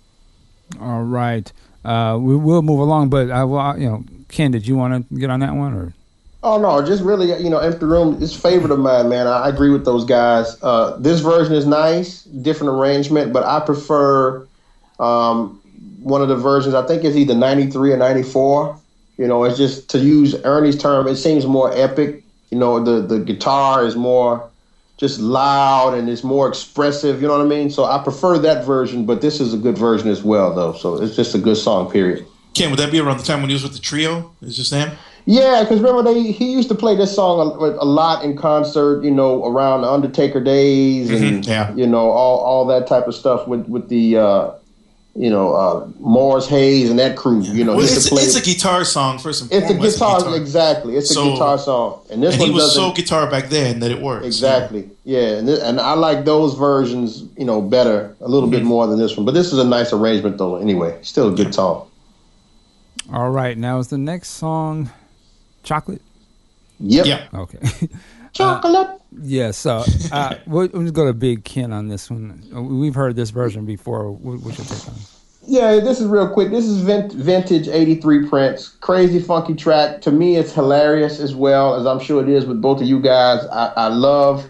All 0.79 1.03
right. 1.03 1.51
Uh, 1.83 2.17
we 2.19 2.35
will 2.35 2.61
move 2.61 2.79
along, 2.79 3.09
but 3.09 3.31
I 3.31 3.43
will, 3.43 3.77
you 3.77 3.89
know, 3.89 4.03
Ken, 4.31 4.51
did 4.51 4.65
you 4.65 4.75
want 4.75 5.09
to 5.09 5.19
get 5.19 5.29
on 5.29 5.41
that 5.41 5.53
one 5.53 5.73
or? 5.73 5.93
Oh 6.43 6.59
no, 6.59 6.83
just 6.83 7.03
really, 7.03 7.27
you 7.43 7.51
know, 7.51 7.59
empty 7.59 7.85
room 7.85 8.21
is 8.21 8.35
favorite 8.35 8.71
of 8.71 8.79
mine, 8.79 9.09
man. 9.09 9.27
I, 9.27 9.43
I 9.43 9.49
agree 9.49 9.69
with 9.69 9.85
those 9.85 10.05
guys. 10.05 10.57
Uh, 10.63 10.97
this 10.97 11.19
version 11.19 11.53
is 11.53 11.67
nice, 11.67 12.23
different 12.23 12.73
arrangement, 12.73 13.31
but 13.31 13.43
I 13.43 13.59
prefer 13.59 14.47
um, 14.99 15.61
one 16.01 16.23
of 16.23 16.29
the 16.29 16.35
versions. 16.35 16.73
I 16.73 16.85
think 16.87 17.03
it's 17.03 17.15
either 17.15 17.35
'93 17.35 17.93
or 17.93 17.97
'94. 17.97 18.79
You 19.17 19.27
know, 19.27 19.43
it's 19.43 19.57
just 19.57 19.87
to 19.91 19.99
use 19.99 20.33
Ernie's 20.43 20.77
term, 20.77 21.07
it 21.07 21.17
seems 21.17 21.45
more 21.45 21.71
epic. 21.77 22.23
You 22.49 22.57
know, 22.57 22.83
the 22.83 23.01
the 23.05 23.19
guitar 23.19 23.85
is 23.85 23.95
more 23.95 24.49
just 24.97 25.19
loud 25.19 25.93
and 25.93 26.09
it's 26.09 26.23
more 26.23 26.47
expressive. 26.47 27.21
You 27.21 27.27
know 27.27 27.37
what 27.37 27.45
I 27.45 27.49
mean? 27.49 27.69
So 27.69 27.85
I 27.85 28.01
prefer 28.01 28.39
that 28.39 28.65
version, 28.65 29.05
but 29.05 29.21
this 29.21 29.39
is 29.39 29.53
a 29.53 29.57
good 29.57 29.77
version 29.77 30.09
as 30.09 30.23
well, 30.23 30.55
though. 30.55 30.73
So 30.73 31.01
it's 31.01 31.15
just 31.15 31.35
a 31.35 31.39
good 31.39 31.57
song. 31.57 31.91
Period. 31.91 32.25
Ken, 32.53 32.69
would 32.69 32.79
that 32.79 32.91
be 32.91 32.99
around 32.99 33.17
the 33.17 33.23
time 33.23 33.39
when 33.41 33.49
he 33.49 33.53
was 33.53 33.63
with 33.63 33.73
the 33.73 33.79
trio? 33.79 34.31
Is 34.41 34.55
just 34.57 34.71
them? 34.71 34.91
Yeah, 35.25 35.61
because 35.63 35.79
remember 35.79 36.01
they 36.13 36.31
he 36.31 36.51
used 36.51 36.67
to 36.69 36.75
play 36.75 36.95
this 36.95 37.13
song 37.15 37.39
a, 37.39 37.65
a, 37.65 37.85
lot 37.85 38.25
in 38.25 38.35
concert. 38.35 39.03
You 39.03 39.11
know, 39.11 39.45
around 39.45 39.81
the 39.81 39.87
Undertaker 39.89 40.41
days 40.43 41.09
and 41.11 41.43
Mhm, 41.43 41.47
yeah. 41.47 41.73
you 41.75 41.85
know 41.87 42.09
all 42.09 42.39
all 42.39 42.65
that 42.67 42.87
type 42.87 43.07
of 43.07 43.13
stuff 43.15 43.47
with 43.47 43.67
with 43.67 43.87
the 43.87 44.17
uh, 44.17 44.51
you 45.15 45.29
know 45.29 45.53
uh, 45.53 45.87
Morris 45.99 46.47
Hayes 46.47 46.89
and 46.89 46.97
that 46.97 47.15
crew. 47.15 47.41
You 47.41 47.63
know, 47.63 47.75
Well, 47.75 47.85
it's, 47.85 48.09
play. 48.09 48.23
it's 48.23 48.35
a 48.35 48.41
guitar 48.41 48.83
song 48.83 49.19
first 49.19 49.43
and 49.43 49.51
it's 49.53 49.65
a 49.69 49.75
foremost. 49.75 49.99
guitar, 49.99 50.35
exactly. 50.35 50.97
It's 50.97 51.13
So- 51.13 51.29
a 51.29 51.33
guitar 51.33 51.57
song, 51.59 51.99
and 52.09 52.23
this 52.23 52.33
and 52.33 52.41
one 52.41 52.49
he 52.49 52.55
was 52.55 52.73
so 52.73 52.91
guitar 52.91 53.29
back 53.29 53.49
then 53.49 53.79
that 53.81 53.91
it 53.91 54.01
works. 54.01 54.25
exactly. 54.25 54.89
Yeah, 55.05 55.37
and, 55.37 55.47
th- 55.47 55.59
and 55.61 55.79
I 55.79 55.93
like 55.93 56.25
those 56.25 56.55
versions, 56.55 57.23
you 57.37 57.45
know, 57.45 57.61
better 57.61 58.15
a 58.21 58.27
little 58.27 58.49
Mm-hmm. 58.49 58.57
bit 58.57 58.63
more 58.65 58.87
than 58.87 58.97
this 58.99 59.15
one. 59.15 59.25
But 59.25 59.33
this 59.35 59.53
is 59.53 59.59
a 59.59 59.63
nice 59.63 59.93
arrangement, 59.93 60.37
though. 60.39 60.55
Anyway, 60.57 60.97
still 61.03 61.29
a 61.31 61.35
good 61.35 61.53
song. 61.53 61.87
All 63.11 63.29
right, 63.29 63.57
now 63.57 63.79
is 63.79 63.89
the 63.89 63.97
next 63.97 64.29
song 64.29 64.89
Chocolate? 65.63 66.01
Yep. 66.79 67.05
Yeah. 67.05 67.27
Okay. 67.33 67.59
Chocolate. 68.33 69.01
yeah, 69.21 69.51
so 69.51 69.83
uh, 70.11 70.35
we'll, 70.47 70.69
we'll 70.69 70.83
just 70.83 70.93
go 70.93 71.05
to 71.05 71.13
Big 71.13 71.43
Ken 71.43 71.73
on 71.73 71.89
this 71.89 72.09
one. 72.09 72.41
Uh, 72.55 72.61
We've 72.61 72.95
heard 72.95 73.15
this 73.17 73.29
version 73.29 73.65
before. 73.65 74.09
What's 74.11 74.57
your 74.57 74.65
take 74.65 74.87
on 74.87 74.95
it? 74.95 75.07
Yeah, 75.45 75.79
this 75.79 75.99
is 75.99 76.07
real 76.07 76.29
quick. 76.29 76.51
This 76.51 76.65
is 76.65 76.77
vin- 76.81 77.09
vintage 77.09 77.67
83 77.67 78.29
Prince. 78.29 78.69
Crazy 78.69 79.19
funky 79.19 79.55
track. 79.55 79.99
To 80.03 80.11
me, 80.11 80.37
it's 80.37 80.53
hilarious 80.53 81.19
as 81.19 81.35
well, 81.35 81.75
as 81.75 81.85
I'm 81.85 81.99
sure 81.99 82.21
it 82.23 82.29
is 82.29 82.45
with 82.45 82.61
both 82.61 82.79
of 82.79 82.87
you 82.87 83.01
guys. 83.01 83.45
I, 83.47 83.73
I 83.75 83.87
love. 83.87 84.45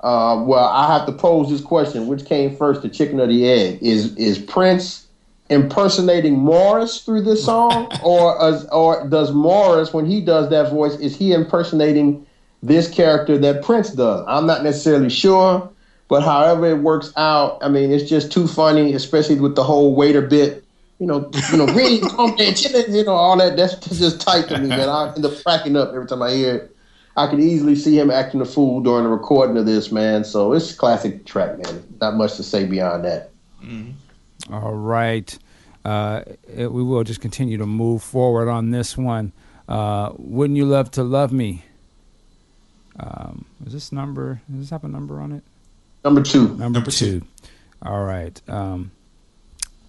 Uh, 0.00 0.42
well, 0.46 0.64
I 0.64 0.96
have 0.96 1.06
to 1.06 1.12
pose 1.12 1.50
this 1.50 1.60
question: 1.60 2.06
Which 2.06 2.24
came 2.24 2.56
first, 2.56 2.82
the 2.82 2.88
chicken 2.88 3.20
or 3.20 3.26
the 3.26 3.46
egg? 3.48 3.80
Is 3.82 4.14
is 4.16 4.38
Prince 4.38 5.07
impersonating 5.50 6.38
Morris 6.38 7.00
through 7.02 7.22
this 7.22 7.44
song, 7.44 7.90
or 8.04 8.40
as, 8.42 8.66
or 8.66 9.06
does 9.08 9.32
Morris, 9.32 9.92
when 9.92 10.06
he 10.06 10.20
does 10.20 10.50
that 10.50 10.70
voice, 10.70 10.94
is 10.96 11.16
he 11.16 11.32
impersonating 11.32 12.26
this 12.62 12.88
character 12.88 13.38
that 13.38 13.62
Prince 13.62 13.90
does? 13.90 14.24
I'm 14.28 14.46
not 14.46 14.62
necessarily 14.62 15.10
sure. 15.10 15.70
But 16.08 16.22
however 16.22 16.66
it 16.66 16.78
works 16.78 17.12
out, 17.16 17.58
I 17.60 17.68
mean, 17.68 17.92
it's 17.92 18.08
just 18.08 18.32
too 18.32 18.48
funny, 18.48 18.94
especially 18.94 19.38
with 19.38 19.54
the 19.54 19.62
whole 19.62 19.94
waiter 19.94 20.22
bit. 20.22 20.64
You 20.98 21.06
know, 21.06 21.30
you 21.52 21.58
know, 21.58 21.66
chicken, 22.54 22.94
you 22.94 23.04
know, 23.04 23.12
all 23.12 23.36
that. 23.36 23.56
That's 23.56 23.74
just 23.98 24.20
tight 24.20 24.48
to 24.48 24.58
me, 24.58 24.68
man. 24.68 24.88
I 24.88 25.12
end 25.14 25.24
up 25.24 25.32
cracking 25.44 25.76
up 25.76 25.90
every 25.90 26.06
time 26.06 26.22
I 26.22 26.32
hear 26.32 26.54
it. 26.56 26.76
I 27.16 27.26
could 27.26 27.40
easily 27.40 27.76
see 27.76 27.98
him 27.98 28.10
acting 28.10 28.40
a 28.40 28.44
fool 28.44 28.80
during 28.80 29.04
the 29.04 29.10
recording 29.10 29.56
of 29.58 29.66
this, 29.66 29.92
man. 29.92 30.24
So 30.24 30.52
it's 30.54 30.72
classic 30.72 31.24
track, 31.26 31.58
man. 31.58 31.84
Not 32.00 32.16
much 32.16 32.36
to 32.36 32.42
say 32.42 32.64
beyond 32.64 33.04
that. 33.04 33.30
Mm-hmm. 33.62 33.90
All 34.50 34.74
right. 34.74 35.36
Uh, 35.84 36.22
it- 36.54 36.72
we 36.72 36.82
will 36.82 37.04
just 37.04 37.20
continue 37.20 37.58
to 37.58 37.66
move 37.66 38.02
forward 38.02 38.48
on 38.48 38.70
this 38.70 38.96
one. 38.96 39.32
Uh, 39.68 40.12
Wouldn't 40.16 40.56
you 40.56 40.64
love 40.64 40.90
to 40.92 41.02
love 41.02 41.32
me? 41.32 41.64
Um, 42.98 43.44
is 43.64 43.72
this 43.72 43.92
number? 43.92 44.40
Does 44.50 44.60
this 44.60 44.70
have 44.70 44.84
a 44.84 44.88
number 44.88 45.20
on 45.20 45.32
it? 45.32 45.42
Number 46.04 46.22
two. 46.22 46.48
Number, 46.48 46.70
Number 46.70 46.90
two. 46.90 47.20
two. 47.20 47.26
All 47.82 48.02
right. 48.04 48.40
Um, 48.48 48.90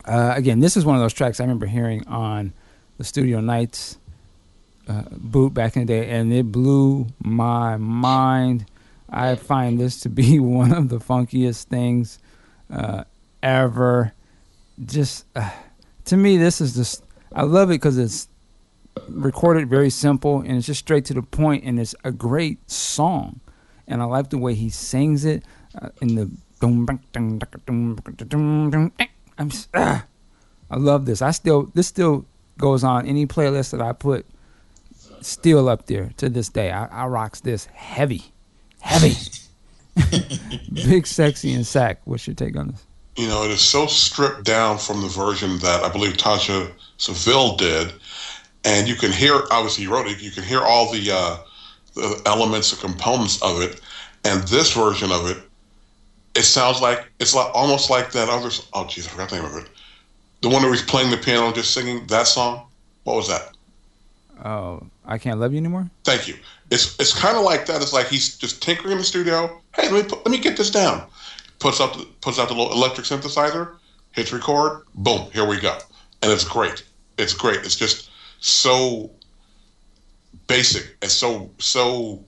uh, 0.06 0.34
again, 0.36 0.60
this 0.60 0.78
is 0.78 0.86
one 0.86 0.96
of 0.96 1.02
those 1.02 1.14
tracks 1.14 1.40
I 1.40 1.44
remember 1.44 1.66
hearing 1.66 2.06
on 2.08 2.54
the 2.98 3.04
Studio 3.04 3.40
Nights 3.42 3.98
uh, 4.88 5.04
boot 5.12 5.54
back 5.54 5.76
in 5.76 5.86
the 5.86 5.94
day, 5.94 6.10
and 6.10 6.32
it 6.34 6.52
blew 6.52 7.08
my 7.20 7.78
mind. 7.78 8.66
I 9.10 9.36
find 9.36 9.80
this 9.80 10.02
to 10.02 10.10
be 10.10 10.40
one 10.40 10.72
of 10.72 10.90
the 10.90 11.00
funkiest 11.00 11.64
things 11.66 12.20
uh, 12.72 13.06
ever. 13.42 14.14
Just 14.86 15.26
uh, 15.36 15.50
to 16.06 16.18
me, 16.18 16.38
this 16.38 16.62
is 16.62 16.76
just 16.76 17.04
I 17.34 17.44
love 17.44 17.70
it 17.70 17.76
because 17.76 17.98
it's 17.98 18.28
recorded 19.08 19.70
very 19.70 19.90
simple 19.90 20.40
and 20.40 20.58
it's 20.58 20.66
just 20.68 20.80
straight 20.80 21.06
to 21.06 21.14
the 21.14 21.22
point, 21.22 21.64
and 21.64 21.80
it's 21.80 21.96
a 22.04 22.12
great 22.12 22.70
song. 22.70 23.40
And 23.88 24.02
I 24.02 24.06
like 24.06 24.30
the 24.30 24.38
way 24.38 24.54
he 24.54 24.70
sings 24.70 25.26
it 25.26 25.44
uh, 25.80 25.90
in 26.02 26.16
the. 26.16 26.30
eh. 29.00 29.08
I'm 29.38 29.50
just, 29.50 29.70
ah. 29.74 30.06
I 30.70 30.78
love 30.78 31.06
this. 31.06 31.22
I 31.22 31.32
still 31.32 31.72
this 31.74 31.88
still 31.88 32.26
goes 32.58 32.84
on 32.84 33.08
any 33.08 33.26
playlist 33.26 33.72
that 33.72 33.82
I 33.82 33.94
put. 33.94 34.26
Still 35.22 35.68
up 35.68 35.88
there 35.88 36.12
to 36.18 36.30
this 36.30 36.50
day. 36.50 36.72
I, 36.72 36.86
I 36.86 37.08
rocks 37.08 37.42
this 37.42 37.66
heavy, 37.66 38.26
heavy, 38.80 39.16
big, 40.72 41.08
sexy, 41.08 41.54
and 41.54 41.66
sack. 41.66 42.02
What's 42.06 42.28
your 42.28 42.36
take 42.36 42.56
on 42.56 42.70
this? 42.70 42.86
You 43.20 43.28
know, 43.28 43.44
it 43.44 43.52
is 43.52 43.60
so 43.60 43.86
stripped 43.86 44.46
down 44.46 44.78
from 44.78 45.02
the 45.02 45.10
version 45.10 45.60
that 45.60 45.84
I 45.84 45.90
believe 45.90 46.14
Taja 46.14 46.72
Sevelle 46.96 47.58
did, 47.58 47.92
and 48.64 48.88
you 48.88 48.96
can 48.96 49.12
hear. 49.12 49.42
Obviously, 49.52 49.84
you 49.84 49.92
wrote 49.92 50.08
it. 50.08 50.22
You 50.22 50.32
can 50.32 50.44
hear 50.44 50.62
all 50.62 50.90
the, 50.90 51.12
uh, 51.12 51.38
the 51.96 52.22
elements 52.26 52.72
and 52.72 52.80
components 52.80 53.42
of 53.42 53.62
it, 53.62 53.82
and 54.24 54.42
this 54.44 54.72
version 54.72 55.12
of 55.12 55.30
it, 55.30 55.38
it 56.34 56.44
sounds 56.44 56.80
like 56.82 57.12
it's 57.20 57.36
like 57.36 57.54
almost 57.54 57.90
like 57.90 58.14
that 58.14 58.30
other. 58.30 58.52
Oh, 58.72 58.86
jeez, 58.86 59.06
I 59.06 59.10
forgot 59.10 59.32
the 59.32 59.36
name 59.36 59.46
of 59.46 59.58
it. 59.58 59.68
The 60.40 60.48
one 60.48 60.62
where 60.62 60.72
he's 60.72 60.82
playing 60.82 61.12
the 61.12 61.18
piano 61.18 61.52
just 61.52 61.74
singing 61.74 62.08
that 62.08 62.26
song. 62.26 62.68
What 63.04 63.18
was 63.18 63.28
that? 63.28 63.52
Oh, 64.46 64.88
I 65.04 65.18
can't 65.18 65.42
love 65.42 65.52
you 65.52 65.58
anymore. 65.58 65.90
Thank 66.06 66.30
you. 66.30 66.36
It's 66.72 66.98
it's 67.02 67.14
kind 67.14 67.36
of 67.36 67.44
like 67.44 67.66
that. 67.66 67.82
It's 67.82 67.92
like 67.92 68.08
he's 68.08 68.38
just 68.38 68.64
tinkering 68.64 68.94
in 68.94 68.98
the 68.98 69.04
studio. 69.04 69.62
Hey, 69.76 69.92
let 69.92 70.06
me 70.06 70.10
put, 70.10 70.26
let 70.26 70.32
me 70.32 70.38
get 70.38 70.56
this 70.56 70.72
down. 70.72 71.04
Puts 71.60 71.82
out 71.82 71.94
the, 71.94 72.06
puts 72.22 72.40
out 72.40 72.48
the 72.48 72.54
little 72.54 72.72
electric 72.72 73.06
synthesizer, 73.06 73.76
hits 74.12 74.32
record, 74.32 74.84
boom, 74.96 75.30
here 75.32 75.46
we 75.46 75.60
go, 75.60 75.78
and 76.22 76.32
it's 76.32 76.46
great. 76.46 76.84
It's 77.18 77.34
great. 77.34 77.58
It's 77.58 77.76
just 77.76 78.10
so 78.40 79.12
basic. 80.48 80.98
and 81.02 81.12
so 81.12 81.52
so 81.60 82.24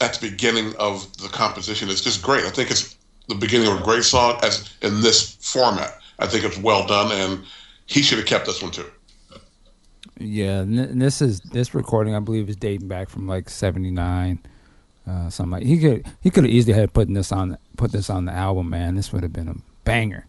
at 0.00 0.14
the 0.14 0.30
beginning 0.30 0.74
of 0.76 1.16
the 1.18 1.28
composition. 1.28 1.88
It's 1.88 2.00
just 2.00 2.22
great. 2.22 2.44
I 2.44 2.50
think 2.50 2.70
it's 2.70 2.96
the 3.28 3.34
beginning 3.34 3.68
of 3.68 3.80
a 3.80 3.82
great 3.82 4.04
song 4.04 4.38
as 4.42 4.70
in 4.82 5.00
this 5.00 5.36
format. 5.40 5.98
I 6.18 6.26
think 6.26 6.44
it's 6.44 6.58
well 6.58 6.86
done, 6.86 7.10
and 7.12 7.44
he 7.86 8.02
should 8.02 8.18
have 8.18 8.26
kept 8.26 8.46
this 8.46 8.62
one 8.62 8.70
too. 8.70 8.86
Yeah, 10.18 10.60
and 10.60 11.00
this 11.00 11.20
is 11.20 11.40
this 11.40 11.74
recording. 11.74 12.14
I 12.14 12.20
believe 12.20 12.48
is 12.48 12.56
dating 12.56 12.88
back 12.88 13.08
from 13.08 13.26
like 13.26 13.48
'79, 13.48 14.38
uh, 15.08 15.30
something 15.30 15.50
like. 15.52 15.62
He 15.64 15.78
could 15.78 16.06
he 16.22 16.30
could 16.30 16.44
have 16.44 16.52
easily 16.52 16.74
had 16.74 16.92
putting 16.92 17.14
this 17.14 17.32
on 17.32 17.58
put 17.76 17.92
this 17.92 18.10
on 18.10 18.24
the 18.24 18.32
album. 18.32 18.70
Man, 18.70 18.94
this 18.94 19.12
would 19.12 19.22
have 19.22 19.32
been 19.32 19.48
a 19.48 19.54
banger. 19.84 20.26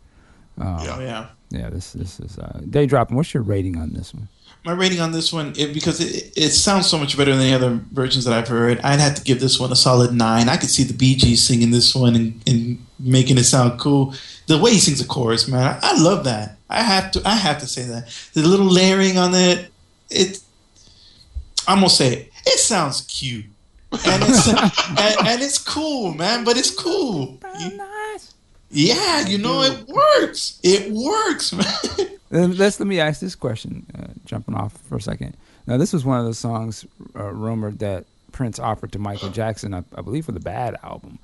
Um, 0.60 0.80
Yeah. 0.80 0.96
Oh, 0.96 1.00
yeah. 1.02 1.28
yeah. 1.50 1.70
This 1.70 1.94
this 1.94 2.20
is 2.20 2.38
uh, 2.38 2.62
day 2.70 2.86
dropping. 2.86 3.18
What's 3.18 3.34
your 3.34 3.44
rating 3.44 3.78
on 3.78 3.94
this 3.94 4.14
one? 4.14 4.28
My 4.64 4.72
rating 4.72 5.00
on 5.00 5.12
this 5.12 5.32
one, 5.32 5.54
it, 5.58 5.76
because 5.76 6.00
it, 6.02 6.34
it 6.36 6.50
sounds 6.50 6.88
so 6.88 6.98
much 6.98 7.16
better 7.16 7.36
than 7.36 7.40
the 7.48 7.54
other 7.54 7.80
versions 7.92 8.26
that 8.26 8.34
I've 8.34 8.48
heard, 8.48 8.80
I'd 8.80 9.00
have 9.00 9.14
to 9.14 9.22
give 9.22 9.40
this 9.40 9.60
one 9.60 9.72
a 9.72 9.76
solid 9.76 10.12
nine. 10.12 10.50
I 10.50 10.58
could 10.58 10.72
see 10.72 10.82
the 10.82 10.94
Bee 10.96 11.16
Gees 11.16 11.44
singing 11.44 11.70
this 11.70 11.94
one 11.94 12.16
and, 12.16 12.42
and 12.48 12.84
making 12.98 13.38
it 13.38 13.44
sound 13.44 13.80
cool. 13.80 14.16
The 14.48 14.58
way 14.58 14.72
he 14.72 14.80
sings 14.80 14.98
the 15.00 15.06
chorus, 15.06 15.48
man, 15.48 15.62
I, 15.62 15.92
I 15.92 16.02
love 16.02 16.24
that. 16.24 16.58
I 16.68 16.82
have 16.82 17.12
to, 17.12 17.22
I 17.26 17.36
have 17.36 17.60
to 17.60 17.68
say 17.68 17.84
that. 17.84 18.08
The 18.34 18.42
little 18.42 18.66
layering 18.66 19.20
on 19.20 19.36
it, 19.36 19.72
it, 20.10 20.40
I'm 21.68 21.78
gonna 21.78 21.90
say 21.90 22.14
it. 22.14 22.32
It 22.48 22.58
sounds 22.58 23.02
cute, 23.02 23.46
and 24.06 24.24
it's 24.24 24.48
and, 24.48 25.28
and 25.28 25.42
it's 25.42 25.58
cool, 25.58 26.14
man. 26.14 26.44
But 26.44 26.58
it's 26.58 26.72
cool. 26.72 27.40
You- 27.60 27.80
yeah, 28.72 29.26
you 29.28 29.38
know 29.38 29.62
it 29.62 29.88
works. 29.88 30.60
It 30.64 30.92
works, 30.92 31.54
man. 31.98 32.10
Then 32.30 32.58
let's 32.58 32.80
let 32.80 32.88
me 32.88 33.00
ask 33.00 33.22
this 33.22 33.36
question. 33.36 33.86
Uh, 33.98 34.08
jumping 34.26 34.56
off 34.56 34.74
for 34.90 34.98
a 34.98 35.02
second. 35.02 35.38
Now, 35.68 35.78
this 35.78 35.94
was 35.94 36.04
one 36.04 36.20
of 36.20 36.26
the 36.26 36.34
songs 36.34 36.86
uh, 37.16 37.32
rumored 37.32 37.80
that 37.80 38.06
Prince 38.32 38.60
offered 38.60 38.92
to 38.92 39.00
Michael 39.00 39.30
Jackson, 39.30 39.74
I, 39.74 39.84
I 39.96 40.02
believe, 40.02 40.26
for 40.26 40.32
the 40.34 40.40
Bad 40.40 40.76
album. 40.84 41.20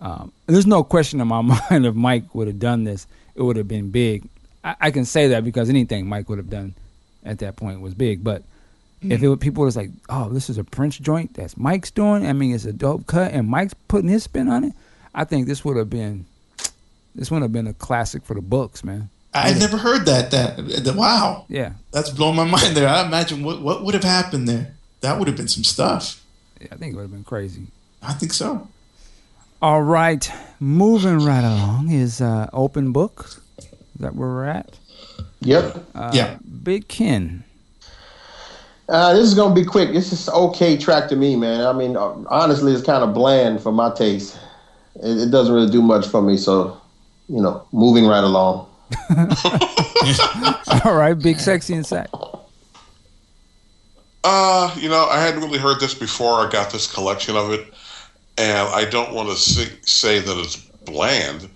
Um, 0.00 0.32
and 0.46 0.54
there's 0.54 0.66
no 0.66 0.84
question 0.84 1.20
in 1.20 1.28
my 1.28 1.40
mind 1.70 1.86
if 1.86 1.94
Mike 1.94 2.34
would 2.34 2.48
have 2.48 2.58
done 2.58 2.84
this, 2.84 3.06
it 3.34 3.42
would 3.42 3.56
have 3.56 3.68
been 3.68 3.90
big. 3.90 4.24
I, 4.62 4.76
I 4.80 4.90
can 4.90 5.04
say 5.06 5.28
that 5.28 5.44
because 5.44 5.70
anything 5.70 6.06
Mike 6.08 6.28
would 6.28 6.38
have 6.38 6.50
done 6.50 6.74
at 7.24 7.38
that 7.38 7.56
point 7.56 7.80
was 7.80 7.94
big. 7.94 8.22
But 8.22 8.42
if 9.10 9.22
it 9.22 9.28
were, 9.28 9.36
people 9.36 9.64
was 9.64 9.76
like, 9.76 9.90
"Oh, 10.08 10.28
this 10.30 10.48
is 10.50 10.58
a 10.58 10.64
Prince 10.64 10.98
joint 10.98 11.34
that's 11.34 11.56
Mike's 11.56 11.90
doing," 11.90 12.26
I 12.26 12.32
mean, 12.32 12.54
it's 12.54 12.64
a 12.64 12.72
dope 12.72 13.06
cut, 13.06 13.32
and 13.32 13.48
Mike's 13.48 13.74
putting 13.88 14.08
his 14.08 14.22
spin 14.24 14.48
on 14.48 14.64
it. 14.64 14.72
I 15.14 15.24
think 15.24 15.46
this 15.46 15.64
would 15.64 15.76
have 15.76 15.90
been, 15.90 16.26
this 17.14 17.30
would 17.30 17.42
have 17.42 17.52
been 17.52 17.66
a 17.66 17.74
classic 17.74 18.24
for 18.24 18.34
the 18.34 18.40
books, 18.42 18.82
man. 18.82 19.10
I 19.32 19.52
never 19.54 19.76
heard 19.76 20.06
that, 20.06 20.30
that. 20.30 20.56
That 20.84 20.94
wow. 20.94 21.44
Yeah, 21.48 21.72
That's 21.90 22.10
blowing 22.10 22.36
my 22.36 22.44
mind 22.56 22.76
there. 22.76 22.88
I 22.88 23.04
imagine 23.06 23.42
what 23.44 23.60
what 23.62 23.84
would 23.84 23.94
have 23.94 24.04
happened 24.04 24.48
there. 24.48 24.74
That 25.00 25.18
would 25.18 25.28
have 25.28 25.36
been 25.36 25.48
some 25.48 25.64
stuff. 25.64 26.22
yeah 26.60 26.68
I 26.72 26.76
think 26.76 26.92
it 26.94 26.96
would 26.96 27.02
have 27.02 27.12
been 27.12 27.24
crazy. 27.24 27.66
I 28.02 28.12
think 28.14 28.32
so. 28.32 28.68
All 29.62 29.82
right, 29.82 30.30
moving 30.60 31.18
right 31.20 31.44
along 31.44 31.90
is 31.90 32.20
uh, 32.20 32.48
open 32.52 32.92
book. 32.92 33.40
Is 33.58 33.66
that 34.00 34.14
where 34.14 34.28
we're 34.28 34.44
at? 34.46 34.78
Yep. 35.40 35.84
Uh, 35.94 36.10
Yeah. 36.14 36.38
Big 36.62 36.88
Ken. 36.88 37.44
Uh, 38.88 39.14
this 39.14 39.22
is 39.22 39.34
gonna 39.34 39.54
be 39.54 39.64
quick. 39.64 39.92
This 39.92 40.12
is 40.12 40.28
okay 40.28 40.76
track 40.76 41.08
to 41.08 41.16
me, 41.16 41.36
man. 41.36 41.62
I 41.66 41.72
mean, 41.72 41.96
uh, 41.96 42.14
honestly, 42.28 42.72
it's 42.72 42.84
kind 42.84 43.02
of 43.02 43.14
bland 43.14 43.62
for 43.62 43.72
my 43.72 43.90
taste. 43.94 44.38
It, 44.96 45.22
it 45.22 45.30
doesn't 45.30 45.54
really 45.54 45.70
do 45.70 45.80
much 45.80 46.06
for 46.06 46.20
me. 46.20 46.36
So, 46.36 46.80
you 47.28 47.40
know, 47.40 47.66
moving 47.72 48.06
right 48.06 48.24
along. 48.24 48.68
All 50.84 50.94
right, 50.94 51.14
big 51.14 51.40
sexy 51.40 51.74
and 51.74 51.86
sack. 51.86 52.08
Uh, 54.22 54.74
you 54.78 54.88
know, 54.88 55.06
I 55.06 55.20
hadn't 55.20 55.42
really 55.42 55.58
heard 55.58 55.80
this 55.80 55.94
before. 55.94 56.46
I 56.46 56.50
got 56.50 56.70
this 56.70 56.90
collection 56.90 57.36
of 57.36 57.52
it, 57.52 57.72
and 58.38 58.68
I 58.68 58.84
don't 58.84 59.12
want 59.12 59.28
to 59.28 59.36
say, 59.36 59.70
say 59.82 60.18
that 60.18 60.38
it's 60.38 60.56
bland, 60.56 61.50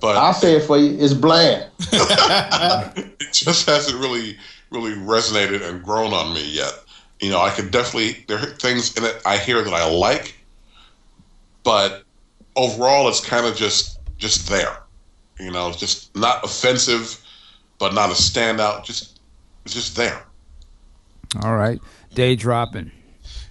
but 0.00 0.16
I'll 0.16 0.32
say 0.32 0.56
it 0.56 0.62
for 0.62 0.78
you. 0.78 0.96
It's 0.98 1.12
bland. 1.12 1.70
it 1.80 3.32
just 3.32 3.66
hasn't 3.66 3.98
really, 3.98 4.38
really 4.72 4.94
resonated 4.94 5.62
and 5.68 5.82
grown 5.82 6.12
on 6.12 6.34
me 6.34 6.44
yet. 6.48 6.72
You 7.20 7.30
know, 7.30 7.40
I 7.40 7.50
could 7.50 7.70
definitely 7.70 8.24
there 8.26 8.38
are 8.38 8.46
things 8.46 8.96
in 8.96 9.04
it 9.04 9.22
I 9.24 9.36
hear 9.36 9.62
that 9.62 9.72
I 9.72 9.88
like, 9.88 10.34
but 11.62 12.04
overall, 12.56 13.08
it's 13.08 13.20
kind 13.20 13.46
of 13.46 13.56
just 13.56 14.00
just 14.18 14.48
there. 14.48 14.78
You 15.38 15.50
know, 15.50 15.68
it's 15.68 15.78
just 15.78 16.14
not 16.16 16.44
offensive, 16.44 17.20
but 17.78 17.94
not 17.94 18.10
a 18.10 18.14
standout. 18.14 18.84
Just 18.84 19.20
it's 19.64 19.74
just 19.74 19.96
there. 19.96 20.24
All 21.42 21.54
right, 21.54 21.80
day 22.14 22.36
dropping. 22.36 22.90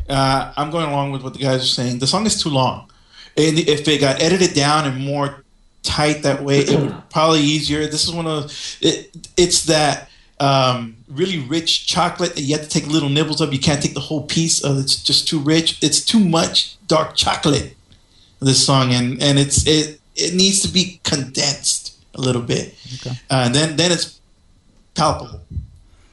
Uh, 0.09 0.51
I'm 0.57 0.71
going 0.71 0.89
along 0.89 1.11
with 1.11 1.23
what 1.23 1.33
the 1.33 1.39
guys 1.39 1.63
are 1.63 1.65
saying. 1.65 1.99
The 1.99 2.07
song 2.07 2.25
is 2.25 2.41
too 2.41 2.49
long. 2.49 2.89
And 3.37 3.57
if 3.57 3.87
it 3.87 4.01
got 4.01 4.21
edited 4.21 4.53
down 4.53 4.85
and 4.85 5.03
more 5.03 5.43
tight 5.83 6.23
that 6.23 6.43
way, 6.43 6.59
it 6.59 6.79
would 6.79 7.09
probably 7.09 7.39
easier. 7.39 7.87
This 7.87 8.03
is 8.03 8.13
one 8.13 8.27
of 8.27 8.51
it, 8.81 9.15
it's 9.37 9.63
that 9.65 10.09
um, 10.41 10.95
really 11.07 11.39
rich 11.39 11.85
chocolate 11.87 12.35
that 12.35 12.41
you 12.41 12.57
have 12.57 12.67
to 12.67 12.69
take 12.69 12.87
little 12.87 13.09
nibbles 13.09 13.41
of. 13.41 13.53
You 13.53 13.59
can't 13.59 13.81
take 13.81 13.93
the 13.93 13.99
whole 13.99 14.23
piece 14.23 14.63
of 14.63 14.77
it's 14.79 14.95
just 15.01 15.27
too 15.27 15.39
rich. 15.39 15.77
It's 15.81 16.03
too 16.03 16.19
much 16.19 16.75
dark 16.87 17.15
chocolate. 17.15 17.75
This 18.39 18.65
song 18.65 18.91
and 18.91 19.21
and 19.21 19.37
it's 19.37 19.67
it 19.67 19.99
it 20.15 20.33
needs 20.33 20.61
to 20.61 20.67
be 20.67 20.99
condensed 21.03 21.95
a 22.15 22.21
little 22.21 22.41
bit. 22.41 22.73
Okay. 22.95 23.11
Uh, 23.29 23.43
and 23.45 23.53
then 23.55 23.75
then 23.75 23.91
it's 23.91 24.19
palpable. 24.95 25.41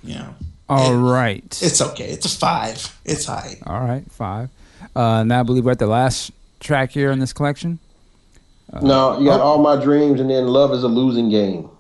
You 0.05 0.17
know. 0.17 0.35
All 0.69 0.93
It- 0.93 1.11
right. 1.11 1.59
It's 1.63 1.81
okay. 1.81 2.05
It's 2.11 2.27
a 2.27 2.39
five. 2.39 2.95
It's 3.07 3.25
high. 3.25 3.57
All 3.67 3.81
right, 3.81 4.05
five. 4.13 4.51
Uh, 4.95 5.25
now 5.25 5.41
I 5.41 5.43
believe 5.43 5.65
we're 5.65 5.73
at 5.73 5.79
the 5.79 5.87
last 5.87 6.31
track 6.61 6.91
here 6.91 7.11
in 7.11 7.19
this 7.19 7.33
collection. 7.33 7.79
no, 8.83 9.19
you 9.19 9.25
got 9.25 9.41
all 9.41 9.59
my 9.63 9.83
dreams, 9.83 10.21
and 10.21 10.29
then 10.29 10.47
love 10.49 10.73
is 10.73 10.83
a 10.83 10.89
losing 10.89 11.31
game 11.31 11.71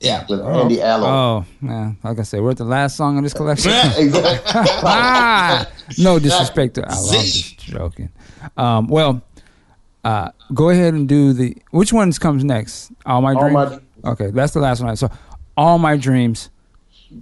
Yeah. 0.00 0.24
with 0.28 0.40
Andy 0.40 0.80
Allo. 0.82 1.06
Oh, 1.06 1.44
yeah. 1.62 1.92
Like 2.04 2.18
I 2.18 2.22
said, 2.22 2.40
we're 2.40 2.50
at 2.52 2.56
the 2.56 2.64
last 2.64 2.96
song 2.96 3.16
in 3.18 3.24
this 3.24 3.34
collection. 3.40 3.72
Exactly. 3.72 4.52
ah, 4.84 5.66
no 5.98 6.18
disrespect 6.18 6.74
to 6.74 6.84
Al. 6.88 6.96
I'm 7.08 7.12
just 7.24 7.58
joking. 7.58 8.10
Um, 8.56 8.86
well, 8.88 9.22
uh, 10.04 10.30
go 10.54 10.70
ahead 10.70 10.94
and 10.94 11.08
do 11.08 11.32
the. 11.32 11.56
Which 11.70 11.92
ones 11.92 12.18
comes 12.18 12.44
next? 12.44 12.92
All 13.04 13.20
my 13.20 13.34
All 13.34 13.40
dreams. 13.48 13.80
My- 14.04 14.10
okay, 14.12 14.30
that's 14.30 14.52
the 14.52 14.60
last 14.60 14.82
one. 14.82 14.94
So, 14.96 15.10
all 15.56 15.78
my 15.78 15.96
dreams. 15.96 16.50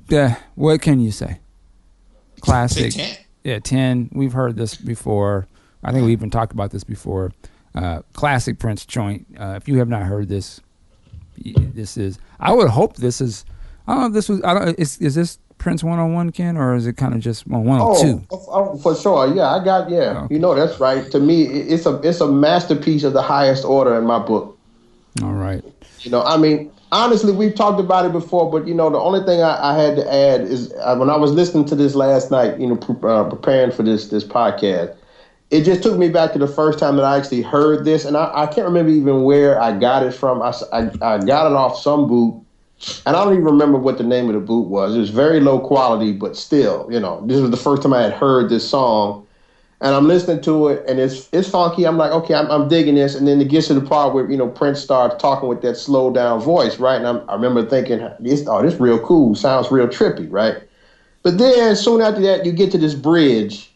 Yeah, 0.09 0.37
what 0.57 0.83
can 0.83 1.01
you 1.01 1.13
say? 1.13 1.27
Say 1.27 2.41
Classic. 2.41 2.93
10. 2.93 3.17
Yeah, 3.45 3.59
ten. 3.61 4.11
We've 4.13 4.33
heard 4.33 4.57
this 4.57 4.75
before. 4.75 5.47
I 5.83 5.93
think 5.93 6.05
we 6.05 6.13
even 6.13 6.31
talked 6.31 6.53
about 6.53 6.73
this 6.73 6.85
before. 6.85 7.33
Uh, 7.75 8.03
classic 8.13 8.59
Prince 8.59 8.85
joint. 8.85 9.27
Uh, 9.39 9.55
if 9.57 9.69
you 9.69 9.79
have 9.79 9.89
not 9.89 10.03
heard 10.03 10.29
this, 10.29 10.61
y- 10.61 10.65
this 11.45 11.97
is. 11.97 12.19
I 12.41 12.53
would 12.53 12.69
hope 12.69 12.97
this 12.97 13.21
is. 13.21 13.45
I 13.87 13.93
don't 13.95 14.01
know 14.01 14.07
if 14.09 14.13
this 14.15 14.29
was. 14.29 14.43
I 14.45 14.55
don't. 14.55 14.79
Is 14.79 14.99
is 14.99 15.15
this 15.15 15.39
Prince 15.59 15.83
one 15.83 15.99
on 15.99 16.13
one, 16.13 16.33
Ken, 16.33 16.57
or 16.57 16.75
is 16.75 16.87
it 16.87 16.97
kind 16.97 17.15
of 17.15 17.21
just 17.21 17.47
one 17.47 17.65
one 17.65 17.81
Oh, 17.81 17.95
on 17.95 18.01
two? 18.03 18.27
oh, 18.31 18.77
for 18.79 18.95
sure. 18.97 19.35
Yeah, 19.35 19.49
I 19.51 19.65
got. 19.65 19.89
Yeah, 19.91 20.23
Oh. 20.25 20.29
you 20.31 20.39
know 20.39 20.55
that's 20.55 20.79
right. 20.81 21.11
To 21.13 21.21
me, 21.21 21.45
it's 21.45 21.87
a 21.87 21.97
it's 22.03 22.21
a 22.21 22.27
masterpiece 22.31 23.05
of 23.05 23.13
the 23.13 23.23
highest 23.23 23.65
order 23.65 23.97
in 23.97 24.05
my 24.05 24.19
book. 24.19 24.59
All 25.23 25.33
right. 25.33 25.65
You 26.01 26.11
know, 26.11 26.23
I 26.23 26.37
mean, 26.37 26.71
honestly, 26.93 27.33
we've 27.33 27.55
talked 27.55 27.81
about 27.81 28.05
it 28.05 28.13
before, 28.13 28.51
but 28.51 28.69
you 28.69 28.75
know, 28.75 28.91
the 28.91 28.99
only 28.99 29.25
thing 29.25 29.41
I, 29.43 29.73
I 29.73 29.79
had 29.83 29.97
to 29.97 30.13
add 30.15 30.43
is 30.43 30.73
uh, 30.75 30.95
when 30.97 31.09
I 31.11 31.17
was 31.17 31.33
listening 31.33 31.65
to 31.67 31.75
this 31.75 31.95
last 31.95 32.31
night, 32.31 32.61
you 32.61 32.67
know, 32.67 32.77
pre- 32.77 32.97
uh, 33.11 33.25
preparing 33.25 33.71
for 33.73 33.83
this 33.83 34.09
this 34.09 34.25
podcast, 34.25 34.95
it 35.51 35.63
just 35.63 35.83
took 35.83 35.97
me 35.97 36.09
back 36.09 36.33
to 36.33 36.39
the 36.39 36.49
first 36.49 36.79
time 36.79 36.97
that 36.97 37.05
I 37.05 37.17
actually 37.17 37.43
heard 37.43 37.85
this, 37.85 38.05
and 38.05 38.17
I, 38.17 38.31
I 38.35 38.47
can't 38.47 38.67
remember 38.67 38.91
even 38.91 39.23
where 39.23 39.61
I 39.61 39.79
got 39.79 40.03
it 40.03 40.13
from. 40.13 40.43
I 40.43 40.53
I 40.73 41.19
got 41.19 41.47
it 41.47 41.53
off 41.53 41.79
some 41.79 42.09
boot, 42.09 42.43
and 43.07 43.17
I 43.17 43.25
don't 43.25 43.33
even 43.33 43.45
remember 43.45 43.79
what 43.79 43.99
the 43.99 44.05
name 44.05 44.29
of 44.29 44.35
the 44.35 44.41
boot 44.41 44.69
was. 44.69 44.97
It 44.97 44.99
was 44.99 45.11
very 45.11 45.41
low 45.41 45.61
quality, 45.61 46.13
but 46.13 46.37
still, 46.37 46.89
you 46.91 46.99
know, 46.99 47.25
this 47.27 47.41
was 47.41 47.51
the 47.51 47.57
first 47.57 47.83
time 47.83 47.93
I 47.93 48.03
had 48.03 48.13
heard 48.13 48.51
this 48.51 48.69
song. 48.69 49.23
And 49.83 49.95
I'm 49.95 50.09
listening 50.09 50.41
to 50.41 50.69
it, 50.69 50.85
and 50.89 50.99
it's 50.99 51.29
it's 51.33 51.51
funky. 51.51 51.87
I'm 51.87 51.99
like, 51.99 52.11
okay, 52.11 52.33
I'm, 52.33 52.51
I'm 52.51 52.67
digging 52.67 52.95
this. 52.95 53.15
And 53.15 53.29
then 53.29 53.43
it 53.43 53.49
gets 53.49 53.67
to 53.67 53.75
the 53.75 53.83
part 53.83 54.15
where 54.15 54.29
you 54.29 54.37
know 54.37 54.49
Prince 54.49 54.81
starts 54.81 55.21
talking 55.21 55.51
with 55.51 55.61
that 55.63 55.77
slow 55.77 56.11
down 56.11 56.41
voice, 56.41 56.79
right? 56.79 56.97
And 56.97 57.07
I'm, 57.07 57.29
I 57.29 57.35
remember 57.35 57.65
thinking, 57.65 57.99
this 58.19 58.47
oh, 58.49 58.63
this 58.63 58.81
real 58.81 58.99
cool, 58.99 59.35
sounds 59.35 59.71
real 59.71 59.87
trippy, 59.87 60.29
right? 60.31 60.57
But 61.23 61.37
then 61.37 61.77
soon 61.77 62.01
after 62.01 62.23
that, 62.23 62.47
you 62.47 62.53
get 62.53 62.73
to 62.73 62.79
this 62.79 62.95
bridge, 62.95 63.71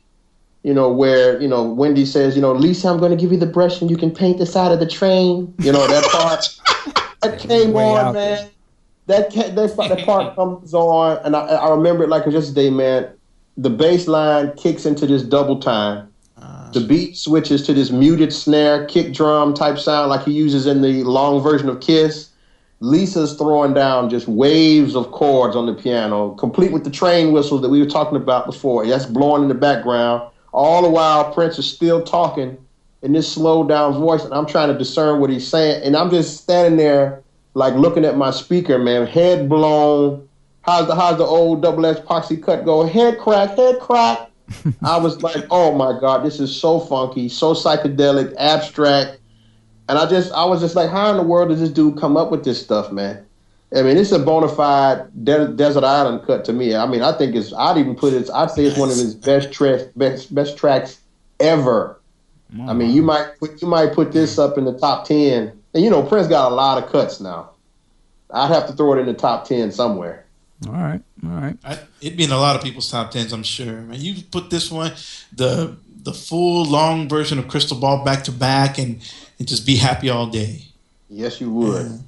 you 0.63 0.75
know, 0.75 0.91
where 0.91 1.41
you 1.41 1.49
know 1.49 1.65
Wendy 1.65 2.05
says, 2.05 2.37
you 2.37 2.43
know, 2.43 2.53
Lisa, 2.53 2.89
I'm 2.89 2.99
going 2.99 3.11
to 3.11 3.17
give 3.17 3.33
you 3.33 3.39
the 3.39 3.47
brush, 3.47 3.81
and 3.81 3.91
you 3.91 3.97
can 3.97 4.11
paint 4.11 4.39
the 4.39 4.47
side 4.47 4.73
of 4.73 4.81
the 4.81 4.87
train. 4.87 5.55
You 5.59 5.73
know 5.73 5.87
that 5.87 6.05
part. 6.11 6.59
that 7.23 7.39
came 7.39 7.73
Way 7.73 7.85
on, 7.85 8.15
man. 8.15 8.51
That 9.07 9.33
ca- 9.33 9.51
that, 9.51 9.77
that 9.77 10.07
part 10.07 10.37
comes 10.37 10.75
on, 10.75 11.19
and 11.25 11.35
I, 11.35 11.41
I 11.41 11.71
remember 11.71 12.05
it 12.05 12.09
like 12.09 12.23
it 12.23 12.27
was 12.27 12.35
yesterday, 12.35 12.71
man. 12.71 13.09
The 13.57 13.71
bass 13.71 14.07
line 14.07 14.53
kicks 14.57 14.87
into 14.87 15.07
this 15.07 15.23
double 15.23 15.59
time. 15.61 16.11
The 16.73 16.81
beat 16.81 17.17
switches 17.17 17.67
to 17.67 17.75
this 17.75 17.91
muted 17.91 18.33
snare, 18.33 18.87
kick 18.87 19.13
drum 19.13 19.55
type 19.55 19.79
sound 19.79 20.09
like 20.09 20.25
he 20.25 20.33
uses 20.33 20.67
in 20.67 20.83
the 20.83 21.03
long 21.03 21.43
version 21.43 21.69
of 21.69 21.81
Kiss. 21.81 22.31
Lisa's 22.79 23.35
throwing 23.35 23.75
down 23.75 24.09
just 24.09 24.29
waves 24.29 24.95
of 24.95 25.11
chords 25.11 25.57
on 25.57 25.67
the 25.67 25.75
piano, 25.75 26.31
complete 26.37 26.73
with 26.73 26.85
the 26.85 26.91
train 26.91 27.33
whistles 27.33 27.61
that 27.63 27.69
we 27.69 27.81
were 27.81 27.91
talking 27.91 28.17
about 28.17 28.47
before. 28.47 28.87
That's 28.87 29.05
blowing 29.05 29.43
in 29.43 29.49
the 29.49 29.55
background. 29.55 30.30
All 30.53 30.83
the 30.83 30.89
while, 30.89 31.33
Prince 31.33 31.59
is 31.59 31.71
still 31.71 32.03
talking 32.03 32.59
in 33.03 33.13
this 33.13 33.33
slowed 33.33 33.69
down 33.69 33.95
voice, 33.95 34.25
and 34.25 34.35
I'm 34.35 34.47
trying 34.47 34.73
to 34.73 34.79
discern 34.79 35.21
what 35.21 35.31
he's 35.31 35.47
saying. 35.47 35.83
And 35.83 35.97
I'm 35.97 36.11
just 36.11 36.43
standing 36.43 36.77
there, 36.77 37.23
like 37.55 37.75
looking 37.75 38.05
at 38.05 38.17
my 38.17 38.31
speaker, 38.31 38.79
man, 38.79 39.07
head 39.07 39.49
blown. 39.49 40.29
How's 40.63 40.87
the 40.87 40.95
how's 40.95 41.19
the 41.19 41.25
old 41.25 41.63
double 41.63 41.87
S 41.87 42.01
poxy 42.01 42.43
cut 42.43 42.65
go? 42.65 42.87
Head 42.87 43.19
crack, 43.19 43.57
head 43.57 43.79
crack. 43.81 44.31
I 44.85 44.99
was 44.99 45.23
like, 45.23 45.47
oh 45.51 45.75
my 45.75 45.99
god, 46.01 46.25
this 46.25 46.41
is 46.41 46.55
so 46.55 46.81
funky, 46.81 47.29
so 47.29 47.55
psychedelic, 47.55 48.35
abstract. 48.37 49.19
And 49.89 49.99
I 49.99 50.09
just, 50.09 50.33
I 50.33 50.45
was 50.45 50.61
just 50.61 50.77
like, 50.77 50.91
how 50.91 51.11
in 51.11 51.17
the 51.17 51.23
world 51.23 51.49
does 51.49 51.61
this 51.61 51.71
dude 51.71 51.99
come 51.99 52.17
up 52.17 52.31
with 52.31 52.45
this 52.45 52.63
stuff, 52.63 52.93
man? 52.93 53.27
I 53.75 53.83
mean, 53.83 53.97
it's 53.97 54.13
a 54.13 54.19
bona 54.19 54.49
fide 54.49 55.25
de- 55.25 55.49
desert 55.49 55.85
island 55.85 56.27
cut 56.27 56.45
to 56.47 56.53
me. 56.53 56.75
I 56.75 56.87
mean, 56.87 57.03
I 57.03 57.17
think 57.17 57.37
it's, 57.37 57.53
I'd 57.53 57.79
even 57.79 57.95
put 57.95 58.13
it, 58.13 58.29
I'd 58.35 58.51
say 58.51 58.65
it's 58.65 58.77
one 58.77 58.91
of 58.91 58.97
his 58.97 59.15
best 59.15 59.53
tracks, 59.53 59.85
best, 59.95 60.35
best 60.35 60.57
tracks 60.57 60.99
ever. 61.39 62.01
I 62.67 62.73
mean, 62.73 62.91
you 62.91 63.03
might 63.03 63.39
put, 63.39 63.63
you 63.63 63.69
might 63.69 63.93
put 63.93 64.11
this 64.13 64.37
up 64.37 64.59
in 64.59 64.65
the 64.65 64.77
top 64.77 65.07
ten. 65.07 65.53
And 65.73 65.85
you 65.85 65.89
know, 65.89 66.03
Prince 66.03 66.27
got 66.27 66.51
a 66.51 66.55
lot 66.55 66.83
of 66.83 66.91
cuts 66.91 67.21
now. 67.21 67.51
I'd 68.33 68.49
have 68.51 68.67
to 68.67 68.73
throw 68.73 68.95
it 68.95 68.99
in 68.99 69.07
the 69.07 69.15
top 69.15 69.47
ten 69.47 69.71
somewhere. 69.71 70.27
All 70.67 70.73
right. 70.73 71.01
All 71.25 71.31
right. 71.31 71.57
I, 71.65 71.79
it'd 72.01 72.19
be 72.19 72.25
in 72.25 72.33
a 72.33 72.39
lot 72.39 72.57
of 72.57 72.63
people's 72.63 72.91
top 72.91 73.13
tens, 73.13 73.33
I'm 73.33 73.45
sure. 73.45 73.83
Man, 73.83 74.01
you 74.01 74.23
put 74.33 74.51
this 74.51 74.71
one, 74.71 74.93
the 75.33 75.77
the 76.03 76.13
full 76.13 76.65
long 76.65 77.09
version 77.09 77.39
of 77.39 77.47
Crystal 77.47 77.79
Ball 77.79 78.05
back 78.05 78.25
to 78.25 78.33
back, 78.33 78.79
and 78.79 79.01
and 79.39 79.47
just 79.47 79.65
be 79.65 79.77
happy 79.77 80.11
all 80.11 80.27
day. 80.27 80.65
Yes, 81.09 81.41
you 81.41 81.53
would. 81.53 82.01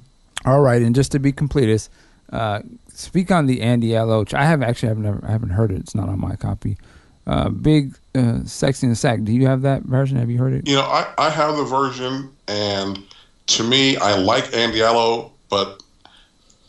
All 0.45 0.61
right. 0.61 0.81
And 0.81 0.93
just 0.95 1.11
to 1.13 1.19
be 1.19 1.31
completist, 1.31 1.89
uh, 2.31 2.61
speak 2.93 3.31
on 3.31 3.47
the 3.47 3.61
Andy 3.61 3.95
Allo. 3.95 4.25
I 4.33 4.45
have 4.45 4.61
actually 4.61 4.89
have 4.89 4.97
never 4.97 5.23
I 5.25 5.31
haven't 5.31 5.51
heard 5.51 5.71
it. 5.71 5.79
It's 5.79 5.95
not 5.95 6.09
on 6.09 6.19
my 6.19 6.35
copy. 6.35 6.77
Uh, 7.25 7.49
big 7.49 7.95
uh, 8.15 8.39
sexy 8.43 8.87
and 8.87 8.97
sack. 8.97 9.23
Do 9.23 9.31
you 9.31 9.47
have 9.47 9.61
that 9.61 9.83
version? 9.83 10.17
Have 10.17 10.29
you 10.29 10.37
heard 10.37 10.53
it? 10.53 10.67
You 10.67 10.75
know, 10.75 10.81
I, 10.81 11.07
I 11.17 11.29
have 11.29 11.55
the 11.55 11.63
version, 11.63 12.29
and 12.49 13.01
to 13.47 13.63
me, 13.63 13.95
I 13.97 14.17
like 14.17 14.53
Andy 14.53 14.83
Allo, 14.83 15.31
but 15.49 15.81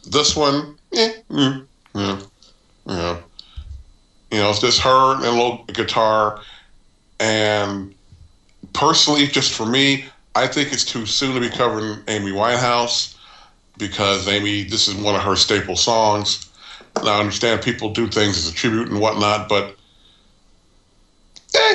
this 0.09 0.37
one, 0.37 0.77
eh, 0.93 1.13
mm, 1.29 1.67
yeah, 1.95 2.21
yeah. 2.87 3.17
You 4.31 4.39
know, 4.39 4.51
it's 4.51 4.61
just 4.61 4.81
her 4.81 5.17
and 5.17 5.25
a 5.25 5.31
little 5.31 5.65
guitar, 5.65 6.41
and 7.19 7.93
personally, 8.75 9.27
just 9.27 9.55
for 9.55 9.67
me, 9.67 10.05
I 10.37 10.47
think 10.47 10.73
it's 10.73 10.85
too 10.85 11.05
soon 11.05 11.35
to 11.35 11.41
be 11.41 11.51
covering 11.51 11.99
Amy 12.07 12.31
Winehouse 12.31 13.14
because 13.79 14.29
Amy, 14.29 14.65
this 14.65 14.89
is 14.89 14.95
one 14.95 15.15
of 15.15 15.23
her 15.23 15.37
staple 15.37 15.77
songs. 15.77 16.51
And 16.97 17.09
I 17.09 17.19
understand 17.19 17.63
people 17.63 17.91
do 17.91 18.07
things 18.07 18.39
as 18.39 18.49
a 18.49 18.55
tribute 18.55 18.89
and 18.89 19.01
whatnot, 19.01 19.49
but 19.49 19.77
eh, 21.55 21.75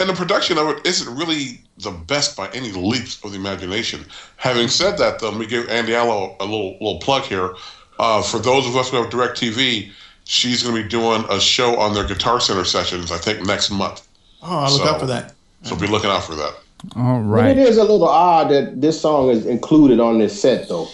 and 0.00 0.08
the 0.08 0.14
production 0.14 0.58
of 0.58 0.68
it 0.68 0.86
isn't 0.86 1.16
really 1.16 1.60
the 1.78 1.90
best 1.90 2.36
by 2.36 2.48
any 2.50 2.70
leaps 2.72 3.22
of 3.24 3.32
the 3.32 3.38
imagination. 3.38 4.04
Having 4.36 4.68
said 4.68 4.98
that, 4.98 5.18
though, 5.20 5.30
let 5.30 5.38
me 5.38 5.46
give 5.46 5.68
Andy 5.68 5.94
Allo 5.94 6.36
a 6.40 6.44
little 6.44 6.72
little 6.74 6.98
plug 6.98 7.22
here. 7.22 7.54
Uh, 7.98 8.22
for 8.22 8.38
those 8.38 8.66
of 8.66 8.76
us 8.76 8.90
who 8.90 8.96
have 9.02 9.10
DirecTV, 9.10 9.90
she's 10.24 10.62
going 10.62 10.76
to 10.76 10.82
be 10.82 10.88
doing 10.88 11.24
a 11.30 11.40
show 11.40 11.78
on 11.80 11.94
their 11.94 12.06
Guitar 12.06 12.38
Center 12.40 12.64
sessions. 12.64 13.10
I 13.10 13.16
think 13.18 13.44
next 13.46 13.70
month. 13.70 14.06
Oh, 14.42 14.58
I'll 14.58 14.70
look 14.72 14.82
So- 14.82 14.88
out 14.88 15.00
for 15.00 15.06
that. 15.06 15.34
So 15.64 15.74
be 15.74 15.88
looking 15.88 16.10
out 16.10 16.22
for 16.22 16.36
that. 16.36 16.54
All 16.94 17.18
But 17.20 17.26
right. 17.26 17.58
it 17.58 17.58
is 17.58 17.78
a 17.78 17.82
little 17.82 18.06
odd 18.08 18.48
that 18.50 18.80
this 18.80 19.00
song 19.00 19.30
is 19.30 19.44
included 19.46 19.98
on 19.98 20.18
this 20.20 20.40
set, 20.40 20.68
though. 20.68 20.86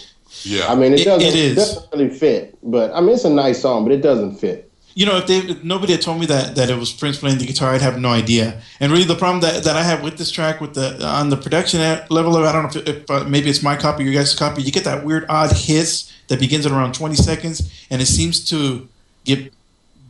Yeah. 0.43 0.71
I 0.71 0.75
mean, 0.75 0.93
it 0.93 1.01
It- 1.01 1.05
doesn't, 1.05 1.29
it 1.29 1.35
is. 1.35 1.57
doesn't 1.57 1.93
really 1.93 2.11
fit. 2.11 2.59
But 2.63 2.93
I 2.95 3.01
mean, 3.01 3.15
it's 3.15 3.25
a 3.25 3.31
nice 3.31 3.63
song, 3.63 3.85
but 3.85 3.93
it 3.93 4.03
doesn't 4.03 4.37
fit. 4.37 4.71
You 4.97 5.07
know, 5.07 5.17
if, 5.17 5.27
they, 5.27 5.39
if 5.39 5.65
nobody 5.65 5.93
had 5.93 6.03
told 6.03 6.21
me 6.21 6.27
that 6.27 6.55
that 6.55 6.71
it 6.71 6.79
was 6.79 6.93
Prince 6.93 7.19
playing 7.19 7.39
the 7.39 7.47
guitar, 7.47 7.75
I'd 7.75 7.83
have 7.83 7.99
no 7.99 8.11
idea. 8.11 8.61
And 8.79 8.93
really, 8.93 9.05
the 9.05 9.17
problem 9.17 9.41
that, 9.41 9.65
that 9.65 9.75
I 9.75 9.83
have 9.83 10.05
with 10.05 10.19
this 10.19 10.31
track, 10.31 10.61
with 10.61 10.75
the 10.75 11.05
on 11.05 11.31
the 11.31 11.37
production 11.37 11.81
level, 12.11 12.37
of, 12.37 12.45
I 12.45 12.53
don't 12.53 12.63
know 12.63 12.81
if, 12.81 12.89
if 12.89 13.11
uh, 13.11 13.25
maybe 13.25 13.51
it's 13.51 13.61
my 13.61 13.75
copy, 13.75 14.05
or 14.05 14.07
your 14.07 14.15
guys' 14.15 14.37
copy. 14.37 14.63
You 14.63 14.71
get 14.71 14.85
that 14.85 15.05
weird 15.05 15.27
odd 15.29 15.51
hiss 15.51 16.13
that 16.29 16.39
begins 16.39 16.65
at 16.65 16.71
around 16.71 16.95
twenty 16.95 17.17
seconds, 17.17 17.69
and 17.91 18.01
it 18.01 18.07
seems 18.07 18.45
to 18.51 18.87
get 19.25 19.53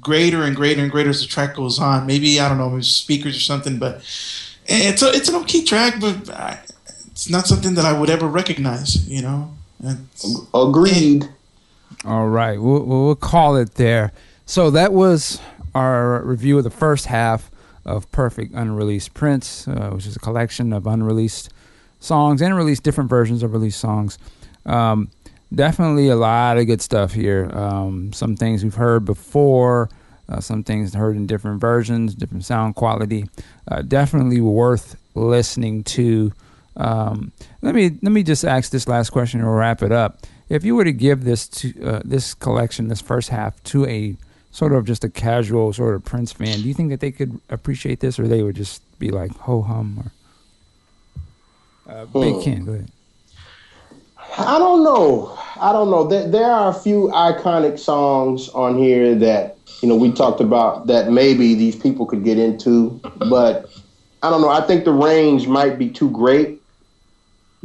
greater 0.03 0.43
and 0.43 0.55
greater 0.55 0.83
and 0.83 0.91
greater 0.91 1.09
as 1.09 1.23
the 1.23 1.29
track 1.29 1.57
goes 1.57 1.79
on. 1.79 2.07
Maybe 2.07 2.39
I 2.39 2.51
don't 2.51 2.59
know, 2.59 2.69
maybe 2.69 2.83
speakers 2.83 3.39
or 3.39 3.41
something, 3.41 3.79
but 3.79 4.03
it's 4.67 5.01
a 5.03 5.13
it's 5.15 5.31
an 5.31 5.37
okay 5.37 5.65
track, 5.65 5.95
but 5.99 6.29
I, 6.29 6.59
it's 7.07 7.31
not 7.31 7.47
something 7.47 7.73
that 7.77 7.87
I 7.87 7.99
would 7.99 8.11
ever 8.11 8.29
recognize. 8.29 9.09
You 9.09 9.23
know. 9.23 9.54
Agreed. 10.55 11.29
All 12.05 12.29
right, 12.29 12.61
we'll, 12.61 12.83
we'll 12.83 13.15
call 13.15 13.57
it 13.57 13.75
there. 13.75 14.13
So 14.47 14.71
that 14.71 14.93
was 14.93 15.41
our 15.75 16.23
review 16.23 16.59
of 16.59 16.65
the 16.65 16.71
first 16.71 17.07
half 17.07 17.51
of 17.85 18.11
Perfect 18.13 18.55
Unreleased 18.55 19.15
Prince, 19.15 19.67
uh, 19.69 19.91
which 19.91 20.07
is 20.07 20.17
a 20.17 20.19
collection 20.21 20.73
of 20.73 20.87
unreleased 20.87 21.53
songs 22.01 22.43
and 22.43 22.57
released 22.57 22.83
different 22.83 23.11
versions 23.11 23.43
of 23.43 23.53
released 23.53 23.81
songs. 23.81 24.19
Um, 24.67 25.11
definitely 25.55 26.09
a 26.09 26.17
lot 26.17 26.59
of 26.59 26.67
good 26.67 26.83
stuff 26.83 27.13
here. 27.13 27.51
Um, 27.53 28.13
some 28.13 28.37
things 28.37 28.63
we've 28.63 28.75
heard 28.75 29.05
before, 29.05 29.89
uh, 30.29 30.41
some 30.41 30.63
things 30.63 30.95
heard 30.95 31.17
in 31.17 31.27
different 31.27 31.61
versions, 31.61 32.15
different 32.15 32.45
sound 32.45 32.75
quality. 32.75 33.27
Uh, 33.69 33.83
definitely 33.83 34.41
worth 34.41 34.97
listening 35.15 35.85
to. 35.85 36.33
Um, 36.77 37.33
let 37.63 37.75
me 37.75 37.99
let 38.03 38.13
me 38.13 38.23
just 38.23 38.45
ask 38.45 38.71
this 38.71 38.89
last 38.89 39.11
question 39.11 39.41
and 39.41 39.49
we'll 39.49 39.59
wrap 39.59 39.83
it 39.83 39.93
up. 39.93 40.21
If 40.49 40.65
you 40.65 40.75
were 40.77 40.85
to 40.85 40.93
give 40.93 41.25
this 41.25 41.49
to 41.49 41.83
uh, 41.85 42.03
this 42.05 42.35
collection, 42.35 42.89
this 42.89 43.01
first 43.01 43.29
half, 43.31 43.63
to 43.65 43.87
a 43.87 44.17
sort 44.51 44.73
of 44.73 44.85
just 44.85 45.05
a 45.05 45.09
casual 45.09 45.73
sort 45.73 45.95
of 45.95 46.05
Prince 46.05 46.33
fan, 46.33 46.63
do 46.63 46.69
you 46.69 46.75
think 46.75 46.91
that 46.91 47.01
they 47.01 47.11
could 47.13 47.41
appreciate 47.49 48.01
this, 48.01 48.19
or 48.19 48.29
they 48.29 48.43
would 48.43 48.57
just 48.57 48.83
be 48.99 49.11
like 49.11 49.31
ho 49.39 49.63
hum 49.63 50.13
or 51.87 51.93
uh, 51.93 52.05
Big 52.07 52.35
Hmm. 52.35 52.41
Ken? 52.43 52.65
Go 52.65 52.73
ahead. 52.73 52.91
I 54.39 54.59
don't 54.59 54.83
know. 54.83 55.39
I 55.61 55.73
don't 55.73 55.91
know. 55.91 56.05
There, 56.05 56.29
there 56.29 56.51
are 56.51 56.71
a 56.71 56.75
few 56.75 57.11
iconic 57.15 57.79
songs 57.79 58.49
on 58.51 58.77
here 58.79 59.15
that 59.17 59.59
you 59.81 59.89
know 59.89 59.97
we 59.97 60.13
talked 60.13 60.41
about 60.41 60.87
that 60.89 61.11
maybe 61.11 61.55
these 61.55 61.77
people 61.77 62.07
could 62.07 62.25
get 62.25 62.39
into, 62.39 63.01
but 63.29 63.71
I 64.23 64.31
don't 64.31 64.41
know. 64.41 64.49
I 64.49 64.61
think 64.63 64.85
the 64.85 64.93
range 64.93 65.47
might 65.47 65.79
be 65.79 65.89
too 65.91 66.11
great. 66.11 66.61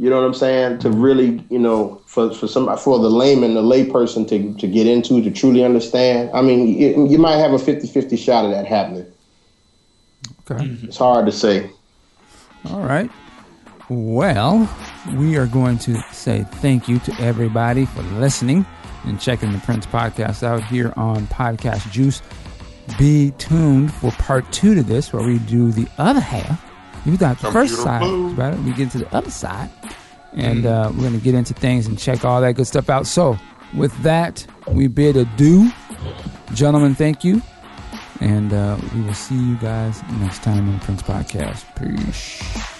You 0.00 0.08
know 0.08 0.16
what 0.16 0.24
I'm 0.24 0.32
saying? 0.32 0.78
To 0.78 0.90
really, 0.90 1.44
you 1.50 1.58
know, 1.58 2.00
for 2.06 2.32
for 2.32 2.48
some 2.48 2.74
for 2.78 2.98
the 2.98 3.10
layman, 3.10 3.52
the 3.52 3.60
layperson 3.60 4.26
to 4.28 4.54
to 4.54 4.66
get 4.66 4.86
into 4.86 5.20
to 5.20 5.30
truly 5.30 5.62
understand. 5.62 6.30
I 6.32 6.40
mean, 6.40 6.68
you, 6.68 7.06
you 7.06 7.18
might 7.18 7.36
have 7.36 7.52
a 7.52 7.58
50-50 7.58 8.16
shot 8.16 8.46
of 8.46 8.50
that 8.52 8.64
happening. 8.64 9.04
Okay. 10.50 10.64
Mm-hmm. 10.64 10.86
It's 10.86 10.96
hard 10.96 11.26
to 11.26 11.32
say. 11.32 11.68
All 12.70 12.80
right. 12.80 13.10
Well, 13.90 14.74
we 15.16 15.36
are 15.36 15.46
going 15.46 15.76
to 15.80 16.00
say 16.12 16.46
thank 16.50 16.88
you 16.88 16.98
to 17.00 17.12
everybody 17.20 17.84
for 17.84 18.00
listening 18.00 18.64
and 19.04 19.20
checking 19.20 19.52
the 19.52 19.58
Prince 19.58 19.84
podcast 19.84 20.42
out 20.42 20.64
here 20.64 20.94
on 20.96 21.26
Podcast 21.26 21.90
Juice. 21.92 22.22
Be 22.98 23.32
tuned 23.32 23.92
for 23.92 24.12
part 24.12 24.50
two 24.50 24.74
to 24.74 24.82
this, 24.82 25.12
where 25.12 25.26
we 25.26 25.40
do 25.40 25.72
the 25.72 25.86
other 25.98 26.20
half. 26.20 26.69
You 27.04 27.16
got 27.16 27.38
the 27.38 27.50
first 27.50 27.76
side 27.82 28.00
blue. 28.02 28.32
about 28.32 28.54
it. 28.54 28.60
We 28.60 28.72
get 28.72 28.90
to 28.92 28.98
the 28.98 29.14
other 29.14 29.30
side, 29.30 29.70
and 30.32 30.66
uh, 30.66 30.90
we're 30.94 31.00
going 31.02 31.18
to 31.18 31.24
get 31.24 31.34
into 31.34 31.54
things 31.54 31.86
and 31.86 31.98
check 31.98 32.24
all 32.24 32.40
that 32.40 32.54
good 32.54 32.66
stuff 32.66 32.90
out. 32.90 33.06
So, 33.06 33.38
with 33.74 33.96
that, 34.02 34.46
we 34.68 34.86
bid 34.86 35.16
adieu, 35.16 35.70
gentlemen. 36.54 36.94
Thank 36.94 37.24
you, 37.24 37.40
and 38.20 38.52
uh, 38.52 38.76
we 38.94 39.00
will 39.02 39.14
see 39.14 39.36
you 39.36 39.56
guys 39.56 40.02
next 40.20 40.42
time 40.42 40.68
on 40.68 40.80
Prince 40.80 41.02
Podcast. 41.02 41.64
Peace. 41.76 42.79